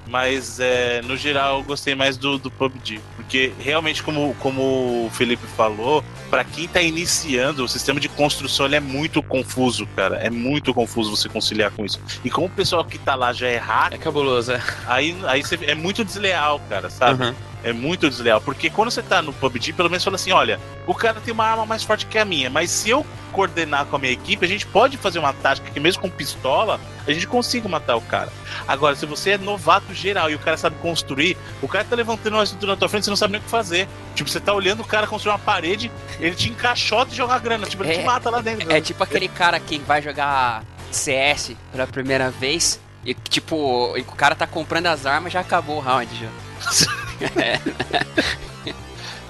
Mas 0.08 0.60
é, 0.60 1.02
no 1.02 1.18
geral 1.18 1.60
eu 1.60 1.64
gostei 1.64 1.96
mais 1.96 2.18
do, 2.18 2.38
do 2.38 2.52
PUBG. 2.52 3.00
Porque 3.16 3.54
realmente, 3.60 4.04
como, 4.04 4.36
como 4.40 5.06
o 5.06 5.10
Felipe 5.12 5.48
falou, 5.48 6.04
pra 6.30 6.44
quem 6.44 6.68
tá 6.68 6.82
iniciando, 6.82 7.64
o 7.64 7.68
sistema 7.68 8.00
de 8.00 8.08
construção 8.08 8.66
ele 8.66 8.76
é 8.76 8.80
muito 8.80 9.22
confuso, 9.24 9.88
cara. 9.96 10.18
É 10.18 10.30
muito 10.30 10.74
confuso 10.74 11.16
você 11.16 11.28
conciliar 11.28 11.72
com 11.72 11.84
isso. 11.86 12.00
E 12.24 12.30
como 12.30 12.48
o 12.48 12.50
pessoal 12.50 12.86
que 12.86 12.98
tá 12.98 13.16
lá 13.16 13.34
já 13.34 13.48
é 13.48 13.58
hack, 13.58 13.94
É 13.94 13.98
cabuloso, 13.98 14.52
é. 14.52 14.62
aí, 14.86 15.16
aí 15.26 15.42
você, 15.42 15.58
é 15.64 15.76
muito 15.76 16.04
desleal, 16.04 16.62
cara, 16.70 16.90
sabe? 16.90 17.24
Uhum. 17.24 17.36
É 17.64 17.74
muito 17.74 18.08
desleal. 18.08 18.40
Porque 18.40 18.70
quando 18.70 18.92
você 18.92 19.02
tá 19.02 19.24
no 19.24 19.34
PUBG, 19.34 19.74
pelo 19.74 19.90
menos 19.90 20.04
fala 20.04 20.18
assim: 20.18 20.32
olha, 20.32 20.60
o 20.86 20.94
cara 20.94 21.20
tem 21.20 21.34
uma 21.34 21.46
arma 21.46 21.66
mais 21.66 21.84
forte 21.84 22.06
que 22.06 22.18
a 22.18 22.24
minha, 22.24 22.48
mas 22.48 22.70
se 22.70 22.92
eu 22.92 23.04
coordenar 23.32 23.86
com 23.88 23.96
a 23.96 24.00
minha 24.00 24.14
equipe, 24.14 24.46
a 24.46 24.48
gente 24.48 24.66
pode 24.68 24.98
fazer 24.98 25.20
uma 25.20 25.34
tática 25.34 25.70
que, 25.70 25.80
mesmo 25.80 26.02
com 26.02 26.10
pistola, 26.10 26.80
a 27.06 27.12
gente 27.12 27.28
consiga 27.28 27.68
matar 27.68 27.96
o 27.96 28.02
cara. 28.02 28.32
Agora, 28.68 28.96
se 28.96 29.06
você 29.06 29.32
é 29.32 29.38
novato 29.38 29.94
geral 29.96 30.30
e 30.30 30.36
o 30.36 30.40
cara 30.40 30.58
sabe 30.58 30.76
construir, 30.78 31.38
o 31.62 31.68
cara 31.68 31.84
tá 31.84 31.96
levantando 31.96 32.36
uma 32.36 32.44
estrutura 32.44 32.74
na 32.74 32.78
tua 32.78 32.90
frente, 32.90 33.06
você 33.06 33.10
não 33.10 33.18
sabe 33.18 33.32
nem 33.34 33.42
o 33.42 33.44
que 33.44 33.50
fazer. 33.50 33.88
Tipo, 34.14 34.30
você 34.30 34.40
tá 34.40 34.54
olhando 34.54 34.82
o 34.82 34.86
cara 34.86 35.08
construir 35.08 35.32
uma 35.32 35.40
parede, 35.40 35.92
ele 36.20 36.36
te 36.36 36.50
encaixota 36.50 37.12
e 37.14 37.16
joga 37.16 37.38
grana. 37.40 37.66
Tipo, 37.66 37.84
ele 37.84 37.94
É, 37.94 38.00
te 38.00 38.06
mata 38.06 38.30
lá 38.30 38.42
dentro. 38.42 38.72
É 38.72 38.82
tipo 38.82 39.04
aquele 39.04 39.28
cara 39.28 39.60
que 39.60 39.80
vai 39.80 40.02
jogar 40.02 40.64
CS 40.92 41.54
pela 41.72 41.88
primeira 41.88 42.30
vez 42.30 42.80
e, 43.06 43.14
tipo, 43.14 43.96
o 43.98 44.16
cara 44.16 44.36
tá 44.36 44.48
comprando 44.48 44.88
as 44.88 45.06
armas 45.06 45.32
já 45.32 45.40
acabou 45.42 45.78
o 45.78 45.80
round 45.80 46.10
já. 46.20 46.30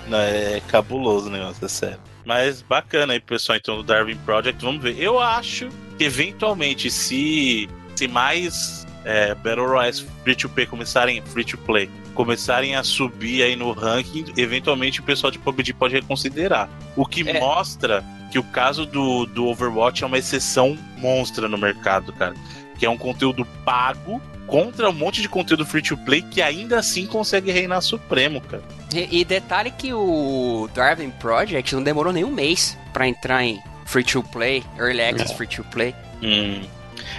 Não, 0.08 0.20
é 0.20 0.62
cabuloso 0.68 1.28
o 1.28 1.32
negócio, 1.32 1.66
é 1.66 1.68
sério. 1.68 2.00
Mas 2.24 2.62
bacana 2.62 3.14
aí, 3.14 3.20
pessoal, 3.20 3.58
então, 3.58 3.78
do 3.78 3.84
Darwin 3.84 4.18
Project. 4.18 4.64
Vamos 4.64 4.82
ver. 4.82 5.00
Eu 5.00 5.20
acho 5.20 5.70
que, 5.98 6.04
eventualmente, 6.04 6.90
se, 6.90 7.70
se 7.96 8.08
mais 8.08 8.85
é, 9.06 9.34
Battle 9.36 9.68
Royale 9.68 10.06
Free 10.24 10.36
to 10.36 10.50
Play 10.50 10.66
começarem, 10.66 11.22
free 11.22 11.46
to 11.46 11.58
play, 11.60 11.90
começarem 12.14 12.76
a 12.76 12.84
subir 12.84 13.44
aí 13.44 13.56
no 13.56 13.72
ranking, 13.72 14.26
eventualmente 14.36 15.00
o 15.00 15.04
pessoal 15.04 15.32
de 15.32 15.40
PUBG 15.40 15.74
pode 15.74 15.94
reconsiderar. 15.94 16.68
O 16.96 17.06
que 17.06 17.28
É. 17.30 17.40
mostra 17.40 18.04
que 18.32 18.40
o 18.40 18.44
caso 18.44 18.86
do, 18.86 19.26
do 19.26 19.46
Overwatch 19.48 20.04
é 20.04 20.08
uma 20.08 20.18
exceção 20.18 20.78
monstra 20.98 21.48
no 21.48 21.58
mercado, 21.58 22.12
cara. 22.12 22.34
Que 22.78 22.86
é 22.86 22.90
um 22.90 22.98
conteúdo 22.98 23.46
pago 23.64 24.22
contra 24.48 24.90
um 24.90 24.94
monte 24.94 25.22
de 25.22 25.30
conteúdo 25.30 25.66
free 25.66 25.82
to 25.82 25.96
play 25.98 26.22
que 26.22 26.42
ainda 26.42 26.78
assim 26.80 27.06
consegue 27.06 27.52
reinar 27.52 27.82
supremo, 27.82 28.42
cara. 28.42 28.64
E, 28.94 29.22
e 29.22 29.26
detalhe 29.26 29.72
que 29.72 29.94
o 29.94 30.70
Darwin 30.74 31.10
Project 31.12 31.74
não 31.76 31.82
demorou 31.84 32.12
nem 32.12 32.24
um 32.24 32.32
mês 32.32 32.78
pra 32.94 33.08
entrar 33.08 33.44
em 33.44 33.60
free 33.86 34.04
to 34.04 34.22
play, 34.24 34.64
early 34.78 35.02
access 35.02 35.34
free 35.34 35.48
to 35.48 35.64
play. 35.66 35.96
Hum. 36.22 36.62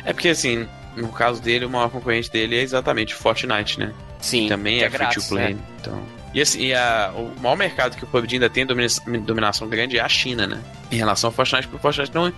É 0.05 0.13
porque 0.13 0.29
assim, 0.29 0.67
no 0.97 1.09
caso 1.09 1.41
dele, 1.43 1.65
o 1.65 1.71
maior 1.71 1.89
concorrente 1.91 2.31
dele 2.31 2.57
é 2.57 2.63
exatamente 2.63 3.15
o 3.15 3.17
Fortnite, 3.17 3.79
né? 3.79 3.93
Sim. 4.21 4.49
Também 4.49 4.79
que 4.79 4.85
é, 4.85 4.91
free 4.91 4.99
to 4.99 5.05
grátis, 5.05 5.29
play. 5.29 5.55
né? 5.55 5.61
Então. 5.81 6.03
E, 6.35 6.41
assim, 6.41 6.67
e 6.67 6.75
a, 6.75 7.13
o 7.17 7.33
maior 7.41 7.57
mercado 7.57 7.97
que 7.97 8.05
o 8.05 8.07
PUBG 8.07 8.35
ainda 8.37 8.51
tem 8.51 8.67
domina- 8.67 8.89
dominação 9.25 9.69
grande 9.69 9.97
é 9.99 10.01
a 10.03 10.09
China, 10.09 10.47
né? 10.47 10.61
Em 10.91 10.97
relação 10.97 11.29
ao 11.29 11.33
Fortnite, 11.33 11.67
porque 11.69 11.77
o 11.77 11.81
Fortnite 11.81 12.15
não 12.15 12.33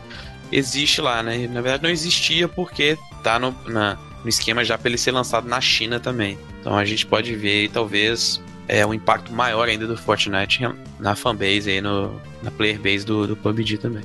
existe 0.52 1.00
lá, 1.00 1.22
né? 1.22 1.46
Na 1.48 1.60
verdade, 1.60 1.82
não 1.82 1.90
existia 1.90 2.46
porque 2.48 2.96
tá 3.22 3.38
no, 3.38 3.54
na- 3.66 3.98
no 4.22 4.28
esquema 4.28 4.64
já 4.64 4.76
pra 4.78 4.88
ele 4.88 4.98
ser 4.98 5.10
lançado 5.12 5.48
na 5.48 5.60
China 5.60 5.98
também. 6.00 6.38
Então 6.60 6.76
a 6.76 6.84
gente 6.84 7.06
pode 7.06 7.34
ver 7.34 7.62
aí, 7.62 7.68
talvez 7.68 8.40
é, 8.66 8.84
um 8.86 8.92
impacto 8.94 9.32
maior 9.32 9.68
ainda 9.68 9.86
do 9.86 9.96
Fortnite 9.96 10.60
na 10.98 11.14
fanbase 11.14 11.70
aí, 11.70 11.80
no, 11.80 12.20
na 12.42 12.50
player 12.50 12.78
base 12.78 13.04
do, 13.04 13.26
do 13.26 13.36
PUBG 13.36 13.78
também. 13.78 14.02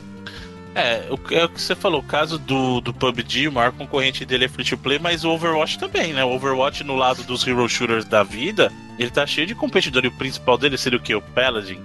É, 0.75 1.07
o, 1.09 1.33
é 1.33 1.45
o 1.45 1.49
que 1.49 1.61
você 1.61 1.75
falou, 1.75 1.99
o 1.99 2.03
caso 2.03 2.39
do, 2.39 2.81
do 2.81 2.93
PUBG, 2.93 3.47
o 3.47 3.51
maior 3.51 3.71
concorrente 3.71 4.25
dele 4.25 4.45
é 4.45 4.47
free 4.47 4.65
to 4.65 4.77
play, 4.77 4.97
mas 4.97 5.23
o 5.23 5.29
Overwatch 5.29 5.77
também, 5.77 6.13
né? 6.13 6.23
O 6.23 6.31
Overwatch 6.31 6.83
no 6.83 6.95
lado 6.95 7.23
dos 7.23 7.45
hero 7.45 7.67
shooters 7.69 8.05
da 8.05 8.23
vida, 8.23 8.71
ele 8.97 9.11
tá 9.11 9.25
cheio 9.27 9.45
de 9.45 9.53
competidor 9.53 10.03
e 10.03 10.07
o 10.07 10.11
principal 10.11 10.57
dele 10.57 10.77
seria 10.77 10.97
o 10.97 11.01
que? 11.01 11.13
O 11.13 11.21
Paladin, 11.21 11.79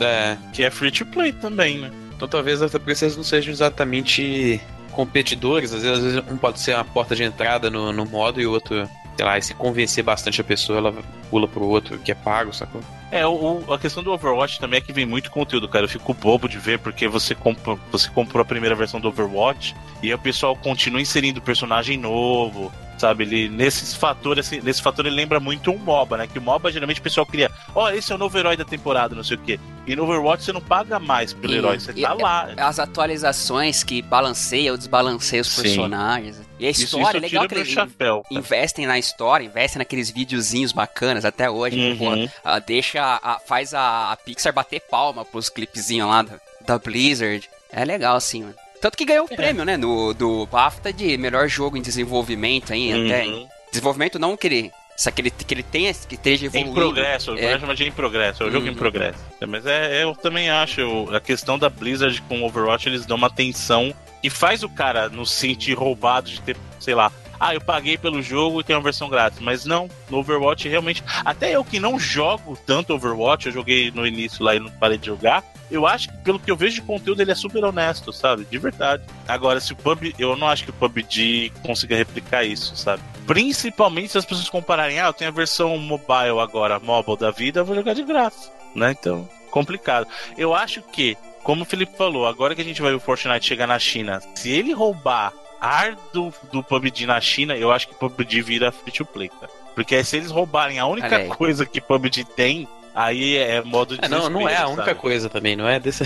É, 0.00 0.36
que 0.52 0.62
é 0.62 0.70
free 0.70 0.90
to 0.90 1.06
play 1.06 1.32
também, 1.32 1.78
né? 1.78 1.90
Então 2.14 2.28
talvez 2.28 2.60
até 2.60 2.78
porque 2.78 2.94
vocês 2.94 3.16
não 3.16 3.24
sejam 3.24 3.52
exatamente 3.52 4.60
competidores, 4.92 5.72
às 5.72 5.82
vezes, 5.82 5.98
às 5.98 6.04
vezes 6.04 6.30
um 6.30 6.36
pode 6.36 6.60
ser 6.60 6.74
uma 6.74 6.84
porta 6.84 7.16
de 7.16 7.22
entrada 7.22 7.70
no, 7.70 7.92
no 7.92 8.04
modo 8.04 8.40
e 8.40 8.46
o 8.46 8.52
outro, 8.52 8.88
sei 9.16 9.24
lá, 9.24 9.38
e 9.38 9.42
se 9.42 9.54
convencer 9.54 10.02
bastante 10.02 10.40
a 10.40 10.44
pessoa, 10.44 10.78
ela 10.78 10.94
pula 11.28 11.46
pro 11.46 11.64
outro 11.64 11.98
que 11.98 12.10
é 12.10 12.14
pago, 12.14 12.52
sacou? 12.52 12.80
É, 13.10 13.26
o, 13.26 13.64
a 13.72 13.78
questão 13.78 14.02
do 14.02 14.12
Overwatch 14.12 14.60
também 14.60 14.78
é 14.78 14.80
que 14.80 14.92
vem 14.92 15.04
muito 15.04 15.30
conteúdo, 15.30 15.68
cara. 15.68 15.84
Eu 15.84 15.88
fico 15.88 16.14
bobo 16.14 16.48
de 16.48 16.58
ver 16.58 16.78
porque 16.78 17.08
você, 17.08 17.34
compra, 17.34 17.76
você 17.90 18.08
comprou 18.08 18.40
a 18.40 18.44
primeira 18.44 18.74
versão 18.74 19.00
do 19.00 19.08
Overwatch 19.08 19.74
e 20.02 20.12
o 20.14 20.18
pessoal 20.18 20.54
continua 20.56 21.00
inserindo 21.00 21.42
personagem 21.42 21.98
novo, 21.98 22.72
sabe? 23.00 23.24
Ele, 23.24 23.48
nesses 23.48 23.94
fatores, 23.94 24.46
assim, 24.46 24.60
nesse 24.60 24.80
fator 24.80 25.04
ele 25.04 25.16
lembra 25.16 25.40
muito 25.40 25.70
um 25.70 25.78
MOBA, 25.78 26.18
né? 26.18 26.26
Que 26.26 26.38
o 26.38 26.42
MOBA 26.42 26.70
geralmente 26.70 27.00
o 27.00 27.02
pessoal 27.02 27.26
cria, 27.26 27.49
ó, 27.74 27.90
esse 27.90 28.10
é 28.12 28.14
o 28.14 28.18
novo 28.18 28.36
herói 28.38 28.56
da 28.56 28.64
temporada, 28.64 29.14
não 29.14 29.24
sei 29.24 29.36
o 29.36 29.40
quê. 29.40 29.58
E 29.86 29.96
no 29.96 30.04
Overwatch 30.04 30.44
você 30.44 30.52
não 30.52 30.60
paga 30.60 30.98
mais 30.98 31.32
pelo 31.32 31.52
E- 31.52 31.56
herói, 31.56 31.80
você 31.80 31.92
e- 31.96 32.02
tá 32.02 32.12
lá. 32.12 32.48
As 32.56 32.78
atualizações 32.78 33.82
que 33.82 34.00
balanceiam 34.02 34.72
ou 34.72 34.78
desbalanceiam 34.78 35.42
os 35.42 35.48
Sim. 35.48 35.62
personagens. 35.62 36.40
E 36.58 36.66
a 36.66 36.70
Isso, 36.70 36.84
história, 36.84 37.18
é 37.18 37.20
isso 37.20 37.26
legal 37.26 37.42
tira 37.48 37.54
que 37.54 37.60
eles 37.68 37.72
chapéu. 37.72 38.22
investem 38.30 38.86
na 38.86 38.98
história, 38.98 39.44
investem 39.44 39.78
naqueles 39.78 40.10
videozinhos 40.10 40.72
bacanas 40.72 41.24
até 41.24 41.50
hoje. 41.50 41.96
pô, 41.98 42.04
Uhum. 42.10 42.28
ah, 42.44 42.58
deixa, 42.58 43.02
a- 43.02 43.40
faz 43.44 43.74
a, 43.74 44.12
a 44.12 44.16
Pixar 44.16 44.52
bater 44.52 44.80
palma 44.80 45.24
pros 45.24 45.48
clipezinhos 45.48 46.08
lá 46.08 46.22
da, 46.22 46.38
da 46.66 46.78
Blizzard. 46.78 47.48
É 47.72 47.84
legal, 47.84 48.16
assim, 48.16 48.42
mano. 48.42 48.54
Tanto 48.80 48.96
que 48.96 49.04
ganhou 49.04 49.26
o 49.26 49.28
prêmio, 49.28 49.64
né? 49.64 49.76
No, 49.76 50.14
do 50.14 50.46
BAFTA 50.46 50.92
de 50.92 51.16
melhor 51.18 51.48
jogo 51.48 51.76
em 51.76 51.82
desenvolvimento 51.82 52.72
aí, 52.72 52.92
até. 52.92 53.26
Uhum. 53.26 53.46
Desenvolvimento 53.70 54.18
não 54.18 54.36
que 54.36 54.46
ele. 54.46 54.72
Só 55.00 55.10
que 55.10 55.22
ele, 55.22 55.30
que 55.30 55.54
ele 55.54 55.62
tenha, 55.62 55.94
que 55.94 56.14
esteja 56.14 56.44
Em 56.44 56.48
evoluindo. 56.48 56.74
progresso, 56.74 57.34
É. 57.38 57.52
é. 57.54 57.74
de 57.74 57.84
em 57.84 57.90
progresso, 57.90 58.42
é 58.42 58.46
o 58.46 58.50
jogo 58.50 58.66
Uhum. 58.66 58.72
em 58.72 58.74
progresso. 58.74 59.18
É, 59.40 59.46
Mas 59.46 59.64
é, 59.64 60.04
eu 60.04 60.14
também 60.14 60.50
acho, 60.50 61.08
a 61.14 61.18
questão 61.18 61.58
da 61.58 61.70
Blizzard 61.70 62.20
com 62.28 62.42
o 62.42 62.44
Overwatch, 62.46 62.86
eles 62.86 63.06
dão 63.06 63.16
uma 63.16 63.28
atenção 63.28 63.94
que 64.20 64.28
faz 64.28 64.62
o 64.62 64.68
cara 64.68 65.08
não 65.08 65.24
se 65.24 65.36
sentir 65.36 65.72
roubado 65.72 66.28
de 66.28 66.42
ter, 66.42 66.54
sei 66.78 66.94
lá, 66.94 67.10
ah, 67.40 67.54
eu 67.54 67.60
paguei 67.60 67.96
pelo 67.96 68.20
jogo 68.20 68.60
e 68.60 68.64
tem 68.64 68.76
uma 68.76 68.82
versão 68.82 69.08
grátis. 69.08 69.40
Mas 69.40 69.64
não, 69.64 69.88
no 70.10 70.18
Overwatch 70.18 70.68
realmente. 70.68 71.02
Até 71.24 71.56
eu 71.56 71.64
que 71.64 71.80
não 71.80 71.98
jogo 71.98 72.56
tanto 72.66 72.92
Overwatch, 72.92 73.46
eu 73.46 73.52
joguei 73.52 73.90
no 73.90 74.06
início 74.06 74.44
lá 74.44 74.54
e 74.54 74.60
não 74.60 74.70
parei 74.72 74.98
de 74.98 75.06
jogar. 75.06 75.42
Eu 75.70 75.86
acho 75.86 76.08
que, 76.08 76.18
pelo 76.18 76.38
que 76.38 76.50
eu 76.50 76.56
vejo 76.56 76.74
de 76.74 76.82
conteúdo, 76.82 77.22
ele 77.22 77.30
é 77.30 77.34
super 77.34 77.64
honesto, 77.64 78.12
sabe? 78.12 78.44
De 78.44 78.58
verdade. 78.58 79.02
Agora, 79.26 79.58
se 79.58 79.72
o 79.72 79.76
PUB. 79.76 80.14
Eu 80.18 80.36
não 80.36 80.48
acho 80.48 80.64
que 80.64 80.70
o 80.70 80.74
PUBG 80.74 81.52
consiga 81.62 81.96
replicar 81.96 82.44
isso, 82.44 82.76
sabe? 82.76 83.02
Principalmente 83.26 84.08
se 84.08 84.18
as 84.18 84.24
pessoas 84.24 84.50
compararem, 84.50 85.00
ah, 85.00 85.06
eu 85.06 85.12
tenho 85.12 85.30
a 85.30 85.34
versão 85.34 85.78
mobile 85.78 86.40
agora, 86.40 86.78
mobile 86.78 87.16
da 87.16 87.30
vida, 87.30 87.60
eu 87.60 87.64
vou 87.64 87.76
jogar 87.76 87.94
de 87.94 88.02
graça, 88.02 88.50
né? 88.74 88.90
Então, 88.98 89.28
complicado. 89.50 90.06
Eu 90.36 90.54
acho 90.54 90.82
que, 90.82 91.16
como 91.42 91.62
o 91.62 91.66
Felipe 91.66 91.96
falou, 91.96 92.26
agora 92.26 92.54
que 92.54 92.60
a 92.60 92.64
gente 92.64 92.82
vai 92.82 92.90
ver 92.90 92.96
o 92.96 93.00
Fortnite 93.00 93.46
chegar 93.46 93.68
na 93.68 93.78
China, 93.78 94.20
se 94.34 94.50
ele 94.50 94.72
roubar 94.72 95.32
ar 95.60 95.96
do, 96.12 96.32
do 96.52 96.62
PUBG 96.62 97.06
na 97.06 97.20
China, 97.20 97.56
eu 97.56 97.70
acho 97.70 97.86
que 97.88 97.94
o 97.94 97.96
PUBG 97.96 98.42
vira 98.42 98.72
free 98.72 98.92
to 98.92 99.04
play, 99.04 99.28
cara. 99.28 99.50
Porque 99.74 100.02
se 100.04 100.16
eles 100.16 100.30
roubarem 100.30 100.78
a 100.78 100.86
única 100.86 101.26
coisa 101.26 101.64
que 101.64 101.80
PUBG 101.80 102.24
tem, 102.24 102.66
aí 102.94 103.36
é 103.36 103.62
modo 103.62 103.96
de 103.96 104.04
É, 104.04 104.08
não, 104.08 104.28
não 104.28 104.48
é 104.48 104.56
a 104.56 104.66
única 104.66 104.84
sabe? 104.86 104.98
coisa 105.00 105.28
também, 105.28 105.54
não 105.56 105.68
é 105.68 105.78
desse. 105.78 106.04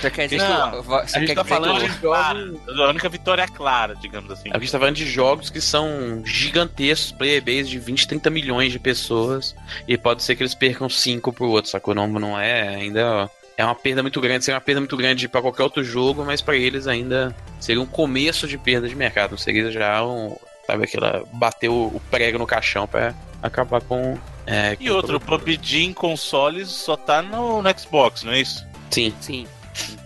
Você 0.00 0.10
quer 0.10 0.28
dizer 0.28 0.48
Não, 0.48 0.70
que 0.80 0.86
você 0.86 1.16
a 1.16 1.20
gente 1.20 1.28
quer 1.28 1.34
tá 1.34 1.44
falando 1.44 1.80
de 1.82 1.98
Clara, 1.98 2.38
jogos. 2.38 2.80
a 2.80 2.88
única 2.88 3.08
vitória 3.08 3.48
clara, 3.48 3.94
digamos 3.96 4.30
assim. 4.30 4.48
A 4.52 4.58
gente 4.58 4.70
tá 4.72 4.78
falando 4.78 4.94
de 4.96 5.06
jogos 5.06 5.50
que 5.50 5.60
são 5.60 6.22
gigantescos, 6.24 7.12
player 7.12 7.42
base 7.42 7.64
de 7.68 7.78
20, 7.78 8.06
30 8.08 8.30
milhões 8.30 8.72
de 8.72 8.78
pessoas. 8.78 9.54
E 9.88 9.98
pode 9.98 10.22
ser 10.22 10.36
que 10.36 10.42
eles 10.42 10.54
percam 10.54 10.88
5 10.88 11.32
pro 11.32 11.48
outro, 11.48 11.70
sacou? 11.70 11.94
Não, 11.94 12.06
não 12.06 12.38
é 12.38 12.68
ainda. 12.68 13.28
É 13.60 13.64
uma 13.64 13.74
perda 13.74 14.00
muito 14.00 14.18
grande, 14.22 14.42
seria 14.42 14.56
uma 14.56 14.62
perda 14.62 14.80
muito 14.80 14.96
grande 14.96 15.28
pra 15.28 15.42
qualquer 15.42 15.64
outro 15.64 15.84
jogo, 15.84 16.24
mas 16.24 16.40
pra 16.40 16.56
eles 16.56 16.86
ainda 16.86 17.36
seria 17.60 17.82
um 17.82 17.84
começo 17.84 18.48
de 18.48 18.56
perda 18.56 18.88
de 18.88 18.96
mercado. 18.96 19.32
Não 19.32 19.38
seria 19.38 19.70
já 19.70 20.02
um. 20.02 20.34
Sabe 20.66 20.84
aquela. 20.84 21.24
bater 21.34 21.68
o, 21.68 21.88
o 21.88 22.00
prego 22.10 22.38
no 22.38 22.46
caixão 22.46 22.86
pra 22.86 23.14
acabar 23.42 23.82
com. 23.82 24.16
É, 24.46 24.78
E 24.80 24.88
com 24.88 24.94
outro, 24.94 25.18
o 25.18 25.20
PUBG 25.20 25.84
em 25.84 25.92
consoles 25.92 26.70
só 26.70 26.96
tá 26.96 27.20
no, 27.20 27.60
no 27.60 27.78
Xbox, 27.78 28.22
não 28.22 28.32
é 28.32 28.40
isso? 28.40 28.64
Sim. 28.88 29.12
Sim. 29.20 29.46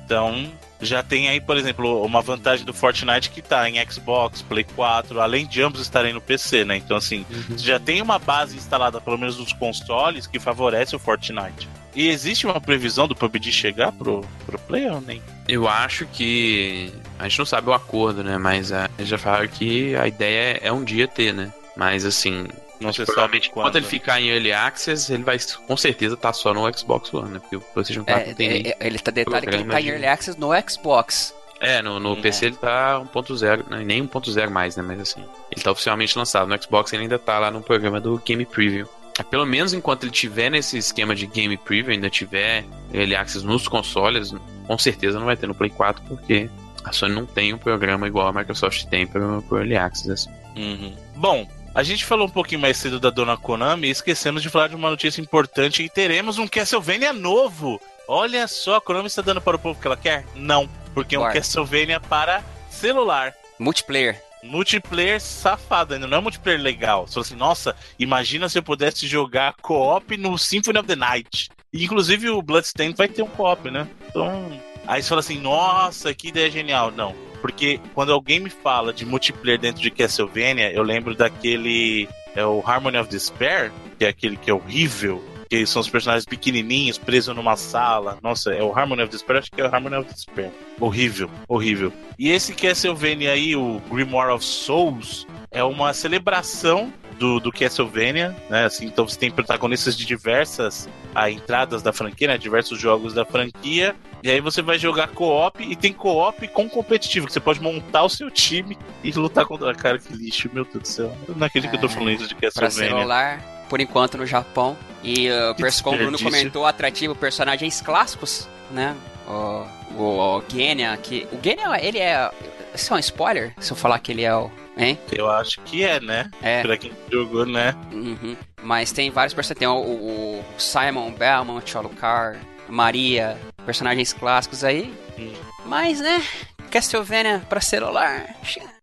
Então, 0.04 0.50
já 0.80 1.04
tem 1.04 1.28
aí, 1.28 1.40
por 1.40 1.56
exemplo, 1.56 2.04
uma 2.04 2.20
vantagem 2.20 2.66
do 2.66 2.74
Fortnite 2.74 3.30
que 3.30 3.40
tá 3.40 3.70
em 3.70 3.76
Xbox, 3.88 4.42
Play 4.42 4.64
4, 4.64 5.20
além 5.20 5.46
de 5.46 5.62
ambos 5.62 5.80
estarem 5.80 6.12
no 6.12 6.20
PC, 6.20 6.64
né? 6.64 6.76
Então, 6.76 6.96
assim, 6.96 7.24
você 7.48 7.64
já 7.64 7.78
tem 7.78 8.02
uma 8.02 8.18
base 8.18 8.56
instalada, 8.56 9.00
pelo 9.00 9.16
menos 9.16 9.38
nos 9.38 9.52
consoles, 9.52 10.26
que 10.26 10.40
favorece 10.40 10.96
o 10.96 10.98
Fortnite. 10.98 11.68
E 11.94 12.08
existe 12.08 12.44
uma 12.46 12.60
previsão 12.60 13.06
do 13.06 13.14
PUBG 13.14 13.52
chegar 13.52 13.92
pro, 13.92 14.22
pro 14.46 14.58
Play 14.58 14.86
ou 14.88 15.00
nem? 15.00 15.22
Eu 15.48 15.68
acho 15.68 16.06
que. 16.06 16.92
A 17.18 17.28
gente 17.28 17.38
não 17.38 17.46
sabe 17.46 17.68
o 17.70 17.72
acordo, 17.72 18.24
né? 18.24 18.36
Mas 18.38 18.72
é, 18.72 18.88
eles 18.98 19.08
já 19.08 19.18
falaram 19.18 19.46
que 19.48 19.94
a 19.96 20.06
ideia 20.08 20.58
é 20.62 20.72
um 20.72 20.82
dia 20.82 21.06
ter, 21.06 21.32
né? 21.32 21.52
Mas 21.76 22.04
assim. 22.04 22.46
Não 22.80 22.92
se 22.92 22.96
sabe 22.98 23.06
provavelmente 23.06 23.50
quando. 23.50 23.66
enquanto 23.66 23.76
ele 23.76 23.86
ficar 23.86 24.20
em 24.20 24.28
Early 24.28 24.52
Access, 24.52 25.12
ele 25.12 25.22
vai 25.22 25.38
com 25.66 25.76
certeza 25.76 26.14
estar 26.14 26.32
só 26.32 26.52
no 26.52 26.70
Xbox 26.76 27.14
One, 27.14 27.30
né? 27.30 27.38
Porque 27.38 27.56
o 27.56 27.60
PlayStation 27.60 28.04
4 28.04 28.22
É, 28.22 28.26
não 28.26 28.34
tem 28.34 28.48
nem. 28.48 28.66
é, 28.66 28.76
é, 28.80 28.86
ele 28.86 28.98
tá 28.98 29.10
detalhe 29.12 29.46
que 29.46 29.54
ele 29.54 29.64
tá 29.64 29.80
em 29.80 29.86
Early 29.88 30.06
Access 30.06 30.38
no 30.38 30.48
Xbox. 30.68 31.32
É, 31.60 31.80
no, 31.80 32.00
no 32.00 32.14
É. 32.14 32.20
PC 32.20 32.46
ele 32.46 32.56
tá 32.56 33.00
1.0, 33.00 33.70
né? 33.70 33.82
nem 33.84 34.06
1.0 34.06 34.50
mais, 34.50 34.76
né? 34.76 34.82
Mas 34.82 35.00
assim, 35.00 35.24
ele 35.52 35.62
tá 35.62 35.70
oficialmente 35.70 36.18
lançado. 36.18 36.48
No 36.48 36.60
Xbox 36.60 36.92
ele 36.92 37.04
ainda 37.04 37.18
tá 37.18 37.38
lá 37.38 37.50
no 37.50 37.62
programa 37.62 38.00
do 38.00 38.20
Game 38.24 38.44
Preview. 38.44 38.88
É, 39.18 39.22
Pelo 39.22 39.46
menos 39.46 39.72
enquanto 39.72 40.04
ele 40.04 40.12
tiver 40.12 40.50
nesse 40.50 40.76
esquema 40.78 41.14
de 41.14 41.26
Game 41.26 41.56
Preview, 41.56 41.92
ainda 41.92 42.10
tiver 42.10 42.64
Early 42.92 43.14
Access 43.14 43.44
nos 43.44 43.68
consoles, 43.68 44.34
com 44.66 44.78
certeza 44.78 45.18
não 45.18 45.26
vai 45.26 45.36
ter 45.36 45.46
no 45.46 45.54
Play 45.54 45.70
4, 45.70 46.02
porque 46.08 46.50
a 46.84 46.92
Sony 46.92 47.14
não 47.14 47.26
tem 47.26 47.54
um 47.54 47.58
programa 47.58 48.06
igual 48.06 48.28
a 48.28 48.32
Microsoft 48.32 48.84
tem 48.86 49.06
pro, 49.06 49.42
pro 49.42 49.58
Early 49.58 49.76
Access. 49.76 50.10
assim. 50.10 50.30
Uhum. 50.56 50.94
Bom, 51.16 51.48
a 51.74 51.82
gente 51.82 52.04
falou 52.04 52.26
um 52.26 52.30
pouquinho 52.30 52.60
mais 52.60 52.76
cedo 52.76 53.00
da 53.00 53.10
dona 53.10 53.36
Konami 53.36 53.88
e 53.88 53.90
esquecemos 53.90 54.42
de 54.42 54.48
falar 54.48 54.68
de 54.68 54.76
uma 54.76 54.90
notícia 54.90 55.20
importante 55.20 55.82
e 55.82 55.88
teremos 55.88 56.38
um 56.38 56.46
Castlevania 56.46 57.12
novo. 57.12 57.80
Olha 58.06 58.46
só, 58.46 58.76
a 58.76 58.80
Konami 58.80 59.06
está 59.06 59.22
dando 59.22 59.40
para 59.40 59.56
o 59.56 59.58
povo 59.58 59.78
o 59.78 59.80
que 59.80 59.86
ela 59.86 59.96
quer? 59.96 60.24
Não, 60.34 60.68
porque 60.92 61.16
é 61.16 61.18
um. 61.18 61.32
Castlevania 61.32 61.98
para 61.98 62.44
celular. 62.70 63.34
Multiplayer. 63.58 64.22
Multiplayer 64.44 65.20
safado, 65.20 65.94
ainda 65.94 66.06
não 66.06 66.18
é 66.18 66.20
multiplayer 66.20 66.60
legal. 66.60 67.06
Fala 67.06 67.20
assim, 67.22 67.34
nossa, 67.34 67.74
imagina 67.98 68.48
se 68.48 68.58
eu 68.58 68.62
pudesse 68.62 69.06
jogar 69.06 69.54
co-op 69.62 70.16
no 70.16 70.36
Symphony 70.36 70.78
of 70.78 70.86
the 70.86 70.94
Night. 70.94 71.48
E, 71.72 71.84
inclusive 71.84 72.28
o 72.28 72.42
Bloodstained 72.42 72.96
vai 72.96 73.08
ter 73.08 73.22
um 73.22 73.26
co-op, 73.26 73.70
né? 73.70 73.88
Então, 74.08 74.60
aí 74.86 75.02
você 75.02 75.08
fala 75.08 75.20
assim, 75.20 75.40
nossa, 75.40 76.12
que 76.12 76.28
ideia 76.28 76.50
genial. 76.50 76.90
Não, 76.90 77.14
porque 77.40 77.80
quando 77.94 78.12
alguém 78.12 78.38
me 78.38 78.50
fala 78.50 78.92
de 78.92 79.04
multiplayer 79.04 79.58
dentro 79.58 79.82
de 79.82 79.90
Castlevania, 79.90 80.72
eu 80.72 80.82
lembro 80.82 81.14
daquele, 81.14 82.08
é 82.36 82.44
o 82.44 82.62
Harmony 82.64 82.98
of 82.98 83.08
Despair, 83.08 83.72
que 83.98 84.04
é 84.04 84.08
aquele 84.08 84.36
que 84.36 84.50
é 84.50 84.54
horrível, 84.54 85.24
que 85.48 85.66
são 85.66 85.80
os 85.80 85.88
personagens 85.88 86.24
pequenininhos 86.24 86.98
presos 86.98 87.34
numa 87.34 87.56
sala. 87.56 88.18
Nossa, 88.22 88.52
é 88.52 88.62
o 88.62 88.76
Harmony 88.76 89.02
of 89.02 89.10
Despair, 89.10 89.38
acho 89.40 89.50
que 89.50 89.60
é 89.60 89.64
o 89.64 89.74
Harmony 89.74 89.96
of 89.96 90.12
Despair. 90.12 90.50
Horrível, 90.80 91.30
horrível. 91.48 91.92
E 92.18 92.30
esse 92.30 92.54
Castlevania 92.54 93.32
aí, 93.32 93.54
o 93.56 93.80
Grimoire 93.90 94.32
of 94.32 94.44
Souls, 94.44 95.26
é 95.50 95.62
uma 95.62 95.92
celebração 95.92 96.92
do, 97.18 97.38
do 97.40 97.52
Castlevania, 97.52 98.34
né? 98.50 98.64
Assim, 98.64 98.86
então 98.86 99.06
você 99.06 99.18
tem 99.18 99.30
protagonistas 99.30 99.96
de 99.96 100.04
diversas 100.04 100.88
ah, 101.14 101.30
entradas 101.30 101.82
da 101.82 101.92
franquia, 101.92 102.28
né? 102.28 102.38
Diversos 102.38 102.78
jogos 102.78 103.14
da 103.14 103.24
franquia. 103.24 103.94
E 104.22 104.30
aí 104.30 104.40
você 104.40 104.62
vai 104.62 104.78
jogar 104.78 105.08
co-op 105.08 105.62
e 105.62 105.76
tem 105.76 105.92
co-op 105.92 106.48
com 106.48 106.68
competitivo, 106.68 107.26
que 107.26 107.32
você 107.32 107.40
pode 107.40 107.60
montar 107.60 108.04
o 108.04 108.08
seu 108.08 108.30
time 108.30 108.76
e 109.02 109.12
lutar 109.12 109.44
contra. 109.44 109.74
Cara, 109.74 109.98
que 109.98 110.12
lixo, 110.14 110.50
meu 110.52 110.64
Deus 110.64 110.82
do 110.82 110.88
céu. 110.88 111.16
Eu 111.28 111.34
não 111.36 111.46
acredito 111.46 111.70
que 111.70 111.76
eu 111.76 111.80
tô 111.80 111.88
falando 111.88 112.12
isso 112.12 112.28
de 112.28 112.34
Pra 112.34 112.50
Castlevania. 112.50 112.96
celular, 112.96 113.53
por 113.68 113.80
enquanto 113.80 114.18
no 114.18 114.26
Japão. 114.26 114.76
E 115.02 115.28
uh, 115.30 115.54
como 115.82 115.96
o 115.96 115.98
Bruno 115.98 116.18
comentou, 116.18 116.66
atrativo 116.66 117.14
personagens 117.14 117.80
clássicos, 117.80 118.48
né? 118.70 118.96
O, 119.28 119.66
o, 119.96 120.38
o 120.38 120.44
Genya, 120.48 120.96
que. 120.96 121.26
O 121.32 121.38
Genya, 121.42 121.78
ele 121.80 121.98
é. 121.98 122.30
Isso 122.74 122.92
é 122.92 122.96
um 122.96 123.00
spoiler? 123.00 123.54
Se 123.60 123.72
eu 123.72 123.76
falar 123.76 123.98
que 123.98 124.12
ele 124.12 124.22
é 124.22 124.34
o. 124.34 124.50
Hein? 124.76 124.98
Eu 125.12 125.30
acho 125.30 125.60
que 125.60 125.84
é, 125.84 126.00
né? 126.00 126.28
É. 126.42 126.62
Pra 126.62 126.76
quem 126.76 126.90
jogou, 127.10 127.46
né? 127.46 127.74
Uhum. 127.92 128.36
Mas 128.62 128.90
tem 128.90 129.10
vários 129.10 129.32
personagens. 129.34 129.58
Tem 129.58 129.68
o, 129.68 130.40
o 130.40 130.44
Simon 130.58 131.12
Belmont, 131.12 131.74
o 131.74 131.78
Alucard, 131.78 132.40
Maria, 132.68 133.38
personagens 133.64 134.12
clássicos 134.12 134.64
aí. 134.64 134.92
Hum. 135.18 135.32
Mas, 135.66 136.00
né? 136.00 136.22
Castlevania 136.70 137.40
pra 137.48 137.60
celular? 137.60 138.34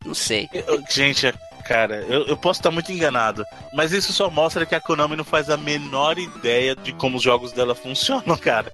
Não 0.05 0.13
sei. 0.13 0.47
Eu- 0.53 0.81
gente, 0.89 1.33
cara, 1.61 2.05
eu, 2.07 2.25
eu 2.27 2.37
posso 2.37 2.59
estar 2.59 2.71
muito 2.71 2.91
enganado, 2.91 3.43
mas 3.73 3.91
isso 3.91 4.11
só 4.13 4.29
mostra 4.29 4.65
que 4.65 4.75
a 4.75 4.81
Konami 4.81 5.15
não 5.15 5.23
faz 5.23 5.49
a 5.49 5.57
menor 5.57 6.17
ideia 6.17 6.75
de 6.75 6.93
como 6.93 7.17
os 7.17 7.23
jogos 7.23 7.51
dela 7.51 7.75
funcionam, 7.75 8.37
cara. 8.39 8.71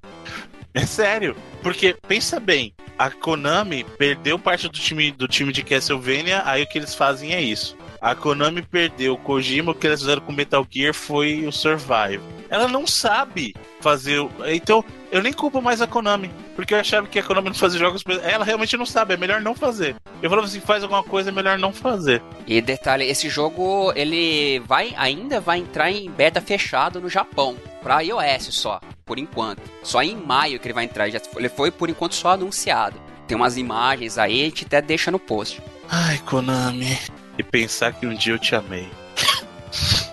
É 0.74 0.86
sério, 0.86 1.36
porque 1.64 1.96
pensa 2.08 2.40
bem, 2.40 2.74
a 2.98 3.10
Konami 3.10 3.84
perdeu 3.98 4.38
parte 4.38 4.68
do 4.68 4.78
time 4.78 5.12
do 5.12 5.28
time 5.28 5.52
de 5.52 5.64
Castlevania, 5.64 6.44
aí 6.46 6.64
o 6.64 6.68
que 6.68 6.78
eles 6.78 6.94
fazem 6.94 7.34
é 7.34 7.42
isso. 7.42 7.76
A 8.00 8.14
Konami 8.14 8.62
perdeu 8.62 9.14
o 9.14 9.18
Kojima, 9.18 9.72
o 9.72 9.76
que 9.76 9.88
eles 9.88 10.02
fizeram 10.02 10.22
com 10.22 10.32
Metal 10.32 10.66
Gear 10.70 10.94
foi 10.94 11.46
o 11.48 11.52
Survive. 11.52 12.22
Ela 12.50 12.68
não 12.68 12.88
sabe 12.88 13.56
fazer. 13.80 14.20
Então, 14.48 14.84
eu 15.12 15.22
nem 15.22 15.34
culpo 15.34 15.62
mais 15.62 15.82
a 15.82 15.88
Konami, 15.88 16.30
porque 16.56 16.74
eu 16.74 16.80
achava 16.80 17.08
que 17.08 17.20
a 17.20 17.24
Konami 17.24 17.48
não 17.50 17.56
fazia 17.56 17.80
jogos. 17.80 18.04
Ela 18.24 18.44
realmente 18.44 18.76
não 18.76 18.86
sabe, 18.86 19.14
é 19.14 19.18
melhor 19.18 19.42
não 19.42 19.56
fazer. 19.56 19.96
Eu 20.22 20.30
falava 20.30 20.48
assim, 20.48 20.60
faz 20.60 20.84
alguma 20.84 21.04
coisa, 21.04 21.30
é 21.30 21.32
melhor 21.32 21.58
não 21.58 21.72
fazer. 21.72 22.22
E 22.46 22.60
detalhe, 22.62 23.06
esse 23.06 23.30
jogo 23.30 23.92
ele 23.96 24.60
vai 24.60 24.94
ainda 24.98 25.40
vai 25.40 25.60
entrar 25.60 25.92
em 25.92 26.10
beta 26.10 26.42
fechado 26.42 27.00
no 27.00 27.10
Japão, 27.10 27.56
pra 27.82 28.02
iOS 28.02 28.48
só, 28.52 28.80
por 29.06 29.18
enquanto. 29.20 29.62
Só 29.84 30.02
em 30.02 30.16
maio 30.16 30.60
que 30.60 30.68
ele 30.68 30.74
vai 30.74 30.86
entrar, 30.86 31.10
já 31.10 31.22
ele 31.36 31.50
foi 31.50 31.72
por 31.72 31.90
enquanto 31.90 32.16
só 32.16 32.32
anunciado. 32.32 33.00
Tem 33.28 33.36
umas 33.36 33.58
imagens 33.58 34.18
aí, 34.18 34.42
a 34.42 34.46
gente 34.46 34.66
até 34.66 34.82
deixa 34.82 35.12
no 35.12 35.20
post. 35.20 35.62
Ai, 35.90 36.18
Konami. 36.20 36.98
E 37.38 37.44
pensar 37.44 37.94
que 37.94 38.08
um 38.08 38.14
dia 38.14 38.34
eu 38.34 38.40
te 38.40 38.56
amei. 38.56 38.90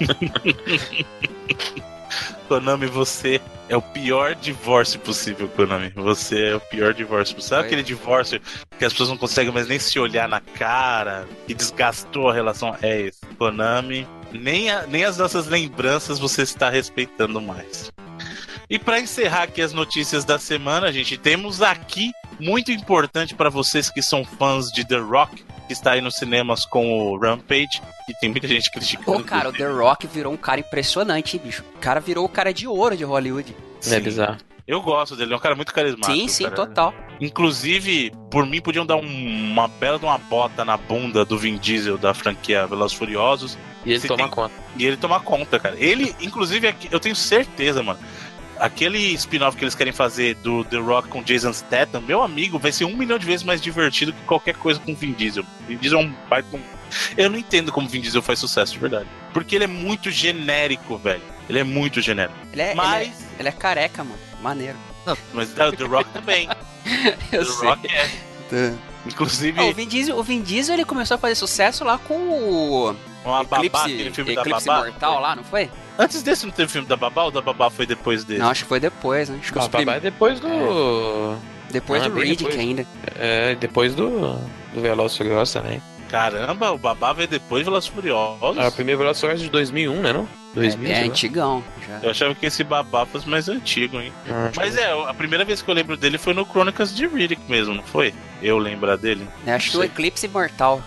Konami, 2.49 2.86
você 2.86 3.40
é 3.68 3.76
o 3.76 3.82
pior 3.82 4.34
divórcio 4.34 5.01
possível, 5.01 5.49
Konami. 5.49 5.90
Você 5.97 6.49
é 6.51 6.55
o 6.57 6.61
pior 6.61 6.92
divórcio 6.95 7.34
possível. 7.34 7.57
Sabe 7.57 7.66
aquele 7.66 7.82
divórcio 7.82 8.40
que 8.78 8.84
as 8.84 8.92
pessoas 8.92 9.09
não 9.09 9.16
conseguem 9.16 9.53
mais 9.53 9.66
nem 9.68 9.78
se 9.78 9.99
olhar 9.99 10.28
na 10.28 10.40
cara, 10.40 11.26
que 11.47 11.55
desgastou 11.55 12.28
a 12.28 12.34
relação? 12.34 12.76
É 12.82 13.01
esse. 13.03 13.20
Konami, 13.38 14.07
nem, 14.32 14.70
a- 14.70 14.86
nem 14.86 15.05
as 15.05 15.18
nossas 15.18 15.47
lembranças 15.47 16.18
você 16.18 16.42
está 16.42 16.68
respeitando 16.70 17.40
mais. 17.40 17.90
E 18.68 18.78
para 18.78 18.99
encerrar 19.01 19.42
aqui 19.42 19.61
as 19.61 19.72
notícias 19.72 20.24
da 20.24 20.38
semana, 20.38 20.90
gente, 20.92 21.16
temos 21.18 21.61
aqui 21.62 22.11
muito 22.40 22.72
importante 22.72 23.34
para 23.34 23.51
vocês 23.51 23.90
que 23.90 24.03
são 24.03 24.24
fãs 24.24 24.70
de 24.70 24.86
The 24.86 24.97
Rock, 24.99 25.45
que 25.66 25.72
está 25.72 25.92
aí 25.92 26.00
nos 26.00 26.16
cinemas 26.16 26.64
com 26.64 27.12
o 27.12 27.18
Rampage, 27.18 27.80
que 28.06 28.14
tem 28.20 28.30
muita 28.30 28.46
gente 28.48 28.70
criticando. 28.70 29.18
Pô, 29.18 29.24
cara, 29.24 29.48
o 29.48 29.52
The 29.52 29.66
Rock 29.66 30.06
virou 30.06 30.32
um 30.32 30.36
cara 30.36 30.60
impressionante, 30.60 31.36
hein, 31.36 31.42
bicho. 31.44 31.64
O 31.74 31.78
cara 31.78 32.00
virou 32.00 32.24
o 32.24 32.28
cara 32.28 32.52
de 32.52 32.66
ouro 32.66 32.96
de 32.96 33.04
Hollywood. 33.04 33.54
É 33.90 34.00
bizarro. 34.00 34.36
Eu 34.66 34.80
gosto 34.80 35.14
dele, 35.14 35.34
é 35.34 35.36
um 35.36 35.40
cara 35.40 35.54
muito 35.54 35.74
carismático. 35.74 36.12
sim, 36.16 36.26
sim, 36.28 36.44
cara. 36.44 36.56
total. 36.56 36.94
Inclusive, 37.20 38.10
por 38.30 38.46
mim, 38.46 38.60
podiam 38.62 38.86
dar 38.86 38.96
um- 38.96 39.50
uma 39.52 39.68
bela 39.68 39.98
de 39.98 40.04
uma 40.06 40.16
bota 40.16 40.64
na 40.64 40.76
bunda 40.78 41.24
do 41.24 41.36
Vin 41.36 41.58
Diesel 41.58 41.98
da 41.98 42.14
franquia 42.14 42.66
Velozes 42.66 42.94
e 42.96 42.98
Furiosos 42.98 43.58
E 43.84 43.90
ele 43.90 44.00
Se 44.00 44.08
toma 44.08 44.22
tem- 44.22 44.30
conta. 44.30 44.54
e 44.78 44.86
ele 44.86 44.96
tomar 44.96 45.20
conta, 45.20 45.60
cara. 45.60 45.76
Ele, 45.78 46.16
inclusive, 46.18 46.66
aqui- 46.66 46.88
eu 46.90 46.98
tenho 46.98 47.14
certeza, 47.14 47.82
mano. 47.82 47.98
Aquele 48.59 48.98
spin-off 49.14 49.57
que 49.57 49.64
eles 49.64 49.74
querem 49.74 49.92
fazer 49.92 50.34
do 50.36 50.64
The 50.64 50.76
Rock 50.78 51.09
com 51.09 51.22
Jason 51.22 51.52
Statham, 51.52 52.00
meu 52.00 52.22
amigo, 52.22 52.59
vai 52.59 52.72
ser 52.72 52.84
um 52.84 52.96
milhão 52.96 53.18
de 53.18 53.26
vezes 53.26 53.42
mais 53.44 53.61
divertido 53.61 54.12
que 54.12 54.22
qualquer 54.22 54.55
coisa 54.57 54.78
com 54.80 54.94
Vin 54.94 55.12
Diesel. 55.12 55.44
Vin 55.68 55.76
Diesel 55.76 56.00
é 56.00 56.02
um 56.05 56.14
baita. 56.28 56.61
Eu 57.16 57.30
não 57.30 57.38
entendo 57.38 57.72
como 57.72 57.88
Vin 57.88 58.00
Diesel 58.00 58.22
faz 58.22 58.38
sucesso, 58.38 58.72
de 58.72 58.78
verdade. 58.78 59.09
Porque 59.32 59.57
ele 59.57 59.64
é 59.64 59.68
muito 59.68 60.11
genérico, 60.11 60.96
velho. 60.96 61.22
Ele 61.48 61.59
é 61.59 61.64
muito 61.64 62.00
genérico. 62.00 62.38
Ele 62.52 62.62
é, 62.62 62.74
Mas. 62.74 63.02
ele, 63.02 63.11
é, 63.11 63.40
ele 63.40 63.48
é 63.48 63.52
careca, 63.52 64.05
mano. 64.05 64.18
Maneiro. 64.40 64.78
Mas 65.32 65.50
o 65.52 65.72
The 65.72 65.84
Rock 65.84 66.11
também. 66.11 66.48
Eu 67.32 67.44
The 67.44 67.52
sei. 67.52 67.68
Rock 67.68 67.88
é. 67.92 68.74
Inclusive, 69.07 69.61
Ah, 69.61 69.64
o, 69.64 69.72
Vin 69.74 69.86
Diesel, 69.86 70.16
o 70.16 70.22
Vin 70.22 70.40
Diesel 70.42 70.74
ele 70.74 70.84
começou 70.84 71.16
a 71.16 71.18
fazer 71.18 71.34
sucesso 71.34 71.84
lá 71.84 71.98
com 71.98 72.14
o 72.14 72.96
uma 73.24 73.42
babá, 73.44 73.57
Eclipse, 73.59 73.92
aquele 73.94 74.11
filme 74.12 74.32
Eclipse 74.32 74.64
da 74.66 74.72
babá. 74.74 74.86
Mortal 74.86 75.20
lá, 75.20 75.36
não 75.36 75.44
foi? 75.44 75.70
Antes 75.99 76.22
desse 76.22 76.45
não 76.45 76.53
teve 76.53 76.70
filme 76.70 76.88
da 76.88 76.97
babá 76.97 77.24
ou 77.24 77.30
da 77.30 77.40
babá 77.40 77.70
foi 77.70 77.86
depois 77.86 78.24
desse? 78.24 78.40
Não, 78.40 78.51
acho 78.51 78.62
que 78.64 78.68
foi 78.68 78.80
depois, 78.80 79.28
né? 79.28 79.38
Acho 79.40 79.53
que 79.53 79.59
os 79.59 79.68
Babá 79.68 79.78
prim... 79.84 79.90
é 79.92 80.01
depois 80.01 80.40
do. 80.40 81.36
Depois 81.70 82.03
Ah, 82.03 82.09
do 82.09 82.14
Riddick 82.18 82.45
depois. 82.45 82.59
ainda. 82.59 82.86
É, 83.16 83.55
depois 83.55 83.95
do. 83.95 84.11
Do 84.74 84.80
Veloz 84.80 85.16
Furioso 85.16 85.53
também. 85.53 85.80
Caramba, 86.09 86.70
o 86.72 86.78
babá 86.78 87.12
veio 87.12 87.26
depois 87.28 87.61
de 87.61 87.64
Velozes 87.64 87.88
e 87.88 87.92
Furiosos. 87.92 88.59
Ah, 88.59 88.68
o 88.68 88.72
primeiro 88.72 88.99
Veloz 89.01 89.20
Furioso 89.20 89.42
é 89.42 89.47
de 89.47 89.51
2001, 89.51 90.01
né? 90.03 90.12
Não? 90.12 90.28
2000, 90.55 90.88
é, 90.88 90.92
é 90.92 91.05
antigão. 91.05 91.64
Já. 91.88 91.99
Eu 92.03 92.11
achava 92.11 92.34
que 92.34 92.47
esse 92.47 92.62
babá 92.62 93.05
fosse 93.07 93.28
mais 93.28 93.49
antigo, 93.49 94.01
hein? 94.01 94.12
Ah, 94.28 94.51
Mas 94.55 94.76
é, 94.76 94.92
a 94.92 95.12
primeira 95.14 95.45
vez 95.45 95.61
que 95.62 95.68
eu 95.68 95.74
lembro 95.74 95.97
dele 95.97 96.16
foi 96.18 96.32
no 96.32 96.47
Crônicas 96.47 96.95
de 96.95 97.07
Riddick 97.09 97.42
mesmo, 97.49 97.74
não 97.74 97.82
foi? 97.82 98.14
Eu 98.40 98.59
lembrar 98.59 98.97
dele? 98.97 99.26
É, 99.47 99.53
acho 99.55 99.72
que 99.72 99.76
o. 99.78 99.82
Eclipse 99.84 100.28
Mortal 100.28 100.82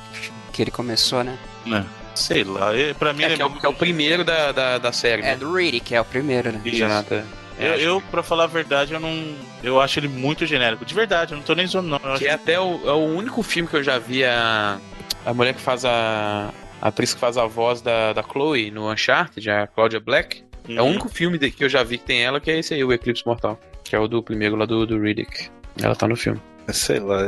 que 0.53 0.61
ele 0.61 0.71
começou, 0.71 1.23
né? 1.23 1.37
Né? 1.65 1.85
Sei 2.17 2.43
lá, 2.43 2.75
e- 2.75 2.93
pra 2.93 3.13
mim 3.13 3.23
É, 3.23 3.35
que 3.35 3.41
é, 3.41 3.45
o, 3.45 3.49
que 3.51 3.65
é 3.65 3.69
o 3.69 3.73
primeiro 3.73 4.23
da, 4.23 4.51
da, 4.51 4.77
da 4.77 4.91
série. 4.91 5.21
É, 5.21 5.25
né? 5.25 5.35
do 5.35 5.53
Riddick, 5.53 5.93
é 5.95 6.01
o 6.01 6.05
primeiro, 6.05 6.51
né? 6.51 6.61
Isso. 6.65 6.77
Jonathan. 6.77 7.23
Eu, 7.59 7.73
eu, 7.75 8.01
pra 8.11 8.21
falar 8.21 8.43
a 8.43 8.47
verdade, 8.47 8.93
eu 8.93 8.99
não. 8.99 9.33
Eu 9.63 9.81
acho 9.81 9.99
ele 9.99 10.07
muito 10.07 10.45
genérico. 10.45 10.85
De 10.85 10.93
verdade, 10.93 11.31
eu 11.33 11.37
não 11.37 11.43
tô 11.43 11.55
nem 11.55 11.65
zoando, 11.65 11.87
não. 11.87 11.99
Que 12.17 12.27
é 12.27 12.31
até 12.33 12.59
o, 12.59 12.81
é 12.85 12.91
o 12.91 12.97
único 13.05 13.41
filme 13.41 13.67
que 13.67 13.75
eu 13.75 13.81
já 13.83 13.97
vi 13.97 14.23
a, 14.23 14.77
a 15.25 15.33
mulher 15.33 15.53
que 15.55 15.61
faz 15.61 15.83
a. 15.83 16.51
A 16.79 16.89
atriz 16.89 17.15
que 17.15 17.19
faz 17.19 17.35
a 17.39 17.45
voz 17.47 17.81
da, 17.81 18.13
da 18.13 18.21
Chloe 18.21 18.69
no 18.69 18.91
Uncharted, 18.91 19.49
a 19.49 19.65
Claudia 19.65 19.99
Black. 19.99 20.43
É 20.69 20.79
o 20.79 20.83
Uhum. 20.83 20.89
único 20.91 21.09
filme 21.09 21.39
de- 21.39 21.49
que 21.49 21.63
eu 21.63 21.69
já 21.69 21.81
vi 21.81 21.97
que 21.97 22.03
tem 22.03 22.23
ela, 22.23 22.39
que 22.39 22.51
é 22.51 22.59
esse 22.59 22.75
aí, 22.75 22.83
o 22.83 22.93
Eclipse 22.93 23.25
Mortal. 23.25 23.59
Que 23.83 23.95
é 23.95 23.99
o 23.99 24.07
do 24.07 24.21
primeiro 24.21 24.55
lá 24.55 24.65
do, 24.67 24.85
do 24.85 24.99
Riddick. 25.01 25.47
Ela 25.81 25.95
tá 25.95 26.07
no 26.07 26.15
filme. 26.15 26.39
Sei 26.73 26.99
lá. 26.99 27.21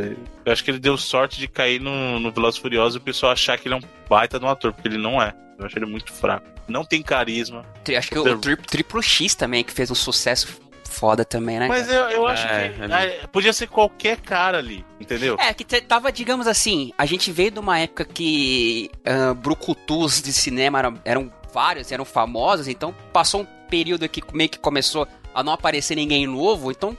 Eu 0.45 0.51
acho 0.51 0.63
que 0.63 0.71
ele 0.71 0.79
deu 0.79 0.97
sorte 0.97 1.39
de 1.39 1.47
cair 1.47 1.79
no, 1.79 2.19
no 2.19 2.31
Velozes 2.31 2.57
e 2.59 2.61
Furiosos 2.61 2.95
e 2.95 2.97
o 2.97 3.01
pessoal 3.01 3.31
achar 3.31 3.57
que 3.57 3.67
ele 3.67 3.75
é 3.75 3.77
um 3.77 3.81
baita 4.09 4.39
de 4.39 4.45
um 4.45 4.49
ator, 4.49 4.73
porque 4.73 4.87
ele 4.87 4.97
não 4.97 5.21
é. 5.21 5.33
Eu 5.57 5.65
acho 5.65 5.77
ele 5.77 5.85
muito 5.85 6.11
fraco. 6.11 6.47
Não 6.67 6.85
tem 6.85 7.01
carisma. 7.01 7.65
Acho 7.97 8.09
que 8.09 8.15
The- 8.23 8.31
o 8.31 8.37
tri 8.39 8.55
Triplo 8.55 9.01
X 9.01 9.35
também, 9.35 9.63
que 9.63 9.73
fez 9.73 9.89
um 9.91 9.95
sucesso 9.95 10.47
foda 10.89 11.23
também, 11.23 11.59
né? 11.59 11.67
Mas 11.67 11.89
eu, 11.89 12.03
eu 12.09 12.27
acho 12.27 12.45
É, 12.47 12.69
que 12.69 12.81
é 12.81 13.21
ah, 13.23 13.27
podia 13.27 13.53
ser 13.53 13.67
qualquer 13.67 14.17
cara 14.21 14.57
ali, 14.57 14.83
entendeu? 14.99 15.37
É, 15.39 15.53
que 15.53 15.63
tava, 15.63 16.11
digamos 16.11 16.47
assim, 16.47 16.91
a 16.97 17.05
gente 17.05 17.31
veio 17.31 17.51
de 17.51 17.59
uma 17.59 17.79
época 17.79 18.03
que 18.05 18.89
uh, 19.05 19.33
brucutus 19.35 20.21
de 20.21 20.33
cinema 20.33 20.79
eram, 20.79 20.93
eram 21.05 21.31
vários, 21.53 21.91
eram 21.91 22.05
famosos, 22.05 22.67
então 22.67 22.93
passou 23.13 23.41
um 23.41 23.47
período 23.69 24.07
que 24.09 24.21
meio 24.33 24.49
que 24.49 24.57
começou 24.59 25.07
a 25.33 25.43
não 25.43 25.53
aparecer 25.53 25.95
ninguém 25.95 26.25
novo, 26.25 26.71
então 26.71 26.97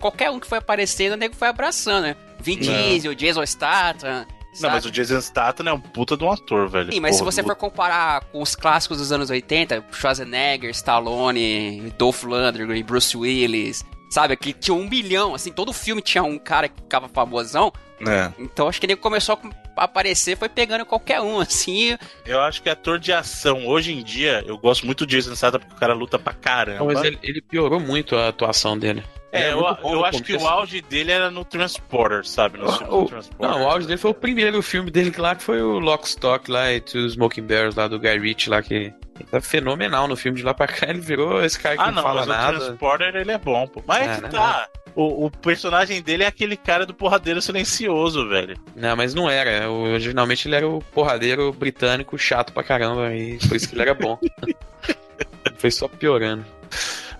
qualquer 0.00 0.30
um 0.30 0.38
que 0.40 0.46
foi 0.46 0.58
aparecendo, 0.58 1.12
o 1.14 1.16
nego 1.16 1.34
foi 1.34 1.48
abraçando, 1.48 2.04
né? 2.04 2.16
Vin. 2.40 2.58
Diesel, 2.58 3.14
Jason 3.14 3.44
Statham... 3.46 4.26
Não, 4.60 4.68
mas 4.68 4.84
o 4.84 4.90
Jason 4.90 5.20
Statham 5.20 5.68
é 5.68 5.72
um 5.72 5.78
puta 5.80 6.16
de 6.16 6.24
um 6.24 6.32
ator, 6.32 6.68
velho. 6.68 6.92
Sim, 6.92 6.98
mas 6.98 7.14
se 7.14 7.20
Porra, 7.20 7.30
você 7.30 7.40
do- 7.40 7.46
for 7.46 7.54
comparar 7.54 8.24
com 8.32 8.42
os 8.42 8.56
clássicos 8.56 8.98
dos 8.98 9.12
anos 9.12 9.30
80, 9.30 9.84
Schwarzenegger, 9.92 10.70
Stallone, 10.70 11.92
Dolph 11.96 12.24
Lundgren, 12.24 12.82
Bruce 12.82 13.16
Willis, 13.16 13.84
sabe? 14.10 14.36
Que 14.36 14.52
tinha 14.52 14.74
um 14.74 14.88
milhão, 14.88 15.36
assim, 15.36 15.52
todo 15.52 15.72
filme 15.72 16.02
tinha 16.02 16.24
um 16.24 16.36
cara 16.36 16.68
que 16.68 16.82
ficava 16.82 17.08
famosão. 17.08 17.72
É. 18.04 18.32
Então 18.40 18.66
acho 18.66 18.80
que 18.80 18.86
ele 18.86 18.96
começou 18.96 19.38
a 19.76 19.84
aparecer, 19.84 20.36
foi 20.36 20.48
pegando 20.48 20.84
qualquer 20.84 21.20
um, 21.20 21.38
assim. 21.40 21.96
Eu 22.26 22.40
acho 22.40 22.60
que 22.60 22.68
ator 22.68 22.98
de 22.98 23.12
ação, 23.12 23.68
hoje 23.68 23.92
em 23.92 24.02
dia, 24.02 24.42
eu 24.46 24.58
gosto 24.58 24.84
muito 24.84 25.06
do 25.06 25.10
Jason 25.10 25.36
Statham 25.36 25.60
porque 25.60 25.74
o 25.76 25.78
cara 25.78 25.94
luta 25.94 26.18
pra 26.18 26.32
caramba. 26.32 26.78
Não, 26.80 26.86
mas 26.86 27.04
ele, 27.04 27.18
ele 27.22 27.40
piorou 27.40 27.78
muito 27.78 28.16
a 28.16 28.28
atuação 28.28 28.76
dele. 28.76 29.04
É, 29.32 29.42
é 29.48 29.52
eu, 29.52 29.60
bom 29.60 29.94
eu 29.94 30.04
acho 30.04 30.22
que 30.22 30.34
o 30.34 30.46
auge 30.46 30.80
dele 30.82 31.12
era 31.12 31.30
no 31.30 31.44
Transporter, 31.44 32.26
sabe? 32.26 32.58
No 32.58 32.70
filme 32.72 32.92
O- 32.92 33.02
do 33.04 33.08
Transporter. 33.08 33.48
Não, 33.48 33.64
o 33.64 33.68
auge 33.70 33.86
dele 33.86 33.98
foi 33.98 34.10
o 34.10 34.14
primeiro 34.14 34.60
filme 34.62 34.90
dele 34.90 35.12
lá, 35.16 35.34
que 35.36 35.42
foi 35.42 35.62
o 35.62 35.78
Lockstock 35.78 36.50
lá 36.50 36.72
e 36.72 36.80
Two 36.80 37.06
Smoking 37.08 37.42
Bears 37.42 37.74
lá 37.74 37.86
do 37.86 37.98
Guy 37.98 38.18
Ritchie 38.18 38.50
lá, 38.50 38.60
que 38.62 38.74
ele 38.74 38.94
tá 39.30 39.40
fenomenal 39.40 40.08
no 40.08 40.16
filme 40.16 40.38
de 40.38 40.44
lá 40.44 40.52
pra 40.54 40.66
cá. 40.66 40.88
Ele 40.90 41.00
virou 41.00 41.44
esse 41.44 41.58
cara 41.58 41.76
que 41.76 41.82
Ah, 41.82 41.86
não, 41.86 41.94
não, 41.94 42.02
fala 42.02 42.20
mas 42.20 42.26
o 42.26 42.28
nada. 42.30 42.58
Transporter 42.58 43.14
ele 43.16 43.30
é 43.32 43.38
bom, 43.38 43.66
pô. 43.66 43.82
Mas 43.86 44.06
é 44.06 44.10
É, 44.12 44.14
que 44.16 44.22
né? 44.22 44.28
tá. 44.30 44.68
O, 44.96 45.26
o 45.26 45.30
personagem 45.30 46.02
dele 46.02 46.24
é 46.24 46.26
aquele 46.26 46.56
cara 46.56 46.84
do 46.84 46.92
porradeiro 46.92 47.40
silencioso, 47.40 48.28
velho. 48.28 48.56
Não, 48.74 48.96
mas 48.96 49.14
não 49.14 49.30
era. 49.30 49.70
O- 49.70 49.84
Originalmente 49.92 50.48
ele 50.48 50.56
era 50.56 50.66
o 50.68 50.82
porradeiro 50.92 51.52
britânico 51.52 52.18
chato 52.18 52.52
pra 52.52 52.64
caramba, 52.64 53.14
e 53.14 53.38
por 53.46 53.56
isso 53.56 53.68
que 53.68 53.74
ele 53.76 53.82
era 53.82 53.94
bom. 53.94 54.18
foi 55.58 55.70
só 55.70 55.86
piorando. 55.86 56.44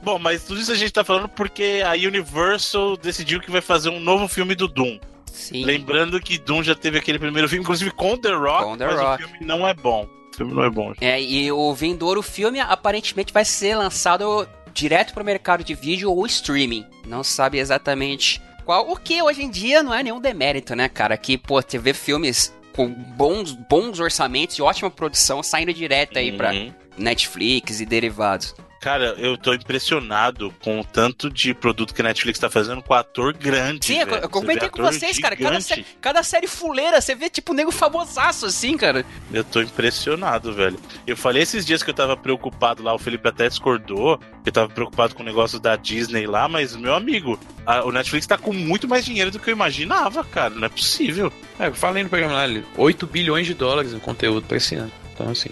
Bom, 0.02 0.18
mas 0.18 0.44
tudo 0.44 0.60
isso 0.60 0.72
a 0.72 0.76
gente 0.76 0.92
tá 0.92 1.04
falando 1.04 1.28
porque 1.28 1.82
a 1.84 1.92
Universal 1.92 2.96
decidiu 2.96 3.40
que 3.40 3.50
vai 3.50 3.60
fazer 3.60 3.90
um 3.90 4.00
novo 4.00 4.26
filme 4.28 4.54
do 4.54 4.66
Doom. 4.66 4.98
Sim. 5.26 5.64
Lembrando 5.64 6.20
que 6.20 6.38
Doom 6.38 6.62
já 6.62 6.74
teve 6.74 6.98
aquele 6.98 7.18
primeiro 7.18 7.48
filme, 7.48 7.62
inclusive 7.62 7.90
com 7.92 8.16
The 8.16 8.32
Rock, 8.32 8.64
Com 8.64 8.76
The 8.76 8.86
mas 8.86 9.00
Rock. 9.00 9.24
o 9.24 9.28
filme 9.28 9.46
não 9.46 9.66
é 9.66 9.74
bom. 9.74 10.08
O 10.32 10.36
filme 10.36 10.54
não 10.54 10.64
é 10.64 10.70
bom. 10.70 10.92
É, 11.00 11.20
e 11.20 11.50
o 11.52 11.72
Vindouro 11.74 12.22
filme 12.22 12.60
aparentemente 12.60 13.32
vai 13.32 13.44
ser 13.44 13.74
lançado 13.76 14.48
direto 14.72 15.12
pro 15.12 15.24
mercado 15.24 15.62
de 15.64 15.74
vídeo 15.74 16.10
ou 16.12 16.26
streaming. 16.26 16.84
Não 17.06 17.22
sabe 17.22 17.58
exatamente 17.58 18.40
qual. 18.64 18.90
O 18.90 18.96
que 18.96 19.20
hoje 19.22 19.42
em 19.42 19.50
dia 19.50 19.82
não 19.82 19.92
é 19.92 20.02
nenhum 20.02 20.20
demérito, 20.20 20.74
né, 20.74 20.88
cara? 20.88 21.16
Que, 21.16 21.36
pô, 21.36 21.60
você 21.60 21.78
vê 21.78 21.92
filmes 21.92 22.54
com 22.72 22.88
bons, 22.88 23.52
bons 23.52 23.98
orçamentos 24.00 24.56
e 24.56 24.62
ótima 24.62 24.90
produção 24.90 25.42
saindo 25.42 25.72
direto 25.74 26.18
aí 26.18 26.32
pra 26.32 26.52
Uhum. 26.52 26.72
Netflix 26.96 27.80
e 27.80 27.86
derivados. 27.86 28.54
Cara, 28.80 29.14
eu 29.18 29.36
tô 29.36 29.52
impressionado 29.52 30.54
com 30.58 30.80
o 30.80 30.84
tanto 30.84 31.28
de 31.28 31.52
produto 31.52 31.92
que 31.94 32.00
a 32.00 32.04
Netflix 32.04 32.38
tá 32.38 32.48
fazendo 32.48 32.80
com 32.82 32.94
ator 32.94 33.34
grande. 33.34 33.84
Sim, 33.84 33.98
eu, 34.00 34.06
velho. 34.06 34.22
eu 34.22 34.28
comentei 34.30 34.70
com 34.70 34.82
vocês, 34.82 35.18
cara. 35.18 35.36
Cada, 35.36 35.60
sé- 35.60 35.74
gigante. 35.74 35.96
cada 36.00 36.22
série 36.22 36.46
fuleira, 36.46 36.98
você 36.98 37.14
vê, 37.14 37.28
tipo, 37.28 37.52
nego 37.52 37.70
famosaço 37.70 38.46
assim, 38.46 38.78
cara. 38.78 39.04
Eu 39.30 39.44
tô 39.44 39.60
impressionado, 39.60 40.54
velho. 40.54 40.78
Eu 41.06 41.14
falei 41.14 41.42
esses 41.42 41.66
dias 41.66 41.82
que 41.82 41.90
eu 41.90 41.94
tava 41.94 42.16
preocupado 42.16 42.82
lá, 42.82 42.94
o 42.94 42.98
Felipe 42.98 43.28
até 43.28 43.48
discordou, 43.50 44.16
que 44.42 44.48
eu 44.48 44.52
tava 44.52 44.68
preocupado 44.70 45.14
com 45.14 45.22
o 45.22 45.26
negócio 45.26 45.60
da 45.60 45.76
Disney 45.76 46.26
lá, 46.26 46.48
mas, 46.48 46.74
meu 46.74 46.94
amigo, 46.94 47.38
a- 47.66 47.84
o 47.84 47.92
Netflix 47.92 48.26
tá 48.26 48.38
com 48.38 48.52
muito 48.54 48.88
mais 48.88 49.04
dinheiro 49.04 49.30
do 49.30 49.38
que 49.38 49.50
eu 49.50 49.52
imaginava, 49.52 50.24
cara. 50.24 50.54
Não 50.54 50.64
é 50.64 50.70
possível. 50.70 51.30
É, 51.58 51.66
eu 51.66 51.74
falei 51.74 52.02
no 52.02 52.08
programa 52.08 52.32
lá, 52.34 52.44
ele- 52.48 52.64
8 52.78 53.06
bilhões 53.06 53.46
de 53.46 53.52
dólares 53.52 53.92
em 53.92 53.98
conteúdo 53.98 54.46
pra 54.46 54.56
esse 54.56 54.74
ano. 54.74 54.90
Então, 55.12 55.28
assim. 55.30 55.50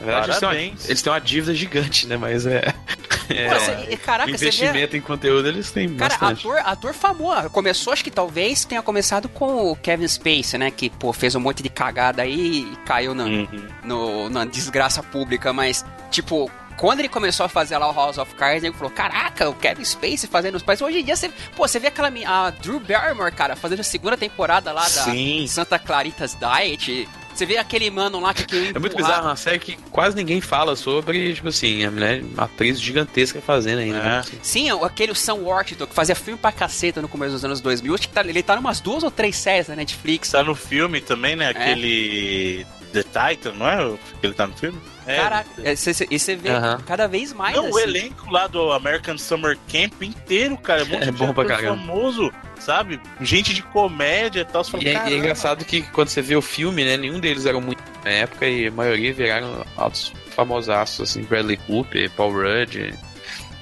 Na 0.00 0.06
verdade, 0.06 0.28
eles 0.30 0.38
têm, 0.38 0.48
uma, 0.48 0.88
eles 0.90 1.02
têm 1.02 1.12
uma 1.12 1.20
dívida 1.20 1.54
gigante, 1.54 2.06
né? 2.06 2.16
Mas 2.16 2.46
é. 2.46 2.74
é 3.30 3.48
Pô, 3.48 3.58
você- 3.60 3.86
e, 3.90 3.96
caraca, 3.96 4.30
você 4.30 4.36
vê. 4.38 4.46
investimento 4.48 4.96
em 4.96 5.00
conteúdo 5.00 5.48
eles 5.48 5.70
têm 5.70 5.88
Cara, 5.94 6.10
bastante. 6.16 6.40
ator, 6.46 6.58
ator 6.64 6.94
famoso. 6.94 7.50
Começou, 7.50 7.92
acho 7.92 8.04
que 8.04 8.10
talvez 8.10 8.64
tenha 8.64 8.82
começado 8.82 9.28
com 9.28 9.70
o 9.72 9.76
Kevin 9.76 10.06
Spacey, 10.08 10.58
né? 10.58 10.70
Que, 10.70 10.90
pô, 10.90 11.12
fez 11.12 11.34
um 11.34 11.40
monte 11.40 11.62
de 11.62 11.68
cagada 11.68 12.22
aí 12.22 12.62
e 12.72 12.76
caiu 12.84 13.14
na, 13.14 13.24
Uhum. 13.24 13.68
no, 13.84 14.28
na 14.30 14.44
desgraça 14.44 15.02
pública, 15.02 15.52
mas, 15.52 15.84
tipo. 16.10 16.50
Quando 16.78 16.98
ele 16.98 17.08
começou 17.08 17.46
a 17.46 17.48
fazer 17.48 17.78
lá 17.78 17.90
o 17.90 17.94
House 17.94 18.18
of 18.18 18.34
Cards, 18.34 18.62
ele 18.62 18.74
falou: 18.74 18.90
Caraca, 18.90 19.48
o 19.48 19.54
Kevin 19.54 19.82
Spacey 19.82 20.28
fazendo 20.28 20.56
os 20.56 20.62
pais. 20.62 20.82
Hoje 20.82 20.98
em 21.00 21.04
dia, 21.06 21.16
você, 21.16 21.30
pô, 21.56 21.66
você 21.66 21.78
vê 21.78 21.86
aquela. 21.86 22.12
A 22.26 22.50
Drew 22.50 22.78
Barrymore, 22.78 23.32
cara, 23.32 23.56
fazendo 23.56 23.80
a 23.80 23.82
segunda 23.82 24.14
temporada 24.14 24.70
lá 24.74 24.82
da 24.82 24.88
Sim. 24.88 25.46
Santa 25.46 25.78
Claritas 25.78 26.36
Diet. 26.38 27.08
Você 27.36 27.44
vê 27.46 27.58
aquele 27.58 27.90
mano 27.90 28.18
lá 28.18 28.32
que 28.32 28.44
queria 28.46 28.70
É 28.70 28.78
muito 28.78 28.94
empurrar- 28.94 29.10
bizarro, 29.10 29.28
uma 29.28 29.36
série 29.36 29.58
que 29.58 29.76
quase 29.90 30.16
ninguém 30.16 30.40
fala 30.40 30.74
sobre, 30.74 31.34
tipo 31.34 31.48
assim, 31.48 31.84
a 31.84 31.90
mulher, 31.90 32.22
uma 32.22 32.44
atriz 32.44 32.80
gigantesca 32.80 33.40
fazendo 33.40 33.80
ainda. 33.80 33.98
né? 34.02 34.22
É. 34.32 34.38
Sim, 34.42 34.72
o- 34.72 34.84
aquele 34.84 35.14
Sam 35.14 35.34
Worthington 35.34 35.86
que 35.86 35.94
fazia 35.94 36.14
filme 36.14 36.38
pra 36.40 36.50
caceta 36.50 37.02
no 37.02 37.08
começo 37.08 37.32
dos 37.32 37.44
anos 37.44 37.60
2000. 37.60 37.94
Acho 37.94 38.08
que 38.08 38.14
tá- 38.14 38.22
ele 38.22 38.42
tá 38.42 38.54
em 38.56 38.58
umas 38.58 38.80
duas 38.80 39.02
ou 39.02 39.10
três 39.10 39.36
séries 39.36 39.68
na 39.68 39.76
Netflix. 39.76 40.30
Tá 40.30 40.42
no 40.42 40.54
filme 40.54 41.00
também, 41.00 41.36
né? 41.36 41.48
Aquele. 41.50 42.66
The 42.92 43.02
Titan, 43.02 43.52
não 43.52 43.68
é? 43.68 43.84
o 43.84 43.98
que 44.20 44.26
ele 44.26 44.32
tá 44.32 44.46
no 44.46 44.56
filme? 44.56 44.80
É. 45.06 45.16
Caraca, 45.16 45.50
é, 45.62 45.72
e 45.74 46.18
você 46.18 46.34
vê 46.36 46.48
cada 46.86 47.06
vez 47.06 47.32
mais. 47.32 47.54
Não, 47.54 47.64
o 47.64 47.68
assim. 47.76 47.80
elenco 47.82 48.30
lá 48.30 48.46
do 48.46 48.72
American 48.72 49.18
Summer 49.18 49.58
Camp 49.70 50.02
inteiro, 50.02 50.56
cara. 50.56 50.80
É 50.82 50.84
um 50.84 51.02
É 51.02 51.10
bom 51.12 51.32
pra 51.34 51.44
caramba. 51.44 51.76
famoso, 51.76 52.32
sabe? 52.58 53.00
Gente 53.20 53.52
de 53.54 53.62
comédia 53.62 54.40
e 54.40 54.44
tal. 54.44 54.64
Você 54.64 54.70
fala, 54.72 54.82
E 54.84 54.88
é, 54.88 55.08
e 55.10 55.14
é 55.14 55.16
engraçado 55.16 55.64
que 55.64 55.82
quando 55.82 56.08
você 56.08 56.20
vê 56.22 56.36
o 56.36 56.42
filme, 56.42 56.84
né, 56.84 56.96
nenhum 56.96 57.20
deles 57.20 57.46
eram 57.46 57.60
muito 57.60 57.82
na 58.04 58.10
época 58.10 58.46
e 58.46 58.66
a 58.66 58.70
maioria 58.70 59.12
viraram 59.12 59.64
altos 59.76 60.12
famosaços, 60.34 61.10
assim, 61.10 61.22
Bradley 61.22 61.56
Cooper, 61.66 62.10
Paul 62.12 62.32
Rudd. 62.32 62.94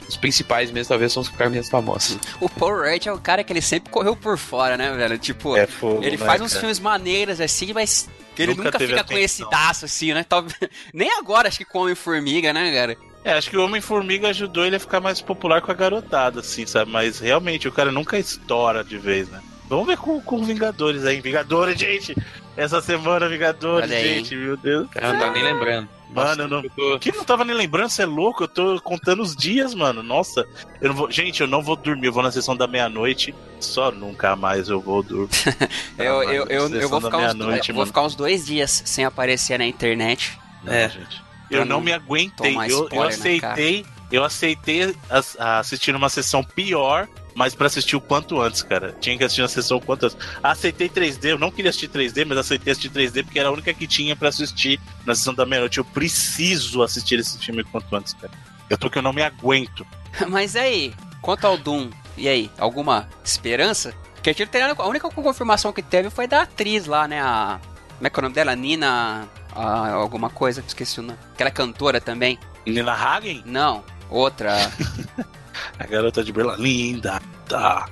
Os 0.08 0.16
principais 0.18 0.70
mesmo, 0.70 0.88
talvez, 0.90 1.12
são 1.12 1.22
os 1.22 1.28
que 1.28 1.32
ficaram 1.32 1.50
menos 1.50 1.68
famosos. 1.70 2.18
O 2.40 2.48
Paul 2.48 2.76
Rudd 2.82 3.08
é 3.08 3.12
o 3.12 3.18
cara 3.18 3.42
que 3.42 3.52
ele 3.52 3.62
sempre 3.62 3.90
correu 3.90 4.14
por 4.14 4.36
fora, 4.36 4.76
né, 4.76 4.92
velho? 4.92 5.18
Tipo, 5.18 5.56
É 5.56 5.66
fogo, 5.66 6.02
ele 6.04 6.16
né, 6.18 6.24
faz 6.26 6.40
uns 6.42 6.50
cara? 6.50 6.60
filmes 6.60 6.78
maneiros 6.78 7.40
assim, 7.40 7.72
mas 7.72 8.08
ele 8.38 8.48
Nunca 8.52 8.64
nunca, 8.64 8.78
fica 8.80 8.94
atenção. 9.00 9.06
conhecidaço 9.16 9.84
assim, 9.86 10.12
né? 10.12 10.24
Talvez- 10.28 10.54
Nem 10.92 11.10
agora, 11.18 11.48
acho 11.48 11.56
que 11.58 11.64
com 11.64 11.80
Homem-Formiga, 11.80 12.52
né, 12.52 12.70
cara? 12.72 12.96
É, 13.24 13.32
acho 13.32 13.48
que 13.50 13.56
o 13.56 13.64
Homem-Formiga 13.64 14.28
ajudou 14.28 14.64
ele 14.66 14.76
a 14.76 14.80
ficar 14.80 15.00
mais 15.00 15.20
popular 15.20 15.62
com 15.62 15.70
a 15.70 15.74
garotada, 15.74 16.40
assim, 16.40 16.66
sabe? 16.66 16.90
Mas 16.90 17.18
realmente 17.18 17.66
o 17.66 17.72
cara 17.72 17.90
nunca 17.90 18.18
estoura 18.18 18.84
de 18.84 18.98
vez, 18.98 19.28
né? 19.30 19.40
Vamos 19.66 19.86
ver 19.86 19.96
com, 19.96 20.20
com 20.20 20.44
Vingadores 20.44 21.04
aí. 21.06 21.20
Vingadores, 21.22 21.78
gente! 21.80 22.14
Essa 22.54 22.82
semana, 22.82 23.26
Vingadores, 23.28 23.90
Olha 23.90 23.98
aí. 23.98 24.16
gente, 24.18 24.36
meu 24.36 24.56
Deus. 24.58 24.86
Eu 24.94 25.12
não 25.12 25.18
tava 25.18 25.32
nem 25.32 25.42
lembrando. 25.42 25.88
Mano, 26.14 26.42
eu 26.42 26.48
não- 26.48 26.62
eu 26.62 26.70
tô- 26.70 26.98
Que 27.00 27.10
não 27.10 27.24
tava 27.24 27.44
nem 27.44 27.56
lembrando, 27.56 27.88
você 27.88 28.02
é 28.02 28.06
louco? 28.06 28.44
Eu 28.44 28.48
tô 28.48 28.80
contando 28.82 29.20
os 29.22 29.34
dias, 29.34 29.74
mano. 29.74 30.00
Nossa, 30.02 30.46
eu 30.80 30.90
não 30.90 30.94
vou. 30.94 31.10
Gente, 31.10 31.40
eu 31.40 31.48
não 31.48 31.60
vou 31.62 31.74
dormir, 31.74 32.06
eu 32.06 32.12
vou 32.12 32.22
na 32.22 32.30
sessão 32.30 32.54
da 32.54 32.66
meia-noite. 32.68 33.34
Só 33.58 33.90
nunca 33.90 34.36
mais 34.36 34.68
eu 34.68 34.80
vou 34.80 35.02
dormir. 35.02 35.28
Eu, 35.98 36.14
mano, 36.18 36.30
eu, 36.30 36.44
eu, 36.44 36.46
eu 36.48 36.68
sessão 36.68 36.88
vou, 36.90 37.00
ficar 37.00 37.18
uns, 37.18 37.68
eu 37.68 37.74
vou 37.74 37.86
ficar 37.86 38.02
uns 38.02 38.14
dois 38.14 38.46
dias 38.46 38.82
sem 38.84 39.04
aparecer 39.04 39.58
na 39.58 39.66
internet. 39.66 40.38
Não, 40.62 40.72
É. 40.72 40.88
gente. 40.90 41.22
Eu 41.58 41.64
não 41.64 41.76
não 41.76 41.80
me 41.80 41.92
aguentei. 41.92 42.54
Eu, 42.68 42.88
eu 42.90 43.02
né, 43.02 43.08
aceitei. 43.08 43.86
eu 44.10 44.24
aceitei 44.24 44.94
as- 45.10 45.36
a 45.38 45.58
assistir 45.58 45.94
uma 45.94 46.08
sessão 46.08 46.42
pior, 46.42 47.08
mas 47.34 47.54
pra 47.54 47.66
assistir 47.66 47.96
o 47.96 48.00
quanto 48.00 48.40
antes, 48.40 48.62
cara. 48.62 48.94
Tinha 49.00 49.16
que 49.18 49.24
assistir 49.24 49.42
uma 49.42 49.48
sessão 49.48 49.78
o 49.78 49.80
quanto 49.80 50.06
antes. 50.06 50.16
Aceitei 50.42 50.88
3D, 50.88 51.30
eu 51.30 51.38
não 51.38 51.50
queria 51.50 51.70
assistir 51.70 51.88
3D, 51.88 52.24
mas 52.24 52.38
aceitei 52.38 52.72
assistir 52.72 52.90
3D 52.90 53.24
porque 53.24 53.38
era 53.38 53.48
a 53.48 53.52
única 53.52 53.72
que 53.74 53.86
tinha 53.86 54.14
pra 54.14 54.28
assistir 54.28 54.80
na 55.04 55.14
sessão 55.14 55.34
da 55.34 55.44
meia-noite. 55.44 55.78
Eu 55.78 55.84
preciso 55.84 56.82
assistir 56.82 57.18
esse 57.18 57.38
filme 57.38 57.62
o 57.62 57.66
quanto 57.66 57.94
antes, 57.96 58.12
cara. 58.14 58.32
Eu 58.70 58.78
tô 58.78 58.88
que 58.88 58.98
eu 58.98 59.02
não 59.02 59.12
me 59.12 59.22
aguento. 59.22 59.86
Mas 60.28 60.54
aí, 60.56 60.94
quanto 61.20 61.46
ao 61.46 61.56
Doom, 61.56 61.90
e 62.16 62.28
aí, 62.28 62.50
alguma 62.58 63.08
esperança? 63.24 63.94
Porque 64.14 64.30
a 64.30 64.34
a 64.78 64.86
única 64.86 65.08
confirmação 65.10 65.72
que 65.72 65.82
teve 65.82 66.08
foi 66.08 66.26
da 66.26 66.42
atriz 66.42 66.86
lá, 66.86 67.06
né? 67.06 67.20
A. 67.20 67.60
Como 67.96 68.06
é 68.06 68.10
que 68.10 68.18
é 68.18 68.20
o 68.20 68.22
nome 68.22 68.34
dela? 68.34 68.56
Nina. 68.56 69.28
Ah, 69.54 69.90
alguma 69.92 70.30
coisa, 70.30 70.62
esqueci 70.66 71.00
o 71.00 71.02
nome. 71.02 71.18
Aquela 71.34 71.50
cantora 71.50 72.00
também. 72.00 72.38
Nina 72.66 72.92
Hagen, 72.92 73.42
Não, 73.44 73.84
outra. 74.10 74.70
a 75.78 75.86
garota 75.86 76.24
de 76.24 76.32
Berlim, 76.32 76.62
linda, 76.92 77.20
tá. 77.48 77.88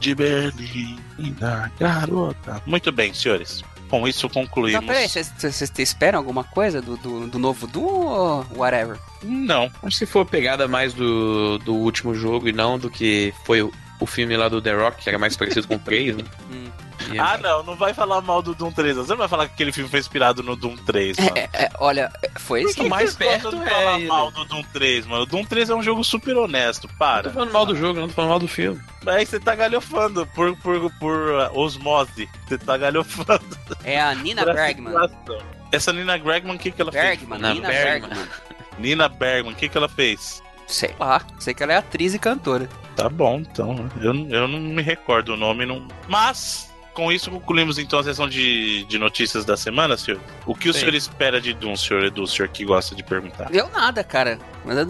De 0.00 0.14
Berlim, 0.14 0.98
linda, 1.18 1.70
garota. 1.78 2.60
Muito 2.66 2.90
bem, 2.90 3.14
senhores. 3.14 3.62
Com 3.88 4.08
isso 4.08 4.26
concluímos. 4.28 4.80
Não, 4.80 4.86
peraí, 4.88 5.06
vocês- 5.06 5.72
esperam 5.78 6.18
alguma 6.18 6.42
coisa 6.44 6.80
do, 6.80 6.96
do, 6.96 7.26
do 7.28 7.38
novo 7.38 7.66
Doom 7.66 7.82
ou 8.06 8.46
whatever? 8.56 8.98
Não. 9.22 9.64
Acho 9.82 9.82
que 9.82 9.94
se 9.96 10.06
for 10.06 10.24
pegada 10.24 10.66
mais 10.66 10.94
do, 10.94 11.58
do 11.58 11.74
último 11.74 12.14
jogo 12.14 12.48
e 12.48 12.52
não 12.52 12.78
do 12.78 12.88
que 12.88 13.34
foi 13.44 13.60
o, 13.60 13.70
o 14.00 14.06
filme 14.06 14.34
lá 14.34 14.48
do 14.48 14.62
The 14.62 14.72
Rock, 14.72 15.02
que 15.02 15.08
era 15.10 15.18
mais 15.18 15.36
parecido 15.36 15.68
com 15.68 15.74
o 15.74 15.78
Prey, 15.78 16.12
né? 16.12 16.24
Hum. 16.50 16.70
Ah, 17.18 17.36
não, 17.38 17.62
não 17.62 17.76
vai 17.76 17.92
falar 17.94 18.20
mal 18.20 18.42
do 18.42 18.54
Doom 18.54 18.72
3. 18.72 18.96
Você 18.96 19.10
não 19.10 19.18
vai 19.18 19.28
falar 19.28 19.46
que 19.48 19.54
aquele 19.54 19.72
filme 19.72 19.88
foi 19.90 19.98
inspirado 20.00 20.42
no 20.42 20.54
Doom 20.56 20.76
3, 20.76 21.16
mano. 21.18 21.32
É, 21.36 21.48
é, 21.52 21.70
olha, 21.78 22.12
foi 22.38 22.62
isso 22.62 22.74
que. 22.74 22.88
mais 22.88 23.14
perto 23.14 23.50
de 23.50 23.64
falar 23.64 24.00
é- 24.00 24.06
mal 24.06 24.30
do 24.30 24.44
Doom 24.44 24.62
3, 24.72 25.06
mano. 25.06 25.22
O 25.22 25.26
Doom 25.26 25.44
3 25.44 25.70
é 25.70 25.74
um 25.74 25.82
jogo 25.82 26.02
super 26.04 26.36
honesto, 26.36 26.84
Não 26.86 26.92
tô 26.92 26.98
para. 26.98 27.30
falando 27.30 27.52
mal 27.52 27.66
do 27.66 27.76
jogo, 27.76 28.00
não 28.00 28.08
tô 28.08 28.14
falando 28.14 28.30
mal 28.30 28.38
do 28.38 28.48
filme. 28.48 28.80
Aí 29.06 29.26
você 29.26 29.38
tá 29.40 29.54
galhofando 29.54 30.26
por, 30.28 30.56
por, 30.58 30.90
por 30.98 31.16
uh, 31.30 31.58
osmose. 31.58 32.28
Você 32.46 32.58
tá 32.58 32.76
galhofando. 32.76 33.44
É 33.84 34.00
a 34.00 34.14
Nina 34.14 34.44
Bergman. 34.52 34.92
situação. 34.92 35.38
Essa 35.72 35.92
Nina 35.92 36.18
Bregman, 36.18 36.56
o 36.56 36.58
que, 36.58 36.70
que 36.70 36.82
ela 36.82 36.90
Bergman, 36.90 37.38
Não, 37.38 37.54
Nina 37.54 37.68
Bergman. 37.68 38.08
Bergman. 38.10 38.26
fez? 38.26 38.78
Nina 38.78 39.08
Bergman, 39.08 39.52
o 39.54 39.56
que, 39.56 39.68
que 39.68 39.76
ela 39.78 39.88
fez? 39.88 40.42
Sei 40.66 40.94
lá, 40.98 41.20
sei 41.38 41.52
que 41.54 41.62
ela 41.62 41.72
é 41.72 41.76
atriz 41.76 42.14
e 42.14 42.18
cantora. 42.18 42.68
Tá 42.96 43.08
bom, 43.08 43.38
então. 43.40 43.88
Eu, 44.00 44.12
não- 44.14 44.28
eu 44.28 44.46
não 44.48 44.58
me 44.60 44.82
recordo 44.82 45.32
o 45.32 45.36
nome. 45.36 45.64
Não... 45.66 45.86
Mas, 46.08 46.70
com 46.92 47.10
isso, 47.10 47.30
concluímos 47.30 47.78
então 47.78 47.98
a 47.98 48.04
sessão 48.04 48.28
de, 48.28 48.84
de 48.84 48.98
notícias 48.98 49.44
da 49.44 49.56
semana, 49.56 49.96
senhor. 49.96 50.20
O 50.46 50.54
que 50.54 50.68
o 50.68 50.72
Sim. 50.72 50.80
senhor 50.80 50.94
espera 50.94 51.40
de 51.40 51.52
Doom, 51.52 51.76
senhor 51.76 52.04
Edu, 52.04 52.22
o 52.22 52.26
senhor 52.26 52.48
que 52.48 52.64
gosta 52.64 52.94
de 52.94 53.02
perguntar? 53.02 53.52
Eu 53.54 53.68
nada, 53.70 54.04
cara. 54.04 54.38
Mas 54.64 54.76
eu, 54.76 54.86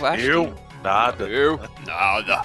eu 0.00 0.06
acho 0.06 0.24
Eu? 0.24 0.54
Nada. 0.82 1.24
Eu? 1.24 1.60
Nada. 1.86 2.42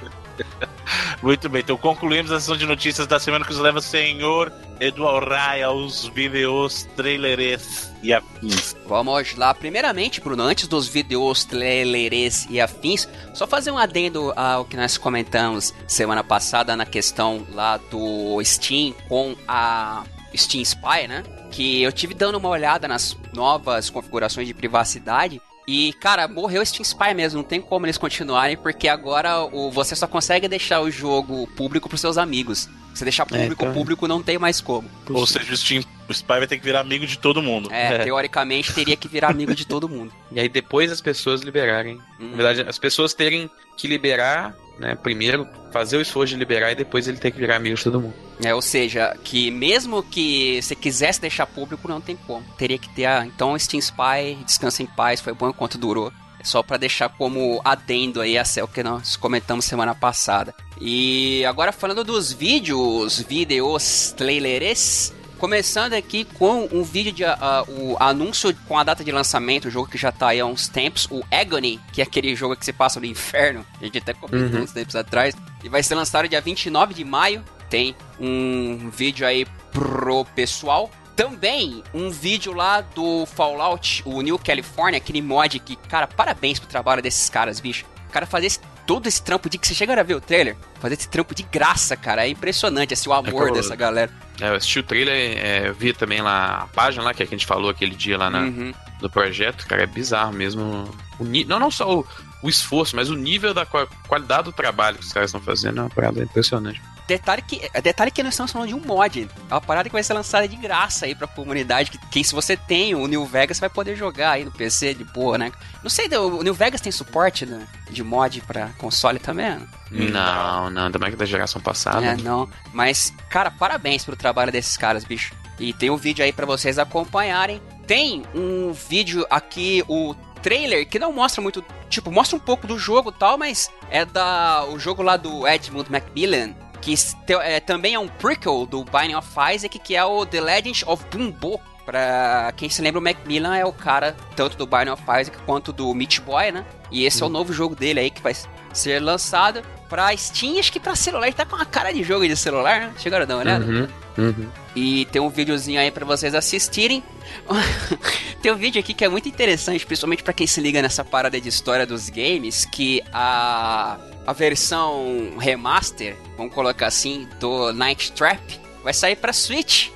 Muito 1.22 1.48
bem, 1.50 1.62
então 1.62 1.78
concluímos 1.78 2.32
a 2.32 2.40
sessão 2.40 2.58
de 2.58 2.66
notícias 2.66 3.06
da 3.06 3.20
semana 3.20 3.46
que 3.46 3.52
nos 3.52 3.60
leva 3.60 3.78
o 3.78 3.82
senhor 3.82 4.52
Eduardo 4.80 5.30
Raia 5.30 5.68
aos 5.68 6.08
vídeos, 6.08 6.88
trailers 6.96 7.92
e 8.02 8.12
afins. 8.12 8.76
Vamos 8.88 9.36
lá. 9.36 9.54
Primeiramente, 9.54 10.20
Bruno, 10.20 10.44
antes 10.44 10.68
dos 10.68 10.88
vídeos, 10.88 11.46
trailers 11.46 12.48
e 12.50 12.60
afins, 12.60 13.08
só 13.34 13.46
fazer 13.46 13.70
um 13.70 13.78
adendo 13.78 14.34
ao 14.36 14.66
que 14.66 14.76
nós 14.76 14.98
comentamos 14.98 15.74
semana 15.88 16.24
passada 16.24 16.76
na 16.76 16.86
questão 16.86 17.46
lá 17.52 17.78
do 17.78 18.44
Steam 18.44 18.94
com 19.08 19.36
a 19.48 20.04
Steam 20.36 20.64
Spy, 20.64 21.08
né? 21.08 21.24
Que 21.52 21.84
eu 21.84 21.92
tive 21.92 22.16
dando 22.16 22.40
uma 22.40 22.50
olhada 22.50 22.88
nas 22.88 23.16
novas 23.34 23.90
configurações 23.90 24.48
de 24.48 24.54
privacidade. 24.54 25.40
E, 25.72 25.94
cara, 25.94 26.28
morreu 26.28 26.62
o 26.62 26.66
Steam 26.66 26.84
Spy 26.84 27.14
mesmo, 27.16 27.38
não 27.38 27.48
tem 27.48 27.62
como 27.62 27.86
eles 27.86 27.98
continuarem, 27.98 28.58
porque 28.58 28.90
agora 28.90 29.40
o, 29.40 29.72
você 29.72 29.96
só 29.96 30.06
consegue 30.06 30.46
deixar 30.50 30.82
o 30.82 30.92
jogo 30.92 31.48
público 31.56 31.88
pros 31.88 32.02
seus 32.02 32.18
amigos. 32.18 32.68
Se 32.94 33.06
deixar 33.06 33.26
público, 33.26 33.64
então- 33.64 33.74
público 33.74 34.06
não 34.06 34.22
tem 34.22 34.38
mais 34.38 34.60
como. 34.60 34.90
Ou 35.10 35.26
seja, 35.26 35.54
o, 35.54 35.56
Steam, 35.56 35.82
o 36.10 36.12
Spy 36.12 36.28
vai 36.40 36.46
ter 36.48 36.58
que 36.58 36.64
virar 36.66 36.82
amigo 36.82 37.08
de 37.08 37.18
todo 37.18 37.42
mundo. 37.42 37.72
É, 37.72 37.94
É. 37.96 37.98
teoricamente 38.00 38.74
teria 38.74 38.98
que 38.98 39.08
virar 39.08 39.30
amigo 39.30 39.56
de 39.56 39.66
todo 39.66 39.88
mundo. 39.88 40.12
E 40.30 40.42
aí 40.42 40.50
depois 40.50 40.92
as 40.92 41.00
pessoas 41.00 41.40
liberarem. 41.40 41.96
Hum. 42.20 42.32
Na 42.32 42.36
verdade, 42.36 42.66
as 42.70 42.78
pessoas 42.78 43.14
terem 43.14 43.50
que 43.78 43.88
liberar, 43.88 44.54
né? 44.82 44.96
Primeiro, 44.96 45.48
fazer 45.72 45.98
o 45.98 46.02
esforço 46.02 46.34
de 46.34 46.40
liberar 46.40 46.72
e 46.72 46.76
depois 46.76 47.08
ele 47.08 47.18
ter 47.18 47.32
que 47.32 47.38
virar 47.38 47.56
amigo 47.56 47.76
de 47.76 47.84
todo 47.84 48.02
mundo. 48.02 48.14
É, 48.44 48.54
ou 48.54 48.62
seja, 48.62 49.16
que 49.24 49.52
mesmo 49.52 50.04
que 50.04 50.62
você 50.62 50.76
quisesse 50.76 51.22
deixar 51.22 51.46
público, 51.46 51.88
não 51.88 52.02
tem 52.02 52.16
como. 52.16 52.44
Teria 52.58 52.78
que 52.78 52.90
ter 52.90 53.06
a. 53.06 53.26
Então, 53.26 53.58
Steam 53.58 53.80
Spy, 53.80 54.44
descansa 54.46 54.84
em 54.84 54.88
paz, 54.88 55.22
foi 55.22 55.34
bom 55.34 55.50
enquanto 55.50 55.78
durou. 55.78 56.12
Só 56.44 56.64
para 56.64 56.78
deixar 56.78 57.08
como 57.08 57.62
adendo 57.64 58.20
aí 58.20 58.36
a 58.36 58.44
o 58.64 58.68
que 58.68 58.82
nós 58.82 59.16
comentamos 59.16 59.64
semana 59.64 59.94
passada. 59.94 60.56
E 60.80 61.46
agora 61.46 61.72
falando 61.72 62.04
dos 62.04 62.34
vídeos, 62.34 63.20
vídeos, 63.22 64.12
trailers, 64.18 65.14
Começando 65.42 65.94
aqui 65.94 66.24
com 66.24 66.70
um 66.72 66.84
vídeo 66.84 67.12
de 67.12 67.24
uh, 67.24 67.66
o 67.68 67.98
anúncio 68.00 68.56
com 68.68 68.78
a 68.78 68.84
data 68.84 69.04
de 69.04 69.12
lançamento, 69.12 69.70
o 69.70 69.72
jogo 69.72 69.90
que 69.90 69.98
já 69.98 70.12
tá 70.12 70.28
aí 70.28 70.40
há 70.40 70.46
uns 70.46 70.68
tempos, 70.68 71.08
o 71.10 71.24
Agony, 71.32 71.80
que 71.92 72.00
é 72.00 72.04
aquele 72.04 72.36
jogo 72.36 72.56
que 72.56 72.64
se 72.64 72.72
passa 72.72 73.00
no 73.00 73.08
inferno, 73.08 73.66
a 73.82 73.84
gente 73.84 73.98
até 73.98 74.14
comentou 74.14 74.60
uhum. 74.60 74.66
uns 74.66 74.72
tempos 74.72 74.96
atrás, 74.96 75.34
e 75.64 75.68
vai 75.68 75.82
ser 75.82 75.96
lançado 75.96 76.30
dia 76.30 76.40
29 76.40 76.94
de 76.94 77.04
maio. 77.04 77.44
Tem 77.72 77.96
um 78.20 78.92
vídeo 78.92 79.26
aí 79.26 79.48
pro 79.72 80.26
pessoal. 80.26 80.92
Também 81.16 81.84
um 81.92 82.12
vídeo 82.12 82.54
lá 82.54 82.82
do 82.82 83.26
Fallout, 83.26 84.04
o 84.06 84.22
New 84.22 84.38
California, 84.38 84.98
aquele 84.98 85.24
mod 85.24 85.58
que, 85.58 85.76
cara, 85.76 86.06
parabéns 86.06 86.60
pro 86.60 86.70
trabalho 86.70 87.02
desses 87.02 87.32
caras, 87.32 87.60
bicho. 87.60 87.84
O 88.08 88.12
cara 88.12 88.28
fazer 88.28 88.46
esse 88.46 88.60
todo 88.92 89.08
esse 89.08 89.24
trampo 89.24 89.50
de 89.50 89.58
que 89.58 89.66
você 89.66 89.74
chega 89.74 89.98
a 89.98 90.04
ver 90.04 90.16
o 90.16 90.20
trailer, 90.20 90.58
fazer 90.82 90.96
esse 90.96 91.08
trampo 91.08 91.34
de 91.34 91.44
graça, 91.44 91.96
cara, 91.96 92.26
é 92.26 92.30
impressionante, 92.30 92.94
assim, 92.94 93.10
o 93.10 93.14
amor 93.14 93.48
é 93.48 93.54
dessa 93.54 93.74
galera. 93.74 94.12
É, 94.42 94.50
eu 94.50 94.56
assisti 94.56 94.80
o 94.80 94.84
trailer, 94.84 95.16
é, 95.16 95.70
eu 95.70 95.74
vi 95.74 95.94
também 95.94 96.22
lá 96.22 96.64
a 96.64 96.68
página 96.68 97.02
lá 97.02 97.14
que 97.14 97.24
a 97.24 97.26
gente 97.26 97.46
falou 97.46 97.70
aquele 97.70 97.96
dia 97.96 98.18
lá 98.18 98.30
na, 98.30 98.42
uhum. 98.42 98.74
no 99.02 99.10
projeto, 99.10 99.66
cara, 99.66 99.84
é 99.84 99.88
bizarro 99.88 100.34
mesmo. 100.34 100.94
O, 101.18 101.24
não, 101.24 101.58
não 101.58 101.72
só 101.72 102.00
o, 102.00 102.06
o 102.44 102.50
esforço, 102.50 102.94
mas 102.98 103.10
o 103.10 103.16
nível 103.16 103.54
da 103.54 103.66
qualidade 103.66 104.44
do 104.44 104.52
trabalho 104.52 104.98
que 104.98 105.06
os 105.06 105.14
caras 105.14 105.30
estão 105.30 105.40
fazendo 105.40 105.80
é 105.80 105.84
uma 105.84 105.90
parada 105.90 106.22
impressionante. 106.22 106.82
Detalhe 107.12 107.42
que, 107.42 107.70
detalhe 107.82 108.10
que 108.10 108.24
nós 108.24 108.34
estamos 108.34 108.54
falando 108.54 108.70
de 108.70 108.74
um 108.74 108.80
mod. 108.80 109.30
É 109.50 109.54
uma 109.54 109.60
parada 109.60 109.90
que 109.90 109.94
vai 109.94 110.02
ser 110.02 110.14
lançada 110.14 110.48
de 110.48 110.56
graça 110.56 111.06
aí 111.06 111.14
pra 111.14 111.28
comunidade. 111.28 111.92
Que, 111.92 111.98
que 111.98 112.24
se 112.24 112.34
você 112.34 112.56
tem 112.56 112.96
o 112.96 113.06
New 113.06 113.26
Vegas, 113.26 113.58
você 113.58 113.62
vai 113.62 113.70
poder 113.70 113.98
jogar 113.98 114.32
aí 114.32 114.46
no 114.46 114.52
PC 114.52 114.94
de 114.94 115.04
boa, 115.04 115.38
né? 115.38 115.52
Não 115.84 115.90
sei, 115.90 116.08
o 116.08 116.42
New 116.42 116.54
Vegas 116.54 116.80
tem 116.80 116.90
suporte 116.90 117.46
né, 117.46 117.68
de 117.90 118.02
mod 118.02 118.40
pra 118.48 118.70
console 118.78 119.20
também? 119.20 119.60
Não, 119.92 120.70
não, 120.70 120.86
ainda 120.86 120.98
mais 120.98 121.14
que 121.14 121.20
da 121.20 121.26
geração 121.26 121.62
passada. 121.62 122.06
É, 122.06 122.16
não. 122.16 122.50
Mas, 122.72 123.14
cara, 123.30 123.52
parabéns 123.52 124.06
pelo 124.06 124.16
trabalho 124.16 124.50
desses 124.50 124.78
caras, 124.78 125.04
bicho. 125.04 125.34
E 125.60 125.74
tem 125.74 125.90
um 125.90 125.98
vídeo 125.98 126.24
aí 126.24 126.32
para 126.32 126.46
vocês 126.46 126.80
acompanharem. 126.80 127.62
Tem 127.86 128.24
um 128.34 128.72
vídeo 128.72 129.28
aqui, 129.30 129.84
o 129.90 130.16
trailer, 130.42 130.88
que 130.88 130.98
não 130.98 131.12
mostra 131.12 131.42
muito. 131.42 131.62
Tipo, 131.90 132.10
mostra 132.10 132.38
um 132.38 132.40
pouco 132.40 132.66
do 132.66 132.80
jogo 132.80 133.10
e 133.10 133.20
tal, 133.20 133.38
mas 133.38 133.70
é 133.90 134.06
da. 134.06 134.64
O 134.70 134.80
jogo 134.80 135.04
lá 135.04 135.18
do 135.18 135.46
Edmund 135.46 135.92
Macmillan 135.92 136.56
que 136.82 136.96
é, 137.42 137.60
também 137.60 137.94
é 137.94 138.00
um 138.00 138.08
prequel 138.08 138.66
do 138.66 138.84
Binding 138.84 139.16
of 139.16 139.30
Isaac, 139.54 139.78
que 139.80 139.96
é 139.96 140.04
o 140.04 140.26
The 140.26 140.42
Legend 140.42 140.84
of 140.88 141.06
Bumbo. 141.12 141.62
Pra 141.86 142.54
quem 142.56 142.70
se 142.70 142.82
lembra, 142.82 143.00
o 143.00 143.04
Macmillan 143.04 143.56
é 143.56 143.66
o 143.66 143.74
cara 143.74 144.16
tanto 144.36 144.56
do 144.56 144.66
Binding 144.66 144.92
of 144.92 145.04
Isaac 145.04 145.38
quanto 145.46 145.72
do 145.72 145.94
Meat 145.94 146.22
Boy, 146.22 146.52
né? 146.52 146.66
E 146.92 147.06
esse 147.06 147.18
hum. 147.18 147.22
é 147.22 147.24
o 147.24 147.28
uhum. 147.28 147.34
novo 147.34 147.54
jogo 147.54 147.76
dele 147.76 148.00
aí 148.00 148.10
que 148.10 148.22
vai 148.22 148.36
ser 148.74 149.00
lançado 149.02 149.62
pra 149.90 150.16
Steam, 150.16 150.58
acho 150.58 150.72
que 150.72 150.80
pra 150.80 150.96
celular. 150.96 151.28
Ele 151.28 151.36
tá 151.36 151.46
com 151.46 151.56
uma 151.56 151.66
cara 151.66 151.92
de 151.92 152.02
jogo 152.04 152.26
de 152.26 152.36
celular, 152.36 152.80
né? 152.80 152.94
Chegaram 152.98 153.24
a 153.24 153.26
dar 153.26 153.36
uma 153.36 153.42
olhada? 153.42 153.66
Uhum, 153.66 153.88
uhum. 154.18 154.48
E 154.76 155.06
tem 155.06 155.22
um 155.22 155.30
videozinho 155.30 155.80
aí 155.80 155.92
para 155.92 156.06
vocês 156.06 156.34
assistirem. 156.34 157.04
tem 158.42 158.52
um 158.52 158.56
vídeo 158.56 158.80
aqui 158.80 158.94
que 158.94 159.04
é 159.04 159.10
muito 159.10 159.28
interessante, 159.28 159.86
principalmente 159.86 160.24
para 160.24 160.34
quem 160.34 160.48
se 160.48 160.62
liga 160.62 160.82
nessa 160.82 161.04
parada 161.04 161.40
de 161.42 161.50
história 161.50 161.86
dos 161.86 162.10
games, 162.10 162.64
que 162.64 163.04
a 163.12 163.98
a 164.26 164.34
versão 164.34 165.34
remaster, 165.40 166.16
vamos 166.38 166.54
colocar 166.54 166.88
assim, 166.88 167.28
do 167.40 167.74
Night 167.74 168.12
Trap, 168.14 168.40
vai 168.84 168.94
sair 168.94 169.16
para 169.16 169.34
Switch. 169.34 169.90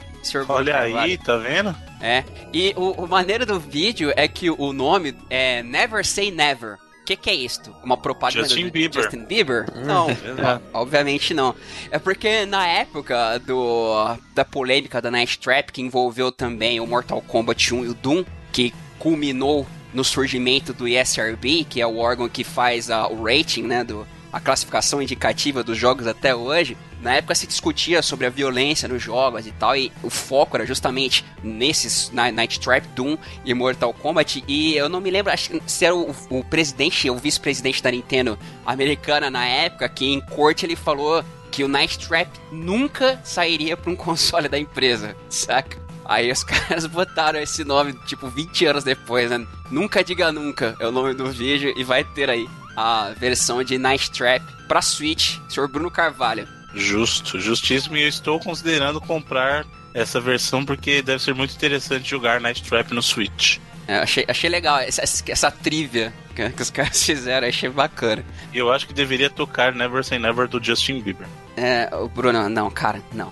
Olha 0.48 0.80
aí, 0.80 1.18
tá 1.18 1.38
vendo? 1.38 1.76
É. 2.02 2.24
E 2.52 2.74
o, 2.76 3.04
o 3.04 3.08
maneiro 3.08 3.46
do 3.46 3.60
vídeo 3.60 4.12
é 4.16 4.28
que 4.28 4.50
o 4.50 4.74
nome 4.74 5.16
é 5.30 5.62
Never 5.64 6.06
Say 6.06 6.32
Never. 6.32 6.78
O 7.02 7.06
que, 7.06 7.16
que, 7.16 7.30
é 7.30 7.36
isto? 7.36 7.76
Uma 7.84 7.96
propaganda 7.96 8.48
Justin 8.48 8.66
do 8.66 8.72
Bieber. 8.72 9.04
Justin 9.04 9.26
Bieber? 9.26 9.66
Hum, 9.76 9.84
não, 9.86 10.10
é 10.10 10.60
obviamente 10.74 11.36
não. 11.36 11.54
É 11.92 12.00
porque 12.00 12.48
na 12.48 12.66
época 12.66 13.38
do 13.40 14.18
da 14.34 14.44
polêmica 14.44 15.00
da 15.00 15.12
Night 15.12 15.38
Trap, 15.38 15.72
que 15.72 15.84
envolveu 15.84 16.32
também 16.32 16.80
o 16.80 16.88
Mortal 16.88 17.22
Kombat 17.22 17.76
1 17.76 17.86
e 17.86 17.90
o 17.90 17.94
Doom, 17.94 18.26
que 18.52 18.74
culminou 18.98 19.68
no 19.94 20.04
surgimento 20.04 20.74
do 20.74 20.88
ESRB, 20.88 21.66
que 21.70 21.80
é 21.80 21.86
o 21.86 21.98
órgão 21.98 22.28
que 22.28 22.44
faz 22.44 22.90
a, 22.90 23.08
o 23.08 23.24
rating, 23.24 23.64
né, 23.64 23.84
do, 23.84 24.06
a 24.36 24.40
classificação 24.42 25.02
indicativa 25.02 25.64
dos 25.64 25.78
jogos 25.78 26.06
até 26.08 26.36
hoje, 26.36 26.76
na 27.02 27.14
época 27.14 27.34
se 27.34 27.48
discutia 27.48 28.02
sobre 28.02 28.28
a 28.28 28.30
violência 28.30 28.86
nos 28.86 29.02
jogos 29.02 29.48
e 29.48 29.52
tal, 29.54 29.78
e 29.78 29.94
o 30.04 30.10
foco 30.10 30.58
era 30.58 30.66
justamente 30.66 31.24
nesses 31.42 32.12
Night 32.12 32.60
Trap, 32.60 32.86
Doom 32.90 33.18
e 33.46 33.54
Mortal 33.54 33.94
Kombat. 33.94 34.44
E 34.46 34.76
eu 34.76 34.90
não 34.90 35.00
me 35.00 35.10
lembro 35.10 35.32
acho, 35.32 35.54
se 35.66 35.86
era 35.86 35.96
o, 35.96 36.14
o 36.30 36.44
presidente, 36.44 37.10
o 37.10 37.16
vice-presidente 37.16 37.82
da 37.82 37.90
Nintendo 37.90 38.38
americana 38.66 39.30
na 39.30 39.46
época, 39.46 39.88
que 39.88 40.06
em 40.06 40.20
corte 40.20 40.66
ele 40.66 40.76
falou 40.76 41.24
que 41.50 41.64
o 41.64 41.70
Night 41.70 41.98
Trap 42.06 42.30
nunca 42.52 43.18
sairia 43.24 43.78
para 43.78 43.90
um 43.90 43.96
console 43.96 44.50
da 44.50 44.60
empresa, 44.60 45.16
saca? 45.30 45.78
Aí 46.04 46.30
os 46.30 46.44
caras 46.44 46.86
botaram 46.86 47.40
esse 47.40 47.64
nome, 47.64 47.94
tipo, 48.06 48.28
20 48.28 48.66
anos 48.66 48.84
depois, 48.84 49.30
né? 49.30 49.48
Nunca 49.72 50.04
diga 50.04 50.30
nunca 50.30 50.76
é 50.78 50.86
o 50.86 50.92
nome 50.92 51.14
do 51.14 51.32
vídeo 51.32 51.74
e 51.78 51.86
vai 51.86 52.04
ter 52.04 52.30
aí 52.30 52.46
a 52.76 53.12
versão 53.18 53.64
de 53.64 53.78
Night 53.78 54.12
Trap 54.12 54.44
pra 54.68 54.82
Switch, 54.82 55.38
Sr. 55.50 55.68
Bruno 55.68 55.90
Carvalho. 55.90 56.48
Justo, 56.74 57.40
justíssimo. 57.40 57.96
E 57.98 58.04
eu 58.04 58.10
estou 58.10 58.40
considerando 58.40 59.00
comprar 59.00 59.66
essa 59.94 60.20
versão 60.20 60.66
porque 60.66 61.02
deve 61.02 61.24
ser 61.24 61.34
muito 61.34 61.56
interessante 61.56 62.10
jogar 62.10 62.42
Night 62.42 62.64
Trap 62.64 62.92
no 62.94 63.02
Switch. 63.02 63.60
É, 63.88 64.00
achei, 64.00 64.26
achei 64.28 64.50
legal 64.50 64.80
essa, 64.80 65.04
essa 65.28 65.52
trivia 65.52 66.12
que, 66.36 66.50
que, 66.50 66.62
os 66.62 66.70
caras 66.72 67.02
fizeram, 67.04 67.48
achei 67.48 67.70
bacana. 67.70 68.26
Eu 68.54 68.72
acho 68.72 68.88
que 68.88 68.94
deveria 68.94 69.30
tocar 69.30 69.74
Never 69.74 70.04
Say 70.04 70.20
Never 70.20 70.48
do 70.48 70.62
Justin 70.62 71.02
Bieber. 71.02 71.28
É, 71.56 71.90
o 71.96 72.10
Bruno, 72.10 72.50
não, 72.50 72.70
cara, 72.70 73.02
não. 73.14 73.32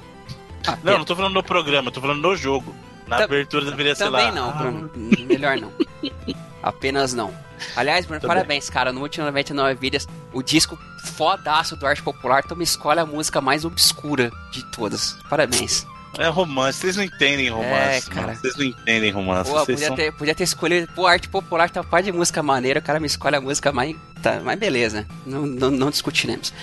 Ah, 0.66 0.78
não, 0.84 1.00
não 1.00 1.06
tô 1.06 1.16
falando 1.16 1.34
no 1.34 1.44
programa, 1.44 1.92
tô 1.92 2.00
falando 2.00 2.22
no 2.22 2.36
jogo. 2.36 2.74
Na 3.08 3.24
abertura 3.24 3.66
deveria 3.66 3.96
ser 3.96 4.10
lá. 4.10 4.20
Também 4.20 4.34
não, 4.34 4.58
Bruno. 4.58 4.92
Ah. 4.96 5.26
Melhor 5.26 5.58
não. 5.58 5.74
Apenas 6.64 7.14
não. 7.14 7.34
Aliás, 7.76 8.06
Bruno, 8.06 8.22
parabéns, 8.22 8.70
cara. 8.70 8.94
No 8.94 9.02
último 9.02 9.26
99 9.26 9.76
Vidas, 9.76 10.08
o 10.32 10.42
disco 10.42 10.80
fodaço 11.04 11.76
do 11.76 11.86
Arte 11.86 12.02
Popular, 12.02 12.44
tu 12.44 12.56
me 12.56 12.64
escolhe 12.64 13.00
a 13.00 13.06
música 13.06 13.42
mais 13.42 13.66
obscura 13.66 14.32
de 14.52 14.64
todas. 14.72 15.18
Parabéns. 15.30 15.86
É 16.18 16.28
romance, 16.28 16.80
vocês 16.80 16.96
não 16.96 17.04
entendem 17.04 17.50
romance. 17.50 18.08
É, 18.08 18.14
cara. 18.14 18.36
Vocês 18.36 18.56
não 18.56 18.66
entendem 18.66 19.12
romance. 19.12 19.50
Pô, 19.50 19.66
podia, 19.66 19.88
são... 19.88 19.96
ter, 19.96 20.12
podia 20.14 20.36
ter 20.36 20.44
escolhido. 20.44 20.88
Pô, 20.94 21.08
arte 21.08 21.28
popular 21.28 21.70
tá 21.70 21.84
parte 21.84 22.06
de 22.06 22.12
música 22.12 22.44
maneira, 22.44 22.80
o 22.80 22.84
cara 22.84 23.00
me 23.00 23.08
escolhe 23.08 23.36
a 23.36 23.42
música 23.42 23.72
mais. 23.72 23.96
Tá, 24.22 24.40
mas 24.44 24.60
beleza. 24.60 25.08
Não, 25.26 25.46
não, 25.46 25.72
não 25.72 25.90
discutiremos. 25.90 26.54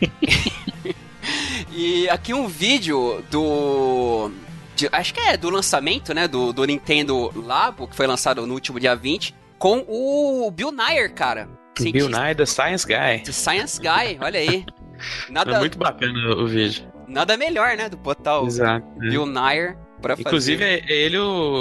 e 1.72 2.08
aqui 2.08 2.32
um 2.32 2.46
vídeo 2.46 3.22
do. 3.30 4.30
De, 4.74 4.88
acho 4.90 5.14
que 5.14 5.20
é 5.20 5.36
do 5.36 5.50
lançamento, 5.50 6.12
né? 6.12 6.26
Do, 6.26 6.52
do 6.52 6.64
Nintendo 6.64 7.30
Labo, 7.34 7.86
que 7.86 7.96
foi 7.96 8.06
lançado 8.06 8.46
no 8.46 8.54
último 8.54 8.80
dia 8.80 8.94
20 8.94 9.34
com 9.58 9.84
o 9.88 10.50
Bill 10.50 10.72
Nyer, 10.72 11.12
cara. 11.14 11.48
Bill 11.80 12.08
Nyer, 12.08 12.36
The 12.36 12.46
Science 12.46 12.86
Guy. 12.86 13.22
The 13.24 13.32
Science 13.32 13.80
Guy, 13.80 14.18
olha 14.20 14.38
aí. 14.38 14.64
Nada, 15.28 15.56
é 15.56 15.58
muito 15.58 15.78
bacana 15.78 16.34
o 16.36 16.46
vídeo. 16.46 16.86
Nada 17.08 17.36
melhor, 17.36 17.76
né, 17.76 17.88
do 17.88 17.96
botar 17.96 18.40
o 18.40 18.46
Exato, 18.46 18.86
é. 19.02 19.10
Bill 19.10 19.26
Nyer 19.26 19.76
pra 20.00 20.14
Inclusive, 20.18 20.58
fazer. 20.58 20.76
Inclusive, 20.78 20.92
é 20.92 20.96
ele, 20.96 21.18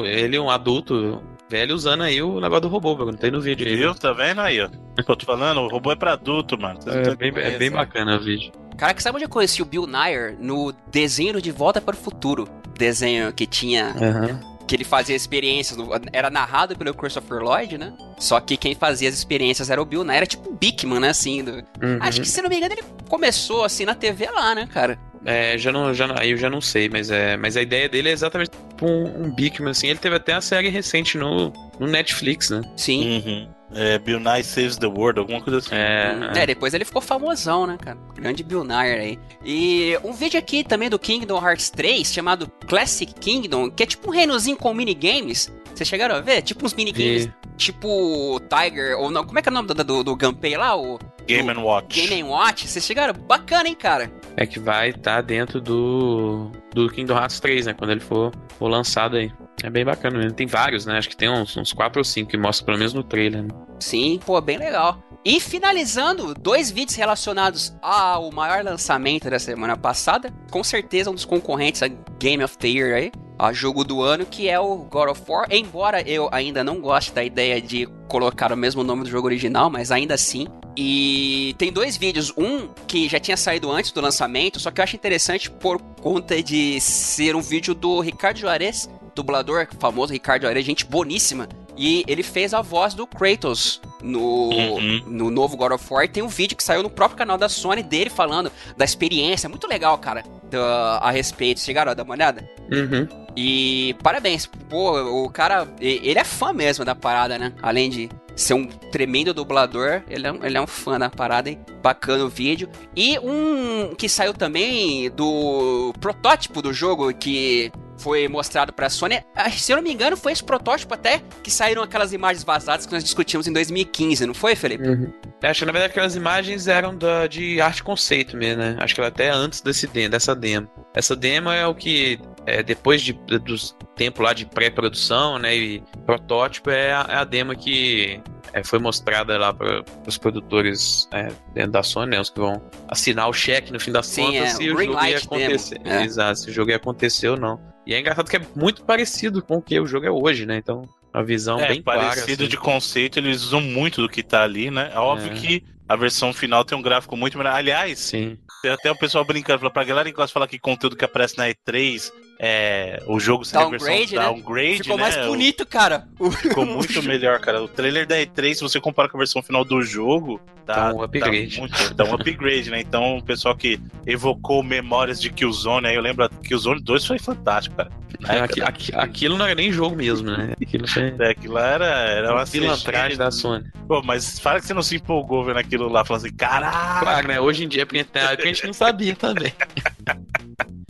ele 0.07 0.39
um 0.39 0.49
adulto 0.49 1.21
velho 1.49 1.75
usando 1.75 2.01
aí 2.01 2.21
o 2.21 2.39
negócio 2.39 2.61
do 2.61 2.67
robô, 2.67 2.95
não 3.05 3.13
tem 3.13 3.29
no 3.29 3.39
vídeo 3.39 3.67
aí. 3.67 3.75
Viu? 3.75 3.93
Tá 3.93 4.11
vendo 4.11 4.41
aí, 4.41 4.59
ó? 4.59 4.69
Eu 4.97 5.15
tô 5.15 5.25
falando, 5.25 5.61
o 5.61 5.67
robô 5.67 5.91
é 5.91 5.95
pra 5.95 6.13
adulto, 6.13 6.59
mano. 6.59 6.79
É 6.87 7.15
bem, 7.15 7.31
é 7.35 7.57
bem 7.57 7.69
bacana 7.69 8.17
o 8.17 8.19
vídeo. 8.19 8.51
Cara, 8.77 8.93
que 8.93 9.03
sabe 9.03 9.17
onde 9.17 9.25
eu 9.25 9.29
conheci 9.29 9.61
o 9.61 9.65
Bill 9.65 9.85
Nyer? 9.85 10.35
No 10.39 10.73
desenho 10.91 11.39
de 11.41 11.51
Volta 11.51 11.79
para 11.79 11.93
o 11.95 11.97
Futuro. 11.97 12.47
Desenho 12.83 13.31
que 13.31 13.45
tinha 13.45 13.95
uhum 13.95 14.53
que 14.65 14.75
ele 14.75 14.83
fazia 14.83 15.15
experiências, 15.15 15.77
era 16.11 16.29
narrado 16.29 16.75
pelo 16.75 16.93
Christopher 16.93 17.39
Lloyd, 17.39 17.77
né? 17.77 17.93
Só 18.17 18.39
que 18.39 18.57
quem 18.57 18.73
fazia 18.73 19.09
as 19.09 19.15
experiências 19.15 19.69
era 19.69 19.81
o 19.81 19.85
Bill 19.85 20.03
Nye, 20.03 20.15
era 20.15 20.25
tipo 20.25 20.49
o 20.49 20.53
Bickman, 20.53 20.99
né, 20.99 21.09
assim. 21.09 21.43
Do... 21.43 21.51
Uhum. 21.51 21.97
Acho 21.99 22.21
que, 22.21 22.27
se 22.27 22.41
não 22.41 22.49
me 22.49 22.57
engano, 22.57 22.73
ele 22.73 22.83
começou, 23.09 23.63
assim, 23.63 23.85
na 23.85 23.93
TV 23.93 24.29
lá, 24.31 24.55
né, 24.55 24.67
cara? 24.71 24.97
É, 25.25 25.57
já 25.57 25.71
não, 25.71 25.93
já 25.93 26.07
não, 26.07 26.15
aí 26.17 26.31
eu 26.31 26.37
já 26.37 26.49
não 26.49 26.59
sei, 26.59 26.89
mas, 26.89 27.09
é, 27.09 27.37
mas 27.37 27.55
a 27.55 27.61
ideia 27.61 27.87
dele 27.87 28.09
é 28.09 28.11
exatamente 28.11 28.51
tipo 28.51 28.85
um, 28.85 29.25
um 29.25 29.35
Bickman, 29.35 29.71
assim. 29.71 29.87
Ele 29.87 29.99
teve 29.99 30.15
até 30.15 30.33
a 30.33 30.41
série 30.41 30.69
recente 30.69 31.17
no, 31.17 31.51
no 31.79 31.87
Netflix, 31.87 32.49
né? 32.49 32.61
Sim. 32.75 33.17
Uhum. 33.17 33.47
É, 33.75 33.97
Bill 33.97 34.19
Nye 34.19 34.43
Saves 34.43 34.77
the 34.77 34.87
World, 34.87 35.19
alguma 35.19 35.41
coisa 35.41 35.59
assim. 35.59 35.75
É, 35.75 36.41
é, 36.41 36.45
depois 36.45 36.73
ele 36.73 36.85
ficou 36.85 37.01
famosão, 37.01 37.65
né, 37.65 37.77
cara? 37.79 37.97
Grande 38.15 38.43
Bill 38.43 38.63
Nye 38.63 38.75
aí. 38.75 39.19
E 39.43 39.97
um 40.03 40.13
vídeo 40.13 40.39
aqui 40.39 40.63
também 40.63 40.89
do 40.89 40.99
Kingdom 40.99 41.43
Hearts 41.43 41.69
3, 41.69 42.11
chamado 42.11 42.47
Classic 42.67 43.13
Kingdom, 43.13 43.69
que 43.69 43.83
é 43.83 43.85
tipo 43.85 44.09
um 44.09 44.13
reinozinho 44.13 44.57
com 44.57 44.73
minigames. 44.73 45.51
Vocês 45.73 45.89
chegaram 45.89 46.15
a 46.15 46.21
ver? 46.21 46.41
Tipo 46.43 46.65
uns 46.65 46.73
minigames, 46.73 47.29
tipo 47.57 48.39
Tiger, 48.41 48.99
ou 48.99 49.09
não, 49.09 49.25
como 49.25 49.39
é 49.39 49.41
que 49.41 49.49
é 49.49 49.51
o 49.51 49.55
nome 49.55 49.67
do, 49.67 49.83
do, 49.83 50.03
do 50.03 50.15
Gunpei 50.15 50.55
lá? 50.55 50.75
O, 50.75 50.99
Game 51.25 51.49
and 51.49 51.61
Watch. 51.61 51.99
Game 51.99 52.21
and 52.21 52.25
Watch. 52.27 52.67
Vocês 52.67 52.85
chegaram? 52.85 53.13
Bacana, 53.13 53.67
hein, 53.69 53.75
cara? 53.75 54.11
É 54.35 54.45
que 54.45 54.59
vai 54.59 54.89
estar 54.89 55.15
tá 55.15 55.21
dentro 55.21 55.61
do, 55.61 56.51
do 56.73 56.89
Kingdom 56.89 57.15
Hearts 57.15 57.39
3, 57.39 57.67
né? 57.67 57.73
Quando 57.73 57.91
ele 57.91 57.99
for, 57.99 58.31
for 58.57 58.67
lançado 58.67 59.15
aí. 59.17 59.31
É 59.63 59.69
bem 59.69 59.85
bacana 59.85 60.19
mesmo. 60.19 60.33
Tem 60.33 60.45
vários, 60.45 60.85
né? 60.85 60.97
Acho 60.97 61.07
que 61.07 61.15
tem 61.15 61.29
uns, 61.29 61.55
uns 61.55 61.71
4 61.71 61.97
ou 61.97 62.03
5 62.03 62.29
que 62.29 62.37
mostram 62.37 62.65
pelo 62.65 62.77
menos 62.77 62.93
no 62.93 63.01
trailer. 63.01 63.43
Né? 63.43 63.49
Sim, 63.79 64.19
pô, 64.25 64.39
bem 64.41 64.57
legal. 64.57 65.01
E 65.23 65.39
finalizando, 65.39 66.33
dois 66.33 66.69
vídeos 66.69 66.97
relacionados 66.97 67.73
ao 67.81 68.29
maior 68.29 68.61
lançamento 68.61 69.29
da 69.29 69.39
semana 69.39 69.77
passada. 69.77 70.33
Com 70.51 70.61
certeza 70.65 71.09
um 71.09 71.13
dos 71.13 71.23
concorrentes 71.23 71.81
a 71.81 71.87
Game 72.19 72.43
of 72.43 72.57
the 72.57 72.67
Year 72.67 72.93
aí. 72.93 73.11
A 73.39 73.53
jogo 73.53 73.85
do 73.85 74.01
ano, 74.01 74.25
que 74.25 74.49
é 74.49 74.59
o 74.59 74.75
God 74.79 75.11
of 75.11 75.21
War. 75.29 75.47
Embora 75.49 76.01
eu 76.01 76.27
ainda 76.31 76.61
não 76.61 76.81
goste 76.81 77.13
da 77.13 77.23
ideia 77.23 77.61
de 77.61 77.87
colocar 78.09 78.51
o 78.51 78.57
mesmo 78.57 78.83
nome 78.83 79.03
do 79.03 79.09
jogo 79.09 79.27
original, 79.27 79.69
mas 79.69 79.91
ainda 79.91 80.13
assim. 80.13 80.45
E 80.75 81.55
tem 81.57 81.71
dois 81.71 81.95
vídeos. 81.95 82.33
Um 82.37 82.67
que 82.85 83.07
já 83.07 83.19
tinha 83.19 83.37
saído 83.37 83.71
antes 83.71 83.91
do 83.91 84.01
lançamento, 84.01 84.59
só 84.59 84.71
que 84.71 84.81
eu 84.81 84.83
acho 84.83 84.95
interessante 84.95 85.49
por 85.49 85.81
conta 86.01 86.43
de 86.43 86.81
ser 86.81 87.33
um 87.33 87.41
vídeo 87.41 87.73
do 87.73 88.01
Ricardo 88.01 88.39
Juarez, 88.39 88.89
dublador 89.15 89.67
famoso 89.79 90.13
Ricardo 90.13 90.43
Juarez, 90.43 90.65
gente 90.65 90.85
boníssima. 90.85 91.47
E 91.75 92.03
ele 92.07 92.21
fez 92.21 92.53
a 92.53 92.61
voz 92.61 92.93
do 92.93 93.07
Kratos 93.07 93.81
no, 94.01 94.19
uhum. 94.19 95.03
no 95.07 95.31
novo 95.31 95.57
God 95.57 95.71
of 95.71 95.85
War. 95.91 96.07
Tem 96.07 96.21
um 96.21 96.27
vídeo 96.27 96.55
que 96.55 96.63
saiu 96.63 96.83
no 96.83 96.89
próprio 96.89 97.17
canal 97.17 97.37
da 97.37 97.49
Sony 97.49 97.81
dele 97.81 98.09
falando 98.09 98.51
da 98.77 98.85
experiência. 98.85 99.49
Muito 99.49 99.67
legal, 99.67 99.97
cara, 99.97 100.23
da, 100.51 100.99
a 100.99 101.09
respeito. 101.09 101.59
Chegaram 101.59 101.91
a 101.91 101.95
dar 101.95 102.03
uma 102.03 102.13
olhada? 102.13 102.47
Uhum. 102.71 103.07
E 103.35 103.95
parabéns. 104.03 104.45
Pô, 104.69 105.23
o 105.23 105.29
cara, 105.29 105.67
ele 105.79 106.19
é 106.19 106.23
fã 106.23 106.53
mesmo 106.53 106.85
da 106.85 106.93
parada, 106.93 107.39
né? 107.39 107.53
Além 107.61 107.89
de 107.89 108.09
ser 108.35 108.53
um 108.53 108.65
tremendo 108.65 109.33
dublador, 109.33 110.03
ele 110.09 110.27
é, 110.27 110.31
um, 110.31 110.43
ele 110.43 110.57
é 110.57 110.61
um 110.61 110.67
fã 110.67 110.99
da 110.99 111.09
parada, 111.09 111.49
hein? 111.49 111.59
Bacana 111.81 112.23
o 112.23 112.29
vídeo. 112.29 112.69
E 112.95 113.17
um 113.19 113.95
que 113.95 114.07
saiu 114.07 114.33
também 114.33 115.09
do 115.11 115.93
protótipo 115.99 116.61
do 116.61 116.73
jogo 116.73 117.13
que 117.13 117.71
foi 117.97 118.27
mostrado 118.27 118.73
pra 118.73 118.89
Sony. 118.89 119.23
Ah, 119.35 119.49
se 119.49 119.71
eu 119.71 119.77
não 119.77 119.83
me 119.83 119.91
engano, 119.91 120.17
foi 120.17 120.31
esse 120.31 120.43
protótipo 120.43 120.93
até 120.93 121.21
que 121.41 121.51
saíram 121.51 121.83
aquelas 121.83 122.13
imagens 122.13 122.43
vazadas 122.43 122.85
que 122.85 122.93
nós 122.93 123.03
discutimos 123.03 123.47
em 123.47 123.53
2015, 123.53 124.25
não 124.25 124.33
foi, 124.33 124.55
Felipe? 124.55 124.87
Uhum. 124.87 125.13
Acho 125.41 125.59
que 125.59 125.65
na 125.65 125.71
verdade 125.71 125.91
aquelas 125.91 126.15
imagens 126.15 126.67
eram 126.67 126.95
da, 126.95 127.27
de 127.27 127.59
arte 127.59 127.83
conceito 127.83 128.37
mesmo, 128.37 128.61
né? 128.61 128.77
Acho 128.79 128.95
que 128.95 129.01
era 129.01 129.07
até 129.09 129.29
antes 129.29 129.61
desse, 129.61 129.87
dessa 129.87 130.35
demo. 130.35 130.69
Essa 130.93 131.15
demo 131.15 131.49
é 131.49 131.65
o 131.67 131.75
que, 131.75 132.19
é, 132.45 132.63
depois 132.63 133.01
de, 133.01 133.13
do 133.13 133.55
tempo 133.95 134.21
lá 134.21 134.33
de 134.33 134.45
pré-produção, 134.45 135.37
né? 135.37 135.55
E 135.55 135.83
protótipo 136.05 136.69
é 136.69 136.93
a, 136.93 137.05
é 137.09 137.15
a 137.15 137.23
demo 137.23 137.55
que 137.55 138.21
é, 138.53 138.63
foi 138.63 138.79
mostrada 138.79 139.37
lá 139.37 139.53
para 139.53 139.83
os 140.07 140.17
produtores 140.17 141.07
é, 141.11 141.31
dentro 141.53 141.71
da 141.71 141.83
Sony, 141.83 142.11
né, 142.11 142.21
os 142.21 142.29
que 142.29 142.39
vão 142.39 142.61
assinar 142.87 143.27
o 143.27 143.33
cheque 143.33 143.73
no 143.73 143.79
fim 143.79 143.91
das 143.91 144.05
Sim, 144.05 144.25
contas 144.25 144.41
é, 144.41 144.47
se 144.49 144.71
o 144.71 144.79
jogo 144.79 145.05
ia 145.05 145.17
acontecer. 145.17 145.81
É. 145.83 146.03
Exato, 146.03 146.39
se 146.39 146.49
o 146.49 146.53
jogo 146.53 146.69
ia 146.69 146.77
acontecer 146.77 147.29
ou 147.29 147.37
não. 147.37 147.72
E 147.85 147.93
é 147.93 147.99
engraçado 147.99 148.29
que 148.29 148.37
é 148.37 148.41
muito 148.55 148.83
parecido 148.83 149.41
com 149.41 149.57
o 149.57 149.61
que 149.61 149.79
o 149.79 149.85
jogo 149.85 150.05
é 150.05 150.11
hoje, 150.11 150.45
né? 150.45 150.57
Então, 150.57 150.87
uma 151.13 151.23
visão 151.23 151.59
é, 151.59 151.67
bem 151.67 151.81
parecido 151.81 151.83
clara. 151.83 152.21
Parecido 152.21 152.43
assim. 152.43 152.49
de 152.49 152.57
conceito, 152.57 153.19
eles 153.19 153.43
usam 153.43 153.61
muito 153.61 154.01
do 154.01 154.09
que 154.09 154.23
tá 154.23 154.43
ali, 154.43 154.71
né? 154.71 154.91
É 154.93 154.99
óbvio 154.99 155.31
é. 155.31 155.35
que 155.35 155.63
a 155.87 155.95
versão 155.95 156.33
final 156.33 156.63
tem 156.63 156.77
um 156.77 156.81
gráfico 156.81 157.15
muito 157.15 157.37
melhor. 157.37 157.53
Aliás, 157.53 157.99
Sim. 157.99 158.37
tem 158.61 158.71
até 158.71 158.89
o 158.89 158.95
pessoal 158.95 159.25
brincando, 159.25 159.69
pra 159.69 159.83
galera 159.83 160.09
que 160.09 160.15
gosta 160.15 160.27
de 160.27 160.33
falar 160.33 160.47
que 160.47 160.57
conteúdo 160.57 160.95
que 160.95 161.05
aparece 161.05 161.37
na 161.37 161.47
E3 161.47 162.11
é, 162.45 163.01
o 163.07 163.21
jogo 163.21 163.45
seria 163.45 163.61
downgrade, 163.61 163.87
a 163.87 163.95
versão 163.95 164.33
downgrade, 164.33 164.71
né? 164.71 164.83
Ficou 164.83 164.97
né? 164.97 165.03
mais 165.03 165.27
bonito, 165.27 165.65
cara. 165.65 166.07
Ficou 166.41 166.65
muito 166.65 167.01
melhor, 167.03 167.39
cara. 167.39 167.63
O 167.63 167.69
trailer 167.69 168.05
da 168.05 168.17
E3, 168.17 168.55
se 168.55 168.61
você 168.61 168.81
compara 168.81 169.07
com 169.07 169.15
a 169.15 169.19
versão 169.19 169.41
final 169.41 169.63
do 169.63 169.81
jogo, 169.81 170.41
tá, 170.65 170.73
tá 170.73 170.93
um 170.93 171.01
upgrade. 171.01 171.55
Tá, 171.55 171.61
muito, 171.61 171.95
tá 171.95 172.03
um 172.03 172.13
upgrade, 172.13 172.69
né? 172.69 172.81
Então, 172.81 173.19
o 173.19 173.23
pessoal 173.23 173.55
que 173.55 173.79
evocou 174.05 174.61
memórias 174.61 175.21
de 175.21 175.29
Killzone, 175.29 175.87
aí 175.87 175.95
eu 175.95 176.01
lembro 176.01 176.27
que 176.27 176.49
Killzone 176.49 176.83
2 176.83 177.05
foi 177.05 177.17
fantástico, 177.17 177.77
cara. 177.77 177.89
É, 178.27 178.39
aqui, 178.41 178.61
aqui, 178.61 178.93
aquilo 178.93 179.37
não 179.37 179.45
era 179.45 179.55
nem 179.55 179.71
jogo 179.71 179.95
mesmo, 179.95 180.29
né? 180.29 180.53
Aquilo, 180.61 180.85
foi... 180.85 181.15
é, 181.17 181.29
aquilo 181.29 181.57
era, 181.57 181.85
era 181.85 182.35
uma 182.35 182.45
pilantragem 182.45 183.17
da 183.17 183.31
Sony. 183.31 183.71
Pô, 183.87 184.01
mas 184.03 184.37
fala 184.37 184.59
que 184.59 184.67
você 184.67 184.73
não 184.73 184.83
se 184.83 184.97
empolgou 184.97 185.45
vendo 185.45 185.59
aquilo 185.59 185.87
lá, 185.87 186.03
falando 186.03 186.25
assim, 186.25 186.35
caralho! 186.35 186.99
Claro, 186.99 187.25
né? 187.25 187.39
Hoje 187.39 187.63
em 187.63 187.69
dia, 187.69 187.85
porque 187.85 188.05
a 188.15 188.35
gente 188.45 188.65
não 188.65 188.73
sabia 188.73 189.15
também. 189.15 189.53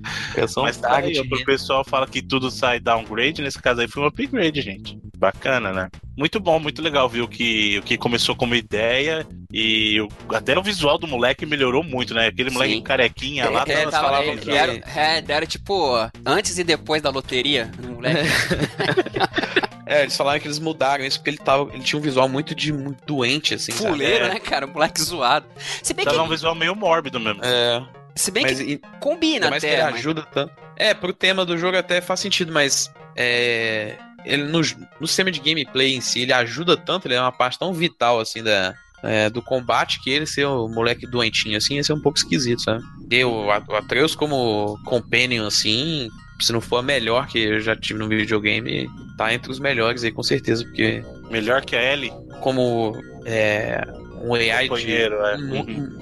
Mas 0.57 0.77
tá 0.77 0.97
aí, 0.97 1.19
o 1.19 1.45
pessoal 1.45 1.83
fala 1.83 2.07
que 2.07 2.21
tudo 2.21 2.51
sai 2.51 2.79
downgrade, 2.79 3.41
nesse 3.41 3.61
caso 3.61 3.81
aí 3.81 3.87
foi 3.87 4.03
um 4.03 4.07
upgrade, 4.07 4.61
gente. 4.61 4.97
Bacana, 5.17 5.71
né? 5.71 5.89
Muito 6.17 6.39
bom, 6.39 6.59
muito 6.59 6.81
legal, 6.81 7.07
viu? 7.07 7.27
Que, 7.27 7.79
o 7.79 7.81
que 7.81 7.97
começou 7.97 8.35
como 8.35 8.55
ideia 8.55 9.25
e 9.51 9.99
o, 10.01 10.07
até 10.35 10.57
o 10.57 10.63
visual 10.63 10.97
do 10.97 11.07
moleque 11.07 11.45
melhorou 11.45 11.83
muito, 11.83 12.13
né? 12.13 12.27
Aquele 12.27 12.49
moleque 12.49 12.73
Sim. 12.73 12.81
carequinha 12.81 13.49
lá, 13.49 13.63
é, 13.67 13.85
tava, 13.85 14.07
falavam 14.07 14.37
que... 14.37 14.51
Era, 14.51 14.73
é, 14.73 15.23
era 15.27 15.45
tipo 15.45 15.93
antes 16.25 16.57
e 16.57 16.63
depois 16.63 17.01
da 17.01 17.09
loteria, 17.09 17.71
moleque. 17.81 18.29
É, 19.85 20.01
eles 20.01 20.15
falaram 20.15 20.39
que 20.39 20.47
eles 20.47 20.59
mudaram 20.59 21.03
isso 21.03 21.19
porque 21.19 21.29
ele, 21.29 21.37
tava, 21.37 21.69
ele 21.73 21.83
tinha 21.83 21.99
um 21.99 22.01
visual 22.01 22.27
muito 22.29 22.55
de 22.55 22.71
muito 22.71 23.05
doente, 23.05 23.53
assim. 23.53 23.71
Fuleiro, 23.71 24.25
sabe? 24.25 24.33
né, 24.33 24.39
cara? 24.39 24.65
Um 24.65 24.71
moleque 24.71 25.01
zoado. 25.01 25.45
Se 25.83 25.93
bem 25.93 26.05
tava 26.05 26.17
que... 26.17 26.23
um 26.23 26.29
visual 26.29 26.55
meio 26.55 26.75
mórbido 26.75 27.19
mesmo. 27.19 27.43
É. 27.43 27.83
Se 28.15 28.31
bem 28.31 28.43
mas, 28.43 28.59
que 28.59 28.73
e, 28.73 28.81
combina 28.99 29.49
mas 29.49 29.63
até. 29.63 29.73
Que 29.73 29.81
ele 29.81 29.91
mas... 29.91 29.95
ajuda 29.95 30.21
tanto. 30.23 30.53
É, 30.75 30.93
pro 30.93 31.13
tema 31.13 31.45
do 31.45 31.57
jogo 31.57 31.77
até 31.77 32.01
faz 32.01 32.19
sentido, 32.19 32.51
mas 32.51 32.91
é, 33.15 33.97
ele 34.25 34.43
no, 34.43 34.61
no 34.99 35.07
sistema 35.07 35.31
de 35.31 35.39
gameplay 35.39 35.95
em 35.95 36.01
si, 36.01 36.21
ele 36.21 36.33
ajuda 36.33 36.75
tanto, 36.75 37.07
ele 37.07 37.15
é 37.15 37.21
uma 37.21 37.31
parte 37.31 37.59
tão 37.59 37.73
vital 37.73 38.19
assim 38.19 38.43
da, 38.43 38.73
é, 39.03 39.29
do 39.29 39.41
combate 39.41 40.01
que 40.01 40.09
ele 40.09 40.25
ser 40.25 40.45
o 40.45 40.65
um 40.65 40.73
moleque 40.73 41.05
doentinho 41.05 41.57
assim, 41.57 41.75
ia 41.75 41.83
ser 41.83 41.93
um 41.93 42.01
pouco 42.01 42.17
esquisito, 42.17 42.61
sabe? 42.61 42.83
E 43.11 43.23
o, 43.23 43.45
o 43.45 43.75
Atreus 43.75 44.15
como 44.15 44.79
companion 44.85 45.45
assim, 45.45 46.09
se 46.39 46.51
não 46.51 46.61
for 46.61 46.77
a 46.77 46.81
melhor 46.81 47.27
que 47.27 47.39
eu 47.39 47.59
já 47.59 47.75
tive 47.75 47.99
no 47.99 48.07
videogame, 48.07 48.89
tá 49.17 49.33
entre 49.33 49.51
os 49.51 49.59
melhores 49.59 50.03
aí 50.03 50.11
com 50.11 50.23
certeza, 50.23 50.63
porque 50.63 51.03
melhor 51.29 51.63
que 51.63 51.75
a 51.75 51.93
Ellie 51.93 52.11
como 52.41 52.93
é, 53.25 53.81
um 54.21 54.33
AI 54.33 54.69
de, 54.69 54.95
é. 54.95 55.37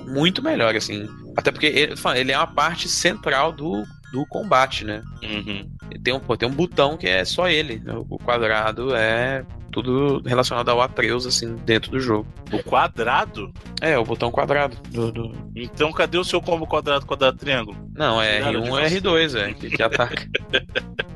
muito 0.06 0.44
melhor 0.44 0.76
assim. 0.76 1.08
Até 1.36 1.52
porque 1.52 1.68
ele, 1.68 1.94
ele 2.16 2.32
é 2.32 2.38
uma 2.38 2.48
parte 2.48 2.90
central 2.90 3.52
do, 3.52 3.84
do 4.12 4.26
combate, 4.28 4.86
né? 4.86 5.02
Uhum. 5.24 5.70
Tem, 6.04 6.14
um, 6.14 6.20
tem 6.20 6.50
um 6.50 6.54
botão 6.54 6.98
que 6.98 7.08
é 7.08 7.24
só 7.24 7.48
ele. 7.48 7.82
O 8.10 8.18
quadrado 8.18 8.96
é 8.96 9.46
tudo 9.72 10.22
relacionado 10.26 10.70
ao 10.70 10.82
Atreus, 10.82 11.26
assim, 11.26 11.56
dentro 11.56 11.92
do 11.92 12.00
jogo. 12.00 12.28
O 12.52 12.62
quadrado? 12.62 13.54
É, 13.80 13.98
o 13.98 14.04
botão 14.04 14.30
quadrado. 14.30 14.78
Do, 14.90 15.12
do... 15.12 15.32
Então 15.56 15.92
cadê 15.92 16.18
o 16.18 16.24
seu 16.24 16.42
combo 16.42 16.68
quadrado, 16.68 17.06
quadrado, 17.06 17.38
triângulo? 17.38 17.78
Não, 17.96 18.22
é 18.22 18.42
R1 18.42 18.92
e 18.92 19.00
R2, 19.00 19.40
é, 19.40 19.54
que, 19.54 19.70
que 19.70 19.82
ataca. 19.82 20.28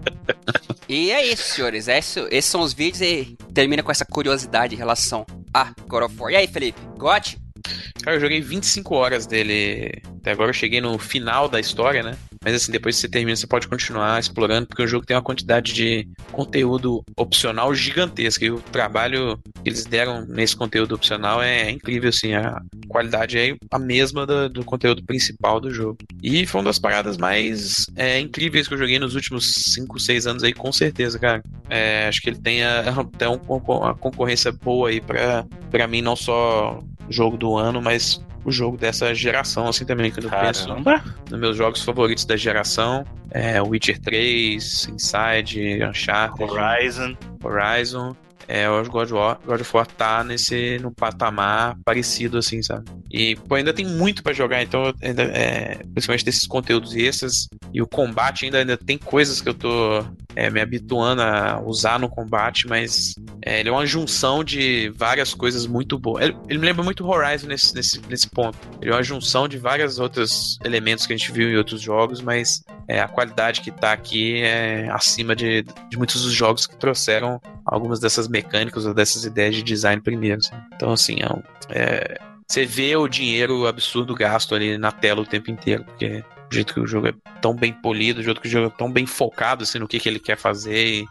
E 0.88 1.12
é 1.12 1.26
isso, 1.26 1.56
senhores. 1.56 1.88
É 1.88 1.98
isso, 1.98 2.28
esses 2.30 2.50
são 2.50 2.62
os 2.62 2.74
vídeos 2.74 3.02
e 3.02 3.36
termina 3.54 3.82
com 3.82 3.92
essa 3.92 4.06
curiosidade 4.06 4.76
em 4.76 4.78
relação 4.78 5.26
a 5.54 5.74
God 5.88 6.04
of 6.04 6.16
War. 6.20 6.32
E 6.32 6.36
aí, 6.36 6.48
Felipe? 6.48 6.80
Got? 6.98 7.38
Cara, 8.02 8.18
eu 8.18 8.22
joguei 8.22 8.42
25 8.42 8.96
horas 8.96 9.26
dele. 9.26 9.92
Até 10.18 10.32
agora 10.32 10.50
eu 10.50 10.54
cheguei 10.54 10.80
no 10.80 10.98
final 11.00 11.50
da 11.50 11.60
história, 11.60 12.04
né? 12.04 12.16
Mas 12.44 12.54
assim, 12.54 12.72
depois 12.72 12.96
que 12.96 13.02
você 13.02 13.10
termina, 13.10 13.36
você 13.36 13.48
pode 13.48 13.68
continuar 13.68 14.20
explorando, 14.20 14.68
porque 14.68 14.84
o 14.84 14.88
jogo 14.88 15.06
tem 15.06 15.18
uma 15.18 15.24
quantidade 15.24 15.74
de 15.74 16.08
conteúdo 16.32 17.04
opcional 17.18 17.74
gigantesca. 17.74 18.46
E 18.46 18.52
o 18.52 18.60
trabalho 18.60 19.40
que 19.64 19.70
eles 19.70 19.86
deram 19.86 20.26
nesse 20.28 20.56
conteúdo 20.56 20.94
opcional 20.94 21.42
é 21.42 21.72
incrível, 21.72 22.10
assim. 22.10 22.36
A 22.36 22.62
qualidade 22.88 23.40
é 23.40 23.56
a 23.72 23.80
mesma 23.80 24.26
do, 24.28 24.50
do 24.50 24.64
conteúdo 24.64 25.04
principal 25.04 25.60
do 25.60 25.72
jogo. 25.72 25.98
E 26.22 26.46
foi 26.46 26.62
uma 26.62 26.70
das 26.70 26.78
paradas 26.78 27.18
mais 27.18 27.86
é, 27.96 28.20
incríveis 28.20 28.68
que 28.68 28.76
eu 28.76 28.78
joguei 28.78 29.00
nos 29.00 29.16
últimos 29.16 29.52
5, 29.74 30.00
6 30.00 30.28
anos 30.28 30.44
aí, 30.44 30.54
com 30.54 30.72
certeza, 30.72 31.18
cara. 31.18 31.42
É, 31.70 32.08
acho 32.08 32.22
que 32.22 32.30
ele 32.30 32.40
tem 32.40 32.64
até 32.64 33.28
uma 33.28 33.96
concorrência 33.96 34.52
boa 34.52 34.90
aí 34.90 35.02
pra, 35.02 35.46
pra 35.72 35.88
mim, 35.88 36.02
não 36.02 36.16
só 36.16 36.80
jogo 37.10 37.38
do 37.38 37.58
ano, 37.58 37.82
mas 37.82 38.24
o 38.44 38.52
jogo 38.52 38.78
dessa 38.78 39.14
geração, 39.14 39.68
assim 39.68 39.86
também, 39.86 40.12
quando 40.12 40.26
eu 40.26 40.30
penso 40.30 40.68
nos 41.30 41.40
meus 41.40 41.58
jogos 41.58 41.84
favoritos 41.84 42.26
da 42.26 42.38
geração. 42.38 43.04
É 43.32 43.62
Witcher 43.62 44.00
3, 44.00 44.90
Inside, 44.90 45.84
Uncharted, 45.84 46.50
Horizon. 46.50 47.18
Horizon 47.44 48.16
é, 48.48 48.70
o 48.70 48.84
God 48.86 49.06
of, 49.06 49.14
War, 49.14 49.40
God 49.46 49.62
of 49.62 49.76
War 49.76 49.88
tá 49.88 50.24
nesse 50.24 50.78
no 50.80 50.92
patamar 50.92 51.78
parecido, 51.84 52.38
assim, 52.38 52.62
sabe? 52.62 52.90
E 53.12 53.36
pô, 53.36 53.56
ainda 53.56 53.74
tem 53.74 53.86
muito 53.86 54.24
para 54.24 54.34
jogar, 54.34 54.62
então, 54.62 54.94
ainda, 55.02 55.24
é, 55.24 55.76
principalmente 55.94 56.26
desses 56.26 56.48
conteúdos 56.48 56.96
extras, 56.96 57.48
e 57.74 57.82
o 57.82 57.88
combate 57.88 58.46
ainda, 58.46 58.60
ainda 58.60 58.78
tem 58.78 58.98
coisas 58.98 59.42
que 59.42 59.50
eu 59.50 59.54
tô 59.54 60.04
é, 60.36 60.50
me 60.50 60.60
habituando 60.60 61.22
a 61.22 61.62
usar 61.62 62.00
no 62.00 62.10
combate, 62.10 62.68
mas 62.68 63.16
é, 63.42 63.60
ele 63.60 63.70
é 63.70 63.72
uma 63.72 63.86
junção 63.86 64.44
de 64.44 64.92
várias 64.96 65.34
coisas 65.34 65.66
muito 65.66 65.98
boas. 65.98 66.26
Ele, 66.26 66.38
ele, 66.50 66.60
me 66.60 66.66
lembra 66.66 66.84
muito 66.84 67.08
Horizon 67.08 67.48
nesse, 67.48 67.74
nesse, 67.74 68.02
nesse 68.10 68.30
ponto. 68.30 68.58
Ele 68.82 68.92
é 68.92 68.94
uma 68.94 69.04
junção 69.04 69.48
de 69.48 69.58
vários 69.58 69.98
outros 69.98 70.58
elementos 70.64 71.06
que 71.06 71.14
a 71.14 71.18
gente 71.18 71.32
viu 71.32 71.50
em 71.50 71.56
outros 71.56 71.80
jogos, 71.80 72.22
mas 72.22 72.64
é, 72.88 73.00
a 73.00 73.08
qualidade 73.08 73.62
que 73.62 73.72
tá 73.72 73.94
aqui 73.94 74.42
é 74.42 74.90
acima 74.92 75.36
de, 75.36 75.64
de 75.90 75.98
muitos 75.98 76.24
dos 76.24 76.34
jogos 76.34 76.68
que 76.68 76.76
trouxeram 76.76 77.40
algumas 77.66 78.00
dessas 78.00 78.28
mecânicas 78.28 78.86
ou 78.86 78.94
dessas 78.94 79.24
ideias 79.24 79.56
de 79.56 79.64
design 79.64 80.02
primeiro. 80.02 80.40
Assim. 80.40 80.56
Então, 80.74 80.92
assim, 80.92 81.18
é, 81.22 81.34
é, 81.70 82.18
você 82.48 82.66
vê 82.66 82.96
o 82.96 83.08
dinheiro 83.08 83.68
absurdo 83.68 84.14
gasto 84.14 84.54
ali 84.54 84.78
na 84.78 84.92
tela 84.92 85.22
o 85.22 85.26
tempo 85.26 85.50
inteiro, 85.50 85.84
porque 85.84 86.24
o 86.52 86.54
jeito 86.54 86.74
que 86.74 86.80
o 86.80 86.88
jogo 86.88 87.08
é 87.08 87.14
tão 87.42 87.56
bem 87.56 87.74
polido, 87.74 88.20
o 88.20 88.24
jeito 88.24 88.40
que 88.40 88.48
o 88.48 88.52
jogo 88.52 88.68
é 88.68 88.78
tão 88.78 88.92
bem 88.92 89.06
focado 89.06 89.64
assim, 89.64 89.80
no 89.80 89.88
que, 89.88 90.00
que 90.00 90.08
ele 90.08 90.20
quer 90.20 90.38
fazer. 90.38 91.02
E, 91.02 91.06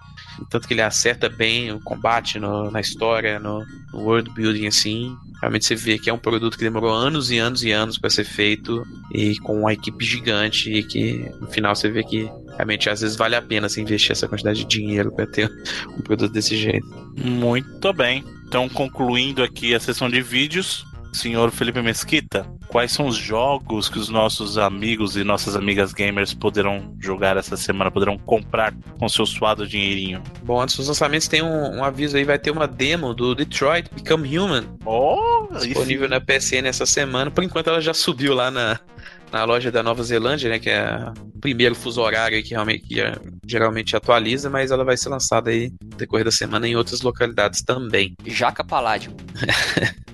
tanto 0.51 0.66
que 0.66 0.74
ele 0.74 0.82
acerta 0.82 1.28
bem 1.28 1.72
o 1.72 1.80
combate 1.80 2.39
no, 2.39 2.70
na 2.70 2.80
história, 2.80 3.39
no, 3.39 3.64
no 3.93 4.01
world 4.01 4.30
building, 4.30 4.66
assim. 4.66 5.16
Realmente 5.41 5.66
você 5.66 5.74
vê 5.74 5.99
que 5.99 6.09
é 6.09 6.12
um 6.12 6.18
produto 6.18 6.57
que 6.57 6.64
demorou 6.64 6.93
anos 6.93 7.30
e 7.30 7.39
anos 7.39 7.62
e 7.64 7.70
anos 7.70 7.99
para 7.99 8.11
ser 8.11 8.24
feito 8.24 8.85
e 9.12 9.37
com 9.41 9.61
uma 9.61 9.72
equipe 9.72 10.05
gigante 10.05 10.72
e 10.72 10.82
que 10.82 11.30
no 11.41 11.47
final 11.49 11.74
você 11.74 11.91
vê 11.91 12.03
que 12.03 12.30
realmente 12.55 12.89
às 12.89 13.01
vezes 13.01 13.16
vale 13.16 13.37
a 13.37 13.43
pena 13.43 13.66
assim, 13.66 13.82
investir 13.82 14.12
essa 14.12 14.28
quantidade 14.28 14.61
de 14.61 14.64
dinheiro 14.64 15.12
para 15.12 15.26
ter 15.26 15.51
um 15.97 16.01
produto 16.01 16.32
desse 16.32 16.57
jeito. 16.57 16.87
Muito 17.16 17.93
bem. 17.93 18.24
Então, 18.47 18.68
concluindo 18.68 19.43
aqui 19.43 19.74
a 19.74 19.80
sessão 19.80 20.09
de 20.09 20.22
vídeos, 20.22 20.85
senhor 21.14 21.50
Felipe 21.50 21.80
Mesquita, 21.80 22.46
quais 22.68 22.92
são 22.92 23.06
os 23.06 23.16
jogos 23.16 23.88
que 23.88 23.98
os 23.98 24.08
nossos 24.08 24.58
amigos 24.58 25.16
e 25.16 25.24
nossas 25.24 25.54
amigas 25.56 25.92
gamers 25.92 26.34
poderão 26.34 26.94
jogar 27.00 27.36
essa 27.36 27.56
semana, 27.56 27.90
poderão 27.90 28.18
comprar 28.18 28.74
com 28.98 29.08
seu 29.08 29.24
suado 29.24 29.66
dinheirinho? 29.66 30.22
Bom, 30.42 30.60
antes 30.60 30.76
dos 30.76 30.88
lançamentos 30.88 31.28
tem 31.28 31.42
um, 31.42 31.76
um 31.76 31.84
aviso 31.84 32.16
aí, 32.16 32.24
vai 32.24 32.38
ter 32.38 32.50
uma 32.50 32.66
demo 32.66 33.14
do 33.14 33.34
Detroit 33.34 33.88
Become 33.94 34.38
Human. 34.38 34.64
Oh, 34.84 35.46
disponível 35.60 36.08
na 36.08 36.20
PSN 36.20 36.66
essa 36.66 36.84
semana. 36.84 37.30
Por 37.30 37.44
enquanto 37.44 37.68
ela 37.68 37.80
já 37.80 37.94
subiu 37.94 38.34
lá 38.34 38.50
na, 38.50 38.80
na 39.32 39.44
loja 39.44 39.70
da 39.70 39.82
Nova 39.82 40.02
Zelândia, 40.02 40.50
né, 40.50 40.58
que 40.58 40.70
é 40.70 41.12
o 41.34 41.40
primeiro 41.40 41.74
fuso 41.74 42.00
horário 42.00 42.42
que 42.42 42.50
realmente 42.50 42.86
que 42.86 43.00
é, 43.00 43.14
geralmente 43.46 43.96
atualiza, 43.96 44.50
mas 44.50 44.70
ela 44.70 44.84
vai 44.84 44.96
ser 44.96 45.08
lançada 45.10 45.50
aí 45.50 45.72
no 45.82 45.96
decorrer 45.96 46.24
da 46.24 46.32
semana 46.32 46.66
em 46.66 46.74
outras 46.76 47.02
localidades 47.02 47.62
também. 47.62 48.14
Jaca 48.24 48.64
Paládio. 48.64 49.12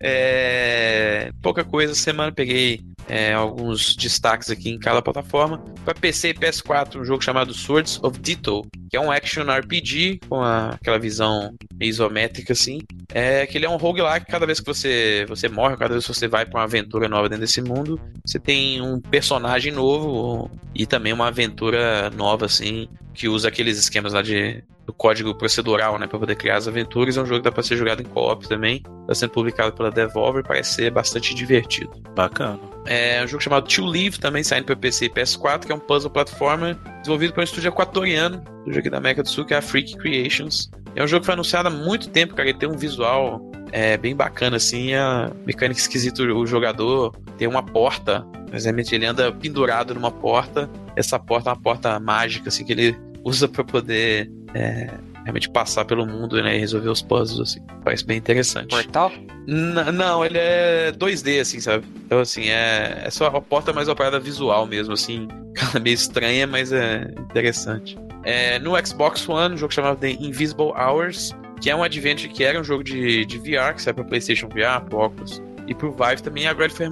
é, 0.00 1.32
pouca 1.42 1.64
coisa, 1.64 1.94
semana 1.94 2.32
peguei 2.32 2.80
é, 3.08 3.32
alguns 3.32 3.96
destaques 3.96 4.50
aqui 4.50 4.70
em 4.70 4.78
cada 4.78 5.00
plataforma. 5.00 5.58
Para 5.84 5.94
PC 5.94 6.30
e 6.30 6.34
PS4, 6.34 7.00
um 7.00 7.04
jogo 7.04 7.24
chamado 7.24 7.54
Swords 7.54 7.98
of 8.02 8.18
Ditto, 8.20 8.66
que 8.90 8.96
é 8.96 9.00
um 9.00 9.10
action 9.10 9.44
RPG 9.44 10.20
com 10.28 10.42
a, 10.42 10.70
aquela 10.70 10.98
visão 10.98 11.54
isométrica 11.80 12.52
assim. 12.52 12.80
É 13.12 13.46
que 13.46 13.56
ele 13.56 13.66
é 13.66 13.70
um 13.70 13.76
roguelike, 13.76 14.26
cada 14.26 14.44
vez 14.44 14.60
que 14.60 14.66
você, 14.66 15.24
você 15.28 15.48
morre, 15.48 15.76
cada 15.76 15.94
vez 15.94 16.06
que 16.06 16.14
você 16.14 16.28
vai 16.28 16.44
para 16.44 16.60
uma 16.60 16.64
aventura 16.64 17.08
nova 17.08 17.28
dentro 17.28 17.40
desse 17.40 17.62
mundo, 17.62 17.98
você 18.24 18.38
tem 18.38 18.80
um 18.82 19.00
personagem 19.00 19.72
novo 19.72 20.50
e 20.74 20.86
também 20.86 21.12
uma 21.12 21.28
aventura 21.28 22.10
nova 22.10 22.44
assim, 22.44 22.88
que 23.14 23.28
usa 23.28 23.48
aqueles 23.48 23.78
esquemas 23.78 24.12
lá 24.12 24.22
de 24.22 24.62
do 24.88 24.92
código 24.94 25.34
procedural, 25.34 25.98
né, 25.98 26.06
para 26.06 26.18
poder 26.18 26.34
criar 26.34 26.56
as 26.56 26.66
aventuras. 26.66 27.14
É 27.18 27.20
um 27.20 27.26
jogo 27.26 27.40
que 27.40 27.44
dá 27.44 27.52
para 27.52 27.62
ser 27.62 27.76
jogado 27.76 28.00
em 28.00 28.06
co-op 28.06 28.48
também. 28.48 28.82
Está 29.02 29.14
sendo 29.14 29.32
publicado 29.32 29.74
pela 29.74 29.90
Devolver, 29.90 30.42
parece 30.42 30.76
ser 30.76 30.90
bastante 30.90 31.34
divertido. 31.34 31.90
Bacana. 32.14 32.58
É 32.86 33.22
um 33.22 33.26
jogo 33.26 33.42
chamado 33.42 33.66
To 33.68 33.84
Live, 33.84 34.18
também 34.18 34.42
saindo 34.42 34.64
para 34.64 34.76
PC 34.76 35.06
e 35.06 35.10
PS4, 35.10 35.66
que 35.66 35.72
é 35.72 35.74
um 35.74 35.78
puzzle 35.78 36.10
platformer 36.10 36.76
desenvolvido 37.00 37.34
por 37.34 37.40
um 37.40 37.44
estúdio 37.44 37.68
equatoriano, 37.68 38.42
do 38.66 38.78
aqui 38.78 38.88
da 38.88 38.98
América 38.98 39.22
do 39.22 39.28
Sul, 39.28 39.44
que 39.44 39.54
é 39.54 39.58
a 39.58 39.62
Freak 39.62 39.96
Creations. 39.96 40.70
É 40.94 41.02
um 41.02 41.06
jogo 41.06 41.20
que 41.20 41.26
foi 41.26 41.34
anunciado 41.34 41.68
há 41.68 41.70
muito 41.70 42.08
tempo, 42.08 42.34
cara. 42.34 42.48
Ele 42.48 42.58
tem 42.58 42.68
um 42.68 42.76
visual 42.76 43.40
é, 43.72 43.96
bem 43.96 44.16
bacana, 44.16 44.56
assim. 44.56 44.94
A 44.94 45.30
mecânica 45.46 45.80
esquisita, 45.80 46.22
o 46.22 46.46
jogador 46.46 47.14
tem 47.36 47.46
uma 47.46 47.62
porta. 47.62 48.26
Exemplo, 48.52 48.82
ele 48.90 49.06
anda 49.06 49.30
pendurado 49.30 49.94
numa 49.94 50.10
porta. 50.10 50.68
Essa 50.96 51.18
porta 51.18 51.50
é 51.50 51.52
uma 51.52 51.60
porta 51.60 52.00
mágica, 52.00 52.48
assim, 52.48 52.64
que 52.64 52.72
ele 52.72 52.98
usa 53.22 53.46
para 53.46 53.62
poder 53.62 54.30
é, 54.54 54.90
realmente 55.28 55.50
passar 55.50 55.84
pelo 55.84 56.06
mundo 56.06 56.42
né, 56.42 56.56
e 56.56 56.58
resolver 56.58 56.88
os 56.88 57.02
puzzles, 57.02 57.50
assim. 57.50 57.60
Parece 57.84 58.04
bem 58.04 58.16
interessante. 58.16 58.70
Portal? 58.70 59.12
N 59.46 59.92
não, 59.92 60.24
ele 60.24 60.38
é 60.38 60.90
2D, 60.92 61.40
assim, 61.40 61.60
sabe? 61.60 61.86
Então, 62.06 62.20
assim, 62.20 62.48
é, 62.48 63.02
é 63.04 63.10
só 63.10 63.26
a 63.26 63.40
porta 63.40 63.72
mais 63.72 63.88
uma 63.88 63.94
parada 63.94 64.18
visual 64.18 64.66
mesmo, 64.66 64.94
assim. 64.94 65.28
Cara, 65.54 65.78
meio 65.80 65.94
estranha, 65.94 66.46
mas 66.46 66.72
é 66.72 67.10
interessante. 67.18 67.98
É, 68.24 68.58
no 68.58 68.74
Xbox 68.84 69.28
One, 69.28 69.54
um 69.54 69.58
jogo 69.58 69.72
chamado 69.72 69.98
The 69.98 70.12
Invisible 70.12 70.72
Hours, 70.72 71.36
que 71.60 71.68
é 71.68 71.76
um 71.76 71.82
adventure 71.82 72.28
que 72.28 72.42
era 72.42 72.58
um 72.58 72.64
jogo 72.64 72.82
de, 72.82 73.26
de 73.26 73.38
VR, 73.38 73.74
que 73.74 73.82
sai 73.82 73.92
para 73.92 74.04
PlayStation 74.04 74.48
VR, 74.48 74.84
pro 74.88 74.98
Oculus 74.98 75.42
e 75.66 75.74
pro 75.74 75.92
Vive 75.92 76.22
também, 76.22 76.46
agora 76.46 76.66
ele 76.66 76.74
foi 76.74 76.86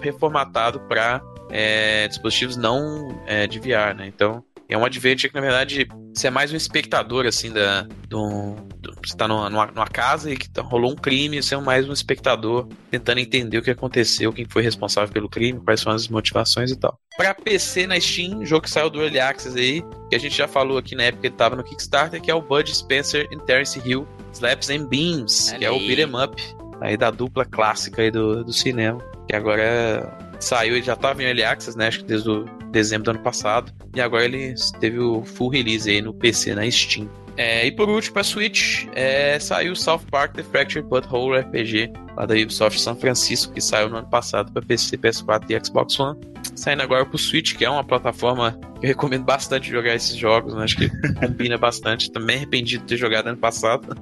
reformatado 0.00 0.80
para 0.80 1.22
é, 1.50 2.08
dispositivos 2.08 2.56
não 2.56 3.22
é, 3.26 3.46
de 3.46 3.60
VR, 3.60 3.94
né? 3.96 4.06
Então, 4.08 4.42
é 4.68 4.76
um 4.76 4.84
adventure 4.84 5.28
que, 5.28 5.34
na 5.34 5.40
verdade, 5.40 5.88
você 6.14 6.26
é 6.26 6.30
mais 6.30 6.52
um 6.52 6.56
espectador, 6.56 7.26
assim, 7.26 7.52
da, 7.52 7.82
do, 8.08 8.56
do 8.80 8.94
você 9.04 9.16
tá 9.16 9.28
numa, 9.28 9.48
numa, 9.48 9.86
casa 9.86 10.32
e 10.32 10.36
que 10.36 10.48
tá, 10.50 10.62
rolou 10.62 10.92
um 10.92 10.96
crime, 10.96 11.40
você 11.40 11.54
é 11.54 11.58
mais 11.58 11.88
um 11.88 11.92
espectador 11.92 12.68
tentando 12.90 13.18
entender 13.18 13.58
o 13.58 13.62
que 13.62 13.70
aconteceu, 13.70 14.32
quem 14.32 14.44
foi 14.48 14.62
responsável 14.62 15.12
pelo 15.12 15.28
crime, 15.28 15.60
quais 15.60 15.80
são 15.80 15.92
as 15.92 16.08
motivações 16.08 16.70
e 16.70 16.76
tal. 16.76 16.98
Pra 17.16 17.34
PC 17.34 17.86
na 17.86 18.00
Steam, 18.00 18.44
jogo 18.44 18.62
que 18.62 18.70
saiu 18.70 18.90
do 18.90 19.00
Early 19.00 19.20
Access 19.20 19.56
aí, 19.56 19.82
que 20.08 20.16
a 20.16 20.18
gente 20.18 20.36
já 20.36 20.48
falou 20.48 20.78
aqui 20.78 20.96
na 20.96 21.04
época 21.04 21.22
que 21.22 21.26
ele 21.28 21.36
tava 21.36 21.54
no 21.54 21.62
Kickstarter, 21.62 22.20
que 22.20 22.30
é 22.30 22.34
o 22.34 22.42
Bud 22.42 22.74
Spencer 22.74 23.28
and 23.32 23.38
Terence 23.40 23.80
Hill 23.84 24.06
Slaps 24.32 24.68
and 24.70 24.86
Beams, 24.86 25.52
que 25.58 25.64
é 25.64 25.70
o 25.70 25.78
beat'em 25.78 26.14
up 26.14 26.42
aí 26.80 26.96
da 26.96 27.10
dupla 27.10 27.44
clássica 27.44 28.02
aí 28.02 28.10
do, 28.10 28.44
do 28.44 28.52
cinema, 28.52 29.02
que 29.28 29.34
agora 29.34 29.62
é 29.62 30.25
saiu, 30.40 30.74
ele 30.76 30.84
já 30.84 30.94
estava 30.94 31.22
em 31.22 31.26
Early 31.26 31.44
Access, 31.44 31.76
né? 31.76 31.88
Acho 31.88 32.00
que 32.00 32.06
desde 32.06 32.30
o 32.30 32.44
dezembro 32.70 33.04
do 33.04 33.10
ano 33.12 33.20
passado. 33.20 33.72
E 33.94 34.00
agora 34.00 34.24
ele 34.24 34.54
teve 34.80 34.98
o 34.98 35.24
full 35.24 35.48
release 35.48 35.88
aí 35.88 36.02
no 36.02 36.12
PC, 36.12 36.54
na 36.54 36.70
Steam. 36.70 37.08
É, 37.36 37.66
e 37.66 37.72
por 37.72 37.88
último, 37.88 38.14
para 38.14 38.24
Switch, 38.24 38.86
é, 38.94 39.38
saiu 39.38 39.76
South 39.76 40.00
Park 40.10 40.34
The 40.34 40.42
Fractured 40.42 40.88
Butthole 40.88 41.38
RPG, 41.40 41.92
lá 42.16 42.24
da 42.24 42.34
Ubisoft 42.34 42.80
São 42.80 42.96
Francisco, 42.96 43.52
que 43.52 43.60
saiu 43.60 43.90
no 43.90 43.98
ano 43.98 44.08
passado 44.08 44.50
para 44.50 44.62
PC, 44.62 44.96
PS4 44.96 45.44
e 45.50 45.64
Xbox 45.64 46.00
One. 46.00 46.18
Saindo 46.54 46.82
agora 46.82 47.04
para 47.04 47.14
o 47.14 47.18
Switch, 47.18 47.54
que 47.54 47.64
é 47.64 47.68
uma 47.68 47.84
plataforma 47.84 48.58
que 48.80 48.86
eu 48.86 48.88
recomendo 48.88 49.24
bastante 49.24 49.70
jogar 49.70 49.94
esses 49.94 50.16
jogos, 50.16 50.54
né? 50.54 50.64
acho 50.64 50.76
que 50.76 50.88
combina 51.20 51.58
bastante. 51.58 52.10
Também 52.10 52.36
arrependido 52.36 52.84
de 52.84 52.88
ter 52.88 52.96
jogado 52.96 53.26
ano 53.26 53.36
passado. 53.36 53.94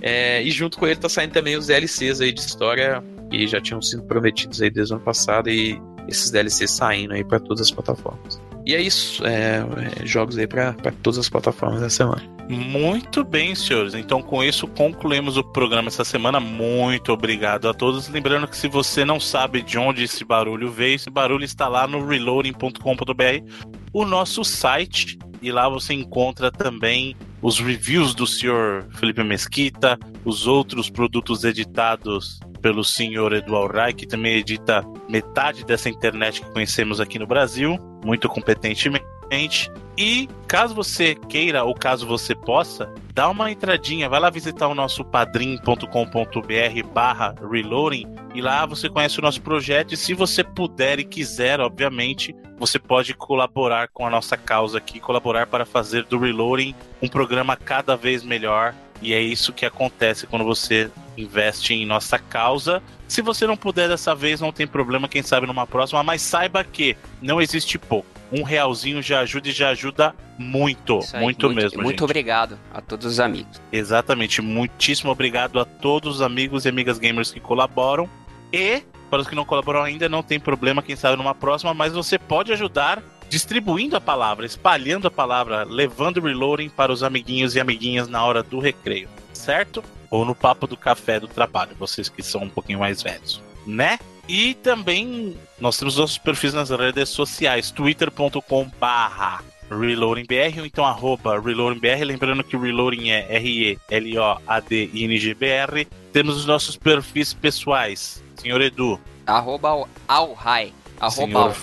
É, 0.00 0.40
e 0.40 0.50
junto 0.52 0.78
com 0.78 0.86
ele 0.86 0.96
tá 0.96 1.08
saindo 1.08 1.32
também 1.32 1.56
os 1.56 1.66
DLCs 1.66 2.20
aí 2.20 2.30
de 2.30 2.40
história 2.40 3.02
que 3.30 3.46
já 3.46 3.60
tinham 3.60 3.80
sido 3.80 4.02
prometidos 4.02 4.60
aí 4.60 4.70
desde 4.70 4.92
o 4.92 4.96
ano 4.96 5.04
passado 5.04 5.48
e 5.48 5.80
esses 6.08 6.30
DLCs 6.30 6.70
saindo 6.70 7.14
aí 7.14 7.24
para 7.24 7.38
todas 7.38 7.60
as 7.60 7.70
plataformas. 7.70 8.40
E 8.66 8.74
é 8.74 8.82
isso, 8.82 9.24
é, 9.24 9.64
é, 10.02 10.06
jogos 10.06 10.36
aí 10.36 10.46
para 10.46 10.74
todas 11.02 11.18
as 11.18 11.28
plataformas 11.28 11.80
da 11.80 11.88
semana. 11.88 12.22
Muito 12.48 13.24
bem, 13.24 13.54
senhores. 13.54 13.94
Então, 13.94 14.20
com 14.20 14.42
isso, 14.42 14.66
concluímos 14.66 15.36
o 15.36 15.44
programa 15.44 15.86
essa 15.86 16.04
semana. 16.04 16.40
Muito 16.40 17.12
obrigado 17.12 17.68
a 17.68 17.74
todos. 17.74 18.08
Lembrando 18.08 18.48
que 18.48 18.56
se 18.56 18.66
você 18.66 19.04
não 19.04 19.20
sabe 19.20 19.62
de 19.62 19.78
onde 19.78 20.02
esse 20.02 20.24
barulho 20.24 20.68
veio, 20.68 20.96
esse 20.96 21.08
barulho 21.08 21.44
está 21.44 21.68
lá 21.68 21.86
no 21.86 22.04
reloading.com.br, 22.04 23.64
o 23.92 24.04
nosso 24.04 24.44
site. 24.44 25.16
E 25.40 25.52
lá 25.52 25.68
você 25.68 25.94
encontra 25.94 26.50
também 26.50 27.16
os 27.42 27.58
reviews 27.58 28.14
do 28.14 28.26
senhor 28.26 28.86
Felipe 28.92 29.22
Mesquita, 29.22 29.98
os 30.24 30.46
outros 30.46 30.90
produtos 30.90 31.44
editados 31.44 32.38
pelo 32.60 32.84
senhor 32.84 33.32
Eduardo 33.32 33.74
Rai, 33.76 33.92
que 33.92 34.06
também 34.06 34.36
edita 34.36 34.84
metade 35.08 35.64
dessa 35.64 35.88
internet 35.88 36.42
que 36.42 36.50
conhecemos 36.52 37.00
aqui 37.00 37.18
no 37.18 37.26
Brasil, 37.26 37.78
muito 38.04 38.28
competentemente. 38.28 39.70
E 39.96 40.28
caso 40.48 40.74
você 40.74 41.14
queira 41.14 41.62
ou 41.62 41.74
caso 41.74 42.06
você 42.06 42.34
possa, 42.34 42.92
dá 43.14 43.28
uma 43.28 43.50
entradinha, 43.50 44.08
vai 44.08 44.18
lá 44.18 44.30
visitar 44.30 44.66
o 44.66 44.74
nosso 44.74 45.04
padrim.com.br 45.04 46.88
barra 46.92 47.34
reloading 47.50 48.06
e 48.34 48.40
lá 48.40 48.64
você 48.66 48.88
conhece 48.88 49.18
o 49.18 49.22
nosso 49.22 49.40
projeto 49.42 49.92
e 49.92 49.96
se 49.96 50.14
você 50.14 50.42
puder 50.42 50.98
e 50.98 51.04
quiser, 51.04 51.60
obviamente, 51.60 52.34
você 52.58 52.78
pode 52.78 53.14
colaborar 53.14 53.88
com 53.88 54.06
a 54.06 54.10
nossa 54.10 54.36
causa 54.36 54.78
aqui, 54.78 55.00
colaborar 55.00 55.46
para 55.46 55.64
fazer 55.64 56.04
do 56.04 56.18
Reloading 56.18 56.74
um 57.00 57.08
programa 57.08 57.56
cada 57.56 57.96
vez 57.96 58.22
melhor 58.22 58.74
e 59.02 59.14
é 59.14 59.20
isso 59.20 59.52
que 59.52 59.64
acontece 59.64 60.26
quando 60.26 60.44
você 60.44 60.90
investe 61.20 61.74
em 61.74 61.86
nossa 61.86 62.18
causa. 62.18 62.82
Se 63.08 63.22
você 63.22 63.46
não 63.46 63.56
puder 63.56 63.88
dessa 63.88 64.14
vez, 64.14 64.40
não 64.40 64.52
tem 64.52 64.66
problema, 64.66 65.08
quem 65.08 65.22
sabe 65.22 65.46
numa 65.46 65.66
próxima, 65.66 66.02
mas 66.02 66.22
saiba 66.22 66.62
que 66.64 66.96
não 67.20 67.40
existe 67.40 67.78
pouco. 67.78 68.08
Um 68.32 68.42
realzinho 68.42 69.02
já 69.02 69.20
ajuda 69.20 69.48
e 69.48 69.52
já 69.52 69.70
ajuda 69.70 70.14
muito, 70.38 71.00
aí, 71.12 71.20
muito, 71.20 71.46
muito, 71.46 71.50
mesmo. 71.50 71.82
Muito 71.82 71.90
gente. 71.98 72.04
obrigado 72.04 72.58
a 72.72 72.80
todos 72.80 73.06
os 73.06 73.20
amigos. 73.20 73.60
Exatamente, 73.72 74.40
muitíssimo 74.40 75.10
obrigado 75.10 75.58
a 75.58 75.64
todos 75.64 76.16
os 76.16 76.22
amigos 76.22 76.64
e 76.64 76.68
amigas 76.68 76.98
gamers 76.98 77.32
que 77.32 77.40
colaboram. 77.40 78.08
E 78.52 78.82
para 79.10 79.20
os 79.20 79.28
que 79.28 79.34
não 79.34 79.44
colaboram 79.44 79.82
ainda, 79.82 80.08
não 80.08 80.22
tem 80.22 80.38
problema, 80.38 80.82
quem 80.82 80.94
sabe 80.94 81.16
numa 81.16 81.34
próxima, 81.34 81.74
mas 81.74 81.92
você 81.92 82.16
pode 82.16 82.52
ajudar 82.52 83.02
distribuindo 83.28 83.96
a 83.96 84.00
palavra, 84.00 84.46
espalhando 84.46 85.08
a 85.08 85.10
palavra, 85.10 85.64
levando 85.64 86.18
o 86.18 86.20
reloading 86.22 86.68
para 86.68 86.92
os 86.92 87.02
amiguinhos 87.02 87.54
e 87.54 87.60
amiguinhas 87.60 88.08
na 88.08 88.24
hora 88.24 88.42
do 88.42 88.58
recreio, 88.58 89.08
certo? 89.32 89.82
Ou 90.10 90.24
no 90.24 90.34
papo 90.34 90.66
do 90.66 90.76
café 90.76 91.20
do 91.20 91.28
trabalho, 91.28 91.76
vocês 91.78 92.08
que 92.08 92.22
são 92.22 92.42
um 92.42 92.50
pouquinho 92.50 92.80
mais 92.80 93.02
velhos, 93.02 93.40
né? 93.66 93.98
E 94.28 94.54
também 94.54 95.36
nós 95.60 95.78
temos 95.78 95.96
nossos 95.96 96.18
perfis 96.18 96.54
nas 96.54 96.70
redes 96.70 97.08
sociais, 97.08 97.70
twitter.com 97.70 98.70
barra 98.78 99.42
ReloadingBR 99.70 100.60
ou 100.60 100.66
então 100.66 100.84
arroba 100.84 101.40
ReloadingBR, 101.40 102.04
lembrando 102.04 102.42
que 102.42 102.56
o 102.56 102.60
Reloading 102.60 103.10
é 103.10 103.36
R-E-L-O-A-D-I-N-G-B-R. 103.36 105.86
Temos 106.12 106.36
os 106.36 106.46
nossos 106.46 106.76
perfis 106.76 107.32
pessoais, 107.32 108.22
senhor 108.36 108.60
Edu. 108.60 109.00
Arroba 109.26 109.86
Alhai. 110.08 110.72
Arroba. 110.98 111.54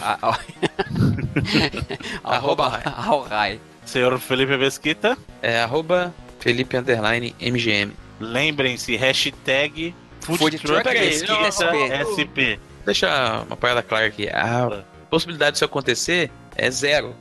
Arroba. 2.24 2.82
Alhai. 2.96 3.60
Senhor 3.86 4.18
Felipe 4.20 4.56
Mesquita. 4.58 5.18
É 5.42 5.62
arroba 5.62 6.14
Felipe 6.40 6.78
Underline 6.78 7.36
MGM. 7.40 7.92
Lembrem-se, 8.20 8.96
hashtag 8.96 9.94
Food 10.22 10.40
Food 10.40 10.60
Truck 10.60 10.84
Truck 10.84 11.00
Mesquita 11.00 11.40
Mesquita 11.40 11.52
SP. 11.54 11.76
SP. 12.18 12.40
Deixa 12.86 13.44
uma 13.48 13.56
parada 13.58 13.82
clara 13.84 14.08
aqui. 14.08 14.28
A 14.30 14.84
possibilidade 15.10 15.54
disso 15.54 15.66
acontecer 15.66 16.32
é 16.56 16.70
zero. 16.72 17.16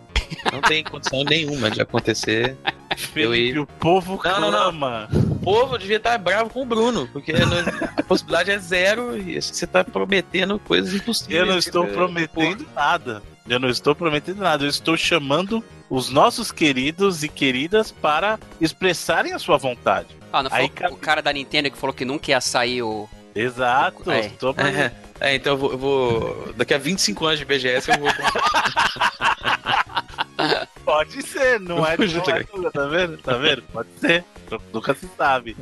Não 0.53 0.61
tem 0.61 0.83
condição 0.83 1.23
nenhuma 1.29 1.71
de 1.71 1.81
acontecer. 1.81 2.57
Felipe, 2.97 3.59
o 3.59 3.67
povo 3.67 4.21
Não, 4.25 4.41
não, 4.41 4.51
não. 4.51 4.59
clama. 4.59 5.09
O 5.13 5.35
povo 5.41 5.79
devia 5.79 5.99
estar 5.99 6.17
bravo 6.19 6.51
com 6.51 6.63
o 6.63 6.67
Bruno, 6.67 7.09
porque 7.13 7.33
não- 7.33 7.47
a 7.97 8.03
possibilidade 8.03 8.51
é 8.51 8.59
zero 8.59 9.17
e 9.17 9.41
você 9.41 9.67
tá 9.67 9.85
prometendo 9.85 10.59
coisas 10.59 10.95
impossíveis. 10.95 11.39
Eu 11.39 11.47
não 11.47 11.59
estou 11.59 11.87
prometendo 11.87 12.67
nada. 12.75 13.23
Eu 13.49 13.59
não 13.61 13.69
estou 13.69 13.95
prometendo 13.95 14.39
nada. 14.39 14.65
Eu 14.65 14.69
estou 14.69 14.97
chamando 14.97 15.63
os 15.89 16.11
nossos 16.11 16.51
queridos 16.51 17.23
e 17.23 17.29
queridas 17.29 17.93
para 17.93 18.39
expressarem 18.61 19.33
a 19.33 19.39
sua 19.39 19.57
vontade. 19.57 20.09
Ah, 20.33 20.43
não 20.43 20.51
foi 20.51 20.59
Aí, 20.61 20.67
o- 20.67 20.71
cara- 20.71 20.93
o 20.93 20.97
cara 20.97 21.23
da 21.23 21.33
Nintendo 21.33 21.71
que 21.71 21.79
falou 21.79 21.95
que 21.95 22.05
nunca 22.05 22.31
ia 22.31 22.41
sair 22.41 22.83
o. 22.83 23.09
Exato. 23.35 24.11
É. 24.11 24.27
Estou. 24.27 24.55
É, 24.59 24.93
é, 25.21 25.35
então 25.37 25.53
eu 25.53 25.59
vou, 25.59 25.73
eu 25.73 25.79
vou- 25.79 26.53
Daqui 26.57 26.75
a 26.75 26.79
25 26.79 27.27
anos 27.27 27.39
de 27.39 27.45
BGS 27.45 27.91
eu 27.91 27.99
vou. 27.99 28.09
Pode 30.85 31.23
ser, 31.23 31.59
não 31.61 31.85
é, 31.87 31.97
não 31.97 32.37
é 32.37 32.43
tudo, 32.45 32.71
tá 32.71 32.87
vendo? 32.87 33.17
Tá 33.19 33.35
vendo? 33.37 33.63
Pode 33.73 33.89
ser. 34.01 34.25
Nunca 34.73 34.95
se 34.95 35.09
sabe. 35.17 35.57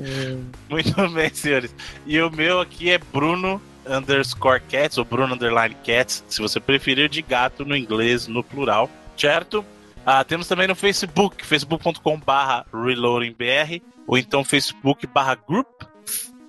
Muito 0.68 1.08
bem, 1.10 1.32
senhores. 1.32 1.74
E 2.06 2.20
o 2.20 2.30
meu 2.30 2.60
aqui 2.60 2.90
é 2.90 2.98
Bruno 2.98 3.60
underscore 3.88 4.60
cats, 4.60 4.98
ou 4.98 5.04
Bruno 5.04 5.34
underline 5.34 5.76
cats, 5.84 6.24
se 6.28 6.40
você 6.40 6.60
preferir, 6.60 7.08
de 7.08 7.22
gato 7.22 7.64
no 7.64 7.76
inglês, 7.76 8.26
no 8.26 8.42
plural, 8.42 8.90
certo? 9.16 9.64
Ah, 10.06 10.22
temos 10.22 10.46
também 10.46 10.68
no 10.68 10.74
Facebook, 10.74 11.44
facebook.com 11.44 12.18
barra 12.18 12.66
reloadingbr, 12.72 13.80
ou 14.06 14.18
então 14.18 14.44
facebook 14.44 15.06
barra 15.06 15.34
group 15.34 15.66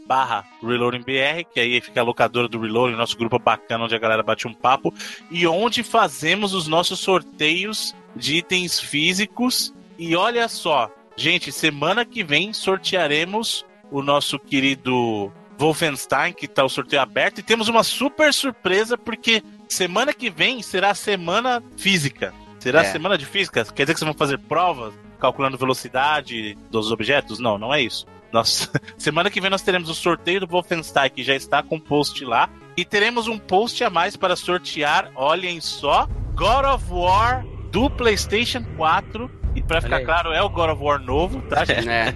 barra 0.05 0.45
reloadingbr, 0.61 1.45
que 1.51 1.59
aí 1.59 1.81
fica 1.81 2.01
a 2.01 2.03
locadora 2.03 2.47
do 2.47 2.59
Reloading, 2.59 2.95
nosso 2.95 3.17
grupo 3.17 3.39
bacana 3.39 3.85
onde 3.85 3.95
a 3.95 3.99
galera 3.99 4.21
bate 4.21 4.47
um 4.47 4.53
papo, 4.53 4.93
e 5.31 5.47
onde 5.47 5.83
fazemos 5.83 6.53
os 6.53 6.67
nossos 6.67 6.99
sorteios 6.99 7.95
de 8.15 8.35
itens 8.37 8.79
físicos. 8.79 9.73
E 9.97 10.15
olha 10.15 10.47
só, 10.47 10.91
gente, 11.15 11.51
semana 11.51 12.05
que 12.05 12.23
vem 12.23 12.53
sortearemos 12.53 13.65
o 13.91 14.01
nosso 14.01 14.37
querido 14.37 15.31
Wolfenstein, 15.57 16.33
que 16.33 16.47
tá 16.47 16.63
o 16.63 16.69
sorteio 16.69 17.01
aberto, 17.01 17.39
e 17.39 17.43
temos 17.43 17.67
uma 17.67 17.83
super 17.83 18.33
surpresa, 18.33 18.97
porque 18.97 19.43
semana 19.67 20.13
que 20.13 20.29
vem 20.29 20.61
será 20.61 20.91
a 20.91 20.95
semana 20.95 21.63
física. 21.77 22.33
Será 22.59 22.81
É. 22.81 22.85
semana 22.85 23.17
de 23.17 23.25
física? 23.25 23.63
Quer 23.63 23.83
dizer 23.83 23.93
que 23.93 23.99
vocês 23.99 24.07
vão 24.07 24.17
fazer 24.17 24.39
provas 24.39 24.93
calculando 25.19 25.57
velocidade 25.57 26.57
dos 26.69 26.91
objetos? 26.91 27.39
Não, 27.39 27.57
não 27.57 27.73
é 27.73 27.81
isso. 27.81 28.05
Nós, 28.31 28.69
semana 28.97 29.29
que 29.29 29.39
vem 29.39 29.49
nós 29.49 29.61
teremos 29.61 29.89
o 29.89 29.93
sorteio 29.95 30.39
do 30.41 30.47
Wolfenstein, 30.47 31.09
que 31.09 31.23
já 31.23 31.35
está 31.35 31.61
com 31.63 31.79
post 31.79 32.23
lá. 32.25 32.49
E 32.75 32.83
teremos 32.83 33.27
um 33.27 33.37
post 33.37 33.83
a 33.83 33.89
mais 33.89 34.17
para 34.17 34.35
sortear, 34.35 35.09
olhem 35.15 35.61
só, 35.61 36.07
God 36.33 36.65
of 36.65 36.85
War 36.89 37.45
do 37.71 37.89
PlayStation 37.89 38.63
4. 38.75 39.31
E 39.55 39.61
para 39.61 39.79
ficar 39.81 40.03
claro, 40.03 40.33
é 40.33 40.41
o 40.41 40.49
God 40.49 40.71
of 40.71 40.83
War 40.83 40.99
novo, 40.99 41.41
tá, 41.43 41.63
gente? 41.65 41.85
né? 41.85 42.13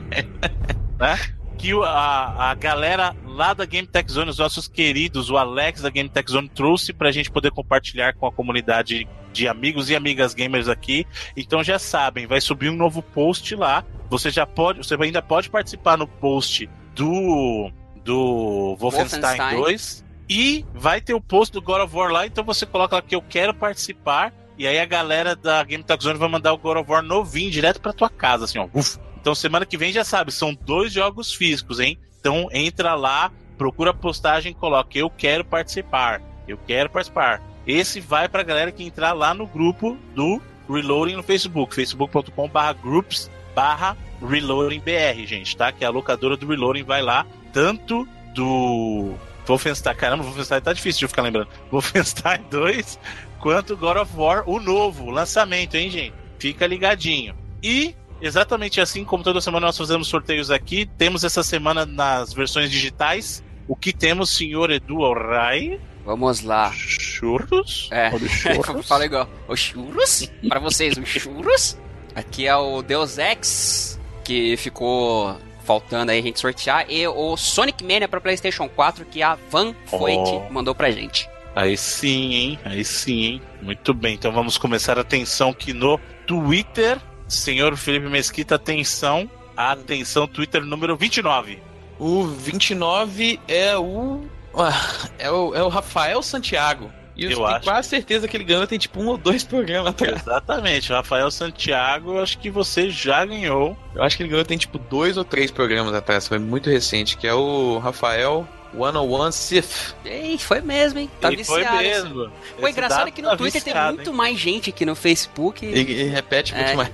né? 1.00 1.18
Que 1.60 1.74
a, 1.84 2.52
a 2.52 2.56
galera 2.56 3.16
lá 3.26 3.54
da 3.54 3.66
Game 3.66 3.86
Tech 3.86 4.10
Zone, 4.12 4.30
os 4.30 4.38
nossos 4.38 4.68
queridos, 4.68 5.30
o 5.30 5.38
Alex 5.38 5.82
da 5.82 5.90
Game 5.90 6.10
Tech 6.10 6.32
Zone, 6.32 6.50
trouxe 6.50 6.94
pra 6.94 7.12
gente 7.12 7.30
poder 7.30 7.52
compartilhar 7.52 8.14
com 8.14 8.26
a 8.26 8.32
comunidade 8.32 9.08
de 9.34 9.48
amigos 9.48 9.90
e 9.90 9.96
amigas 9.96 10.34
gamers 10.34 10.68
aqui. 10.68 11.06
Então 11.36 11.64
já 11.64 11.78
sabem, 11.78 12.26
vai 12.26 12.40
subir 12.42 12.70
um 12.70 12.76
novo 12.76 13.02
post 13.02 13.54
lá. 13.56 13.84
Você 14.10 14.32
já 14.32 14.46
pode, 14.46 14.80
você 14.80 14.96
ainda 14.96 15.22
pode 15.22 15.50
participar 15.50 15.98
no 15.98 16.08
post 16.08 16.70
do 16.96 17.72
do 18.04 18.76
Wolfenstein, 18.80 19.22
Wolfenstein. 19.22 19.58
2 19.58 20.06
e 20.30 20.66
vai 20.74 21.02
ter 21.02 21.14
o 21.14 21.22
post 21.22 21.52
do 21.52 21.62
God 21.62 21.82
of 21.82 21.96
War 21.96 22.12
lá, 22.12 22.26
então 22.26 22.44
você 22.44 22.66
coloca 22.66 22.96
lá 22.96 23.02
que 23.02 23.16
eu 23.16 23.22
quero 23.22 23.54
participar 23.54 24.32
e 24.58 24.68
aí 24.68 24.78
a 24.78 24.86
galera 24.86 25.36
da 25.36 25.64
Game 25.64 25.84
Tech 25.84 26.04
Zone 26.04 26.20
vai 26.20 26.30
mandar 26.30 26.54
o 26.54 26.58
God 26.58 26.78
of 26.78 26.92
War 26.92 27.02
novinho 27.02 27.50
direto 27.50 27.82
pra 27.82 27.94
tua 27.94 28.10
casa, 28.10 28.46
assim, 28.46 28.60
ó. 28.60 28.68
Uf. 28.74 29.00
Então 29.20 29.36
semana 29.36 29.66
que 29.66 29.78
vem 29.78 29.92
já 29.92 30.04
sabe, 30.04 30.32
são 30.32 30.54
dois 30.54 30.92
jogos 30.92 31.34
físicos, 31.34 31.80
hein? 31.80 32.00
Então 32.20 32.48
entra 32.52 32.96
lá, 32.96 33.32
procura 33.58 33.92
a 33.92 33.94
postagem, 33.94 34.54
coloca 34.54 34.98
eu 34.98 35.10
quero 35.10 35.44
participar. 35.44 36.22
Eu 36.48 36.58
quero 36.58 36.90
participar. 36.90 37.42
Esse 37.68 38.00
vai 38.00 38.28
pra 38.28 38.44
galera 38.44 38.72
que 38.72 38.84
entrar 38.84 39.14
lá 39.14 39.34
no 39.34 39.46
grupo 39.46 39.98
do 40.16 40.42
Reloading 40.68 41.16
no 41.16 41.24
Facebook, 41.24 41.76
facebook.com/groups 41.76 43.30
barra 43.54 43.98
ReloadingBR, 44.22 45.26
gente, 45.26 45.56
tá? 45.56 45.72
Que 45.72 45.84
é 45.84 45.88
a 45.88 45.92
locadora 45.92 46.36
do 46.36 46.48
Reloading 46.48 46.84
vai 46.84 47.02
lá, 47.02 47.26
tanto 47.54 48.08
do 48.34 49.14
Wolfenstein, 49.46 49.96
caramba, 49.96 50.24
Wolfenstein 50.24 50.62
tá 50.62 50.74
difícil 50.74 51.00
de 51.00 51.08
ficar 51.08 51.24
lembrando. 51.24 51.50
Wolfenstein 51.72 52.42
2, 52.50 53.00
quanto 53.40 53.78
God 53.78 53.98
of 53.98 54.12
War, 54.16 54.44
o 54.48 54.60
novo, 54.60 55.06
o 55.06 55.10
lançamento, 55.10 55.76
hein, 55.76 55.90
gente? 55.90 56.14
Fica 56.38 56.68
ligadinho. 56.68 57.36
E 57.62 57.96
exatamente 58.22 58.80
assim 58.82 59.04
como 59.04 59.24
toda 59.24 59.42
semana 59.42 59.68
nós 59.68 59.78
fazemos 59.78 60.08
sorteios 60.08 60.50
aqui, 60.52 60.86
temos 60.98 61.24
essa 61.24 61.44
semana 61.44 61.86
nas 61.86 62.34
versões 62.34 62.70
digitais. 62.72 63.44
O 63.68 63.76
que 63.76 63.94
temos, 63.94 64.32
senhor 64.32 64.72
Edu 64.72 65.04
Alray? 65.06 65.80
Vamos 66.06 66.42
lá. 66.42 66.72
Churros? 66.74 67.88
É, 67.92 68.10
churros. 68.28 68.88
fala 68.88 69.06
igual. 69.06 69.30
Os 69.48 69.60
churros? 69.60 70.32
Pra 70.48 70.60
vocês, 70.60 70.98
os 70.98 71.08
churros? 71.08 71.78
Aqui 72.16 72.48
é 72.48 72.56
o 72.56 72.82
Deus 72.82 73.18
Ex, 73.20 74.00
que 74.24 74.58
ficou 74.58 75.38
faltando 75.64 76.12
aí 76.12 76.18
a 76.20 76.22
gente 76.24 76.40
sortear, 76.40 76.86
e 76.90 77.08
o 77.08 77.38
Sonic 77.38 77.84
Mania 77.84 78.08
pra 78.08 78.20
PlayStation 78.20 78.68
4, 78.68 79.06
que 79.06 79.22
a 79.22 79.38
Van 79.52 79.76
Foit 79.86 80.18
Oh. 80.18 80.50
mandou 80.52 80.74
pra 80.74 80.90
gente. 80.90 81.30
Aí 81.56 81.78
sim, 81.78 82.34
hein? 82.34 82.60
Aí 82.66 82.84
sim, 82.84 83.22
hein? 83.24 83.42
Muito 83.62 83.94
bem, 83.94 84.16
então 84.16 84.32
vamos 84.32 84.58
começar 84.58 84.98
a 84.98 85.02
atenção 85.02 85.50
aqui 85.52 85.74
no 85.74 86.00
Twitter. 86.26 86.98
Senhor 87.30 87.76
Felipe 87.78 88.08
Mesquita, 88.10 88.56
atenção. 88.56 89.30
Atenção, 89.56 90.28
Twitter 90.28 90.62
número 90.64 90.96
29. 90.98 91.62
O 92.00 92.24
29 92.26 93.40
é 93.48 93.78
o. 93.78 94.26
ah, 94.56 94.72
É 95.18 95.30
o, 95.32 95.54
é 95.56 95.62
o 95.64 95.68
Rafael 95.70 96.22
Santiago. 96.24 96.92
E 97.16 97.26
eu, 97.26 97.32
Eu 97.32 97.36
tenho 97.38 97.48
acho. 97.50 97.66
quase 97.66 97.90
certeza 97.90 98.28
que 98.30 98.38
ele 98.38 98.46
ganhou, 98.46 98.66
tem 98.66 98.80
tipo 98.80 99.02
um 99.02 99.08
ou 99.08 99.18
dois 99.18 99.44
programas 99.44 99.90
atrás. 99.90 100.22
Exatamente, 100.22 100.94
Rafael 100.94 101.30
Santiago, 101.30 102.14
eu 102.14 102.24
acho 102.24 102.38
que 102.40 102.50
você 102.50 102.90
já 102.90 103.26
ganhou. 103.26 103.78
Eu 103.94 104.02
acho 104.04 104.16
que 104.16 104.24
ele 104.24 104.30
ganhou 104.30 104.46
tem 104.46 104.58
tipo 104.58 104.78
dois 104.80 105.18
ou 105.18 105.26
três 105.26 105.52
programas 105.52 105.94
atrás, 105.94 106.26
foi 106.30 106.40
muito 106.40 106.70
recente, 106.70 107.18
que 107.18 107.28
é 107.28 107.34
o 107.34 107.78
Rafael 107.80 108.48
101 108.74 109.32
Sith. 109.34 109.96
Ei, 110.06 110.38
foi 110.38 110.62
mesmo, 110.62 111.00
hein? 111.00 111.10
Tá 111.20 111.30
e 111.34 111.44
foi 111.44 111.60
viciado. 111.64 111.82
esse- 111.84 112.04
mesmo. 112.04 112.22
O 112.58 112.62
Esse 112.62 112.72
engraçado 112.72 113.08
é 113.10 113.12
que 113.12 113.22
no 113.22 113.30
tá 113.32 113.36
Twitter 113.38 113.62
tem 113.62 113.74
viciado, 113.74 113.96
muito 113.98 114.10
hein? 114.12 114.16
mais 114.16 114.40
gente 114.40 114.72
que 114.72 114.86
no 114.86 114.96
Facebook. 114.96 115.66
E, 115.66 115.78
e 115.78 116.04
repete 116.06 116.56
muito 116.56 116.70
É. 116.70 116.76
mais. 116.76 116.90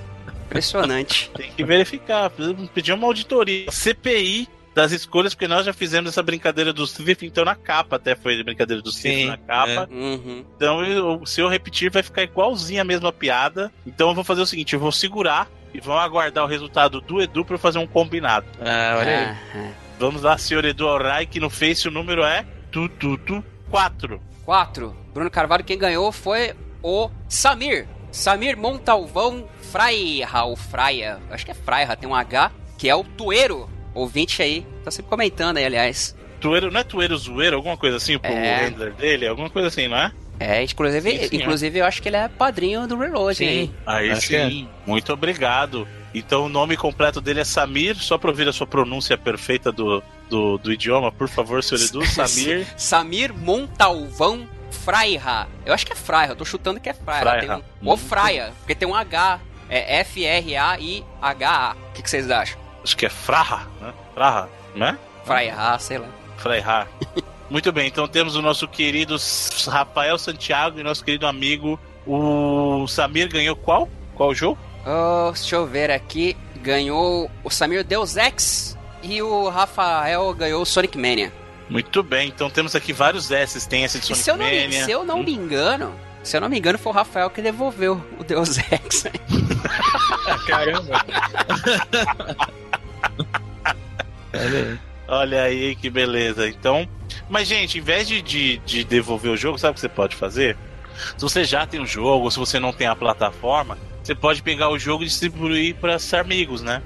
Impressionante. 0.45 1.29
Tem 1.35 1.51
que 1.51 1.63
verificar, 1.63 2.31
pedir 2.73 2.93
uma 2.93 3.07
auditoria. 3.07 3.69
CPI 3.71 4.47
das 4.73 4.91
escolhas, 4.91 5.33
porque 5.33 5.47
nós 5.47 5.65
já 5.65 5.71
fizemos 5.71 6.09
essa 6.11 6.21
brincadeira 6.21 6.73
do 6.73 6.85
Swift, 6.85 7.25
então 7.25 7.45
na 7.45 7.55
capa 7.55 7.95
até 7.95 8.13
foi 8.13 8.39
a 8.39 8.43
brincadeira 8.43 8.81
do 8.81 8.91
Swift 8.91 9.25
na 9.25 9.37
capa. 9.37 9.87
Uhum. 9.89 10.43
Então, 10.55 10.83
eu- 10.83 11.25
se 11.25 11.39
eu 11.39 11.47
repetir, 11.47 11.89
vai 11.89 12.03
ficar 12.03 12.23
igualzinho 12.23 12.81
a 12.81 12.83
mesma 12.83 13.11
piada. 13.13 13.71
Então, 13.87 14.09
eu 14.09 14.15
vou 14.15 14.23
fazer 14.23 14.41
o 14.41 14.45
seguinte: 14.45 14.73
eu 14.73 14.79
vou 14.79 14.91
segurar 14.91 15.47
e 15.73 15.79
vamos 15.79 16.01
aguardar 16.03 16.43
o 16.43 16.47
resultado 16.47 16.99
do 16.99 17.21
Edu 17.21 17.45
para 17.45 17.55
eu 17.55 17.59
fazer 17.59 17.79
um 17.79 17.87
combinado. 17.87 18.45
Ah, 18.59 18.97
olha 18.99 19.17
aí. 19.19 19.25
Ah, 19.25 19.37
ah. 19.55 19.71
Vamos 19.97 20.23
lá, 20.23 20.37
senhor 20.37 20.65
Edu 20.65 20.87
Alray, 20.89 21.25
que 21.25 21.39
no 21.39 21.49
Face 21.49 21.87
o 21.87 21.91
número 21.91 22.21
é 22.25 22.45
Tututu 22.69 23.41
4. 23.69 24.19
4. 24.43 24.93
Bruno 25.13 25.31
Carvalho, 25.31 25.63
quem 25.63 25.77
ganhou 25.77 26.11
foi 26.11 26.53
o 26.83 27.09
Samir. 27.29 27.87
Samir 28.11 28.57
Montalvão 28.57 29.47
Fraia, 29.75 30.29
ou 30.45 30.55
Fraia, 30.55 31.19
acho 31.29 31.43
que 31.43 31.51
é 31.51 31.53
Fraia, 31.53 31.93
tem 31.97 32.07
um 32.07 32.15
H, 32.15 32.49
que 32.77 32.87
é 32.87 32.95
o 32.95 33.03
Tueiro. 33.03 33.69
Ouvinte 33.93 34.41
aí, 34.41 34.65
tá 34.85 34.89
sempre 34.89 35.09
comentando 35.09 35.57
aí, 35.57 35.65
aliás. 35.65 36.15
Tueiro, 36.39 36.71
não 36.71 36.79
é 36.79 36.83
Tueiro 36.83 37.17
Zoeiro, 37.17 37.57
alguma 37.57 37.75
coisa 37.75 37.97
assim, 37.97 38.17
pro 38.17 38.31
É. 38.31 38.67
handler 38.67 38.93
dele? 38.93 39.27
Alguma 39.27 39.49
coisa 39.49 39.67
assim, 39.67 39.89
não 39.89 39.97
é? 39.97 40.11
É, 40.39 40.63
inclusive, 40.63 41.11
Sim, 41.11 41.17
senhor. 41.27 41.33
inclusive 41.41 41.79
eu 41.79 41.85
acho 41.85 42.01
que 42.01 42.07
ele 42.07 42.15
é 42.15 42.27
padrinho 42.29 42.87
do 42.87 42.97
Reload, 42.97 43.43
hein? 43.43 43.73
Aí 43.85 44.11
Acho 44.11 44.27
que 44.29 44.49
sim, 44.49 44.69
muito 44.85 45.11
obrigado. 45.11 45.85
Então 46.13 46.45
o 46.45 46.49
nome 46.49 46.77
completo 46.77 47.19
dele 47.19 47.41
é 47.41 47.45
Samir, 47.45 47.97
só 47.97 48.17
para 48.17 48.29
ouvir 48.29 48.47
a 48.47 48.53
sua 48.53 48.67
pronúncia 48.67 49.17
perfeita 49.17 49.73
do, 49.73 50.01
do, 50.29 50.57
do 50.57 50.71
idioma, 50.71 51.11
por 51.11 51.27
favor, 51.27 51.61
senhor 51.61 51.81
Edu, 51.83 52.05
Samir. 52.07 52.65
Samir 52.77 53.33
Montalvão 53.33 54.47
Fraia. 54.71 55.47
Eu 55.65 55.73
acho 55.73 55.85
que 55.85 55.91
é 55.93 55.95
Fraia, 55.95 56.29
eu 56.29 56.35
tô 56.35 56.45
chutando 56.45 56.79
que 56.79 56.89
é 56.89 56.93
Fraia. 56.93 57.21
Fraia. 57.21 57.41
Tem 57.41 57.51
um, 57.51 57.89
ou 57.89 57.97
Fraia, 57.97 58.53
porque 58.59 58.75
tem 58.75 58.87
um 58.87 58.95
H. 58.95 59.39
É 59.69 59.99
F-R-A-I-H-A. 59.99 61.75
O 61.89 61.93
que, 61.93 62.01
que 62.03 62.09
vocês 62.09 62.29
acham? 62.29 62.57
Acho 62.83 62.95
que 62.97 63.05
é 63.05 63.09
Fraha, 63.09 63.67
né? 63.81 63.93
Fraha, 64.13 64.49
né? 64.75 64.97
Fraia, 65.23 65.77
sei 65.79 65.97
lá. 65.97 66.07
Freirá. 66.37 66.87
Muito 67.49 67.71
bem, 67.71 67.87
então 67.87 68.07
temos 68.07 68.35
o 68.35 68.41
nosso 68.41 68.67
querido 68.67 69.15
Rafael 69.67 70.17
Santiago 70.17 70.79
e 70.79 70.83
nosso 70.83 71.03
querido 71.03 71.27
amigo, 71.27 71.79
o 72.05 72.85
Samir 72.87 73.29
ganhou 73.29 73.55
qual? 73.55 73.87
Qual 74.15 74.33
jogo? 74.33 74.57
Oh, 74.85 75.31
deixa 75.31 75.55
eu 75.55 75.65
ver 75.65 75.91
aqui. 75.91 76.35
Ganhou 76.57 77.29
o 77.43 77.49
Samir 77.49 77.83
Deus 77.83 78.17
Ex 78.17 78.75
e 79.03 79.21
o 79.21 79.49
Rafael 79.49 80.33
ganhou 80.33 80.61
o 80.61 80.65
Sonic 80.65 80.97
Mania. 80.97 81.31
Muito 81.69 82.01
bem, 82.03 82.27
então 82.29 82.49
temos 82.49 82.75
aqui 82.75 82.91
vários 82.93 83.29
S. 83.31 83.67
Tem 83.67 83.83
esse 83.83 83.99
de 83.99 84.05
Sonic 84.05 84.23
se 84.23 84.29
eu 84.31 84.37
não, 84.37 84.45
Mania. 84.45 84.85
se 84.85 84.91
eu 84.91 85.03
não 85.05 85.19
Hum. 85.19 85.23
me 85.23 85.33
engano, 85.33 85.93
se 86.25 86.35
eu 86.35 86.41
não 86.41 86.49
me 86.49 86.57
engano, 86.57 86.77
foi 86.77 86.91
o 86.91 86.95
Rafael 86.95 87.29
que 87.29 87.41
devolveu 87.41 88.03
o 88.19 88.23
Deus 88.23 88.57
Ex. 88.71 89.05
Caramba. 90.47 91.05
Olha 94.33 94.59
aí. 94.59 94.79
Olha 95.07 95.43
aí 95.43 95.75
que 95.75 95.89
beleza. 95.89 96.49
Então. 96.49 96.89
Mas, 97.29 97.47
gente, 97.47 97.77
em 97.77 97.81
vez 97.81 98.07
de, 98.07 98.23
de, 98.23 98.57
de 98.59 98.83
devolver 98.83 99.31
o 99.31 99.37
jogo, 99.37 99.59
sabe 99.59 99.71
o 99.71 99.73
que 99.75 99.81
você 99.81 99.87
pode 99.87 100.15
fazer? 100.15 100.57
Se 101.15 101.21
você 101.21 101.43
já 101.43 101.67
tem 101.67 101.79
o 101.79 101.85
jogo, 101.85 102.25
ou 102.25 102.31
se 102.31 102.39
você 102.39 102.59
não 102.59 102.73
tem 102.73 102.87
a 102.87 102.95
plataforma, 102.95 103.77
você 104.03 104.15
pode 104.15 104.41
pegar 104.41 104.69
o 104.69 104.79
jogo 104.79 105.03
e 105.03 105.05
distribuir 105.05 105.75
para 105.75 105.97
amigos, 106.19 106.63
né? 106.63 106.81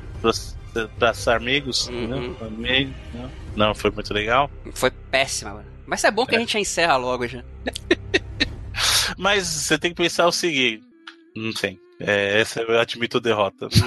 Para 0.98 1.14
amigos. 1.34 1.88
Uhum. 1.88 2.36
Amigos, 2.42 2.94
Não, 3.14 3.30
não, 3.56 3.76
foi 3.76 3.92
muito 3.92 4.14
legal. 4.14 4.52
Foi 4.74 4.92
péssima, 4.92 5.52
mano. 5.52 5.66
Mas 5.86 6.04
é 6.04 6.12
bom 6.12 6.26
que 6.26 6.36
a 6.36 6.40
gente 6.40 6.54
já 6.54 6.60
encerra 6.60 6.98
logo 6.98 7.26
já. 7.26 7.42
Mas 9.20 9.46
você 9.46 9.78
tem 9.78 9.92
que 9.92 10.02
pensar 10.02 10.26
o 10.26 10.32
seguinte: 10.32 10.82
não 11.36 11.52
tem. 11.52 11.78
É, 12.00 12.40
essa 12.40 12.62
eu 12.62 12.80
admito 12.80 13.20
derrota. 13.20 13.68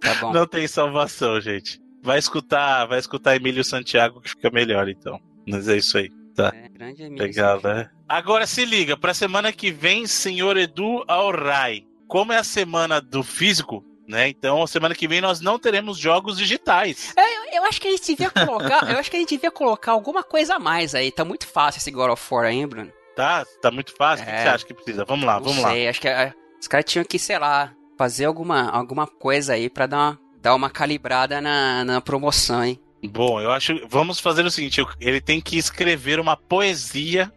Tá 0.00 0.14
bom. 0.14 0.32
Não 0.32 0.46
tem 0.46 0.66
salvação, 0.66 1.38
gente. 1.42 1.78
Vai 2.02 2.18
escutar, 2.18 2.86
vai 2.86 2.98
escutar 2.98 3.36
Emílio 3.36 3.62
Santiago 3.62 4.22
que 4.22 4.30
fica 4.30 4.50
melhor, 4.50 4.88
então. 4.88 5.20
Mas 5.46 5.68
é 5.68 5.76
isso 5.76 5.98
aí. 5.98 6.10
É, 6.38 6.68
grande 6.70 7.04
amigo. 7.04 7.22
Legal, 7.22 7.60
né? 7.62 7.90
Agora 8.08 8.46
se 8.46 8.64
liga, 8.64 8.96
pra 8.96 9.12
semana 9.12 9.52
que 9.52 9.70
vem, 9.70 10.06
senhor 10.06 10.56
Edu 10.56 11.04
Alray. 11.06 11.86
Como 12.08 12.32
é 12.32 12.38
a 12.38 12.44
semana 12.44 12.98
do 12.98 13.22
físico, 13.22 13.84
né? 14.08 14.26
Então, 14.28 14.66
semana 14.66 14.94
que 14.94 15.06
vem 15.06 15.20
nós 15.20 15.42
não 15.42 15.58
teremos 15.58 15.98
jogos 15.98 16.38
digitais. 16.38 17.12
Eu, 17.14 17.60
eu 17.60 17.64
acho 17.66 17.78
que 17.78 17.88
a 17.88 17.90
gente 17.90 18.06
devia 18.06 18.30
colocar. 18.30 18.90
eu 18.90 18.98
acho 18.98 19.10
que 19.10 19.18
a 19.18 19.20
gente 19.20 19.34
devia 19.34 19.50
colocar 19.50 19.92
alguma 19.92 20.22
coisa 20.22 20.54
a 20.54 20.58
mais 20.58 20.94
aí. 20.94 21.12
Tá 21.12 21.26
muito 21.26 21.46
fácil 21.46 21.78
esse 21.78 21.90
God 21.90 22.10
of 22.10 22.26
War 22.34 22.46
aí, 22.46 22.56
hein, 22.56 22.66
Bruno? 22.66 22.90
Tá? 23.20 23.44
Tá 23.60 23.70
muito 23.70 23.94
fácil? 23.94 24.24
O 24.24 24.26
que 24.28 24.32
É. 24.34 24.42
você 24.42 24.48
acha 24.48 24.66
que 24.66 24.72
precisa? 24.74 25.04
Vamos 25.04 25.26
lá, 25.26 25.34
Não 25.34 25.44
vamos 25.44 25.62
lá. 25.62 25.70
sei, 25.72 25.88
acho 25.88 26.00
que 26.00 26.08
ah, 26.08 26.32
os 26.58 26.66
caras 26.66 26.84
tinham 26.90 27.04
que, 27.04 27.18
sei 27.18 27.38
lá, 27.38 27.72
fazer 27.98 28.24
alguma, 28.24 28.70
alguma 28.70 29.06
coisa 29.06 29.52
aí 29.52 29.68
pra 29.68 29.84
dar 29.86 29.96
uma, 29.98 30.18
dar 30.40 30.54
uma 30.54 30.70
calibrada 30.70 31.38
na, 31.40 31.84
na 31.84 32.00
promoção, 32.00 32.64
hein? 32.64 32.80
Bom, 33.04 33.38
eu 33.40 33.50
acho. 33.50 33.78
Vamos 33.88 34.20
fazer 34.20 34.44
o 34.46 34.50
seguinte: 34.50 34.82
ele 35.00 35.20
tem 35.20 35.40
que 35.40 35.58
escrever 35.58 36.18
uma 36.18 36.34
poesia. 36.36 37.30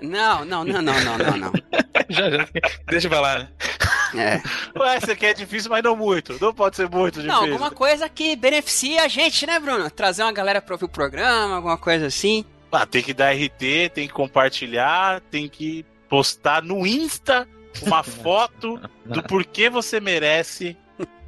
Não, 0.00 0.44
não, 0.44 0.64
não, 0.64 0.80
não, 0.82 0.94
não, 1.00 1.18
não, 1.18 1.36
não. 1.36 1.52
já, 2.08 2.28
já. 2.30 2.48
Deixa 2.88 3.06
eu 3.06 3.10
falar, 3.10 3.38
né? 3.38 4.40
É. 4.74 4.78
Ué, 4.80 4.96
essa 4.96 5.12
aqui 5.12 5.26
é 5.26 5.34
difícil, 5.34 5.70
mas 5.70 5.82
não 5.84 5.94
muito. 5.94 6.36
Não 6.40 6.52
pode 6.52 6.74
ser 6.74 6.88
muito 6.88 7.20
difícil. 7.20 7.32
Não, 7.32 7.52
alguma 7.52 7.70
coisa 7.70 8.08
que 8.08 8.34
beneficie 8.34 8.98
a 8.98 9.06
gente, 9.06 9.46
né, 9.46 9.60
Bruno? 9.60 9.88
Trazer 9.90 10.22
uma 10.22 10.32
galera 10.32 10.60
pra 10.60 10.74
ouvir 10.74 10.86
o 10.86 10.88
programa, 10.88 11.54
alguma 11.56 11.76
coisa 11.78 12.06
assim. 12.06 12.44
Ah, 12.72 12.86
tem 12.86 13.02
que 13.02 13.12
dar 13.12 13.32
RT, 13.34 13.90
tem 13.94 14.06
que 14.06 14.12
compartilhar, 14.12 15.20
tem 15.30 15.48
que 15.48 15.84
postar 16.08 16.62
no 16.62 16.86
Insta 16.86 17.46
uma 17.82 18.02
foto 18.04 18.80
do 19.04 19.22
porquê 19.22 19.68
você 19.68 20.00
merece. 20.00 20.76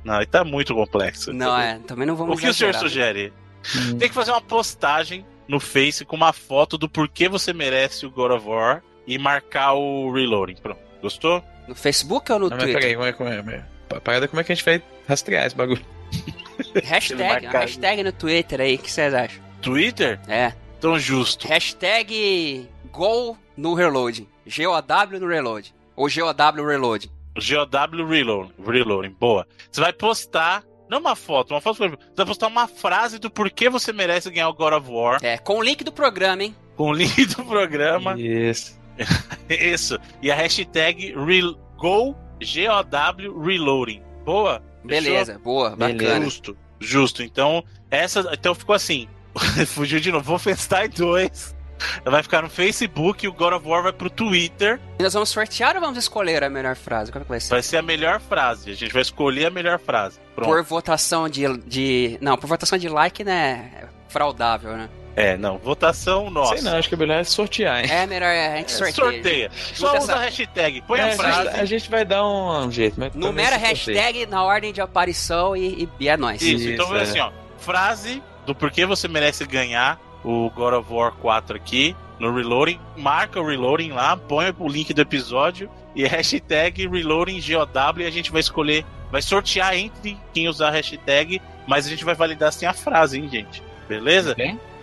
Não, 0.04 0.14
aí 0.14 0.26
tá 0.26 0.44
muito 0.44 0.74
complexo. 0.74 1.32
Não, 1.32 1.58
é, 1.58 1.78
também 1.86 2.06
não 2.06 2.16
vamos 2.16 2.36
O 2.36 2.40
que 2.40 2.48
o 2.48 2.54
senhor 2.54 2.70
exagerar. 2.70 2.90
sugere? 2.90 3.32
Hum. 3.76 3.98
Tem 3.98 4.08
que 4.08 4.14
fazer 4.14 4.32
uma 4.32 4.40
postagem 4.40 5.24
no 5.46 5.60
Face 5.60 6.04
com 6.04 6.16
uma 6.16 6.32
foto 6.32 6.76
do 6.78 6.88
porquê 6.88 7.28
você 7.28 7.52
merece 7.52 8.06
o 8.06 8.10
God 8.10 8.32
of 8.32 8.46
War 8.48 8.82
e 9.06 9.18
marcar 9.18 9.74
o 9.74 10.12
reloading. 10.12 10.56
Pronto. 10.56 10.80
Gostou? 11.00 11.44
No 11.68 11.74
Facebook 11.74 12.30
ou 12.32 12.38
no 12.38 12.50
Não, 12.50 12.58
Twitter? 12.58 12.74
peraí, 12.80 12.94
como 12.94 13.06
é, 13.06 13.12
como 13.12 13.30
é, 13.30 13.36
como 13.38 13.50
é? 13.50 13.64
Parada, 14.00 14.26
como 14.26 14.40
é 14.40 14.44
que 14.44 14.52
a 14.52 14.54
gente 14.54 14.64
vai 14.64 14.82
rastrear 15.08 15.46
esse 15.46 15.54
bagulho? 15.54 15.84
Hashtag, 16.84 17.46
hashtag 17.46 18.02
no 18.02 18.12
Twitter 18.12 18.60
aí, 18.60 18.74
o 18.74 18.78
que 18.78 18.90
vocês 18.90 19.12
acham? 19.12 19.42
Twitter? 19.60 20.18
É. 20.28 20.52
Tão 20.82 20.98
justo. 20.98 21.46
Hashtag 21.46 22.68
Gol 22.90 23.38
no 23.56 23.72
Reloading. 23.72 24.26
G-O-W 24.44 25.20
no 25.20 25.28
Reload. 25.28 25.72
Ou 25.94 26.08
G-O-W 26.08 26.66
Reload. 26.66 27.08
GOW 27.34 28.06
Reload, 28.06 28.52
Reloading. 28.66 29.16
Boa. 29.18 29.46
Você 29.70 29.80
vai 29.80 29.92
postar, 29.92 30.64
não 30.90 30.98
uma 30.98 31.14
foto, 31.14 31.52
uma 31.54 31.60
foto. 31.60 31.78
Você 31.78 31.96
vai 32.16 32.26
postar 32.26 32.48
uma 32.48 32.66
frase 32.66 33.18
do 33.20 33.30
porquê 33.30 33.70
você 33.70 33.92
merece 33.92 34.28
ganhar 34.28 34.48
o 34.48 34.54
God 34.54 34.72
of 34.74 34.90
War 34.90 35.18
É, 35.22 35.38
com 35.38 35.58
o 35.58 35.62
link 35.62 35.84
do 35.84 35.92
programa, 35.92 36.42
hein? 36.42 36.56
com 36.76 36.90
o 36.90 36.92
link 36.92 37.26
do 37.26 37.44
programa. 37.44 38.20
Isso. 38.20 38.76
Isso. 39.48 39.98
E 40.20 40.30
a 40.32 40.34
hashtag 40.34 41.14
Re 41.16 41.42
Go 41.76 42.16
GOW 42.42 43.44
Reloading. 43.44 44.02
Boa? 44.24 44.60
Fechou? 44.82 44.88
Beleza, 44.88 45.38
boa, 45.38 45.76
Beleza. 45.76 45.98
bacana. 46.04 46.24
Justo, 46.24 46.56
justo. 46.80 47.22
Então, 47.22 47.64
essa. 47.90 48.28
Então 48.32 48.52
ficou 48.54 48.74
assim. 48.74 49.08
Fugiu 49.66 50.00
de 50.00 50.10
novo. 50.12 50.24
Wolfenstein 50.24 50.88
2. 50.90 51.56
Vai 52.04 52.22
ficar 52.22 52.42
no 52.42 52.48
Facebook 52.48 53.24
e 53.24 53.28
o 53.28 53.32
God 53.32 53.54
of 53.54 53.66
War 53.66 53.82
vai 53.82 53.92
pro 53.92 54.08
Twitter. 54.08 54.78
E 55.00 55.02
Nós 55.02 55.12
vamos 55.14 55.30
sortear 55.30 55.74
ou 55.74 55.80
vamos 55.80 55.98
escolher 55.98 56.44
a 56.44 56.48
melhor 56.48 56.76
frase? 56.76 57.10
Como 57.10 57.22
é 57.22 57.24
que 57.24 57.28
vai 57.30 57.40
ser? 57.40 57.48
Vai 57.50 57.62
ser 57.62 57.78
a 57.78 57.82
melhor 57.82 58.20
frase. 58.20 58.70
A 58.70 58.74
gente 58.74 58.92
vai 58.92 59.02
escolher 59.02 59.46
a 59.46 59.50
melhor 59.50 59.80
frase. 59.80 60.20
Pronto. 60.36 60.48
Por 60.48 60.62
votação 60.62 61.28
de, 61.28 61.44
de. 61.66 62.18
Não, 62.20 62.36
por 62.36 62.46
votação 62.46 62.78
de 62.78 62.88
like, 62.88 63.24
né? 63.24 63.72
É 63.82 63.86
fraudável, 64.08 64.76
né? 64.76 64.88
É, 65.16 65.36
não. 65.36 65.58
Votação 65.58 66.30
nossa. 66.30 66.56
Sei 66.56 66.62
não, 66.70 66.78
acho 66.78 66.88
que 66.88 66.94
é 66.94 66.98
melhor 66.98 67.24
sortear, 67.24 67.84
hein? 67.84 67.90
É 67.90 68.06
melhor 68.06 68.28
a 68.30 68.56
gente 68.58 68.70
sorteia. 68.72 68.94
Sorteia. 68.94 69.50
Só 69.74 69.88
usa 69.88 69.96
essa- 69.96 70.14
a 70.14 70.18
hashtag. 70.20 70.82
Põe 70.82 71.00
É, 71.00 71.02
a 71.02 71.06
a, 71.08 71.16
frase. 71.16 71.42
gente, 71.48 71.60
a 71.60 71.64
gente 71.64 71.90
vai 71.90 72.04
dar 72.04 72.24
um, 72.26 72.70
jeito, 72.70 72.94
mas 72.98 73.12
Numera 73.14 73.56
hashtag 73.56 74.24
na 74.26 74.44
ordem 74.44 74.72
de 74.72 74.80
aparição 74.80 75.56
e, 75.56 75.82
e- 75.82 75.88
e 76.00 76.08
é 76.08 76.16
nóis. 76.16 76.40
Isso, 76.40 76.54
Isso, 76.62 76.68
então 76.70 76.96
é. 76.96 77.02
assim, 77.02 77.18
ó. 77.18 77.30
Frase 77.58 78.22
do 78.46 78.54
porquê 78.54 78.84
você 78.86 79.08
merece 79.08 79.44
ganhar 79.44 79.98
o 80.24 80.50
God 80.50 80.74
of 80.74 80.92
War 80.92 81.12
4 81.12 81.56
aqui 81.56 81.96
no 82.18 82.34
Reloading. 82.34 82.78
Marca 82.96 83.40
o 83.40 83.46
Reloading 83.46 83.90
lá, 83.90 84.16
põe 84.16 84.54
o 84.58 84.68
link 84.68 84.92
do 84.94 85.00
episódio 85.00 85.68
e 85.94 86.04
hashtag 86.06 86.86
ReloadingGOW 86.86 88.00
e 88.00 88.06
a 88.06 88.10
gente 88.10 88.30
vai 88.30 88.40
escolher, 88.40 88.84
vai 89.10 89.22
sortear 89.22 89.74
entre 89.74 90.16
quem 90.32 90.48
usar 90.48 90.68
a 90.68 90.72
hashtag, 90.72 91.40
mas 91.66 91.86
a 91.86 91.90
gente 91.90 92.04
vai 92.04 92.14
validar 92.14 92.52
sem 92.52 92.68
a 92.68 92.72
frase, 92.72 93.18
hein, 93.18 93.28
gente? 93.28 93.62
Beleza? 93.88 94.34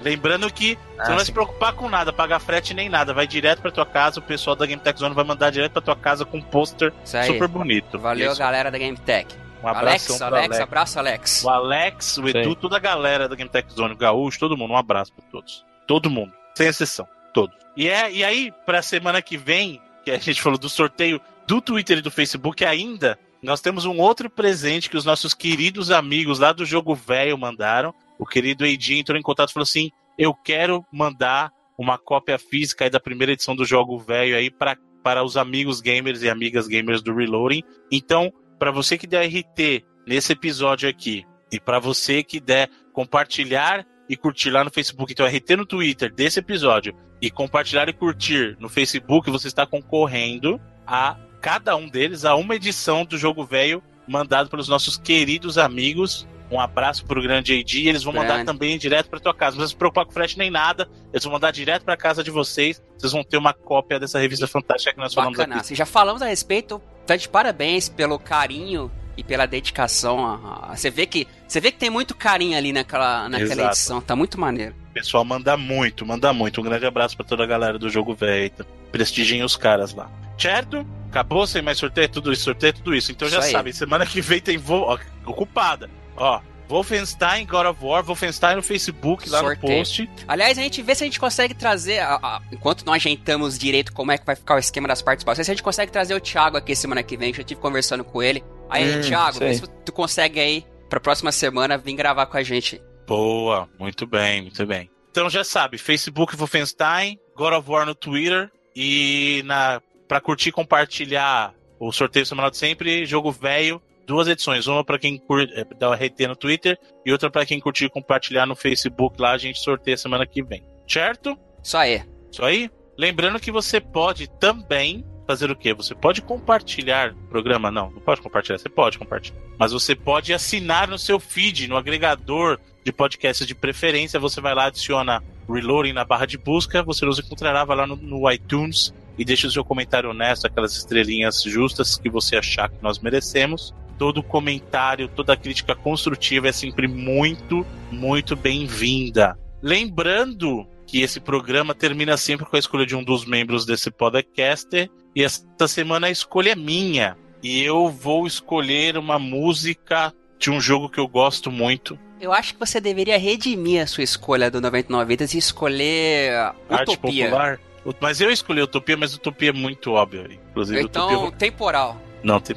Lembrando 0.01 0.51
que 0.51 0.77
Ah, 0.97 1.03
você 1.03 1.09
não 1.09 1.15
vai 1.17 1.25
se 1.25 1.31
preocupar 1.31 1.73
com 1.73 1.89
nada, 1.89 2.13
pagar 2.13 2.39
frete 2.39 2.73
nem 2.73 2.87
nada, 2.87 3.13
vai 3.13 3.27
direto 3.27 3.61
pra 3.61 3.71
tua 3.71 3.85
casa, 3.85 4.19
o 4.19 4.23
pessoal 4.23 4.55
da 4.55 4.65
Game 4.65 4.81
Tech 4.81 4.97
Zone 4.97 5.13
vai 5.13 5.25
mandar 5.25 5.49
direto 5.49 5.73
pra 5.73 5.81
tua 5.81 5.95
casa 5.95 6.23
com 6.23 6.37
um 6.37 6.41
pôster 6.41 6.93
super 7.27 7.47
bonito. 7.47 7.99
Valeu, 7.99 8.31
Isso. 8.31 8.39
galera 8.39 8.71
da 8.71 8.77
Game 8.77 8.97
Tech. 8.97 9.27
Um 9.61 9.67
Alex, 9.67 10.09
abração 10.09 10.17
pro 10.17 10.25
Alex, 10.27 10.45
Alex. 10.45 10.59
abraço, 10.59 10.99
Alex. 10.99 11.43
O 11.43 11.49
Alex, 11.49 12.17
o 12.17 12.27
Edu, 12.29 12.55
toda 12.55 12.77
a 12.77 12.79
galera 12.79 13.27
da 13.27 13.35
Game 13.35 13.49
Tech 13.49 13.71
Zone, 13.73 13.93
o 13.93 13.97
Gaúcho, 13.97 14.39
todo 14.39 14.57
mundo. 14.57 14.73
Um 14.73 14.77
abraço 14.77 15.13
pra 15.13 15.25
todos. 15.29 15.65
Todo 15.87 16.09
mundo, 16.09 16.33
sem 16.55 16.67
exceção. 16.67 17.07
Todos. 17.33 17.55
E, 17.75 17.87
é, 17.87 18.11
e 18.11 18.23
aí, 18.23 18.53
pra 18.65 18.81
semana 18.81 19.21
que 19.21 19.37
vem, 19.37 19.81
que 20.03 20.11
a 20.11 20.17
gente 20.17 20.41
falou 20.41 20.57
do 20.57 20.69
sorteio 20.69 21.21
do 21.45 21.61
Twitter 21.61 21.97
e 21.97 22.01
do 22.01 22.11
Facebook 22.11 22.63
ainda, 22.63 23.17
nós 23.41 23.61
temos 23.61 23.85
um 23.85 23.99
outro 23.99 24.29
presente 24.29 24.89
que 24.89 24.97
os 24.97 25.05
nossos 25.05 25.33
queridos 25.33 25.91
amigos 25.91 26.39
lá 26.39 26.51
do 26.51 26.65
Jogo 26.65 26.93
Velho 26.93 27.37
mandaram. 27.37 27.93
O 28.17 28.25
querido 28.25 28.65
Eidi 28.65 28.99
entrou 28.99 29.17
em 29.17 29.21
contato 29.21 29.49
e 29.49 29.53
falou 29.53 29.63
assim: 29.63 29.91
Eu 30.17 30.33
quero 30.33 30.85
mandar 30.91 31.51
uma 31.77 31.97
cópia 31.97 32.37
física 32.37 32.83
aí 32.83 32.89
da 32.89 32.99
primeira 32.99 33.31
edição 33.31 33.55
do 33.55 33.63
Jogo 33.63 33.97
Velho 33.97 34.35
aí 34.35 34.51
pra, 34.51 34.75
para 35.01 35.23
os 35.23 35.37
amigos 35.37 35.79
gamers 35.79 36.21
e 36.21 36.29
amigas 36.29 36.67
gamers 36.67 37.01
do 37.01 37.15
Reloading. 37.15 37.63
Então, 37.89 38.31
para 38.59 38.71
você 38.71 38.97
que 38.97 39.07
der 39.07 39.25
RT 39.25 39.85
nesse 40.05 40.33
episódio 40.33 40.89
aqui 40.89 41.25
e 41.51 41.59
para 41.59 41.79
você 41.79 42.21
que 42.21 42.39
der 42.39 42.69
compartilhar 42.93 43.85
e 44.09 44.17
curtir 44.17 44.49
lá 44.49 44.63
no 44.63 44.69
Facebook, 44.69 45.13
então 45.13 45.25
RT 45.25 45.55
no 45.55 45.65
Twitter 45.65 46.13
desse 46.13 46.39
episódio 46.39 46.93
e 47.21 47.31
compartilhar 47.31 47.87
e 47.87 47.93
curtir 47.93 48.57
no 48.59 48.67
Facebook, 48.67 49.31
você 49.31 49.47
está 49.47 49.65
concorrendo 49.65 50.59
a 50.85 51.15
cada 51.41 51.75
um 51.75 51.87
deles 51.87 52.25
a 52.25 52.35
uma 52.35 52.55
edição 52.55 53.05
do 53.05 53.17
Jogo 53.17 53.45
Velho 53.45 53.81
mandado 54.07 54.49
pelos 54.49 54.67
nossos 54.67 54.97
queridos 54.97 55.57
amigos. 55.57 56.27
Um 56.51 56.59
abraço 56.59 57.05
pro 57.05 57.21
grande 57.21 57.59
AD. 57.59 57.87
Eles 57.87 58.03
vão 58.03 58.11
mandar 58.13 58.33
Grande. 58.35 58.45
também 58.45 58.77
direto 58.77 59.07
para 59.09 59.19
tua 59.19 59.33
casa. 59.33 59.51
Não 59.51 59.57
precisa 59.57 59.73
se 59.73 59.77
preocupar 59.77 60.05
com 60.05 60.11
frete 60.11 60.37
nem 60.37 60.49
nada. 60.49 60.89
Eles 61.13 61.23
vão 61.23 61.33
mandar 61.33 61.51
direto 61.51 61.83
para 61.83 61.95
casa 61.95 62.23
de 62.23 62.31
vocês. 62.31 62.81
Vocês 62.97 63.11
vão 63.13 63.23
ter 63.23 63.37
uma 63.37 63.53
cópia 63.53 63.99
dessa 63.99 64.17
revista 64.19 64.47
fantástica 64.47 64.93
que 64.93 64.99
nós 64.99 65.13
falamos 65.13 65.37
Bacana. 65.37 65.61
aqui. 65.61 65.75
Já 65.75 65.85
falamos 65.85 66.21
a 66.21 66.25
respeito, 66.25 66.81
tá 67.05 67.15
de 67.15 67.29
parabéns 67.29 67.87
pelo 67.87 68.17
carinho 68.17 68.91
e 69.15 69.23
pela 69.23 69.45
dedicação. 69.45 70.25
a- 70.25 70.69
a- 70.71 70.75
Você 70.75 70.89
vê 70.89 71.05
que 71.05 71.27
você 71.47 71.59
vê 71.59 71.71
que 71.71 71.77
tem 71.77 71.89
muito 71.89 72.15
carinho 72.15 72.57
ali 72.57 72.73
naquela, 72.73 73.29
naquela 73.29 73.51
Exato. 73.53 73.67
edição. 73.69 74.01
Tá 74.01 74.15
muito 74.15 74.39
maneiro. 74.39 74.73
Pessoal 74.93 75.23
manda 75.23 75.55
muito, 75.55 76.03
manda 76.05 76.33
muito. 76.33 76.59
Um 76.61 76.63
grande 76.63 76.85
abraço 76.85 77.15
pra 77.15 77.25
toda 77.25 77.43
a 77.43 77.47
galera 77.47 77.77
do 77.77 77.89
Jogo 77.89 78.15
Velho. 78.15 78.51
Prestigiem 78.91 79.43
os 79.43 79.55
caras 79.55 79.93
lá. 79.93 80.09
Certo? 80.37 80.85
Acabou 81.09 81.45
sem 81.45 81.61
mais 81.61 81.77
sorteio? 81.77 82.07
Tudo 82.09 82.31
isso, 82.31 82.43
sorteio, 82.43 82.73
tudo 82.73 82.95
isso. 82.95 83.11
Então 83.11 83.27
já 83.27 83.37
Isso 83.39 83.47
aí. 83.47 83.51
sabem, 83.51 83.73
semana 83.73 84.05
que 84.05 84.21
vem 84.21 84.39
tem 84.39 84.57
voo. 84.57 84.83
Ó, 84.83 84.97
ocupada. 85.25 85.89
Ó, 86.19 86.41
Wolfenstein, 86.67 87.47
God 87.47 87.65
of 87.65 87.83
War, 87.83 88.03
Wolfenstein 88.03 88.55
no 88.55 88.61
Facebook, 88.61 89.27
lá 89.27 89.39
Sorteio. 89.39 89.71
no 89.73 89.79
post. 89.79 90.09
Aliás, 90.27 90.55
a 90.57 90.61
gente 90.61 90.81
vê 90.83 90.93
se 90.93 91.03
a 91.03 91.07
gente 91.07 91.19
consegue 91.19 91.55
trazer, 91.55 91.97
a- 91.99 92.19
a- 92.21 92.41
enquanto 92.51 92.85
não 92.85 92.93
ajeitamos 92.93 93.57
direito 93.57 93.91
como 93.91 94.11
é 94.11 94.17
que 94.19 94.25
vai 94.25 94.35
ficar 94.35 94.53
o 94.55 94.59
esquema 94.59 94.87
das 94.87 95.01
participações, 95.01 95.47
se 95.47 95.51
a 95.51 95.55
gente 95.55 95.63
consegue 95.63 95.91
trazer 95.91 96.13
o 96.13 96.19
Thiago 96.19 96.57
aqui 96.57 96.75
semana 96.75 97.01
que 97.01 97.17
vem, 97.17 97.33
que 97.33 97.39
eu 97.39 97.41
estive 97.41 97.59
conversando 97.59 98.03
com 98.03 98.21
ele. 98.21 98.43
Aí, 98.69 98.97
Hum, 98.97 99.01
Thiago, 99.01 99.39
vê 99.39 99.53
se 99.55 99.63
tu 99.83 99.91
consegue 99.91 100.39
aí, 100.39 100.63
pra 100.87 100.99
próxima 100.99 101.31
semana, 101.31 101.75
vir 101.75 101.95
gravar 101.95 102.27
com 102.27 102.37
a 102.37 102.43
gente. 102.43 102.79
Boa, 103.07 103.67
muito 103.79 104.05
bem, 104.05 104.43
muito 104.43 104.63
bem. 104.67 104.91
Então 105.09 105.27
já 105.27 105.43
sabe, 105.43 105.79
Facebook 105.79 106.35
Wolfenstein, 106.35 107.17
God 107.35 107.53
of 107.53 107.67
War 107.71 107.83
no 107.85 107.95
Twitter 107.95 108.51
e 108.75 109.41
na 109.45 109.81
para 110.07 110.21
curtir 110.21 110.49
e 110.49 110.51
compartilhar 110.51 111.53
o 111.79 111.91
sorteio 111.91 112.25
semanal 112.25 112.49
de 112.51 112.57
sempre, 112.57 113.05
jogo 113.05 113.31
velho, 113.31 113.81
duas 114.09 114.27
edições, 114.27 114.65
uma 114.65 114.83
para 114.83 114.97
quem 114.97 115.19
curte, 115.19 115.53
dá 115.77 115.87
o 115.87 115.93
RT 115.93 116.27
no 116.27 116.35
Twitter 116.35 116.77
e 117.05 117.11
outra 117.11 117.29
para 117.29 117.45
quem 117.45 117.59
curtir 117.59 117.85
e 117.85 117.89
compartilhar 117.89 118.47
no 118.47 118.55
Facebook, 118.55 119.21
lá 119.21 119.33
a 119.33 119.37
gente 119.37 119.59
sorteia 119.59 119.95
semana 119.95 120.25
que 120.25 120.43
vem. 120.43 120.63
Certo? 120.87 121.37
Só 121.61 121.77
aí. 121.77 122.01
Isso 122.31 122.43
aí? 122.43 122.71
Lembrando 122.97 123.39
que 123.39 123.51
você 123.51 123.79
pode 123.79 124.27
também 124.39 125.05
fazer 125.27 125.51
o 125.51 125.55
quê? 125.55 125.75
Você 125.75 125.93
pode 125.93 126.23
compartilhar 126.23 127.13
o 127.13 127.27
programa? 127.29 127.69
Não, 127.69 127.91
não 127.91 128.01
pode 128.01 128.19
compartilhar, 128.19 128.57
você 128.57 128.67
pode 128.67 128.97
compartilhar. 128.97 129.39
Mas 129.59 129.71
você 129.71 129.95
pode 129.95 130.33
assinar 130.33 130.87
no 130.87 130.97
seu 130.97 131.19
feed, 131.19 131.67
no 131.67 131.77
agregador 131.77 132.59
de 132.83 132.91
podcasts 132.91 133.45
de 133.45 133.53
preferência. 133.53 134.19
Você 134.19 134.41
vai 134.41 134.55
lá, 134.55 134.65
adiciona 134.65 135.23
Reloading 135.47 135.93
na 135.93 136.03
barra 136.03 136.25
de 136.25 136.37
busca, 136.37 136.81
você 136.81 137.05
nos 137.05 137.19
encontrará, 137.19 137.63
vai 137.63 137.77
lá 137.77 137.85
no, 137.85 137.95
no 137.95 138.31
iTunes 138.31 138.91
e 139.19 139.23
deixa 139.23 139.47
o 139.47 139.51
seu 139.51 139.63
comentário 139.63 140.09
honesto, 140.09 140.47
aquelas 140.47 140.75
estrelinhas 140.75 141.43
justas 141.43 141.97
que 141.97 142.09
você 142.09 142.35
achar 142.35 142.69
que 142.69 142.81
nós 142.81 142.97
merecemos. 142.97 143.71
Todo 143.99 144.23
comentário, 144.23 145.09
toda 145.09 145.35
crítica 145.35 145.75
construtiva 145.75 146.47
é 146.47 146.51
sempre 146.53 146.87
muito, 146.87 147.65
muito 147.91 148.33
bem-vinda. 148.35 149.37
Lembrando 149.61 150.65
que 150.87 151.01
esse 151.01 151.19
programa 151.19 151.75
termina 151.75 152.15
sempre 152.17 152.45
com 152.45 152.55
a 152.55 152.59
escolha 152.59 152.85
de 152.85 152.95
um 152.95 153.03
dos 153.03 153.25
membros 153.25 153.65
desse 153.65 153.91
podcaster. 153.91 154.89
E 155.15 155.21
esta 155.21 155.67
semana 155.67 156.07
a 156.07 156.09
escolha 156.09 156.51
é 156.51 156.55
minha. 156.55 157.17
E 157.43 157.61
eu 157.61 157.89
vou 157.89 158.25
escolher 158.25 158.97
uma 158.97 159.19
música 159.19 160.13
de 160.39 160.49
um 160.49 160.61
jogo 160.61 160.89
que 160.89 160.99
eu 160.99 161.07
gosto 161.07 161.51
muito. 161.51 161.99
Eu 162.21 162.31
acho 162.31 162.53
que 162.53 162.59
você 162.59 162.79
deveria 162.79 163.17
redimir 163.19 163.81
a 163.83 163.87
sua 163.87 164.03
escolha 164.03 164.49
do 164.49 164.61
99 164.61 165.05
Vidas 165.07 165.33
e 165.33 165.37
escolher 165.37 166.53
Arte 166.69 166.93
Utopia. 166.93 167.25
popular. 167.25 167.59
Mas 167.99 168.21
eu 168.21 168.31
escolhi 168.31 168.61
Utopia, 168.61 168.95
mas 168.95 169.13
Utopia 169.13 169.49
é 169.49 169.53
muito 169.53 169.91
óbvio. 169.91 170.25
Inclusive, 170.49 170.81
Então, 170.81 171.11
Utopia. 171.11 171.37
temporal. 171.37 172.01
Não, 172.23 172.39
tem 172.39 172.55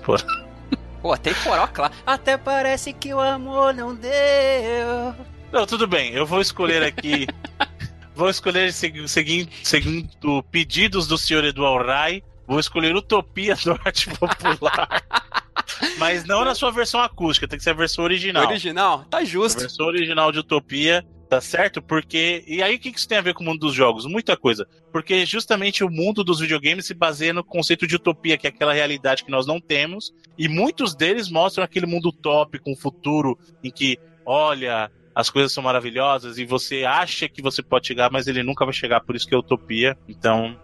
Pô, 1.02 1.16
temporal, 1.16 1.68
claro. 1.72 1.92
Até 2.06 2.36
parece 2.38 2.92
que 2.92 3.12
o 3.12 3.18
amor 3.20 3.74
não 3.74 3.94
deu. 3.94 5.14
Não, 5.52 5.66
tudo 5.66 5.86
bem. 5.86 6.12
Eu 6.12 6.24
vou 6.24 6.40
escolher 6.40 6.82
aqui. 6.82 7.26
vou 8.14 8.30
escolher 8.30 8.72
segui- 8.72 9.08
seguindo, 9.08 9.50
seguindo 9.64 10.42
pedidos 10.44 11.06
do 11.08 11.18
senhor 11.18 11.44
Eduardo 11.44 11.88
Rai. 11.88 12.22
Vou 12.46 12.60
escolher 12.60 12.94
Utopia 12.94 13.56
do 13.56 13.72
Arte 13.84 14.08
Popular. 14.10 15.02
Mas 15.98 16.24
não 16.24 16.44
na 16.44 16.54
sua 16.54 16.70
versão 16.70 17.00
acústica, 17.00 17.48
tem 17.48 17.58
que 17.58 17.64
ser 17.64 17.70
a 17.70 17.74
versão 17.74 18.04
original. 18.04 18.46
Original? 18.46 19.04
Tá 19.10 19.18
A 19.18 19.24
justo. 19.24 19.60
versão 19.60 19.86
original 19.86 20.30
de 20.30 20.38
Utopia, 20.38 21.04
tá 21.32 21.40
certo? 21.40 21.80
Porque. 21.80 22.44
E 22.46 22.62
aí, 22.62 22.76
o 22.76 22.78
que 22.78 22.90
isso 22.90 23.08
tem 23.08 23.16
a 23.16 23.22
ver 23.22 23.32
com 23.32 23.42
o 23.42 23.46
mundo 23.46 23.60
dos 23.60 23.72
jogos? 23.72 24.04
Muita 24.04 24.36
coisa. 24.36 24.68
Porque 24.92 25.24
justamente 25.24 25.82
o 25.82 25.88
mundo 25.88 26.22
dos 26.22 26.40
videogames 26.40 26.84
se 26.84 26.92
baseia 26.92 27.32
no 27.32 27.42
conceito 27.42 27.86
de 27.86 27.96
utopia, 27.96 28.36
que 28.36 28.46
é 28.46 28.50
aquela 28.50 28.74
realidade 28.74 29.24
que 29.24 29.30
nós 29.30 29.46
não 29.46 29.58
temos. 29.58 30.12
E 30.36 30.46
muitos 30.46 30.94
deles 30.94 31.30
mostram 31.30 31.64
aquele 31.64 31.86
mundo 31.86 32.10
utópico, 32.10 32.70
um 32.70 32.76
futuro 32.76 33.38
em 33.64 33.70
que, 33.70 33.98
olha, 34.26 34.92
as 35.14 35.30
coisas 35.30 35.54
são 35.54 35.62
maravilhosas 35.62 36.36
e 36.36 36.44
você 36.44 36.84
acha 36.84 37.26
que 37.30 37.40
você 37.40 37.62
pode 37.62 37.86
chegar, 37.86 38.12
mas 38.12 38.26
ele 38.26 38.42
nunca 38.42 38.66
vai 38.66 38.74
chegar, 38.74 39.00
por 39.00 39.16
isso 39.16 39.26
que 39.26 39.34
é 39.34 39.38
utopia. 39.38 39.96
Então. 40.06 40.60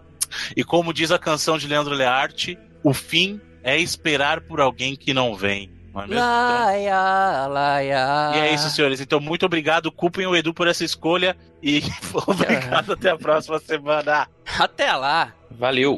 E 0.55 0.63
como 0.63 0.93
diz 0.93 1.11
a 1.11 1.19
canção 1.19 1.57
de 1.57 1.67
Leandro 1.67 1.95
Learte, 1.95 2.59
o 2.85 2.93
fim 2.93 3.41
é 3.63 3.79
esperar 3.79 4.43
por 4.43 4.61
alguém 4.61 4.95
que 4.95 5.15
não 5.15 5.35
vem. 5.35 5.78
Laia, 5.95 7.47
laia. 7.49 8.31
e 8.35 8.39
é 8.39 8.55
isso, 8.55 8.69
senhores. 8.71 9.01
Então, 9.01 9.21
muito 9.21 9.45
obrigado. 9.47 9.91
Culpem 9.91 10.27
o 10.27 10.37
Edu 10.37 10.53
por 10.55 10.69
essa 10.69 10.85
escolha. 10.85 11.37
E 11.63 11.83
obrigado. 12.27 12.93
Até 12.93 13.11
a 13.11 13.17
próxima 13.17 13.59
semana. 13.59 14.29
Até 14.59 14.93
lá. 14.93 15.33
Valeu. 15.51 15.97